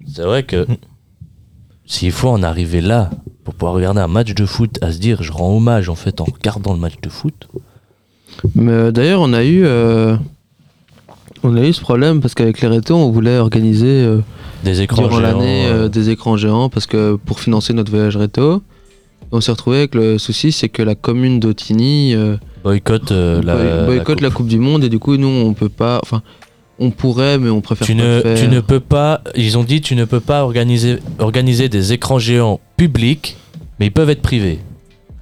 c'est 0.07 0.23
vrai 0.25 0.43
que 0.43 0.67
s'il 1.87 2.13
faut 2.13 2.29
en 2.29 2.43
arriver 2.43 2.83
là 2.83 3.09
pour 3.45 3.55
pouvoir 3.55 3.73
regarder 3.75 4.01
un 4.01 4.09
match 4.09 4.35
de 4.35 4.45
foot, 4.45 4.79
à 4.83 4.93
se 4.93 4.99
dire 4.99 5.23
je 5.23 5.33
rends 5.33 5.57
hommage 5.57 5.89
en 5.89 5.95
fait 5.95 6.21
en 6.21 6.25
regardant 6.25 6.75
le 6.75 6.79
match 6.81 6.95
de 7.03 7.09
foot. 7.09 7.49
Mais 8.55 8.73
euh, 8.73 8.91
d'ailleurs, 8.93 9.23
on 9.23 9.33
a 9.33 9.43
eu. 9.45 9.63
euh, 9.65 10.17
On 11.43 11.57
a 11.57 11.63
eu 11.67 11.73
ce 11.73 11.81
problème 11.81 12.21
parce 12.21 12.35
qu'avec 12.35 12.61
les 12.61 12.69
rétos, 12.69 12.95
on 12.95 13.11
voulait 13.11 13.39
organiser 13.39 13.87
euh, 14.05 14.21
Des 14.65 14.81
écrans 14.83 15.03
durant 15.03 15.17
géants, 15.19 15.39
l'année 15.39 15.67
euh, 15.67 15.89
des 15.89 16.11
écrans 16.11 16.37
géants 16.37 16.69
parce 16.69 16.87
que 16.87 17.17
pour 17.17 17.41
financer 17.41 17.73
notre 17.73 17.91
voyage 17.91 18.17
réto. 18.19 18.63
On 19.35 19.41
s'est 19.41 19.51
retrouvé 19.51 19.79
avec 19.79 19.97
le 19.97 20.17
souci, 20.17 20.53
c'est 20.53 20.69
que 20.69 20.81
la 20.81 20.95
commune 20.95 21.41
d'Otigny 21.41 22.15
euh, 22.15 22.37
euh, 22.37 22.37
la, 23.43 23.83
boycotte 23.85 24.21
la 24.21 24.29
la 24.29 24.31
coupe. 24.33 24.47
du 24.47 24.61
Monde 24.61 24.85
et 24.85 24.89
du 24.89 25.01
coup, 25.01 25.17
nous, 25.17 25.27
on 25.27 25.55
peut 25.55 25.69
pas. 25.69 25.99
Enfin, 26.05 26.23
on 26.79 26.93
pourrait, 26.93 27.39
mais 27.39 27.51
on 27.51 27.61
préfère 27.61 27.85
tu 27.85 27.97
pas 27.97 28.03
ne, 28.03 28.15
le 28.15 28.21
faire. 28.23 28.39
tu 28.39 28.47
ne 28.47 28.61
peux 28.61 28.79
pas, 28.79 29.23
ils 29.35 29.59
ont 29.59 29.65
dit 29.65 29.81
tu 29.81 29.97
ne 29.97 30.05
peux 30.05 30.21
pas 30.21 30.45
organiser, 30.45 30.99
organiser 31.19 31.69
des 31.69 31.93
écrans 31.93 32.21
géants 32.21 32.61
publics, 32.77 33.37
mais 33.81 33.87
ils 33.87 33.93
peuvent 33.93 34.09
être 34.09 34.23
privés. 34.23 34.61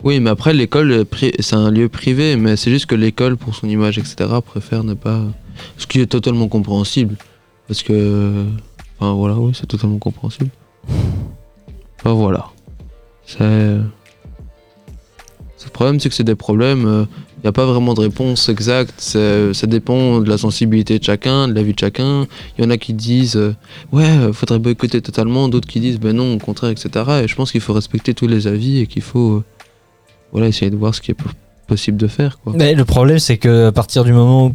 Oui, 0.04 0.20
mais 0.20 0.28
après, 0.28 0.52
l'école, 0.52 1.06
c'est 1.38 1.56
un 1.56 1.70
lieu 1.70 1.88
privé, 1.88 2.36
mais 2.36 2.56
c'est 2.56 2.70
juste 2.70 2.84
que 2.84 2.94
l'école, 2.94 3.38
pour 3.38 3.54
son 3.54 3.66
image, 3.66 3.96
etc., 3.96 4.28
préfère 4.44 4.84
ne 4.84 4.92
pas. 4.92 5.22
Ce 5.78 5.86
qui 5.86 6.00
est 6.00 6.06
totalement 6.06 6.48
compréhensible. 6.48 7.16
Parce 7.66 7.82
que. 7.82 8.44
Enfin, 8.98 9.14
voilà, 9.14 9.36
oui, 9.36 9.52
c'est 9.54 9.66
totalement 9.66 9.96
compréhensible. 9.96 10.50
Enfin, 11.98 12.12
voilà. 12.12 12.50
C'est. 13.24 13.78
Le 15.64 15.70
problème, 15.70 16.00
c'est 16.00 16.08
que 16.08 16.14
c'est 16.14 16.24
des 16.24 16.34
problèmes. 16.34 17.06
Il 17.38 17.46
n'y 17.46 17.48
a 17.48 17.52
pas 17.52 17.66
vraiment 17.66 17.94
de 17.94 18.00
réponse 18.00 18.48
exacte. 18.48 19.00
Ça 19.00 19.66
dépend 19.66 20.20
de 20.20 20.28
la 20.28 20.38
sensibilité 20.38 20.98
de 20.98 21.04
chacun, 21.04 21.48
de 21.48 21.52
la 21.54 21.62
vie 21.62 21.72
de 21.74 21.78
chacun. 21.78 22.26
Il 22.56 22.64
y 22.64 22.66
en 22.66 22.70
a 22.70 22.76
qui 22.76 22.92
disent 22.94 23.36
euh, 23.36 23.54
Ouais, 23.92 24.06
euh, 24.08 24.32
faudrait 24.32 24.58
boycotter 24.60 25.00
totalement. 25.02 25.48
D'autres 25.48 25.66
qui 25.68 25.80
disent 25.80 25.98
Ben 25.98 26.14
non, 26.16 26.34
au 26.34 26.38
contraire, 26.38 26.70
etc. 26.70 26.90
Et 27.24 27.28
je 27.28 27.34
pense 27.34 27.50
qu'il 27.50 27.60
faut 27.60 27.72
respecter 27.72 28.14
tous 28.14 28.26
les 28.28 28.46
avis 28.46 28.78
et 28.80 28.86
qu'il 28.86 29.02
faut. 29.02 29.36
euh, 29.38 29.44
voilà, 30.32 30.46
essayer 30.48 30.70
de 30.70 30.76
voir 30.76 30.94
ce 30.94 31.00
qui 31.00 31.10
est 31.10 31.14
po- 31.14 31.28
possible 31.66 31.96
de 31.96 32.06
faire. 32.06 32.38
Mais 32.54 32.74
le 32.74 32.84
problème, 32.84 33.18
c'est 33.18 33.38
que 33.38 33.66
à 33.66 33.72
partir 33.72 34.04
du 34.04 34.12
moment 34.12 34.46
où. 34.46 34.54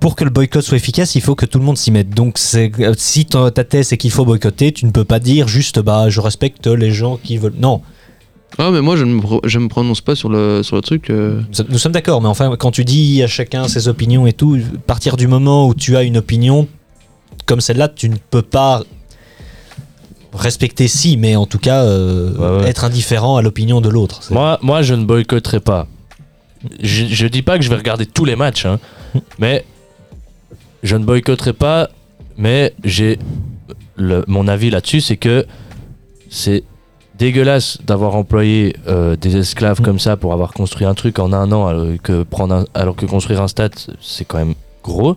Pour 0.00 0.16
que 0.16 0.24
le 0.24 0.30
boycott 0.30 0.62
soit 0.62 0.76
efficace, 0.76 1.14
il 1.14 1.20
faut 1.22 1.34
que 1.34 1.46
tout 1.46 1.58
le 1.58 1.64
monde 1.64 1.78
s'y 1.78 1.90
mette. 1.90 2.10
Donc, 2.10 2.38
euh, 2.56 2.94
si 2.98 3.24
ta 3.26 3.50
thèse 3.52 3.88
c'est 3.88 3.96
qu'il 3.96 4.10
faut 4.10 4.24
boycotter, 4.24 4.72
tu 4.72 4.84
ne 4.86 4.90
peux 4.90 5.04
pas 5.04 5.20
dire 5.20 5.46
juste 5.48 5.78
bah 5.80 6.08
je 6.10 6.20
respecte 6.20 6.66
les 6.66 6.90
gens 6.90 7.16
qui 7.22 7.38
veulent. 7.38 7.54
Non, 7.58 7.80
Ah, 8.58 8.70
mais 8.70 8.80
moi, 8.80 8.96
je 8.96 9.04
ne 9.04 9.14
me, 9.14 9.20
pro- 9.20 9.40
je 9.44 9.58
me 9.58 9.68
prononce 9.68 10.00
pas 10.00 10.14
sur 10.14 10.28
le, 10.28 10.62
sur 10.62 10.76
le 10.76 10.82
truc. 10.82 11.10
euh, 11.10 11.40
nous 11.68 11.78
sommes 11.78 11.92
d'accord, 11.92 12.22
mais 12.22 12.28
enfin, 12.28 12.54
quand 12.56 12.70
tu 12.70 12.84
dis 12.84 13.22
à 13.22 13.26
chacun 13.26 13.66
ses 13.68 13.88
opinions 13.88 14.26
et 14.26 14.32
tout, 14.32 14.56
à 14.74 14.78
partir 14.86 15.16
du 15.16 15.26
moment 15.26 15.66
où 15.66 15.74
tu 15.74 15.96
as 15.96 16.02
une 16.04 16.16
opinion 16.16 16.68
comme 17.46 17.60
celle-là, 17.60 17.88
tu 17.88 18.08
ne 18.08 18.16
peux 18.30 18.42
pas 18.42 18.82
respecter 20.32 20.88
si, 20.88 21.16
mais 21.16 21.36
en 21.36 21.46
tout 21.46 21.58
cas 21.58 21.82
euh, 21.84 22.32
Ouais, 22.58 22.62
ouais. 22.64 22.70
être 22.70 22.84
indifférent 22.84 23.36
à 23.36 23.42
l'opinion 23.42 23.80
de 23.80 23.88
l'autre. 23.88 24.20
Moi, 24.30 24.58
moi, 24.62 24.82
je 24.82 24.94
ne 24.94 25.04
boycotterai 25.04 25.60
pas. 25.60 25.86
Je, 26.82 27.04
je 27.06 27.26
dis 27.26 27.42
pas 27.42 27.58
que 27.58 27.64
je 27.64 27.68
vais 27.70 27.76
regarder 27.76 28.06
tous 28.06 28.24
les 28.24 28.36
matchs, 28.36 28.66
hein, 28.66 28.80
mais 29.38 29.64
je 30.82 30.96
ne 30.96 31.04
boycotterai 31.04 31.52
pas. 31.52 31.90
Mais 32.36 32.72
j'ai 32.82 33.18
mon 34.26 34.48
avis 34.48 34.70
là-dessus, 34.70 35.00
c'est 35.00 35.16
que 35.16 35.46
c'est 36.30 36.64
dégueulasse 37.18 37.78
d'avoir 37.86 38.16
employé 38.16 38.74
euh, 38.88 39.14
des 39.16 39.36
esclaves 39.36 39.80
comme 39.80 39.98
ça 39.98 40.16
pour 40.16 40.32
avoir 40.32 40.52
construit 40.52 40.86
un 40.86 40.94
truc 40.94 41.18
en 41.18 41.32
un 41.32 41.52
an 41.52 41.66
alors 41.66 41.86
que, 42.02 42.22
prendre 42.24 42.54
un- 42.54 42.64
alors 42.74 42.96
que 42.96 43.06
construire 43.06 43.40
un 43.40 43.48
stade 43.48 43.72
c'est 44.00 44.24
quand 44.24 44.38
même 44.38 44.54
gros. 44.82 45.16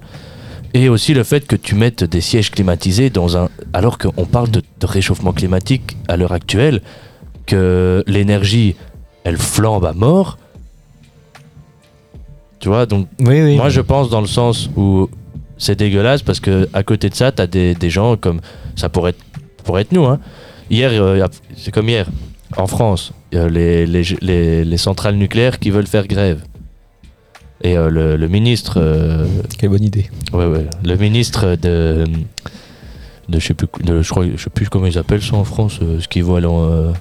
Et 0.73 0.89
aussi 0.89 1.13
le 1.13 1.23
fait 1.23 1.47
que 1.47 1.55
tu 1.55 1.73
mettes 1.75 2.03
des 2.03 2.21
sièges 2.21 2.51
climatisés 2.51 3.09
dans 3.09 3.35
un. 3.37 3.49
Alors 3.73 3.97
qu'on 3.97 4.25
parle 4.25 4.49
de, 4.51 4.61
de 4.79 4.85
réchauffement 4.85 5.31
climatique 5.33 5.97
à 6.07 6.17
l'heure 6.17 6.33
actuelle, 6.33 6.81
que 7.45 8.03
l'énergie 8.05 8.75
elle 9.23 9.37
flambe 9.37 9.85
à 9.85 9.93
mort. 9.93 10.37
Tu 12.59 12.67
vois, 12.69 12.85
donc 12.85 13.07
Oui, 13.19 13.41
oui. 13.41 13.55
moi, 13.55 13.69
je 13.69 13.81
pense 13.81 14.09
dans 14.09 14.21
le 14.21 14.27
sens 14.27 14.69
où 14.75 15.09
c'est 15.57 15.75
dégueulasse 15.77 16.21
parce 16.21 16.39
que 16.39 16.67
à 16.73 16.83
côté 16.83 17.09
de 17.09 17.15
ça, 17.15 17.31
t'as 17.31 17.47
des, 17.47 17.73
des 17.75 17.89
gens 17.89 18.17
comme 18.17 18.41
ça 18.75 18.89
pourrait 18.89 19.11
être, 19.11 19.23
pourrait 19.63 19.81
être 19.83 19.91
nous. 19.91 20.05
Hein. 20.05 20.19
Hier, 20.70 20.91
euh, 20.93 21.26
c'est 21.55 21.72
comme 21.72 21.89
hier 21.89 22.07
en 22.55 22.68
France, 22.68 23.11
les, 23.32 23.86
les, 23.86 24.03
les, 24.22 24.65
les 24.65 24.78
centrales 24.78 25.15
nucléaires 25.15 25.59
qui 25.59 25.70
veulent 25.70 25.88
faire 25.88 26.07
grève. 26.07 26.41
Et 27.63 27.76
euh, 27.78 27.89
le, 27.89 28.18
le 28.18 28.28
ministre, 28.28 28.76
euh, 28.78 29.26
Quelle 29.57 29.70
bonne 29.70 29.84
idée. 29.84 30.05
ouais, 30.34 30.45
ouais, 30.45 30.65
le 30.84 30.95
ministre 30.95 31.55
de, 31.55 32.05
de 33.30 33.39
je 33.39 33.45
sais 33.47 33.53
plus, 33.53 33.68
de- 33.84 34.01
je 34.01 34.09
crois, 34.09 34.26
je 34.36 34.41
sais 34.41 34.49
plus 34.49 34.70
comment 34.70 34.86
ils 34.86 34.97
appellent 34.97 35.22
ça 35.24 35.36
en 35.36 35.43
France, 35.43 35.80
ce 35.99 36.07
qui 36.07 36.22
vaut 36.22 36.36
à 36.36 36.41
l'en- 36.41 36.93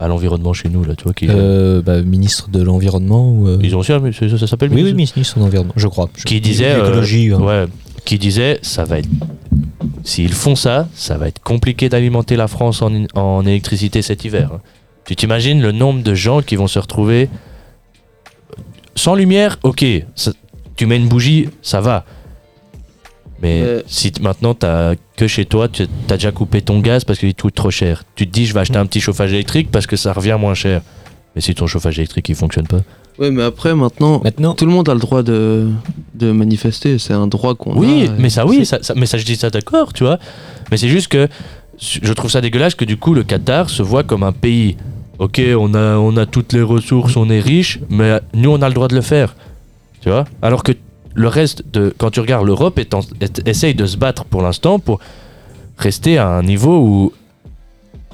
à 0.00 0.06
l'environnement 0.08 0.52
chez 0.52 0.68
nous 0.68 0.84
là, 0.84 0.94
tu 0.96 1.04
vois, 1.04 1.12
qui, 1.12 1.26
Euh, 1.28 1.82
bah, 1.82 2.00
ministre 2.02 2.48
de 2.50 2.62
l'Environnement 2.62 3.32
ou. 3.32 3.48
euh, 3.48 3.58
ils 3.62 3.74
ont 3.76 3.80
aussi, 3.80 3.92
un- 3.92 4.12
ça, 4.12 4.38
ça 4.38 4.46
s'appelle 4.46 4.70
Oui, 4.72 4.82
oui, 4.82 4.92
ministre? 4.94 5.16
ministre 5.18 5.38
de 5.38 5.44
l'Environnement, 5.44 5.72
je 5.76 5.86
crois. 5.88 6.08
Je- 6.16 6.24
qui 6.24 6.40
disait 6.40 6.66
euh, 6.72 7.02
hein. 7.02 7.40
ouais, 7.42 7.66
qui 8.08 8.18
disait 8.18 8.58
ça 8.62 8.84
va 8.84 8.98
être 9.00 9.08
s'ils 10.02 10.32
font 10.32 10.56
ça 10.56 10.88
ça 10.94 11.18
va 11.18 11.28
être 11.28 11.42
compliqué 11.42 11.88
d'alimenter 11.90 12.36
la 12.36 12.48
France 12.48 12.80
en, 12.82 12.90
en 13.14 13.44
électricité 13.46 14.00
cet 14.02 14.24
hiver 14.24 14.48
hein. 14.54 14.60
tu 15.04 15.14
t'imagines 15.14 15.60
le 15.60 15.72
nombre 15.72 16.02
de 16.02 16.14
gens 16.14 16.40
qui 16.40 16.56
vont 16.56 16.68
se 16.68 16.78
retrouver 16.78 17.28
sans 18.94 19.14
lumière? 19.14 19.58
Ok 19.62 19.84
ça- 20.14 20.32
tu 20.76 20.86
mets 20.86 20.96
une 20.96 21.08
bougie 21.08 21.48
ça 21.62 21.80
va. 21.80 22.04
Mais 23.42 23.60
Euh. 23.62 23.82
si 23.86 24.12
maintenant 24.20 24.54
t'as 24.54 24.94
que 25.16 25.26
chez 25.28 25.44
toi 25.44 25.68
tu 25.68 25.82
as 25.82 26.16
déjà 26.16 26.32
coupé 26.32 26.62
ton 26.62 26.80
gaz 26.80 27.04
parce 27.04 27.18
qu'il 27.18 27.34
coûte 27.34 27.54
trop 27.54 27.70
cher. 27.70 28.04
Tu 28.16 28.26
te 28.26 28.32
dis 28.32 28.46
je 28.46 28.54
vais 28.54 28.60
acheter 28.60 28.78
un 28.78 28.86
petit 28.86 29.00
chauffage 29.00 29.32
électrique 29.32 29.70
parce 29.70 29.86
que 29.86 29.96
ça 29.96 30.12
revient 30.12 30.36
moins 30.40 30.54
cher. 30.54 30.80
Mais 31.34 31.40
si 31.42 31.54
ton 31.54 31.66
chauffage 31.66 31.98
électrique 31.98 32.28
il 32.30 32.34
fonctionne 32.34 32.66
pas 32.66 32.80
Ouais, 33.18 33.30
mais 33.30 33.42
après, 33.42 33.74
maintenant, 33.74 34.20
Maintenant, 34.22 34.54
tout 34.54 34.64
le 34.64 34.70
monde 34.72 34.88
a 34.88 34.94
le 34.94 35.00
droit 35.00 35.22
de, 35.22 35.68
de 36.14 36.30
manifester. 36.32 36.98
C'est 36.98 37.14
un 37.14 37.26
droit 37.26 37.54
qu'on 37.54 37.72
a. 37.72 37.76
Oui, 37.76 38.04
et 38.04 38.10
mais 38.18 38.30
ça, 38.30 38.46
oui, 38.46 38.58
c'est- 38.60 38.64
ça, 38.64 38.78
ça- 38.82 38.94
mais 38.96 39.06
ça, 39.06 39.18
je 39.18 39.24
dis 39.24 39.36
ça 39.36 39.50
d'accord, 39.50 39.92
tu 39.92 40.04
vois. 40.04 40.18
Mais 40.70 40.76
c'est 40.76 40.88
juste 40.88 41.08
que 41.08 41.28
je 41.80 42.12
trouve 42.12 42.30
ça 42.30 42.40
dégueulasse 42.40 42.74
que 42.74 42.84
du 42.84 42.96
coup, 42.96 43.14
le 43.14 43.24
Qatar 43.24 43.70
se 43.70 43.82
voit 43.82 44.04
comme 44.04 44.22
un 44.22 44.32
pays. 44.32 44.76
Ok, 45.18 45.40
on 45.58 45.74
a, 45.74 45.96
on 45.96 46.16
a 46.16 46.26
toutes 46.26 46.52
les 46.52 46.62
ressources, 46.62 47.16
on 47.16 47.28
est 47.28 47.40
riche, 47.40 47.80
mais 47.90 48.20
nous, 48.34 48.50
on 48.50 48.62
a 48.62 48.68
le 48.68 48.74
droit 48.74 48.86
de 48.88 48.94
le 48.94 49.00
faire. 49.00 49.34
Tu 50.00 50.08
vois 50.10 50.24
Alors 50.42 50.62
que 50.62 50.72
le 51.14 51.26
reste, 51.26 51.64
de, 51.72 51.92
quand 51.98 52.10
tu 52.12 52.20
regardes 52.20 52.46
l'Europe, 52.46 52.78
essaye 53.44 53.74
de 53.74 53.86
se 53.86 53.96
battre 53.96 54.24
pour 54.24 54.42
l'instant 54.42 54.78
pour 54.78 55.00
rester 55.76 56.18
à 56.18 56.28
un 56.28 56.42
niveau 56.42 56.78
où. 56.78 57.12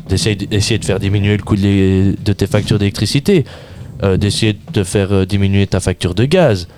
d'essayer 0.09 0.37
d'essayer 0.37 0.79
de 0.79 0.85
faire 0.85 1.01
diminuer 1.01 1.37
le 1.37 1.43
coût 1.43 1.57
de, 1.57 1.63
les- 1.63 2.13
de 2.13 2.33
tes 2.35 2.47
factures 2.47 2.79
d'électricité, 2.79 3.45
euh, 4.03 4.17
d'essayer 4.17 4.59
de 4.73 4.85
faire 4.85 5.13
euh, 5.13 5.25
diminuer 5.25 5.67
ta 5.67 5.81
facture 5.81 6.15
de 6.15 6.25
gaz. 6.25 6.69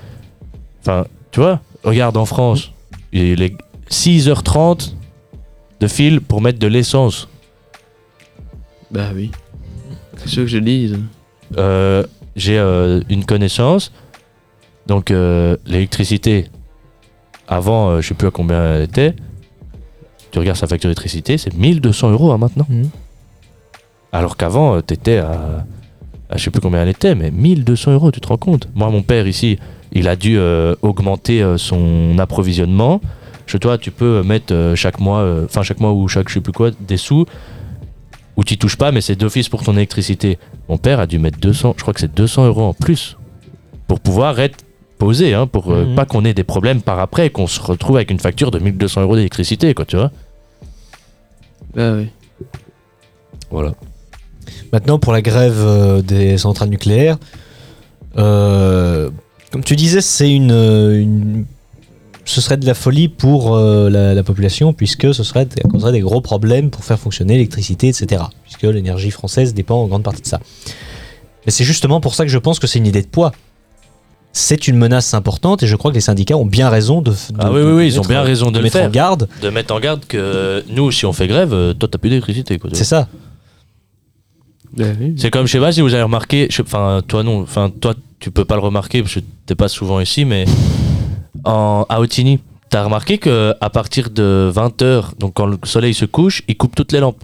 Enfin, 0.80 1.06
tu 1.30 1.40
vois, 1.40 1.60
regarde 1.82 2.16
en 2.16 2.26
France, 2.26 2.72
il 3.12 3.42
est 3.42 3.54
6h30 3.90 4.92
de 5.80 5.86
fil 5.88 6.20
pour 6.20 6.40
mettre 6.40 6.58
de 6.58 6.66
l'essence. 6.66 7.28
Bah 8.90 9.10
oui. 9.14 9.30
C'est 10.16 10.28
ce 10.28 10.36
que 10.36 10.46
je 10.46 10.58
dis. 10.58 10.94
Euh, 11.56 12.04
J'ai 12.34 12.58
euh, 12.58 13.00
une 13.08 13.24
connaissance, 13.24 13.92
donc 14.86 15.10
euh, 15.10 15.56
l'électricité, 15.66 16.48
avant, 17.48 18.00
je 18.00 18.08
sais 18.08 18.14
plus 18.14 18.28
à 18.28 18.30
combien 18.30 18.74
elle 18.74 18.82
était, 18.82 19.14
tu 20.30 20.38
regardes 20.38 20.58
sa 20.58 20.66
facture 20.66 20.88
d'électricité, 20.88 21.38
c'est 21.38 21.54
1200 21.54 22.10
euros 22.10 22.32
hein, 22.32 22.38
maintenant. 22.38 22.66
Mhm. 22.68 22.90
Alors 24.12 24.36
qu'avant, 24.36 24.80
tu 24.82 24.94
étais 24.94 25.18
à 25.18 25.64
je 26.34 26.42
sais 26.42 26.50
plus 26.50 26.60
combien 26.60 26.82
elle 26.82 26.88
était, 26.88 27.14
mais 27.14 27.30
1200 27.30 27.92
euros, 27.92 28.10
tu 28.10 28.20
te 28.20 28.28
rends 28.28 28.36
compte? 28.36 28.68
Moi, 28.74 28.90
mon 28.90 29.02
père 29.02 29.26
ici, 29.26 29.58
il 29.92 30.08
a 30.08 30.16
dû 30.16 30.38
euh, 30.38 30.74
augmenter 30.82 31.42
euh, 31.42 31.56
son 31.58 32.18
approvisionnement. 32.18 33.00
Chez 33.46 33.58
toi, 33.60 33.78
tu 33.78 33.90
peux 33.92 34.22
mettre 34.22 34.52
euh, 34.52 34.74
chaque 34.74 34.98
mois, 34.98 35.24
enfin 35.44 35.62
chaque 35.62 35.78
mois 35.80 35.92
ou 35.92 36.08
chaque 36.08 36.28
je 36.28 36.34
sais 36.34 36.40
plus 36.40 36.52
quoi, 36.52 36.70
des 36.80 36.96
sous 36.96 37.26
où 38.36 38.44
tu 38.44 38.58
touches 38.58 38.76
pas, 38.76 38.92
mais 38.92 39.00
c'est 39.00 39.16
d'office 39.16 39.48
pour 39.48 39.62
ton 39.62 39.72
électricité. 39.74 40.38
Mon 40.68 40.76
père 40.78 41.00
a 41.00 41.06
dû 41.06 41.18
mettre 41.18 41.38
200, 41.38 41.74
je 41.76 41.82
crois 41.82 41.94
que 41.94 42.00
c'est 42.00 42.12
200 42.14 42.46
euros 42.46 42.64
en 42.64 42.74
plus 42.74 43.16
pour 43.86 44.00
pouvoir 44.00 44.38
être 44.40 44.58
posé, 44.98 45.32
hein, 45.32 45.46
pour 45.46 45.70
Mhm. 45.70 45.94
pas 45.94 46.04
qu'on 46.06 46.24
ait 46.24 46.34
des 46.34 46.44
problèmes 46.44 46.82
par 46.82 46.98
après 46.98 47.26
et 47.26 47.30
qu'on 47.30 47.46
se 47.46 47.60
retrouve 47.60 47.96
avec 47.96 48.10
une 48.10 48.18
facture 48.18 48.50
de 48.50 48.58
1200 48.58 49.00
euros 49.02 49.14
d'électricité, 49.16 49.72
quoi, 49.74 49.84
tu 49.86 49.96
vois? 49.96 50.10
Bah 51.74 51.92
oui. 51.94 52.08
Voilà. 53.50 53.72
Maintenant, 54.72 54.98
pour 54.98 55.12
la 55.12 55.22
grève 55.22 55.56
euh, 55.58 56.02
des 56.02 56.38
centrales 56.38 56.68
nucléaires, 56.68 57.18
euh, 58.18 59.10
comme 59.52 59.62
tu 59.64 59.76
disais, 59.76 60.00
c'est 60.00 60.30
une, 60.32 60.50
euh, 60.52 61.00
une- 61.00 61.44
ce 62.24 62.40
serait 62.40 62.56
de 62.56 62.66
la 62.66 62.74
folie 62.74 63.08
pour 63.08 63.54
euh, 63.56 63.88
la, 63.88 64.12
la 64.14 64.22
population, 64.22 64.72
puisque 64.72 65.14
ce 65.14 65.22
serait, 65.22 65.46
causerait 65.70 65.92
des 65.92 66.00
gros 66.00 66.20
problèmes 66.20 66.70
pour 66.70 66.84
faire 66.84 66.98
fonctionner 66.98 67.34
l'électricité, 67.34 67.88
etc. 67.88 68.24
Puisque 68.42 68.62
l'énergie 68.64 69.10
française 69.12 69.54
dépend 69.54 69.76
en 69.82 69.86
grande 69.86 70.02
partie 70.02 70.22
de 70.22 70.26
ça. 70.26 70.40
Mais 71.44 71.52
c'est 71.52 71.64
justement 71.64 72.00
pour 72.00 72.14
ça 72.14 72.24
que 72.24 72.30
je 72.30 72.38
pense 72.38 72.58
que 72.58 72.66
c'est 72.66 72.80
une 72.80 72.86
idée 72.86 73.02
de 73.02 73.06
poids. 73.06 73.30
C'est 74.32 74.66
une 74.68 74.76
menace 74.76 75.14
importante 75.14 75.62
et 75.62 75.66
je 75.66 75.76
crois 75.76 75.90
que 75.92 75.94
les 75.94 76.00
syndicats 76.02 76.36
ont 76.36 76.44
bien 76.44 76.68
raison 76.68 77.00
de. 77.00 77.12
de- 77.12 77.16
Ah 77.38 77.50
oui, 77.52 77.60
de 77.60 77.64
oui, 77.64 77.72
oui, 77.72 77.86
ils 77.86 77.94
ont 77.98 78.02
mettre- 78.02 78.08
bien 78.08 78.22
raison 78.22 78.50
de 78.50 78.58
le 78.58 78.64
mettre 78.64 78.80
en 78.80 78.90
garde. 78.90 79.28
De 79.40 79.48
mettre 79.48 79.72
en 79.72 79.80
garde 79.80 80.04
que 80.06 80.62
nous, 80.68 80.90
si 80.90 81.06
on 81.06 81.12
fait 81.12 81.28
grève, 81.28 81.74
toi, 81.78 81.88
t'as 81.90 81.96
plus 81.98 82.10
d'électricité, 82.10 82.58
C'est 82.72 82.84
ça. 82.84 83.08
Oui. 84.78 85.14
C'est 85.16 85.30
comme, 85.30 85.46
je 85.46 85.52
sais 85.52 85.60
pas 85.60 85.72
si 85.72 85.80
vous 85.80 85.94
avez 85.94 86.02
remarqué, 86.02 86.48
enfin, 86.60 87.00
toi 87.06 87.22
non, 87.22 87.40
enfin, 87.40 87.70
toi, 87.70 87.94
tu 88.20 88.30
peux 88.30 88.44
pas 88.44 88.56
le 88.56 88.60
remarquer 88.62 89.02
parce 89.02 89.14
que 89.14 89.20
t'es 89.46 89.54
pas 89.54 89.68
souvent 89.68 90.00
ici, 90.00 90.24
mais 90.24 90.44
en, 91.44 91.86
à 91.88 92.00
Otigny, 92.00 92.40
t'as 92.70 92.84
remarqué 92.84 93.18
que 93.18 93.54
à 93.60 93.70
partir 93.70 94.10
de 94.10 94.50
20h, 94.54 95.18
donc 95.18 95.34
quand 95.34 95.46
le 95.46 95.58
soleil 95.64 95.94
se 95.94 96.04
couche, 96.04 96.42
il 96.48 96.56
coupe 96.56 96.74
toutes 96.74 96.92
les 96.92 97.00
lampes. 97.00 97.22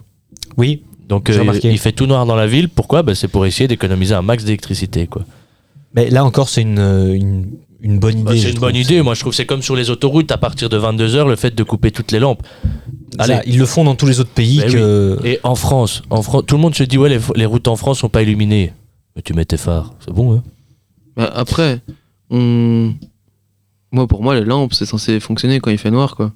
Oui, 0.57 0.83
Donc 1.09 1.29
euh, 1.29 1.59
il 1.63 1.77
fait 1.79 1.91
tout 1.91 2.05
noir 2.05 2.25
dans 2.25 2.35
la 2.35 2.47
ville. 2.47 2.69
Pourquoi? 2.69 3.03
Bah, 3.03 3.15
C'est 3.15 3.27
pour 3.27 3.45
essayer 3.45 3.67
d'économiser 3.67 4.13
un 4.15 4.21
max 4.21 4.43
d'électricité. 4.43 5.07
quoi. 5.07 5.23
mais 5.93 6.09
là 6.09 6.23
encore, 6.25 6.49
c'est 6.49 6.61
une, 6.61 6.79
une, 7.13 7.45
une 7.83 7.99
bonne 7.99 8.13
idée. 8.19 8.23
Bah, 8.23 8.35
je 8.35 8.41
c'est 8.41 8.47
une 8.49 8.55
trouve. 8.55 8.69
bonne 8.69 8.75
idée. 8.75 9.01
Moi, 9.03 9.13
je 9.13 9.19
trouve 9.19 9.31
que 9.31 9.35
c'est 9.35 9.45
comme 9.45 9.61
sur 9.61 9.75
les 9.75 9.89
autoroutes, 9.91 10.31
à 10.31 10.37
partir 10.37 10.69
de 10.69 10.79
22h, 10.79 11.27
le 11.27 11.35
fait 11.35 11.53
de 11.53 11.63
couper 11.63 11.91
toutes 11.91 12.11
les 12.11 12.19
lampes. 12.19 12.41
Ça, 13.17 13.23
Allez. 13.23 13.39
ils 13.45 13.59
le 13.59 13.65
font 13.65 13.83
dans 13.83 13.93
tous 13.95 14.07
les 14.07 14.19
autres 14.19 14.31
pays 14.31 14.59
Ben 14.61 14.71
que. 14.71 15.19
Et 15.23 15.39
en 15.43 15.53
France, 15.55 16.01
en 16.09 16.21
France, 16.23 16.43
tout 16.47 16.55
le 16.55 16.61
monde 16.61 16.73
se 16.73 16.83
dit 16.83 16.97
ouais, 16.97 17.09
les, 17.09 17.19
les 17.35 17.45
routes 17.45 17.67
en 17.67 17.75
France 17.75 17.99
sont 17.99 18.09
pas 18.09 18.23
illuminées. 18.23 18.73
Mais 19.15 19.21
tu 19.21 19.33
mets 19.33 19.45
tes 19.45 19.57
phares, 19.57 19.93
c'est 20.03 20.11
bon. 20.13 20.33
Hein 20.37 20.43
Bah, 21.15 21.31
après, 21.35 21.81
on... 22.31 22.93
moi 23.91 24.07
pour 24.07 24.23
moi 24.23 24.33
les 24.33 24.43
lampes 24.43 24.73
c'est 24.73 24.87
censé 24.87 25.19
fonctionner 25.19 25.59
quand 25.59 25.69
il 25.69 25.77
fait 25.77 25.91
noir 25.91 26.15
quoi. 26.15 26.31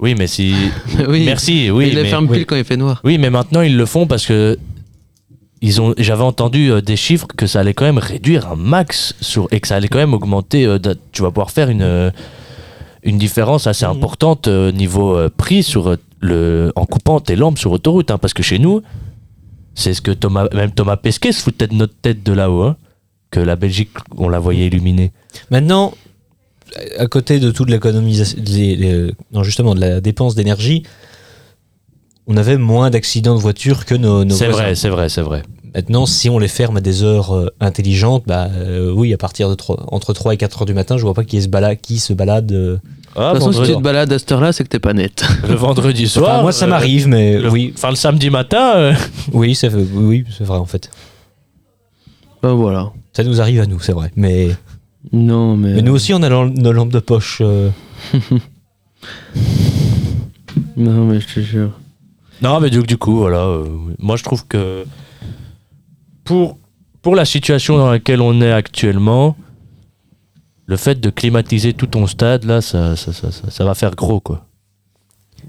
oui, 0.00 0.16
mais 0.18 0.26
si. 0.26 0.52
oui. 1.08 1.24
Merci. 1.24 1.70
Oui, 1.70 1.88
il 1.88 1.94
les 1.94 2.02
mais... 2.02 2.08
ferme 2.08 2.26
oui. 2.28 2.38
pile 2.38 2.46
quand 2.46 2.56
il 2.56 2.64
fait 2.64 2.76
noir. 2.76 3.00
oui, 3.04 3.18
mais 3.18 3.30
maintenant 3.30 3.60
ils 3.60 3.76
le 3.76 3.86
font 3.86 4.08
parce 4.08 4.26
que 4.26 4.58
ils 5.62 5.80
ont. 5.80 5.94
J'avais 5.98 6.22
entendu 6.22 6.70
euh, 6.70 6.80
des 6.80 6.96
chiffres 6.96 7.26
que 7.36 7.46
ça 7.46 7.60
allait 7.60 7.74
quand 7.74 7.84
même 7.84 7.98
réduire 7.98 8.48
un 8.50 8.56
max 8.56 9.14
sur 9.20 9.48
et 9.50 9.60
que 9.60 9.68
ça 9.68 9.76
allait 9.76 9.88
quand 9.88 9.98
même 9.98 10.14
augmenter. 10.14 10.66
euh, 10.66 10.78
de- 10.78 10.96
tu 11.12 11.22
vas 11.22 11.28
pouvoir 11.30 11.50
faire 11.50 11.68
une 11.70 11.82
euh, 11.82 12.10
une 13.02 13.18
différence 13.18 13.66
assez 13.66 13.84
importante 13.84 14.48
euh, 14.48 14.72
niveau 14.72 15.16
prix 15.36 15.62
sur 15.62 15.96
le 16.20 16.72
en 16.76 16.86
coupant 16.86 17.20
tes 17.20 17.36
lampes 17.36 17.58
sur 17.58 17.70
autoroute, 17.72 18.10
hein, 18.10 18.18
parce 18.18 18.34
que 18.34 18.42
chez 18.42 18.58
nous. 18.58 18.82
C'est 19.78 19.92
ce 19.92 20.00
que 20.00 20.10
Thomas, 20.10 20.48
même 20.54 20.70
Thomas 20.70 20.96
Pesquet 20.96 21.32
se 21.32 21.42
foutait 21.42 21.66
de 21.66 21.74
notre 21.74 21.92
tête 22.00 22.22
de 22.22 22.32
là-haut, 22.32 22.62
hein, 22.62 22.76
que 23.30 23.40
la 23.40 23.56
Belgique, 23.56 23.90
on 24.16 24.30
la 24.30 24.38
voyait 24.38 24.68
illuminée. 24.68 25.12
Maintenant, 25.50 25.92
à 26.98 27.06
côté 27.06 27.38
de 27.38 27.50
toute 27.50 27.68
l'économisation, 27.68 28.38
non 29.32 29.42
justement 29.42 29.74
de 29.74 29.80
la 29.80 30.00
dépense 30.00 30.34
d'énergie, 30.34 30.82
on 32.26 32.36
avait 32.36 32.56
moins 32.56 32.90
d'accidents 32.90 33.34
de 33.36 33.40
voiture 33.40 33.84
que 33.84 33.94
nos, 33.94 34.24
nos 34.24 34.34
C'est 34.34 34.48
vrai, 34.48 34.74
c'est 34.74 34.88
vrai, 34.88 35.08
c'est 35.08 35.22
vrai. 35.22 35.42
Maintenant, 35.74 36.06
si 36.06 36.30
on 36.30 36.38
les 36.38 36.48
ferme 36.48 36.78
à 36.78 36.80
des 36.80 37.02
heures 37.02 37.34
euh, 37.34 37.48
intelligentes, 37.60 38.24
bah 38.26 38.48
euh, 38.54 38.90
oui, 38.90 39.12
à 39.12 39.18
partir 39.18 39.50
de 39.50 39.54
trois- 39.54 39.84
entre 39.88 40.14
3 40.14 40.32
et 40.32 40.36
4 40.38 40.62
heures 40.62 40.66
du 40.66 40.72
matin, 40.74 40.96
je 40.96 41.02
vois 41.02 41.12
pas 41.12 41.24
qui 41.24 41.42
se 41.42 41.48
balade, 41.48 41.78
qui 41.82 41.98
se 41.98 42.14
balade. 42.14 42.50
euh. 42.52 42.78
Ah, 43.14 43.32
de 43.34 43.38
toute 43.38 43.46
façon, 43.48 43.64
si 43.64 43.70
tu 43.70 43.76
te 43.76 43.82
balades 43.82 44.10
à 44.12 44.18
cette 44.18 44.32
heure-là, 44.32 44.52
c'est 44.52 44.64
que 44.64 44.68
t'es 44.68 44.78
pas 44.78 44.94
net. 44.94 45.22
le 45.46 45.54
vendredi 45.54 46.08
soir. 46.08 46.30
Enfin, 46.32 46.42
moi, 46.42 46.52
ça 46.52 46.64
euh, 46.64 46.68
m'arrive, 46.68 47.08
mais 47.08 47.38
le- 47.38 47.50
oui, 47.50 47.72
Enfin, 47.76 47.90
le 47.90 47.96
samedi 47.96 48.30
matin. 48.30 48.72
euh, 48.76 48.94
oui, 49.32 49.54
c'est 49.54 49.72
oui, 49.72 49.86
oui, 49.94 50.24
c'est 50.36 50.44
vrai 50.44 50.58
en 50.58 50.64
fait. 50.66 50.90
bah 52.42 52.52
voilà. 52.54 52.92
Ça 53.12 53.22
nous 53.24 53.40
arrive 53.42 53.60
à 53.60 53.66
nous, 53.66 53.80
c'est 53.80 53.92
vrai. 53.92 54.10
Mais, 54.16 54.48
Non, 55.12 55.56
mais. 55.58 55.74
mais 55.74 55.82
nous 55.82 55.92
aussi, 55.94 56.12
on 56.14 56.22
a 56.22 56.28
nos 56.30 56.72
lampes 56.72 56.92
de 56.92 57.00
poche. 57.00 57.38
euh. 57.42 57.68
Non, 60.76 61.04
mais 61.06 61.20
je 61.20 61.26
te 61.34 61.40
jure. 61.40 61.70
Non, 62.42 62.60
mais 62.60 62.70
du, 62.70 62.82
du 62.82 62.98
coup, 62.98 63.16
voilà. 63.16 63.38
euh, 63.44 63.64
moi, 63.98 64.16
je 64.16 64.22
trouve 64.24 64.46
que 64.46 64.84
pour, 66.24 66.58
pour 67.02 67.14
la 67.14 67.24
situation 67.24 67.78
dans 67.78 67.90
laquelle 67.90 68.20
on 68.20 68.40
est 68.40 68.52
actuellement, 68.52 69.36
le 70.66 70.76
fait 70.76 71.00
de 71.00 71.10
climatiser 71.10 71.72
tout 71.72 71.86
ton 71.86 72.06
stade, 72.06 72.44
là, 72.44 72.60
ça, 72.60 72.96
ça, 72.96 73.12
ça, 73.12 73.30
ça- 73.30 73.64
va 73.64 73.74
faire 73.74 73.94
gros, 73.94 74.20
quoi. 74.20 74.46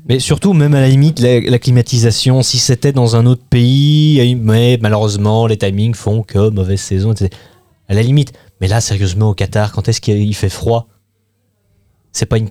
Mais 0.07 0.19
surtout, 0.19 0.53
même 0.53 0.73
à 0.75 0.79
la 0.81 0.87
limite, 0.87 1.19
la, 1.19 1.41
la 1.41 1.59
climatisation, 1.59 2.41
si 2.41 2.59
c'était 2.59 2.93
dans 2.93 3.15
un 3.15 3.25
autre 3.25 3.43
pays, 3.49 4.35
mais 4.35 4.77
malheureusement, 4.81 5.47
les 5.47 5.57
timings 5.57 5.95
font 5.95 6.23
que 6.23 6.49
mauvaise 6.49 6.79
saison, 6.79 7.11
etc. 7.11 7.29
À 7.89 7.93
la 7.93 8.03
limite. 8.03 8.31
Mais 8.61 8.67
là, 8.67 8.79
sérieusement, 8.79 9.29
au 9.29 9.33
Qatar, 9.33 9.71
quand 9.73 9.87
est-ce 9.89 9.99
qu'il 9.99 10.33
fait 10.35 10.49
froid? 10.49 10.87
C'est 12.13 12.25
pas 12.25 12.37
une. 12.37 12.49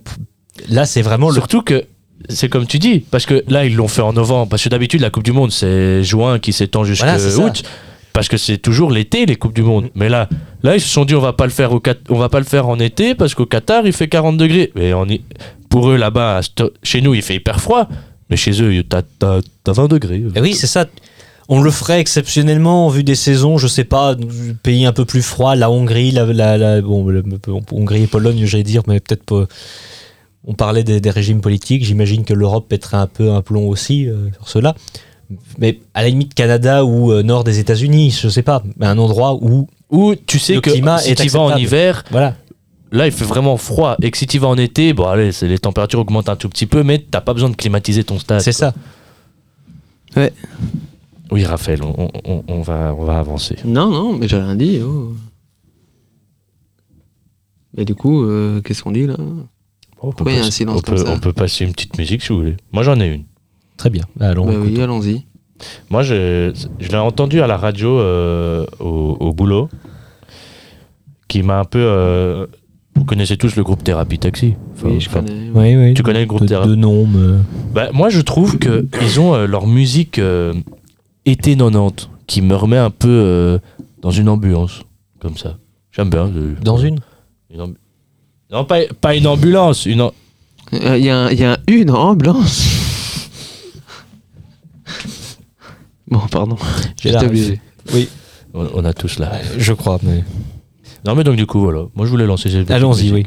Là, 0.69 0.85
c'est 0.85 1.01
vraiment 1.01 1.29
le. 1.29 1.33
Surtout 1.35 1.61
que 1.63 1.85
c'est 2.29 2.49
comme 2.49 2.65
tu 2.67 2.79
dis, 2.79 2.99
parce 2.99 3.25
que 3.25 3.43
là, 3.47 3.65
ils 3.65 3.75
l'ont 3.75 3.87
fait 3.87 4.01
en 4.01 4.13
novembre. 4.13 4.49
Parce 4.49 4.63
que 4.63 4.69
d'habitude, 4.69 5.01
la 5.01 5.09
Coupe 5.09 5.23
du 5.23 5.31
Monde, 5.31 5.51
c'est 5.51 6.03
juin 6.03 6.39
qui 6.39 6.53
s'étend 6.53 6.83
jusqu'à 6.83 7.17
Voilà, 7.17 7.45
août. 7.45 7.63
Parce 8.13 8.27
que 8.29 8.37
c'est 8.37 8.57
toujours 8.57 8.89
l'été, 8.91 9.25
les 9.25 9.35
Coupes 9.35 9.53
du 9.53 9.61
Monde. 9.61 9.89
Mais 9.95 10.09
là, 10.09 10.27
là, 10.63 10.75
ils 10.75 10.81
se 10.81 10.87
sont 10.89 11.05
dit, 11.05 11.13
on 11.15 11.19
va 11.21 11.33
pas 11.33 11.45
le 11.45 11.51
faire, 11.51 11.71
au 11.73 11.81
on 12.09 12.17
va 12.17 12.29
pas 12.29 12.39
le 12.39 12.45
faire 12.45 12.67
en 12.67 12.79
été, 12.79 13.13
parce 13.15 13.35
qu'au 13.35 13.45
Qatar, 13.45 13.85
il 13.85 13.93
fait 13.93 14.07
40 14.07 14.37
degrés. 14.37 14.71
Mais 14.75 14.93
on 14.93 15.05
y- 15.05 15.21
pour 15.69 15.89
eux, 15.89 15.97
là-bas, 15.97 16.41
chez 16.83 17.01
nous, 17.01 17.13
il 17.13 17.21
fait 17.21 17.35
hyper 17.35 17.59
froid. 17.61 17.87
Mais 18.29 18.35
chez 18.35 18.61
eux, 18.61 18.83
t'as 18.83 19.03
t'as- 19.19 19.39
t'as 19.63 19.71
20 19.73 19.87
degrés. 19.87 20.23
Eh 20.35 20.41
oui, 20.41 20.53
c'est 20.53 20.67
ça. 20.67 20.85
On 21.49 21.61
le 21.61 21.71
ferait 21.71 22.01
exceptionnellement 22.01 22.87
en 22.87 22.89
vue 22.89 23.05
des 23.05 23.15
saisons, 23.15 23.57
je 23.57 23.67
sais 23.67 23.85
pas, 23.85 24.15
pays 24.63 24.85
un 24.85 24.91
peu 24.91 25.05
plus 25.05 25.21
froid, 25.21 25.55
la 25.55 25.71
Hongrie, 25.71 26.11
la, 26.11 26.25
la- 26.25 26.57
la- 26.57 26.81
bon, 26.81 27.07
le- 27.07 27.23
Hongrie 27.71 28.03
et 28.03 28.07
Pologne, 28.07 28.43
j'allais 28.45 28.63
dire, 28.63 28.81
mais 28.87 28.99
peut-être 28.99 29.23
pas. 29.23 29.45
On 30.47 30.53
parlait 30.53 30.83
des, 30.83 30.99
des 31.01 31.09
régimes 31.09 31.41
politiques, 31.41 31.83
j'imagine 31.83 32.23
que 32.23 32.33
l'Europe 32.33 32.67
pèterait 32.69 32.97
un 32.97 33.07
peu 33.07 33.31
un 33.31 33.41
plomb 33.41 33.67
aussi 33.67 34.07
euh, 34.07 34.29
sur 34.33 34.47
cela. 34.49 34.75
Mais 35.57 35.79
à 35.93 36.01
la 36.03 36.07
limite, 36.09 36.33
Canada 36.33 36.85
ou 36.85 37.11
euh, 37.11 37.21
nord 37.21 37.43
des 37.43 37.59
États-Unis, 37.59 38.17
je 38.21 38.29
sais 38.29 38.43
pas, 38.43 38.63
mais 38.77 38.85
un 38.85 38.97
endroit 38.97 39.35
où, 39.35 39.67
Ou 39.91 40.15
tu 40.15 40.39
sais 40.39 40.55
Le 40.55 40.61
que 40.61 40.69
climat 40.71 40.99
si 40.99 41.11
est 41.11 41.15
tu 41.15 41.27
vas 41.27 41.39
en 41.41 41.55
hiver, 41.57 42.05
voilà, 42.11 42.35
là, 42.93 43.07
il 43.07 43.11
fait 43.11 43.25
vraiment 43.25 43.57
froid. 43.57 43.97
Et 44.01 44.09
que 44.09 44.17
si 44.17 44.25
tu 44.25 44.39
vas 44.39 44.47
en 44.47 44.57
été, 44.57 44.93
bon, 44.93 45.05
allez, 45.05 45.33
c'est- 45.33 45.47
les 45.49 45.59
températures 45.59 45.99
augmentent 45.99 46.29
un 46.29 46.37
tout 46.37 46.47
petit 46.47 46.65
peu, 46.65 46.81
mais 46.83 46.99
t'as 46.99 47.19
pas 47.21 47.33
besoin 47.33 47.49
de 47.49 47.55
climatiser 47.57 48.05
ton 48.05 48.17
stade. 48.17 48.39
c'est 48.39 48.55
quoi. 48.55 48.73
ça. 50.15 50.31
Oui, 51.29 51.43
Raphaël, 51.43 51.81
on, 51.83 52.09
on- 52.23 52.43
on 52.47 52.61
va, 52.61 52.95
on 52.97 53.03
va 53.03 53.19
avancer. 53.19 53.57
Non, 53.65 53.89
non, 53.89 54.17
mais 54.17 54.29
j'ai 54.29 54.37
rien 54.37 54.55
dit. 54.55 54.79
oh. 54.81 55.13
Mais 57.75 57.83
du 57.83 57.95
coup, 57.95 58.23
euh, 58.23 58.61
qu'est-ce 58.61 58.81
qu'on 58.81 58.91
dit 58.93 59.05
là? 59.07 59.17
On 60.01 60.11
peut, 60.11 60.23
un 60.29 60.35
passer- 60.37 60.51
silence 60.51 60.77
on 60.77 60.81
comme 60.81 60.95
peut- 60.95 61.05
ça 61.05 61.11
on 61.11 61.19
peut 61.19 61.33
passer 61.33 61.65
une 61.65 61.71
petite 61.71 61.97
musique 61.97 62.21
si 62.21 62.29
vous 62.29 62.37
voulez. 62.39 62.57
Moi, 62.71 62.83
j'en 62.83 62.99
ai 62.99 63.07
une. 63.07 63.23
Très 63.77 63.89
bien. 63.89 64.03
Allons, 64.19 64.45
Bah 64.45 64.53
oui, 64.61 64.79
allons-y. 64.81 65.25
Moi, 65.89 66.03
je, 66.03 66.51
je 66.79 66.87
l'ai 66.89 66.97
entendu 66.97 67.41
à 67.41 67.47
la 67.47 67.57
radio 67.57 67.97
euh, 67.99 68.65
au, 68.79 69.17
au 69.19 69.33
boulot, 69.33 69.69
qui 71.27 71.43
m'a 71.43 71.59
un 71.59 71.65
peu. 71.65 71.79
euh, 71.81 72.45
vous 72.95 73.05
connaissez 73.05 73.37
tous 73.37 73.55
le 73.55 73.63
groupe 73.63 73.83
Thérapie 73.83 74.17
Taxi? 74.17 74.55
Enfin, 74.73 74.89
Oui, 74.89 74.99
je 74.99 75.09
enfin, 75.09 75.21
connais. 75.23 75.49
Oui, 75.53 75.75
oui. 75.75 75.93
Tu 75.93 76.01
connais 76.03 76.21
le 76.21 76.25
groupe 76.25 76.45
Thérapie 76.47 76.69
de 76.69 76.75
nom, 76.75 77.05
mais- 77.05 77.37
Bah, 77.73 77.89
Moi, 77.93 78.09
je 78.09 78.21
trouve 78.21 78.57
que 78.57 78.87
ils 79.01 79.19
ont 79.19 79.33
euh, 79.35 79.45
leur 79.47 79.67
musique 79.67 80.17
euh, 80.19 80.53
été 81.25 81.55
90 81.55 82.09
qui 82.25 82.41
me 82.41 82.55
remet 82.55 82.77
un 82.77 82.89
peu 82.89 83.07
euh, 83.09 83.59
dans 84.01 84.11
une 84.11 84.29
ambiance, 84.29 84.81
comme 85.19 85.37
ça. 85.37 85.57
J'aime 85.91 86.09
bien. 86.09 86.27
euh, 86.27 86.55
Dans 86.61 86.77
une? 86.77 86.99
Une 87.53 87.75
Non, 88.51 88.63
pas, 88.65 88.79
pas 89.01 89.15
une 89.15 89.27
ambulance, 89.27 89.85
une. 89.85 90.01
am- 90.01 90.11
Euh, 90.73 90.97
Il 90.97 91.05
y, 91.05 91.09
a 91.09 91.17
un- 91.17 91.31
y 91.31 91.43
a 91.43 91.57
une 91.67 91.91
ambulance. 91.91 92.65
bon, 96.07 96.19
pardon. 96.31 96.57
J'ai 97.01 97.09
J'étais 97.09 97.21
la 97.21 97.25
obligé. 97.25 97.61
Oui, 97.93 98.09
On, 98.53 98.67
on 98.75 98.85
a 98.85 98.93
tous 98.93 99.19
là. 99.19 99.31
je 99.57 99.73
crois, 99.73 99.99
mais. 100.03 100.23
Non, 101.05 101.15
mais 101.15 101.23
donc, 101.23 101.35
du 101.37 101.45
coup, 101.45 101.59
voilà. 101.59 101.83
Moi, 101.95 102.05
je 102.05 102.11
voulais 102.11 102.25
lancer 102.25 102.49
cette 102.49 102.69
Allons-y, 102.71 103.11
oui. 103.11 103.25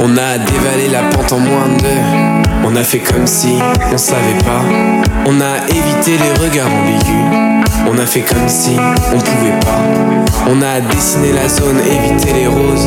On 0.00 0.16
a 0.18 0.38
dévalé 0.38 0.88
la 0.90 1.02
pente 1.10 1.32
en 1.32 1.38
moins 1.40 1.68
de 1.68 1.80
deux. 1.80 2.13
On 2.66 2.76
a 2.76 2.82
fait 2.82 3.00
comme 3.00 3.26
si 3.26 3.58
on 3.92 3.98
savait 3.98 4.38
pas. 4.44 4.62
On 5.26 5.40
a 5.40 5.66
évité 5.68 6.16
les 6.18 6.32
regards 6.32 6.72
ambigus. 6.72 7.43
On 7.86 7.98
a 7.98 8.06
fait 8.06 8.22
comme 8.22 8.48
si 8.48 8.76
on 9.12 9.18
pouvait 9.18 9.58
pas. 9.60 9.80
On 10.48 10.60
a 10.62 10.80
dessiné 10.80 11.32
la 11.32 11.48
zone, 11.48 11.80
évité 11.80 12.32
les 12.32 12.46
roses. 12.46 12.86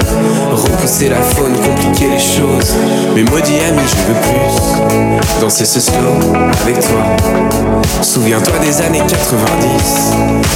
Repousser 0.52 1.10
la 1.10 1.22
faune, 1.22 1.54
compliquer 1.54 2.10
les 2.10 2.20
choses. 2.20 2.74
Mais 3.16 3.24
maudit 3.24 3.60
ami, 3.68 3.82
je 3.86 3.96
veux 4.08 4.20
plus. 4.22 5.40
Danser 5.42 5.66
ce 5.66 5.80
slow 5.80 6.20
avec 6.64 6.80
toi. 6.80 7.04
Souviens-toi 8.02 8.60
des 8.60 8.82
années 8.82 9.02
90 9.08 10.14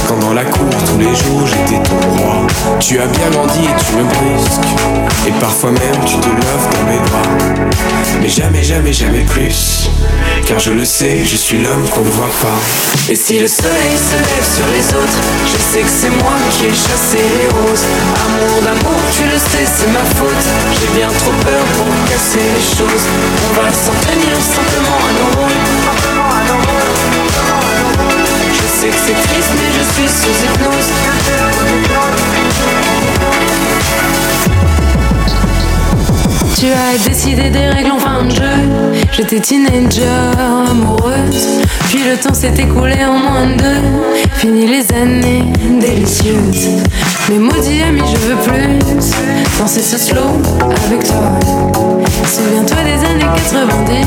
Quand 0.08 0.18
dans 0.18 0.32
la 0.32 0.44
cour 0.44 0.68
tous 0.86 0.98
les 0.98 1.14
jours 1.14 1.46
j'étais 1.46 1.82
ton 1.82 1.96
roi 2.10 2.46
Tu 2.78 2.98
as 2.98 3.06
bien 3.06 3.30
grandi 3.30 3.60
et 3.60 3.84
tu 3.84 3.96
me 3.96 4.04
brusques 4.04 4.68
Et 5.26 5.32
parfois 5.40 5.70
même 5.70 6.04
tu 6.06 6.14
te 6.16 6.28
lèves 6.28 6.68
dans 6.72 6.90
mes 6.90 6.98
bras 6.98 7.68
Mais 8.20 8.28
jamais, 8.28 8.62
jamais, 8.62 8.92
jamais 8.92 9.24
plus 9.24 9.90
Car 10.46 10.58
je 10.60 10.70
le 10.70 10.84
sais, 10.84 11.24
je 11.24 11.36
suis 11.36 11.58
l'homme 11.58 11.88
qu'on 11.90 12.02
ne 12.02 12.10
voit 12.10 12.30
pas 12.40 13.10
Et 13.10 13.16
si 13.16 13.38
le 13.38 13.48
soleil 13.48 13.96
se 13.96 14.31
sur 14.40 14.66
les 14.72 14.86
autres. 14.96 15.20
Je 15.44 15.58
sais 15.58 15.82
que 15.82 15.88
c'est 15.88 16.10
moi 16.10 16.32
qui 16.50 16.66
ai 16.66 16.74
chassé 16.74 17.20
les 17.20 17.48
roses. 17.60 17.86
Amour 18.24 18.62
d'amour, 18.62 19.00
tu 19.16 19.24
le 19.24 19.36
sais, 19.36 19.66
c'est 19.66 19.92
ma 19.92 20.04
faute. 20.16 20.44
J'ai 20.72 20.90
bien 20.96 21.08
trop 21.08 21.34
peur 21.44 21.64
pour 21.76 21.88
casser 22.08 22.40
les 22.40 22.64
choses. 22.76 23.04
On 23.48 23.52
va 23.60 23.68
s'en 23.72 23.96
tenir 24.08 24.34
simplement 24.40 25.00
à 25.08 25.12
nos 25.18 25.30
rôles. 25.36 25.60
Je 28.52 28.66
sais 28.80 28.88
que 28.88 29.00
c'est 29.06 29.18
triste 29.28 29.52
mais 29.54 29.70
je 29.78 29.84
suis 29.94 30.08
sous 30.08 30.36
hypnose 30.44 30.90
Tu 36.62 36.68
as 36.68 36.96
décidé 37.08 37.50
des 37.50 37.66
règles 37.66 37.90
en 37.90 37.98
fin 37.98 38.22
de 38.22 38.30
jeu. 38.30 38.44
J'étais 39.10 39.40
teenager, 39.40 40.04
amoureuse. 40.70 41.58
Puis 41.88 41.98
le 42.08 42.16
temps 42.16 42.32
s'est 42.32 42.54
écoulé 42.56 43.04
en 43.04 43.18
moins 43.18 43.46
de 43.48 43.62
deux. 43.62 44.28
Fini 44.36 44.68
les 44.68 44.92
années 44.92 45.42
délicieuses. 45.80 46.84
Mais 47.28 47.38
maudit 47.38 47.82
ami, 47.82 48.00
je 48.00 48.16
veux 48.28 48.36
plus 48.36 48.78
danser 49.58 49.80
ce 49.80 49.96
slow 49.96 50.40
avec 50.86 51.04
toi. 51.04 51.30
Souviens-toi 52.26 52.76
des 52.84 53.06
années 53.06 53.30
90. 53.36 54.06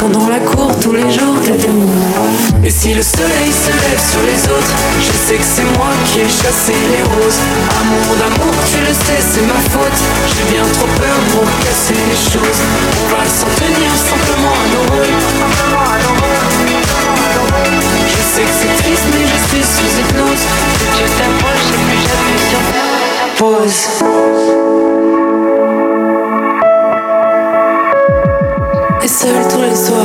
Quand 0.00 0.08
dans 0.08 0.28
la 0.28 0.40
cour 0.40 0.72
tous 0.80 0.92
les 0.92 1.10
jours 1.10 1.38
t'étais 1.44 1.68
moi. 1.68 2.26
Et 2.64 2.70
si 2.70 2.94
le 2.94 3.02
soleil 3.02 3.50
se 3.50 3.70
lève 3.70 4.02
sur 4.10 4.22
les 4.26 4.42
autres 4.50 4.74
Je 5.00 5.12
sais 5.12 5.36
que 5.36 5.44
c'est 5.44 5.68
moi 5.78 5.90
qui 6.06 6.20
ai 6.20 6.28
chassé 6.28 6.74
les 6.90 7.02
roses 7.02 7.40
Amour 7.80 8.16
d'amour, 8.18 8.54
tu 8.70 8.80
le 8.80 8.92
sais, 8.92 9.20
c'est 9.20 9.46
ma 9.46 9.60
faute 9.70 10.00
J'ai 10.34 10.52
bien 10.52 10.64
trop 10.72 10.90
peur 10.98 11.18
pour 11.32 11.46
casser 11.64 11.94
les 11.94 12.20
choses 12.30 12.60
On 13.02 13.14
va 13.14 13.24
s'en 13.26 13.50
tenir 13.58 13.90
simplement 13.94 14.54
à 14.54 14.66
nos 14.74 14.84
rôles 14.94 16.51
Je 18.22 18.26
sais 18.28 18.42
que 18.42 18.48
c'est 18.52 18.82
triste 18.84 19.02
mais 19.12 19.26
je 19.26 19.38
suis 19.48 19.64
sous 19.64 19.98
hypnose 19.98 20.44
Plus 20.78 20.90
tu 20.96 21.10
t'approches 21.18 21.70
et 21.70 21.80
plus 21.82 22.00
j'appuie 22.06 22.42
sur 22.50 22.62
pause 23.36 23.80
Et 29.02 29.08
seul 29.08 29.48
tous 29.50 29.62
les 29.62 29.74
soirs. 29.74 29.98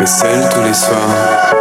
Mais 0.00 0.06
seul 0.06 0.48
tous 0.50 0.62
les 0.62 0.74
soirs 0.74 1.54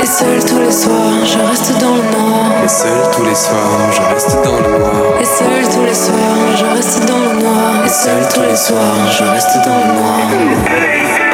Et 0.00 0.06
seul 0.06 0.44
tous 0.44 0.60
les 0.60 0.70
soirs. 0.70 1.24
Je 1.24 1.38
reste 1.38 1.72
dans 1.80 1.96
le 1.96 2.02
noir. 2.02 2.52
Et 2.64 2.68
seul 2.68 3.02
tous 3.12 3.24
les 3.24 3.34
soirs, 3.34 3.90
je 3.90 4.02
reste 4.14 4.44
dans 4.44 4.58
le 4.58 4.78
noir 4.78 5.20
Et 5.20 5.24
seul 5.24 5.68
tous 5.74 5.82
les 5.82 5.94
soirs, 5.94 6.56
je 6.56 6.64
reste 6.64 7.04
dans 7.04 7.18
le 7.18 7.42
noir. 7.42 7.84
Et 7.84 7.88
seul 7.88 8.28
tous 8.32 8.42
les 8.42 8.56
soirs, 8.56 9.10
je 9.10 9.24
reste 9.24 9.56
dans 9.64 9.76
le 9.76 9.92
noir. 9.98 11.27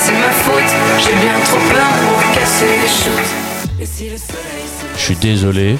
C'est 0.00 0.12
ma 0.12 0.30
faute 0.30 0.72
J'ai 0.98 1.14
bien 1.24 1.38
trop 1.44 1.58
peur 1.72 1.88
pour 2.02 2.34
casser 2.34 2.66
les 2.82 2.88
choses 2.88 3.80
Et 3.80 3.86
si 3.86 4.04
le 4.10 4.16
soleil 4.16 4.66
se 4.66 4.96
Je 4.98 5.02
suis 5.02 5.16
désolé, 5.16 5.76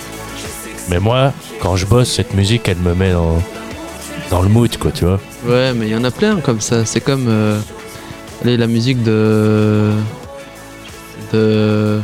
mais 0.90 0.98
moi, 0.98 1.32
quand 1.60 1.76
je 1.76 1.86
bosse, 1.86 2.10
cette 2.12 2.34
musique, 2.34 2.68
elle 2.68 2.78
me 2.78 2.94
met 2.94 3.12
dans, 3.12 3.40
dans 4.30 4.42
le 4.42 4.48
mood, 4.48 4.76
quoi, 4.76 4.90
tu 4.90 5.04
vois. 5.04 5.20
Ouais, 5.46 5.72
mais 5.74 5.86
il 5.86 5.92
y 5.92 5.96
en 5.96 6.04
a 6.04 6.10
plein 6.10 6.40
comme 6.40 6.60
ça. 6.60 6.84
C'est 6.84 7.00
comme 7.00 7.26
euh, 7.28 7.58
allez, 8.42 8.56
la 8.56 8.66
musique 8.66 9.02
de. 9.02 9.90
de. 11.32 12.00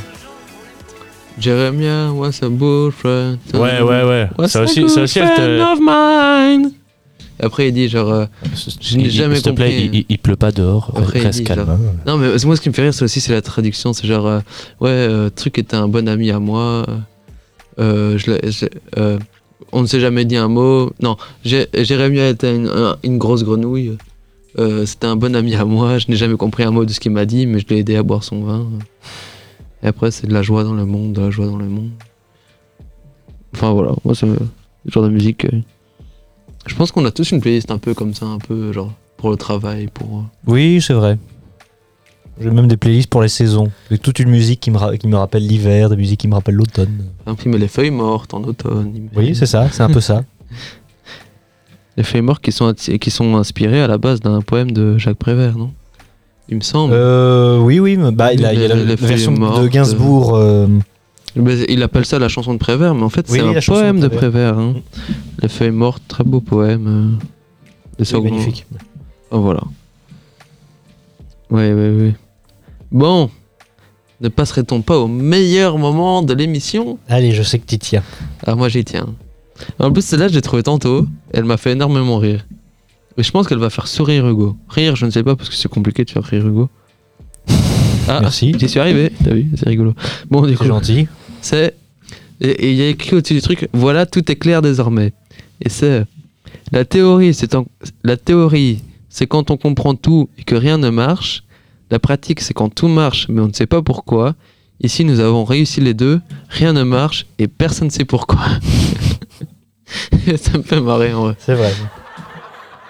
Jeremiah 1.39 2.13
was 2.13 2.41
a 2.43 2.49
bullfriend. 2.49 3.39
Ouais, 3.53 3.81
ouais, 3.83 4.05
ouais. 4.05 4.29
Was 4.39 4.49
Ça 4.49 4.63
aussi, 4.63 4.89
ça 4.89 5.03
aussi, 5.03 5.19
elle 5.19 5.27
friend 5.33 5.59
te... 5.59 5.73
of 5.73 5.79
mine. 5.81 6.71
Après, 7.41 7.69
il 7.69 7.73
dit 7.73 7.89
genre. 7.89 8.11
euh, 8.11 8.27
Je 8.81 8.97
n'ai 8.97 9.05
Il- 9.05 9.11
jamais 9.11 9.35
S'il 9.37 9.45
te 9.45 9.51
plaît, 9.51 9.71
compris. 9.71 9.85
il, 9.93 9.95
il- 10.01 10.07
il 10.09 10.19
pleut 10.19 10.37
pas 10.37 10.53
dehors. 10.53 10.91
Après, 10.97 11.19
il 11.21 11.23
Reste 11.27 11.39
dit, 11.41 11.45
calme. 11.45 11.67
genre- 11.67 11.71
hein. 11.77 11.81
Non, 12.07 12.17
mais 12.17 12.29
moi, 12.45 12.57
ce 12.57 12.61
qui 12.61 12.69
me 12.69 12.75
fait 12.75 12.83
rire, 12.83 12.95
c'est 12.95 13.05
aussi 13.05 13.21
c'est 13.21 13.33
la 13.33 13.43
traduction. 13.43 13.93
C'est 13.93 14.07
genre, 14.07 14.27
euh, 14.27 14.39
ouais, 14.81 14.89
euh, 14.91 15.29
truc 15.31 15.59
était 15.59 15.77
un 15.77 15.89
bon 15.89 16.09
ami 16.09 16.31
à 16.31 16.39
moi. 16.39 16.87
Euh, 17.79 18.17
je 18.17 18.31
l'ai- 18.31 18.51
je- 18.51 18.67
euh, 18.99 19.19
on 19.73 19.83
ne 19.83 19.87
s'est 19.87 20.01
jamais 20.01 20.25
dit 20.25 20.37
un 20.37 20.49
mot. 20.49 20.93
Non, 21.03 21.17
Jé- 21.45 21.69
Jérémie 21.75 22.21
était 22.21 22.55
une, 22.57 22.69
un- 22.69 22.97
une 23.03 23.19
grosse 23.19 23.45
grenouille. 23.45 23.97
Euh, 24.59 24.87
C'était 24.87 25.07
un 25.07 25.17
bon 25.17 25.37
ami 25.37 25.55
à 25.55 25.67
moi. 25.67 25.99
Je 25.99 26.07
n'ai 26.09 26.17
jamais 26.17 26.37
compris 26.39 26.63
un 26.63 26.71
mot 26.71 26.87
de 26.87 26.93
ce 26.93 27.01
qu'il 27.01 27.13
m'a 27.13 27.27
dit, 27.27 27.47
mais 27.47 27.59
je 27.59 27.67
l'ai 27.69 27.79
aidé 27.81 27.97
à 27.97 28.03
boire 28.03 28.25
son 28.25 28.41
vin. 28.43 28.67
Et 29.83 29.87
après, 29.89 30.11
c'est 30.11 30.27
de 30.27 30.33
la 30.33 30.41
joie 30.43 30.65
dans 30.65 30.73
le 30.73 30.87
monde, 30.87 31.13
de 31.13 31.21
la 31.21 31.31
joie 31.31 31.45
dans 31.47 31.59
le 31.59 31.67
monde. 31.67 31.91
Enfin 33.55 33.73
voilà, 33.73 33.93
moi, 34.05 34.15
c'est 34.15 34.25
le 34.27 34.39
genre 34.87 35.03
de 35.05 35.09
musique. 35.11 35.47
Je 36.67 36.75
pense 36.75 36.91
qu'on 36.93 37.05
a 37.05 37.11
tous 37.11 37.31
une 37.31 37.41
playlist 37.41 37.71
un 37.71 37.79
peu 37.79 37.95
comme 37.95 38.15
ça, 38.15 38.27
un 38.27 38.39
peu 38.39 38.73
genre 38.73 38.93
pour 39.17 39.31
le 39.31 39.37
travail, 39.37 39.89
pour. 39.93 40.19
euh, 40.19 40.23
Oui, 40.53 40.81
c'est 40.83 40.93
vrai. 40.95 41.19
J'ai 42.39 42.51
même 42.51 42.67
des 42.69 42.77
playlists 42.77 43.09
pour 43.09 43.23
les 43.23 43.29
saisons. 43.29 43.71
Avec 43.89 44.03
toute 44.03 44.19
une 44.19 44.29
musique 44.29 44.61
qui 44.61 44.71
me, 44.71 44.77
ra- 44.77 44.97
qui 44.99 45.07
me 45.09 45.17
rappelle 45.17 45.47
l'hiver, 45.47 45.89
des 45.89 45.97
musiques 45.97 46.21
qui 46.21 46.29
me 46.29 46.35
rappellent 46.35 46.57
l'automne. 46.57 47.05
Par 47.25 47.33
exemple, 47.33 47.43
il 47.47 47.51
met 47.53 47.59
les 47.59 47.69
feuilles 47.69 47.91
mortes 47.91 48.35
en 48.35 48.43
automne. 48.45 48.93
met- 48.93 49.09
Oui, 49.17 49.35
c'est 49.35 49.47
ça, 49.47 49.69
c'est 49.71 49.83
un 49.83 49.89
peu 49.91 50.01
ça. 50.01 50.23
Les 51.97 52.03
feuilles 52.03 52.21
mortes 52.21 52.43
qui 52.43 52.53
sont, 52.53 52.75
qui 52.75 53.11
sont 53.11 53.37
inspirées 53.37 53.81
à 53.81 53.87
la 53.87 53.97
base 53.97 54.21
d'un 54.21 54.43
poème 54.43 54.71
de 54.73 54.99
Jacques 54.99 55.17
Prévert, 55.17 55.57
non? 55.57 55.71
Il 56.51 56.57
me 56.57 56.61
semble. 56.61 56.93
Euh, 56.95 57.59
oui, 57.59 57.81
oui, 57.81 57.97
mais 57.97 58.13
bah, 58.13 58.35
il, 58.35 58.45
a, 58.45 58.53
il 58.53 58.61
y 58.61 58.65
a 58.65 58.69
la, 58.69 58.95
version 58.97 59.33
de 59.33 59.39
mortes, 59.39 59.67
Gainsbourg. 59.69 60.37
euh, 60.37 60.67
il 61.69 61.83
appelle 61.83 62.05
ça 62.07 62.19
la 62.19 62.29
chanson 62.29 62.53
de 62.55 62.59
Prévert, 62.59 62.95
mais 62.95 63.03
en 63.03 63.09
fait, 63.11 63.27
Oui, 63.29 63.39
c'est 63.39 63.45
un 63.45 63.53
la 63.53 63.61
poème 63.61 63.97
de 64.01 64.09
de 64.09 64.15
Prévert. 64.15 64.59
hein. 64.59 64.75
Les 65.43 65.49
feuilles 65.49 65.71
mortes, 65.71 66.03
très 66.09 66.25
beau 66.25 66.41
poème. 66.41 67.19
euh, 67.99 68.05
oui, 68.15 68.23
magnifique. 68.31 68.67
Oh, 69.31 69.41
voilà. 69.41 69.63
Oui, 71.51 71.73
oui, 71.73 71.89
oui. 72.01 72.13
Bon, 72.91 73.31
ne 74.21 74.29
passerait-on 74.29 74.81
pas 74.83 74.99
au 74.99 75.09
meilleur 75.09 75.79
moment 75.79 76.23
de 76.23 76.33
l'émission? 76.35 76.99
Allez, 77.09 77.33
je 77.33 77.43
sais 77.43 77.59
que 77.59 77.67
tu 77.67 77.79
tiens. 77.79 78.03
Ah, 78.47 78.55
moi 78.55 78.69
j'y 78.69 78.85
tiens. 78.85 79.09
En 79.79 79.91
plus, 79.93 80.03
celle-là, 80.05 80.29
je 80.29 80.35
l'ai 80.35 80.43
trouvée 80.43 80.63
tantôt. 80.63 81.07
Elle 81.33 81.45
m'a 81.45 81.57
fait 81.57 81.73
énormément 81.73 82.19
rire. 82.19 82.47
Et 83.17 83.23
je 83.23 83.31
pense 83.31 83.47
qu'elle 83.49 83.59
va 83.59 83.71
faire 83.71 83.87
sourire 83.87 84.29
Hugo. 84.29 84.57
Rire, 84.69 84.97
je 84.97 85.07
ne 85.07 85.11
sais 85.11 85.23
pas, 85.23 85.37
parce 85.37 85.49
que 85.49 85.55
c'est 85.55 85.69
compliqué 85.69 86.05
de 86.05 86.11
faire 86.11 86.25
rire 86.25 86.47
Hugo. 86.47 86.69
Ah, 88.09 88.19
Merci. 88.21 88.55
j'y 88.59 88.69
suis 88.69 88.79
arrivé, 88.79 89.11
t'as 89.25 89.33
vu, 89.35 89.47
c'est 89.57 89.69
rigolo. 89.69 89.95
Bon, 90.31 90.47
du 90.47 90.57
coup, 90.57 90.65
gentil. 90.65 91.09
C'est. 91.47 91.75
Et 92.41 92.71
il 92.71 92.77
y 92.77 92.83
a 92.83 92.89
écrit 92.89 93.17
au-dessus 93.17 93.35
du 93.35 93.41
truc, 93.43 93.69
voilà, 93.73 94.05
tout 94.05 94.31
est 94.31 94.37
clair 94.37 94.61
désormais. 94.63 95.13
Et 95.63 95.69
c'est. 95.71 96.05
La 96.73 96.85
théorie, 96.85 97.33
c'est 97.35 97.55
en- 97.55 97.67
la 98.05 98.17
théorie, 98.17 98.83
c'est 99.09 99.27
quand 99.27 99.51
on 99.51 99.57
comprend 99.57 99.95
tout 99.95 100.29
et 100.39 100.43
que 100.45 100.55
rien 100.55 100.77
ne 100.79 100.91
marche. 100.91 101.45
La 101.91 101.99
pratique, 101.99 102.41
c'est 102.41 102.53
quand 102.55 102.69
tout 102.75 102.89
marche, 102.89 103.29
mais 103.29 103.41
on 103.41 103.49
ne 103.49 103.53
sait 103.53 103.67
pas 103.67 103.81
pourquoi. 103.81 104.35
Ici, 104.81 105.05
nous 105.05 105.21
avons 105.21 105.45
réussi 105.45 105.81
les 105.81 105.95
deux, 105.95 106.21
rien 106.49 106.73
ne 106.73 106.83
marche 106.83 107.27
et 107.39 107.47
personne 107.49 107.87
ne 107.89 107.93
sait 107.93 108.05
pourquoi. 108.05 108.41
ça 110.37 110.59
me 110.59 110.63
fait 110.63 110.81
marrer 110.81 111.15
en 111.15 111.23
vrai. 111.27 111.37
C'est 111.39 111.55
vrai. 111.55 111.73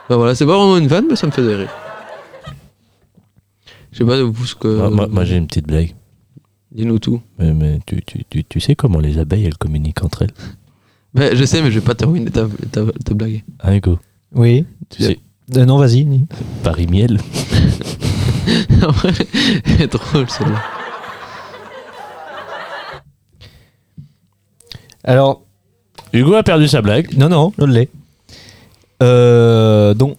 Bah 0.08 0.16
voilà, 0.16 0.34
c'est 0.34 0.46
pas 0.46 0.56
vraiment 0.56 0.78
une 0.78 0.88
vanne, 0.88 1.06
mais 1.10 1.16
ça 1.16 1.26
me 1.26 1.32
fait 1.32 1.42
des 1.46 1.54
rires. 1.54 1.74
Je 3.92 3.98
sais 3.98 4.04
pas 4.04 4.16
de 4.16 4.22
vous 4.22 4.46
ce 4.46 4.54
que. 4.54 4.68
Moi, 4.68 4.90
moi- 4.90 5.08
moi, 5.08 5.24
j'ai 5.24 5.36
une 5.36 5.46
petite 5.46 5.66
blague. 5.66 5.94
Dis-nous 6.76 6.98
tout. 6.98 7.20
Mais, 7.38 7.54
mais 7.54 7.80
tu, 7.86 8.02
tu, 8.04 8.24
tu, 8.28 8.44
tu 8.44 8.60
sais 8.60 8.74
comment 8.76 8.98
les 9.00 9.18
abeilles, 9.18 9.46
elles 9.46 9.56
communiquent 9.56 10.04
entre 10.04 10.22
elles 10.22 10.34
Bah, 11.14 11.34
je 11.34 11.44
sais, 11.44 11.62
mais 11.62 11.70
je 11.70 11.78
vais 11.80 11.84
pas 11.84 11.94
terminer 11.94 12.30
ta, 12.30 12.46
ta, 12.70 12.82
ta 13.04 13.14
blague. 13.14 13.42
Hein, 13.62 13.74
Hugo 13.76 13.98
Oui. 14.34 14.66
Tu 14.90 15.02
sais, 15.02 15.18
Euh, 15.56 15.64
non, 15.64 15.78
vas-y. 15.78 16.06
Paris 16.62 16.86
Miel. 16.86 17.18
En 18.86 18.92
vrai, 18.92 19.12
elle 19.64 19.82
est 19.82 19.92
drôle 19.92 20.28
celle-là. 20.28 20.62
Alors, 25.02 25.42
Hugo 26.12 26.34
a 26.34 26.42
perdu 26.42 26.68
sa 26.68 26.82
blague. 26.82 27.16
non, 27.16 27.28
non, 27.28 27.52
je 27.58 27.64
l'ai. 27.64 27.88
Euh, 29.02 29.94
donc, 29.94 30.16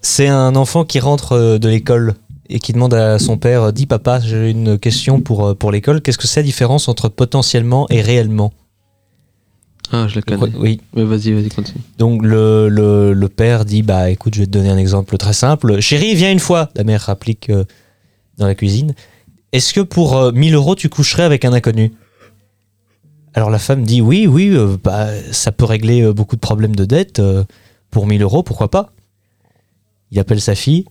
c'est 0.00 0.28
un 0.28 0.56
enfant 0.56 0.84
qui 0.84 1.00
rentre 1.00 1.32
euh, 1.32 1.58
de 1.58 1.68
l'école 1.68 2.14
et 2.48 2.58
qui 2.58 2.72
demande 2.72 2.94
à 2.94 3.18
son 3.18 3.38
père 3.38 3.72
Dis 3.72 3.86
papa, 3.86 4.20
j'ai 4.20 4.50
une 4.50 4.78
question 4.78 5.20
pour, 5.20 5.46
euh, 5.46 5.54
pour 5.54 5.70
l'école. 5.72 6.00
Qu'est-ce 6.02 6.18
que 6.18 6.26
c'est 6.26 6.40
la 6.40 6.44
différence 6.44 6.88
entre 6.88 7.08
potentiellement 7.08 7.86
et 7.90 8.00
réellement? 8.00 8.52
Ah, 9.92 10.06
je 10.08 10.16
la 10.16 10.22
connais. 10.22 10.56
Oui. 10.56 10.80
Mais 10.94 11.04
vas-y, 11.04 11.32
vas-y, 11.32 11.50
continue. 11.50 11.82
Donc 11.98 12.22
le, 12.22 12.68
le, 12.70 13.12
le 13.12 13.28
père 13.28 13.66
dit 13.66 13.82
bah 13.82 14.08
écoute 14.08 14.34
je 14.34 14.40
vais 14.40 14.46
te 14.46 14.50
donner 14.50 14.70
un 14.70 14.78
exemple 14.78 15.18
très 15.18 15.34
simple. 15.34 15.80
Chérie 15.80 16.14
viens 16.14 16.32
une 16.32 16.38
fois. 16.38 16.70
La 16.74 16.82
mère 16.84 17.10
applique 17.10 17.50
euh, 17.50 17.64
dans 18.38 18.46
la 18.46 18.54
cuisine. 18.54 18.94
Est-ce 19.52 19.74
que 19.74 19.80
pour 19.80 20.16
euh, 20.16 20.32
1000 20.32 20.54
euros 20.54 20.74
tu 20.74 20.88
coucherais 20.88 21.24
avec 21.24 21.44
un 21.44 21.52
inconnu? 21.52 21.92
Alors 23.34 23.50
la 23.50 23.58
femme 23.58 23.84
dit 23.84 24.00
oui 24.00 24.26
oui 24.26 24.50
euh, 24.54 24.78
bah, 24.82 25.08
ça 25.30 25.52
peut 25.52 25.66
régler 25.66 26.10
beaucoup 26.12 26.36
de 26.36 26.40
problèmes 26.40 26.74
de 26.74 26.86
dette 26.86 27.20
pour 27.90 28.06
1000 28.06 28.22
euros 28.22 28.42
pourquoi 28.42 28.70
pas? 28.70 28.92
Il 30.10 30.18
appelle 30.18 30.40
sa 30.40 30.54
fille 30.54 30.86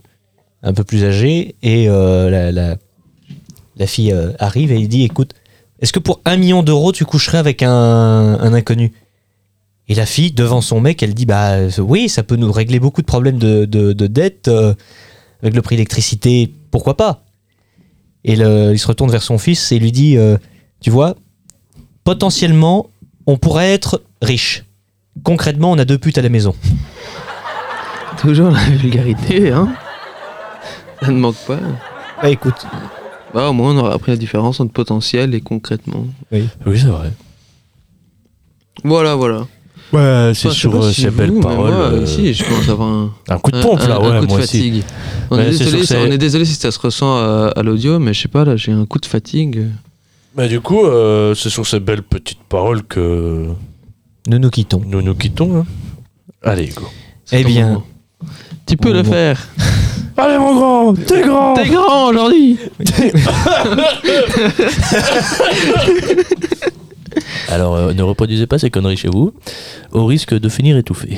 un 0.63 0.73
peu 0.73 0.83
plus 0.83 1.03
âgée 1.03 1.55
et 1.63 1.89
euh, 1.89 2.29
la, 2.29 2.51
la, 2.51 3.87
fille 3.87 4.11
euh, 4.13 4.31
arrive 4.39 4.71
et 4.71 4.79
il 4.79 4.87
dit 4.87 5.03
écoute 5.03 5.33
est-ce 5.81 5.91
que 5.91 5.99
pour 5.99 6.21
un 6.25 6.37
million 6.37 6.61
d'euros 6.61 6.91
tu 6.91 7.05
coucherais 7.05 7.39
avec 7.39 7.63
un, 7.63 7.69
un 7.71 8.53
inconnu? 8.53 8.93
Et 9.87 9.95
la 9.95 10.05
fille, 10.05 10.31
devant 10.31 10.61
son 10.61 10.79
mec, 10.79 11.01
elle 11.03 11.13
dit 11.15 11.25
Bah 11.25 11.55
oui, 11.79 12.07
ça 12.07 12.21
peut 12.23 12.35
nous 12.35 12.51
régler 12.51 12.79
beaucoup 12.79 13.01
de 13.01 13.07
problèmes 13.07 13.39
de, 13.39 13.65
de, 13.65 13.91
de 13.91 14.07
dette 14.07 14.47
euh, 14.47 14.73
avec 15.41 15.55
le 15.55 15.61
prix 15.61 15.75
de 15.75 15.79
l'électricité, 15.79 16.53
pourquoi 16.69 16.95
pas? 16.95 17.23
Et 18.23 18.35
le- 18.35 18.71
il 18.73 18.79
se 18.79 18.87
retourne 18.87 19.09
vers 19.11 19.23
son 19.23 19.37
fils 19.39 19.71
et 19.71 19.79
lui 19.79 19.91
dit 19.91 20.17
Tu 20.81 20.91
vois, 20.91 21.15
potentiellement, 22.03 22.89
on 23.25 23.37
pourrait 23.37 23.73
être 23.73 24.03
riche. 24.21 24.65
Concrètement, 25.23 25.71
on 25.71 25.77
a 25.79 25.83
deux 25.85 25.97
putes 25.97 26.19
à 26.19 26.21
la 26.21 26.29
maison. 26.29 26.55
Toujours 28.19 28.51
la 28.51 28.63
vulgarité, 28.69 29.51
hein 29.51 29.73
Ça 31.01 31.11
ne 31.11 31.19
manque 31.19 31.35
pas. 31.47 31.59
Bah 32.21 32.29
écoute, 32.29 32.65
Bah, 33.33 33.49
au 33.49 33.53
moins, 33.53 33.73
on 33.73 33.77
aura 33.79 33.93
appris 33.93 34.11
la 34.11 34.17
différence 34.17 34.59
entre 34.59 34.71
potentiel 34.73 35.33
et 35.33 35.41
concrètement. 35.41 36.05
Oui, 36.31 36.47
c'est 36.65 36.81
vrai. 36.87 37.11
Voilà, 38.83 39.15
voilà. 39.15 39.47
Ouais, 39.93 40.31
c'est 40.33 40.47
Enfin, 40.47 40.55
sur 40.55 40.75
euh, 40.75 40.91
si 40.91 41.01
ces 41.01 41.09
vous, 41.09 41.17
belles 41.17 41.39
paroles. 41.41 41.71
Moi, 41.73 41.81
euh, 41.91 42.03
ici, 42.03 42.33
je 42.33 42.43
commence 42.45 42.69
à 42.69 42.71
avoir 42.71 42.87
un. 42.89 43.13
Un 43.27 43.37
coup 43.39 43.51
de 43.51 43.57
un- 43.57 43.61
pompe, 43.61 43.79
un- 43.81 43.87
là, 43.89 43.95
un 43.97 43.99
ouais, 44.13 44.19
coup 44.19 44.25
de 44.25 44.31
moi 44.31 44.39
aussi. 44.39 44.57
fatigue. 44.57 44.83
On, 45.29 45.35
Ouais, 45.37 45.43
est 45.47 45.49
désolé, 45.49 45.77
sur 45.79 45.87
ces- 45.87 45.97
on 45.97 46.05
est 46.11 46.17
désolé 46.17 46.45
si 46.45 46.53
ça 46.55 46.71
se 46.71 46.79
ressent 46.79 47.17
à, 47.17 47.51
à 47.55 47.61
l'audio, 47.63 47.99
mais 47.99 48.13
je 48.13 48.21
sais 48.21 48.27
pas, 48.29 48.45
là, 48.45 48.55
j'ai 48.55 48.71
un 48.71 48.85
coup 48.85 48.99
de 48.99 49.05
fatigue. 49.05 49.67
Bah, 50.35 50.47
du 50.47 50.61
coup, 50.61 50.85
euh, 50.85 51.35
c'est 51.35 51.49
sur 51.49 51.67
ces 51.67 51.79
belles 51.81 52.03
petites 52.03 52.41
paroles 52.47 52.83
que 52.83 53.47
nous 54.27 54.39
nous 54.39 54.49
quittons. 54.49 54.81
nous 54.85 55.01
nous 55.01 55.15
quittons. 55.15 55.57
hein. 55.59 55.65
Allez, 56.43 56.67
Hugo. 56.69 56.87
C'est 57.25 57.41
Eh 57.41 57.43
bien. 57.43 57.67
moment. 57.67 57.83
Tu 58.65 58.77
peux 58.77 58.89
Bon, 58.91 58.95
le 58.95 59.03
bon. 59.03 59.11
faire. 59.11 59.45
Allez, 60.21 60.37
mon 60.37 60.53
grand, 60.55 60.93
t'es 60.93 61.21
grand 61.21 61.55
T'es 61.55 61.67
grand 61.69 62.09
aujourd'hui. 62.09 62.57
Alors, 67.49 67.75
euh, 67.75 67.93
ne 67.93 68.03
reproduisez 68.03 68.45
pas 68.47 68.59
ces 68.59 68.69
conneries 68.69 68.97
chez 68.97 69.09
vous, 69.09 69.33
au 69.91 70.05
risque 70.05 70.33
de 70.37 70.47
finir 70.49 70.77
étouffé. 70.77 71.17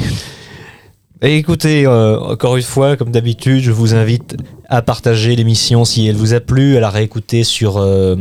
Et 1.21 1.37
écoutez, 1.37 1.85
euh, 1.85 2.19
encore 2.19 2.57
une 2.57 2.63
fois, 2.63 2.97
comme 2.97 3.11
d'habitude, 3.11 3.61
je 3.61 3.71
vous 3.71 3.93
invite 3.93 4.35
à 4.69 4.81
partager 4.81 5.35
l'émission 5.35 5.85
si 5.85 6.07
elle 6.07 6.15
vous 6.15 6.33
a 6.33 6.39
plu, 6.39 6.77
à 6.77 6.79
la 6.79 6.89
réécouter 6.89 7.43
sur 7.43 7.77
euh, 7.77 8.15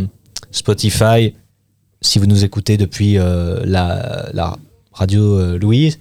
Spotify, 0.51 1.35
si 2.01 2.19
vous 2.19 2.27
nous 2.27 2.45
écoutez 2.45 2.77
depuis 2.77 3.19
euh, 3.19 3.61
la, 3.65 4.29
la 4.33 4.57
radio 4.93 5.23
euh, 5.23 5.59
Louise. 5.59 5.99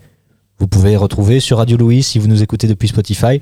Vous 0.60 0.68
pouvez 0.68 0.98
retrouver 0.98 1.40
sur 1.40 1.58
Radio 1.58 1.78
Louise 1.78 2.06
si 2.06 2.20
vous 2.20 2.28
nous 2.28 2.44
écoutez 2.44 2.68
depuis 2.68 2.88
Spotify. 2.90 3.42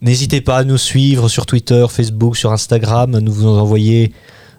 N'hésitez 0.00 0.40
pas 0.40 0.58
à 0.58 0.64
nous 0.64 0.78
suivre 0.78 1.28
sur 1.28 1.46
Twitter, 1.46 1.84
Facebook, 1.88 2.36
sur 2.36 2.50
Instagram, 2.52 3.18
nous 3.18 3.32
vous 3.32 3.46
envoyer 3.46 4.12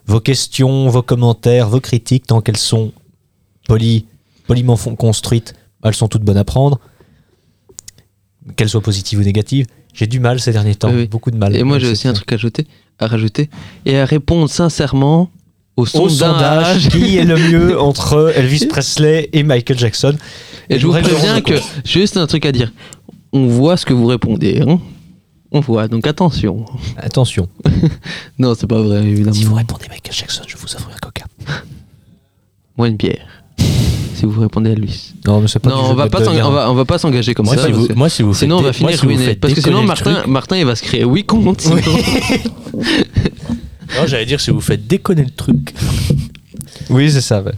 vos 0.06 0.20
questions, 0.20 0.90
vos 0.90 1.02
commentaires, 1.02 1.68
vos 1.70 1.80
critiques, 1.80 2.28
tant 2.28 2.42
qu'elles 2.42 2.58
sont 2.58 2.92
polies, 3.68 4.06
poliment 4.48 4.78
construites, 4.78 5.54
elles 5.84 5.96
sont 5.96 6.08
toutes 6.08 6.24
bonnes 6.24 6.38
à 6.38 6.44
prendre 6.44 6.80
qu'elles 8.56 8.70
soient 8.70 8.82
positives 8.82 9.20
ou 9.20 9.24
négatives. 9.24 9.66
J'ai 9.94 10.08
du 10.08 10.20
mal 10.20 10.40
ces 10.40 10.52
derniers 10.52 10.76
temps, 10.76 10.92
Oui, 10.92 11.08
beaucoup 11.08 11.32
de 11.32 11.38
mal. 11.38 11.56
Et 11.56 11.64
moi, 11.64 11.80
j'ai 11.80 11.86
C'est- 11.88 11.92
aussi 11.92 12.08
un 12.08 12.14
truc 12.14 12.32
à 12.32 12.36
ajouter, 12.36 12.68
à 13.00 13.08
rajouter 13.08 13.50
et 13.86 13.98
à 13.98 14.06
répondre 14.06 14.50
sincèrement 14.50 15.30
au 15.78 15.84
Au 15.84 15.86
sondage. 16.10 16.90
qui 16.90 17.18
est 17.18 17.24
le 17.24 17.38
mieux 17.38 17.80
entre 17.82 18.34
Elvis 18.36 18.66
Presley 18.68 19.30
et 19.34 19.44
Michael 19.44 19.78
Jackson 19.80 20.16
Et 20.70 20.78
je 20.80 20.86
vous 20.88 20.94
préviens 20.94 21.42
que, 21.42 21.54
juste 21.86 22.18
un 22.18 22.28
truc 22.28 22.46
à 22.46 22.52
dire, 22.52 22.72
on 23.32 23.48
voit 23.48 23.78
ce 23.78 23.86
que 23.86 23.94
vous 23.94 24.06
répondez. 24.06 24.62
hein. 24.62 24.80
On 25.54 25.60
voit, 25.60 25.88
donc 25.88 26.06
attention. 26.08 26.66
Attention. 26.98 27.48
Non, 28.40 28.56
c'est 28.56 28.68
pas 28.68 28.82
vrai, 28.82 29.04
évidemment. 29.04 29.34
Si 29.34 29.44
vous 29.46 29.54
répondez 29.56 29.86
Michael 29.90 30.14
Jackson, 30.14 30.42
je 30.48 30.58
vous 30.58 30.76
offre 30.76 30.90
un 30.94 30.98
coca. 31.00 31.26
Moi, 32.78 32.88
une 32.88 32.98
bière. 32.98 33.28
si 34.16 34.26
vous 34.26 34.42
répondez 34.42 34.72
à 34.72 34.76
lui. 34.76 35.14
Non, 35.26 35.40
mais 35.40 35.48
c'est 35.48 35.60
pas 35.60 35.70
Non, 35.70 35.92
on 35.92 35.94
va, 35.94 36.10
pas 36.10 36.22
de 36.22 36.28
on, 36.28 36.52
va, 36.52 36.72
on 36.72 36.74
va 36.74 36.86
pas 36.86 36.98
s'engager 36.98 37.36
comme 37.36 37.46
Moi, 37.46 37.56
ça. 37.56 37.68
si 37.68 37.72
vous, 37.72 37.88
moi, 37.96 38.10
si 38.10 38.24
vous 38.24 38.34
sinon, 38.34 38.58
on 38.58 38.62
va 38.62 38.74
finir 38.74 38.98
si 39.00 39.06
ruiné. 39.06 39.36
Parce 39.36 39.54
que 39.54 39.62
sinon, 39.62 39.84
Martin, 39.84 40.24
Martin, 40.28 40.58
il 40.58 40.66
va 40.66 40.76
se 40.76 40.82
créer 40.82 41.06
oui 41.06 41.24
compte. 41.24 41.64
Non, 43.96 44.08
j'allais 44.08 44.26
dire 44.26 44.42
si 44.42 44.50
vous 44.50 44.62
faites 44.62 44.88
déconner 44.88 45.24
le 45.24 45.30
truc. 45.30 45.74
Oui, 46.90 47.12
c'est 47.12 47.22
ça. 47.22 47.42
ouais. 47.44 47.54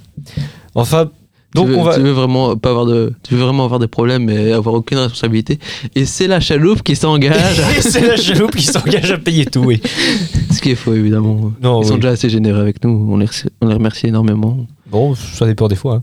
Enfin, 0.74 1.10
donc 1.56 1.68
tu, 1.68 1.72
veux, 1.72 1.78
on 1.80 1.84
va. 1.84 1.96
tu 1.96 2.02
veux 2.02 2.12
vraiment 2.12 2.56
pas 2.56 2.70
avoir 2.70 2.86
de, 2.86 3.14
tu 3.24 3.34
veux 3.36 3.42
vraiment 3.44 3.64
avoir 3.66 3.80
des 3.80 3.88
problèmes 3.88 4.30
et 4.30 4.52
avoir 4.52 4.76
aucune 4.76 4.98
responsabilité. 5.00 5.58
Et 5.96 6.06
c'est 6.06 6.28
la 6.28 6.40
chaloupe 6.40 6.84
qui 6.84 6.96
s'engage. 6.96 7.62
c'est 7.82 8.08
la 8.08 8.18
chaloupe 8.18 8.56
qui 8.56 8.66
s'engage 8.66 9.12
à 9.12 9.18
payer 9.18 9.46
tout, 9.46 9.62
oui. 9.62 9.82
Ce 10.52 10.62
qui 10.62 10.72
est 10.72 10.76
faux 10.76 10.94
évidemment. 10.94 11.52
Non, 11.64 11.82
Ils 11.82 11.88
sont 11.88 11.96
déjà 11.96 12.10
assez 12.10 12.30
généreux 12.30 12.60
avec 12.62 12.84
nous. 12.84 12.92
On 13.10 13.18
les, 13.18 13.26
remercie- 13.26 13.50
on 13.62 13.68
les 13.68 13.74
remercie 13.74 14.08
énormément. 14.08 14.66
Bon, 14.92 15.16
ça 15.16 15.46
dépend 15.48 15.68
des 15.68 15.76
fois. 15.76 15.96
hein. 15.96 16.02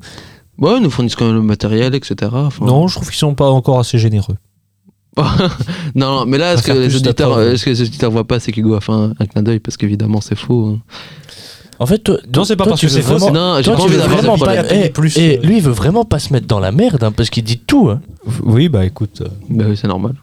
Ouais, 0.58 0.74
ils 0.76 0.82
nous 0.82 0.90
fournissent 0.90 1.14
quand 1.16 1.26
même 1.26 1.34
le 1.36 1.42
matériel, 1.42 1.94
etc. 1.94 2.14
Enfin, 2.32 2.64
Non, 2.66 2.88
je 2.88 2.96
trouve 2.96 3.08
qu'ils 3.08 3.18
sont 3.18 3.34
pas 3.34 3.48
encore 3.50 3.78
assez 3.78 3.98
généreux. 3.98 4.36
non, 5.94 6.24
mais 6.26 6.38
là, 6.38 6.56
ce 6.56 6.62
que, 6.62 6.72
les 6.72 6.94
auditeurs, 6.96 7.34
ce 7.58 7.64
que 7.64 7.70
les 7.70 7.82
auditeurs 7.82 8.10
voient 8.10 8.26
pas, 8.26 8.40
c'est 8.40 8.52
qu'Hugo 8.52 8.74
a 8.74 8.80
fait 8.80 8.92
un, 8.92 9.12
un 9.18 9.26
clin 9.26 9.42
d'œil 9.42 9.60
parce 9.60 9.76
qu'évidemment, 9.76 10.20
c'est 10.20 10.36
faux. 10.38 10.68
hein. 10.76 10.78
En 11.82 11.86
fait, 11.86 11.98
toi, 11.98 12.16
Non, 12.34 12.44
c'est 12.44 12.54
pas 12.54 12.62
toi, 12.64 12.70
parce 12.72 12.80
tu 12.80 12.86
que 12.86 12.92
c'est 12.92 13.02
faux, 13.02 13.18
non, 13.18 13.56
j'ai 13.58 13.64
toi, 13.64 13.74
pas 13.76 13.82
envie 13.82 13.96
d'avoir 13.96 14.38
eh, 14.70 14.88
Plus, 14.90 15.16
eh, 15.16 15.38
euh, 15.38 15.42
lui, 15.46 15.56
il 15.56 15.62
veut 15.62 15.72
vraiment 15.72 16.04
pas 16.04 16.20
se 16.20 16.32
mettre 16.32 16.46
dans 16.46 16.60
la 16.60 16.70
merde 16.70 17.02
hein, 17.02 17.10
parce 17.10 17.28
qu'il 17.28 17.42
dit 17.42 17.58
tout. 17.58 17.90
hein. 17.90 18.00
Oui, 18.44 18.68
bah 18.68 18.84
écoute, 18.84 19.20
euh, 19.22 19.28
Bah 19.50 19.64
oui, 19.68 19.76
c'est 19.76 19.88
normal. 19.88 20.14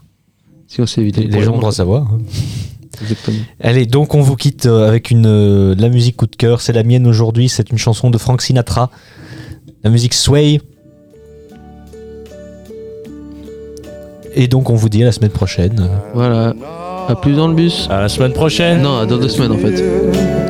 Si 0.66 0.80
on 0.80 0.86
s'est 0.86 1.02
évité 1.02 1.24
les 1.24 1.42
gens 1.42 1.50
ont 1.50 1.54
le 1.54 1.58
droit 1.58 1.70
de 1.70 1.74
savoir. 1.76 2.02
hein. 2.04 2.18
Exactement. 3.02 3.36
Allez, 3.62 3.84
donc 3.84 4.14
on 4.14 4.20
vous 4.22 4.36
quitte 4.36 4.64
euh, 4.66 4.88
avec 4.88 5.10
une 5.10 5.26
euh, 5.26 5.74
la 5.78 5.90
musique 5.90 6.16
coup 6.16 6.26
de 6.26 6.36
cœur. 6.36 6.60
C'est 6.62 6.72
la 6.72 6.82
mienne 6.82 7.06
aujourd'hui. 7.06 7.48
C'est 7.50 7.70
une 7.70 7.78
chanson 7.78 8.08
de 8.10 8.16
Frank 8.16 8.40
Sinatra. 8.40 8.90
La 9.84 9.90
musique 9.90 10.14
Sway. 10.14 10.60
Et 14.34 14.48
donc 14.48 14.70
on 14.70 14.76
vous 14.76 14.88
dit 14.88 15.02
à 15.02 15.06
la 15.06 15.12
semaine 15.12 15.30
prochaine. 15.30 15.88
Voilà. 16.14 16.54
À 17.08 17.16
plus 17.16 17.34
dans 17.34 17.48
le 17.48 17.54
bus. 17.54 17.86
À 17.90 18.00
la 18.00 18.08
semaine 18.08 18.32
prochaine. 18.32 18.80
Non, 18.82 18.98
à 18.98 19.06
dans 19.06 19.18
deux 19.18 19.28
semaines 19.28 19.52
en 19.52 19.58
fait. 19.58 20.49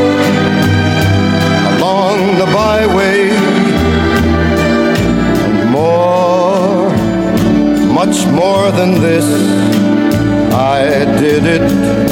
much 8.05 8.25
more 8.31 8.71
than 8.71 8.99
this. 8.99 9.25
I 10.51 11.05
did 11.19 11.43
it 11.45 12.10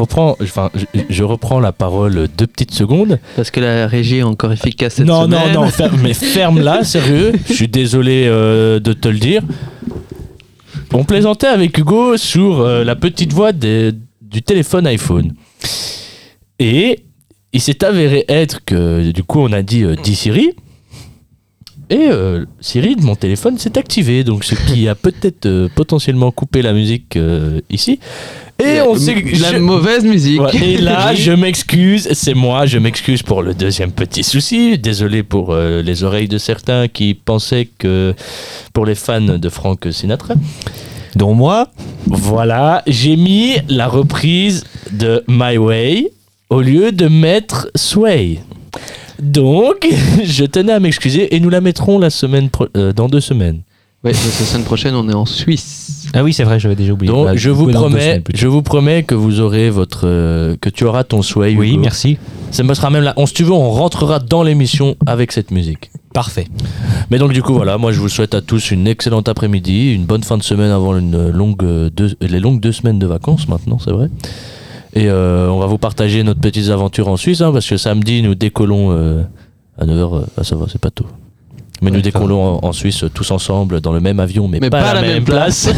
Enfin, 0.00 0.70
je, 0.74 1.00
je 1.08 1.24
reprends 1.24 1.60
la 1.60 1.72
parole 1.72 2.28
deux 2.36 2.46
petites 2.46 2.72
secondes. 2.74 3.18
Parce 3.36 3.50
que 3.50 3.60
la 3.60 3.86
régie 3.86 4.18
est 4.18 4.22
encore 4.22 4.52
efficace 4.52 4.94
cette 4.94 5.06
non, 5.06 5.24
semaine. 5.24 5.52
non, 5.54 5.62
non, 5.62 5.68
ferme, 5.68 5.98
mais 6.02 6.14
ferme-la, 6.34 6.84
sérieux. 6.84 7.32
Je 7.48 7.52
suis 7.54 7.68
désolé 7.68 8.24
euh, 8.26 8.80
de 8.80 8.92
te 8.92 9.08
le 9.08 9.18
dire. 9.18 9.42
On 10.92 11.04
plaisantait 11.04 11.46
avec 11.46 11.76
Hugo 11.78 12.16
sur 12.16 12.60
euh, 12.60 12.84
la 12.84 12.96
petite 12.96 13.32
voix 13.32 13.52
des- 13.52 13.92
du 14.22 14.42
téléphone 14.42 14.86
iPhone. 14.86 15.32
Et 16.58 17.00
il 17.52 17.60
s'est 17.60 17.84
avéré 17.84 18.24
être 18.28 18.64
que 18.64 19.10
du 19.12 19.22
coup 19.24 19.40
on 19.40 19.52
a 19.52 19.62
dit 19.62 19.82
euh, 19.84 19.94
Siri. 20.04 20.50
Et 21.90 22.08
euh, 22.08 22.44
Siri 22.60 22.94
de 22.94 23.02
mon 23.02 23.16
téléphone 23.16 23.58
s'est 23.58 23.76
activé, 23.76 24.22
donc 24.22 24.44
ce 24.44 24.54
qui 24.54 24.88
a 24.88 24.94
peut-être 24.94 25.46
euh, 25.46 25.68
potentiellement 25.74 26.30
coupé 26.30 26.62
la 26.62 26.72
musique 26.72 27.16
euh, 27.16 27.60
ici. 27.68 27.98
Et 28.62 28.80
on 28.82 28.94
sait 28.94 29.14
que 29.20 29.42
La 29.42 29.52
je- 29.54 29.56
mauvaise 29.58 30.04
musique. 30.04 30.40
Ouais, 30.40 30.54
et 30.62 30.76
là, 30.78 31.14
je 31.26 31.32
m'excuse, 31.32 32.08
c'est 32.12 32.34
moi, 32.34 32.66
je 32.66 32.78
m'excuse 32.78 33.22
pour 33.24 33.42
le 33.42 33.54
deuxième 33.54 33.90
petit 33.90 34.22
souci. 34.22 34.78
Désolé 34.78 35.22
pour 35.24 35.52
euh, 35.52 35.82
les 35.82 36.04
oreilles 36.04 36.28
de 36.28 36.38
certains 36.38 36.86
qui 36.86 37.14
pensaient 37.14 37.68
que 37.78 38.14
pour 38.72 38.86
les 38.86 38.94
fans 38.94 39.20
de 39.20 39.48
Frank 39.48 39.86
Sinatra. 39.90 40.34
Dont 41.16 41.34
moi. 41.34 41.68
Voilà, 42.06 42.82
j'ai 42.86 43.16
mis 43.16 43.54
la 43.68 43.88
reprise 43.88 44.62
de 44.92 45.24
My 45.26 45.56
Way 45.58 46.12
au 46.50 46.60
lieu 46.60 46.92
de 46.92 47.08
mettre 47.08 47.68
Sway. 47.74 48.38
Donc, 49.22 49.88
je 50.24 50.44
tenais 50.44 50.72
à 50.72 50.80
m'excuser 50.80 51.34
et 51.34 51.40
nous 51.40 51.50
la 51.50 51.60
mettrons 51.60 51.98
la 51.98 52.10
semaine 52.10 52.48
pro- 52.50 52.68
euh, 52.76 52.92
dans 52.92 53.08
deux 53.08 53.20
semaines. 53.20 53.60
Que 54.02 54.08
la 54.08 54.14
semaine 54.14 54.64
prochaine, 54.64 54.94
on 54.94 55.06
est 55.10 55.14
en 55.14 55.26
Suisse. 55.26 56.06
Ah 56.14 56.24
oui, 56.24 56.32
c'est 56.32 56.44
vrai, 56.44 56.58
j'avais 56.58 56.74
déjà 56.74 56.94
oublié. 56.94 57.12
Donc, 57.12 57.26
Bah, 57.26 57.32
je 57.36 57.50
vous 57.50 57.66
coup, 57.66 57.70
dans 57.70 57.80
deux 57.82 57.86
promets, 57.88 58.00
semaines 58.00 58.22
plutôt. 58.22 58.38
je 58.40 58.46
vous 58.46 58.62
promets 58.62 59.02
que 59.02 59.14
vous 59.14 59.40
aurez 59.40 59.68
votre, 59.68 60.06
euh, 60.06 60.56
que 60.58 60.70
tu 60.70 60.84
auras 60.84 61.04
ton 61.04 61.20
Sway. 61.20 61.54
Oui, 61.54 61.72
Hugo. 61.72 61.82
merci. 61.82 62.16
Ça 62.50 62.62
me 62.62 62.72
sera 62.72 62.88
même 62.88 63.02
là. 63.02 63.12
On, 63.18 63.26
si 63.26 63.34
tu 63.34 63.44
veux, 63.44 63.52
on 63.52 63.70
rentrera 63.70 64.18
dans 64.18 64.42
l'émission 64.42 64.96
avec 65.04 65.32
cette 65.32 65.50
musique. 65.50 65.90
Parfait. 66.14 66.46
Mais 67.10 67.18
donc 67.18 67.32
du 67.32 67.42
coup 67.42 67.52
voilà, 67.52 67.76
moi 67.78 67.92
je 67.92 68.00
vous 68.00 68.08
souhaite 68.08 68.34
à 68.34 68.40
tous 68.40 68.70
une 68.72 68.88
excellente 68.88 69.28
après-midi, 69.28 69.92
une 69.94 70.06
bonne 70.06 70.24
fin 70.24 70.38
de 70.38 70.42
semaine 70.42 70.70
avant 70.72 70.96
une 70.98 71.28
longue 71.30 71.62
euh, 71.62 71.88
deux, 71.90 72.16
les 72.20 72.40
longues 72.40 72.58
deux 72.58 72.72
semaines 72.72 72.98
de 72.98 73.06
vacances 73.06 73.46
maintenant, 73.48 73.78
c'est 73.78 73.92
vrai. 73.92 74.08
Et 74.94 75.08
euh, 75.08 75.48
on 75.48 75.58
va 75.58 75.66
vous 75.66 75.78
partager 75.78 76.22
notre 76.22 76.40
petites 76.40 76.68
aventures 76.68 77.08
en 77.08 77.16
Suisse, 77.16 77.40
hein, 77.40 77.52
parce 77.52 77.68
que 77.68 77.76
samedi 77.76 78.22
nous 78.22 78.34
décollons 78.34 78.88
euh, 78.90 79.22
à 79.78 79.86
9h, 79.86 80.24
ah, 80.36 80.44
ça 80.44 80.56
va, 80.56 80.66
c'est 80.70 80.80
pas 80.80 80.90
tôt. 80.90 81.06
Mais 81.82 81.90
nous 81.90 82.02
décollons 82.02 82.42
en, 82.62 82.68
en 82.68 82.72
Suisse 82.72 83.04
tous 83.14 83.30
ensemble 83.30 83.80
dans 83.80 83.92
le 83.92 84.00
même 84.00 84.20
avion, 84.20 84.48
mais, 84.48 84.58
Mais 84.60 84.68
pas, 84.68 84.82
à 84.82 84.94
la, 84.94 85.00
même 85.00 85.24
place. 85.24 85.70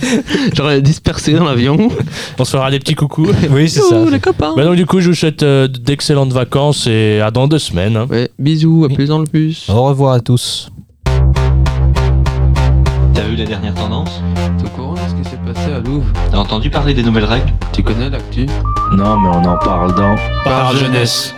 J'aurais 0.54 0.82
dispersé 0.82 1.32
dans 1.34 1.44
l'avion. 1.44 1.90
on 2.38 2.44
se 2.44 2.50
fera 2.56 2.72
des 2.72 2.80
petits 2.80 2.96
coucous. 2.96 3.28
Oui, 3.52 3.68
c'est 3.68 3.82
ça. 3.82 4.04
Les 4.10 4.18
copains. 4.18 4.54
Bah 4.56 4.64
donc 4.64 4.74
du 4.74 4.84
coup 4.84 4.98
je 5.00 5.10
vous 5.10 5.14
souhaite 5.14 5.44
euh, 5.44 5.68
d'excellentes 5.68 6.32
vacances 6.32 6.88
et 6.88 7.20
à 7.20 7.30
dans 7.30 7.46
deux 7.46 7.60
semaines. 7.60 7.96
hein. 7.96 8.06
Ouais, 8.10 8.30
bisous, 8.38 8.84
à 8.90 8.92
plus 8.92 9.06
dans 9.06 9.18
le 9.20 9.26
bus. 9.26 9.68
Au 9.70 9.84
revoir 9.84 10.14
à 10.14 10.20
tous. 10.20 10.72
T'as 13.14 13.22
vu 13.22 13.36
la 13.36 13.44
dernière 13.44 13.74
tendance 13.74 14.20
T'es 14.58 14.64
au 14.64 14.70
passé 15.54 15.72
à 15.72 15.80
Louvre. 15.80 16.06
T'as 16.30 16.38
entendu 16.38 16.70
parler 16.70 16.94
des 16.94 17.02
nouvelles 17.02 17.24
règles? 17.24 17.52
Tu 17.72 17.82
connais 17.82 18.10
l'actu? 18.10 18.46
Non 18.92 19.18
mais 19.20 19.28
on 19.28 19.44
en 19.44 19.58
parle 19.58 19.94
dans 19.94 20.16
Par 20.44 20.76
jeunesse. 20.76 21.34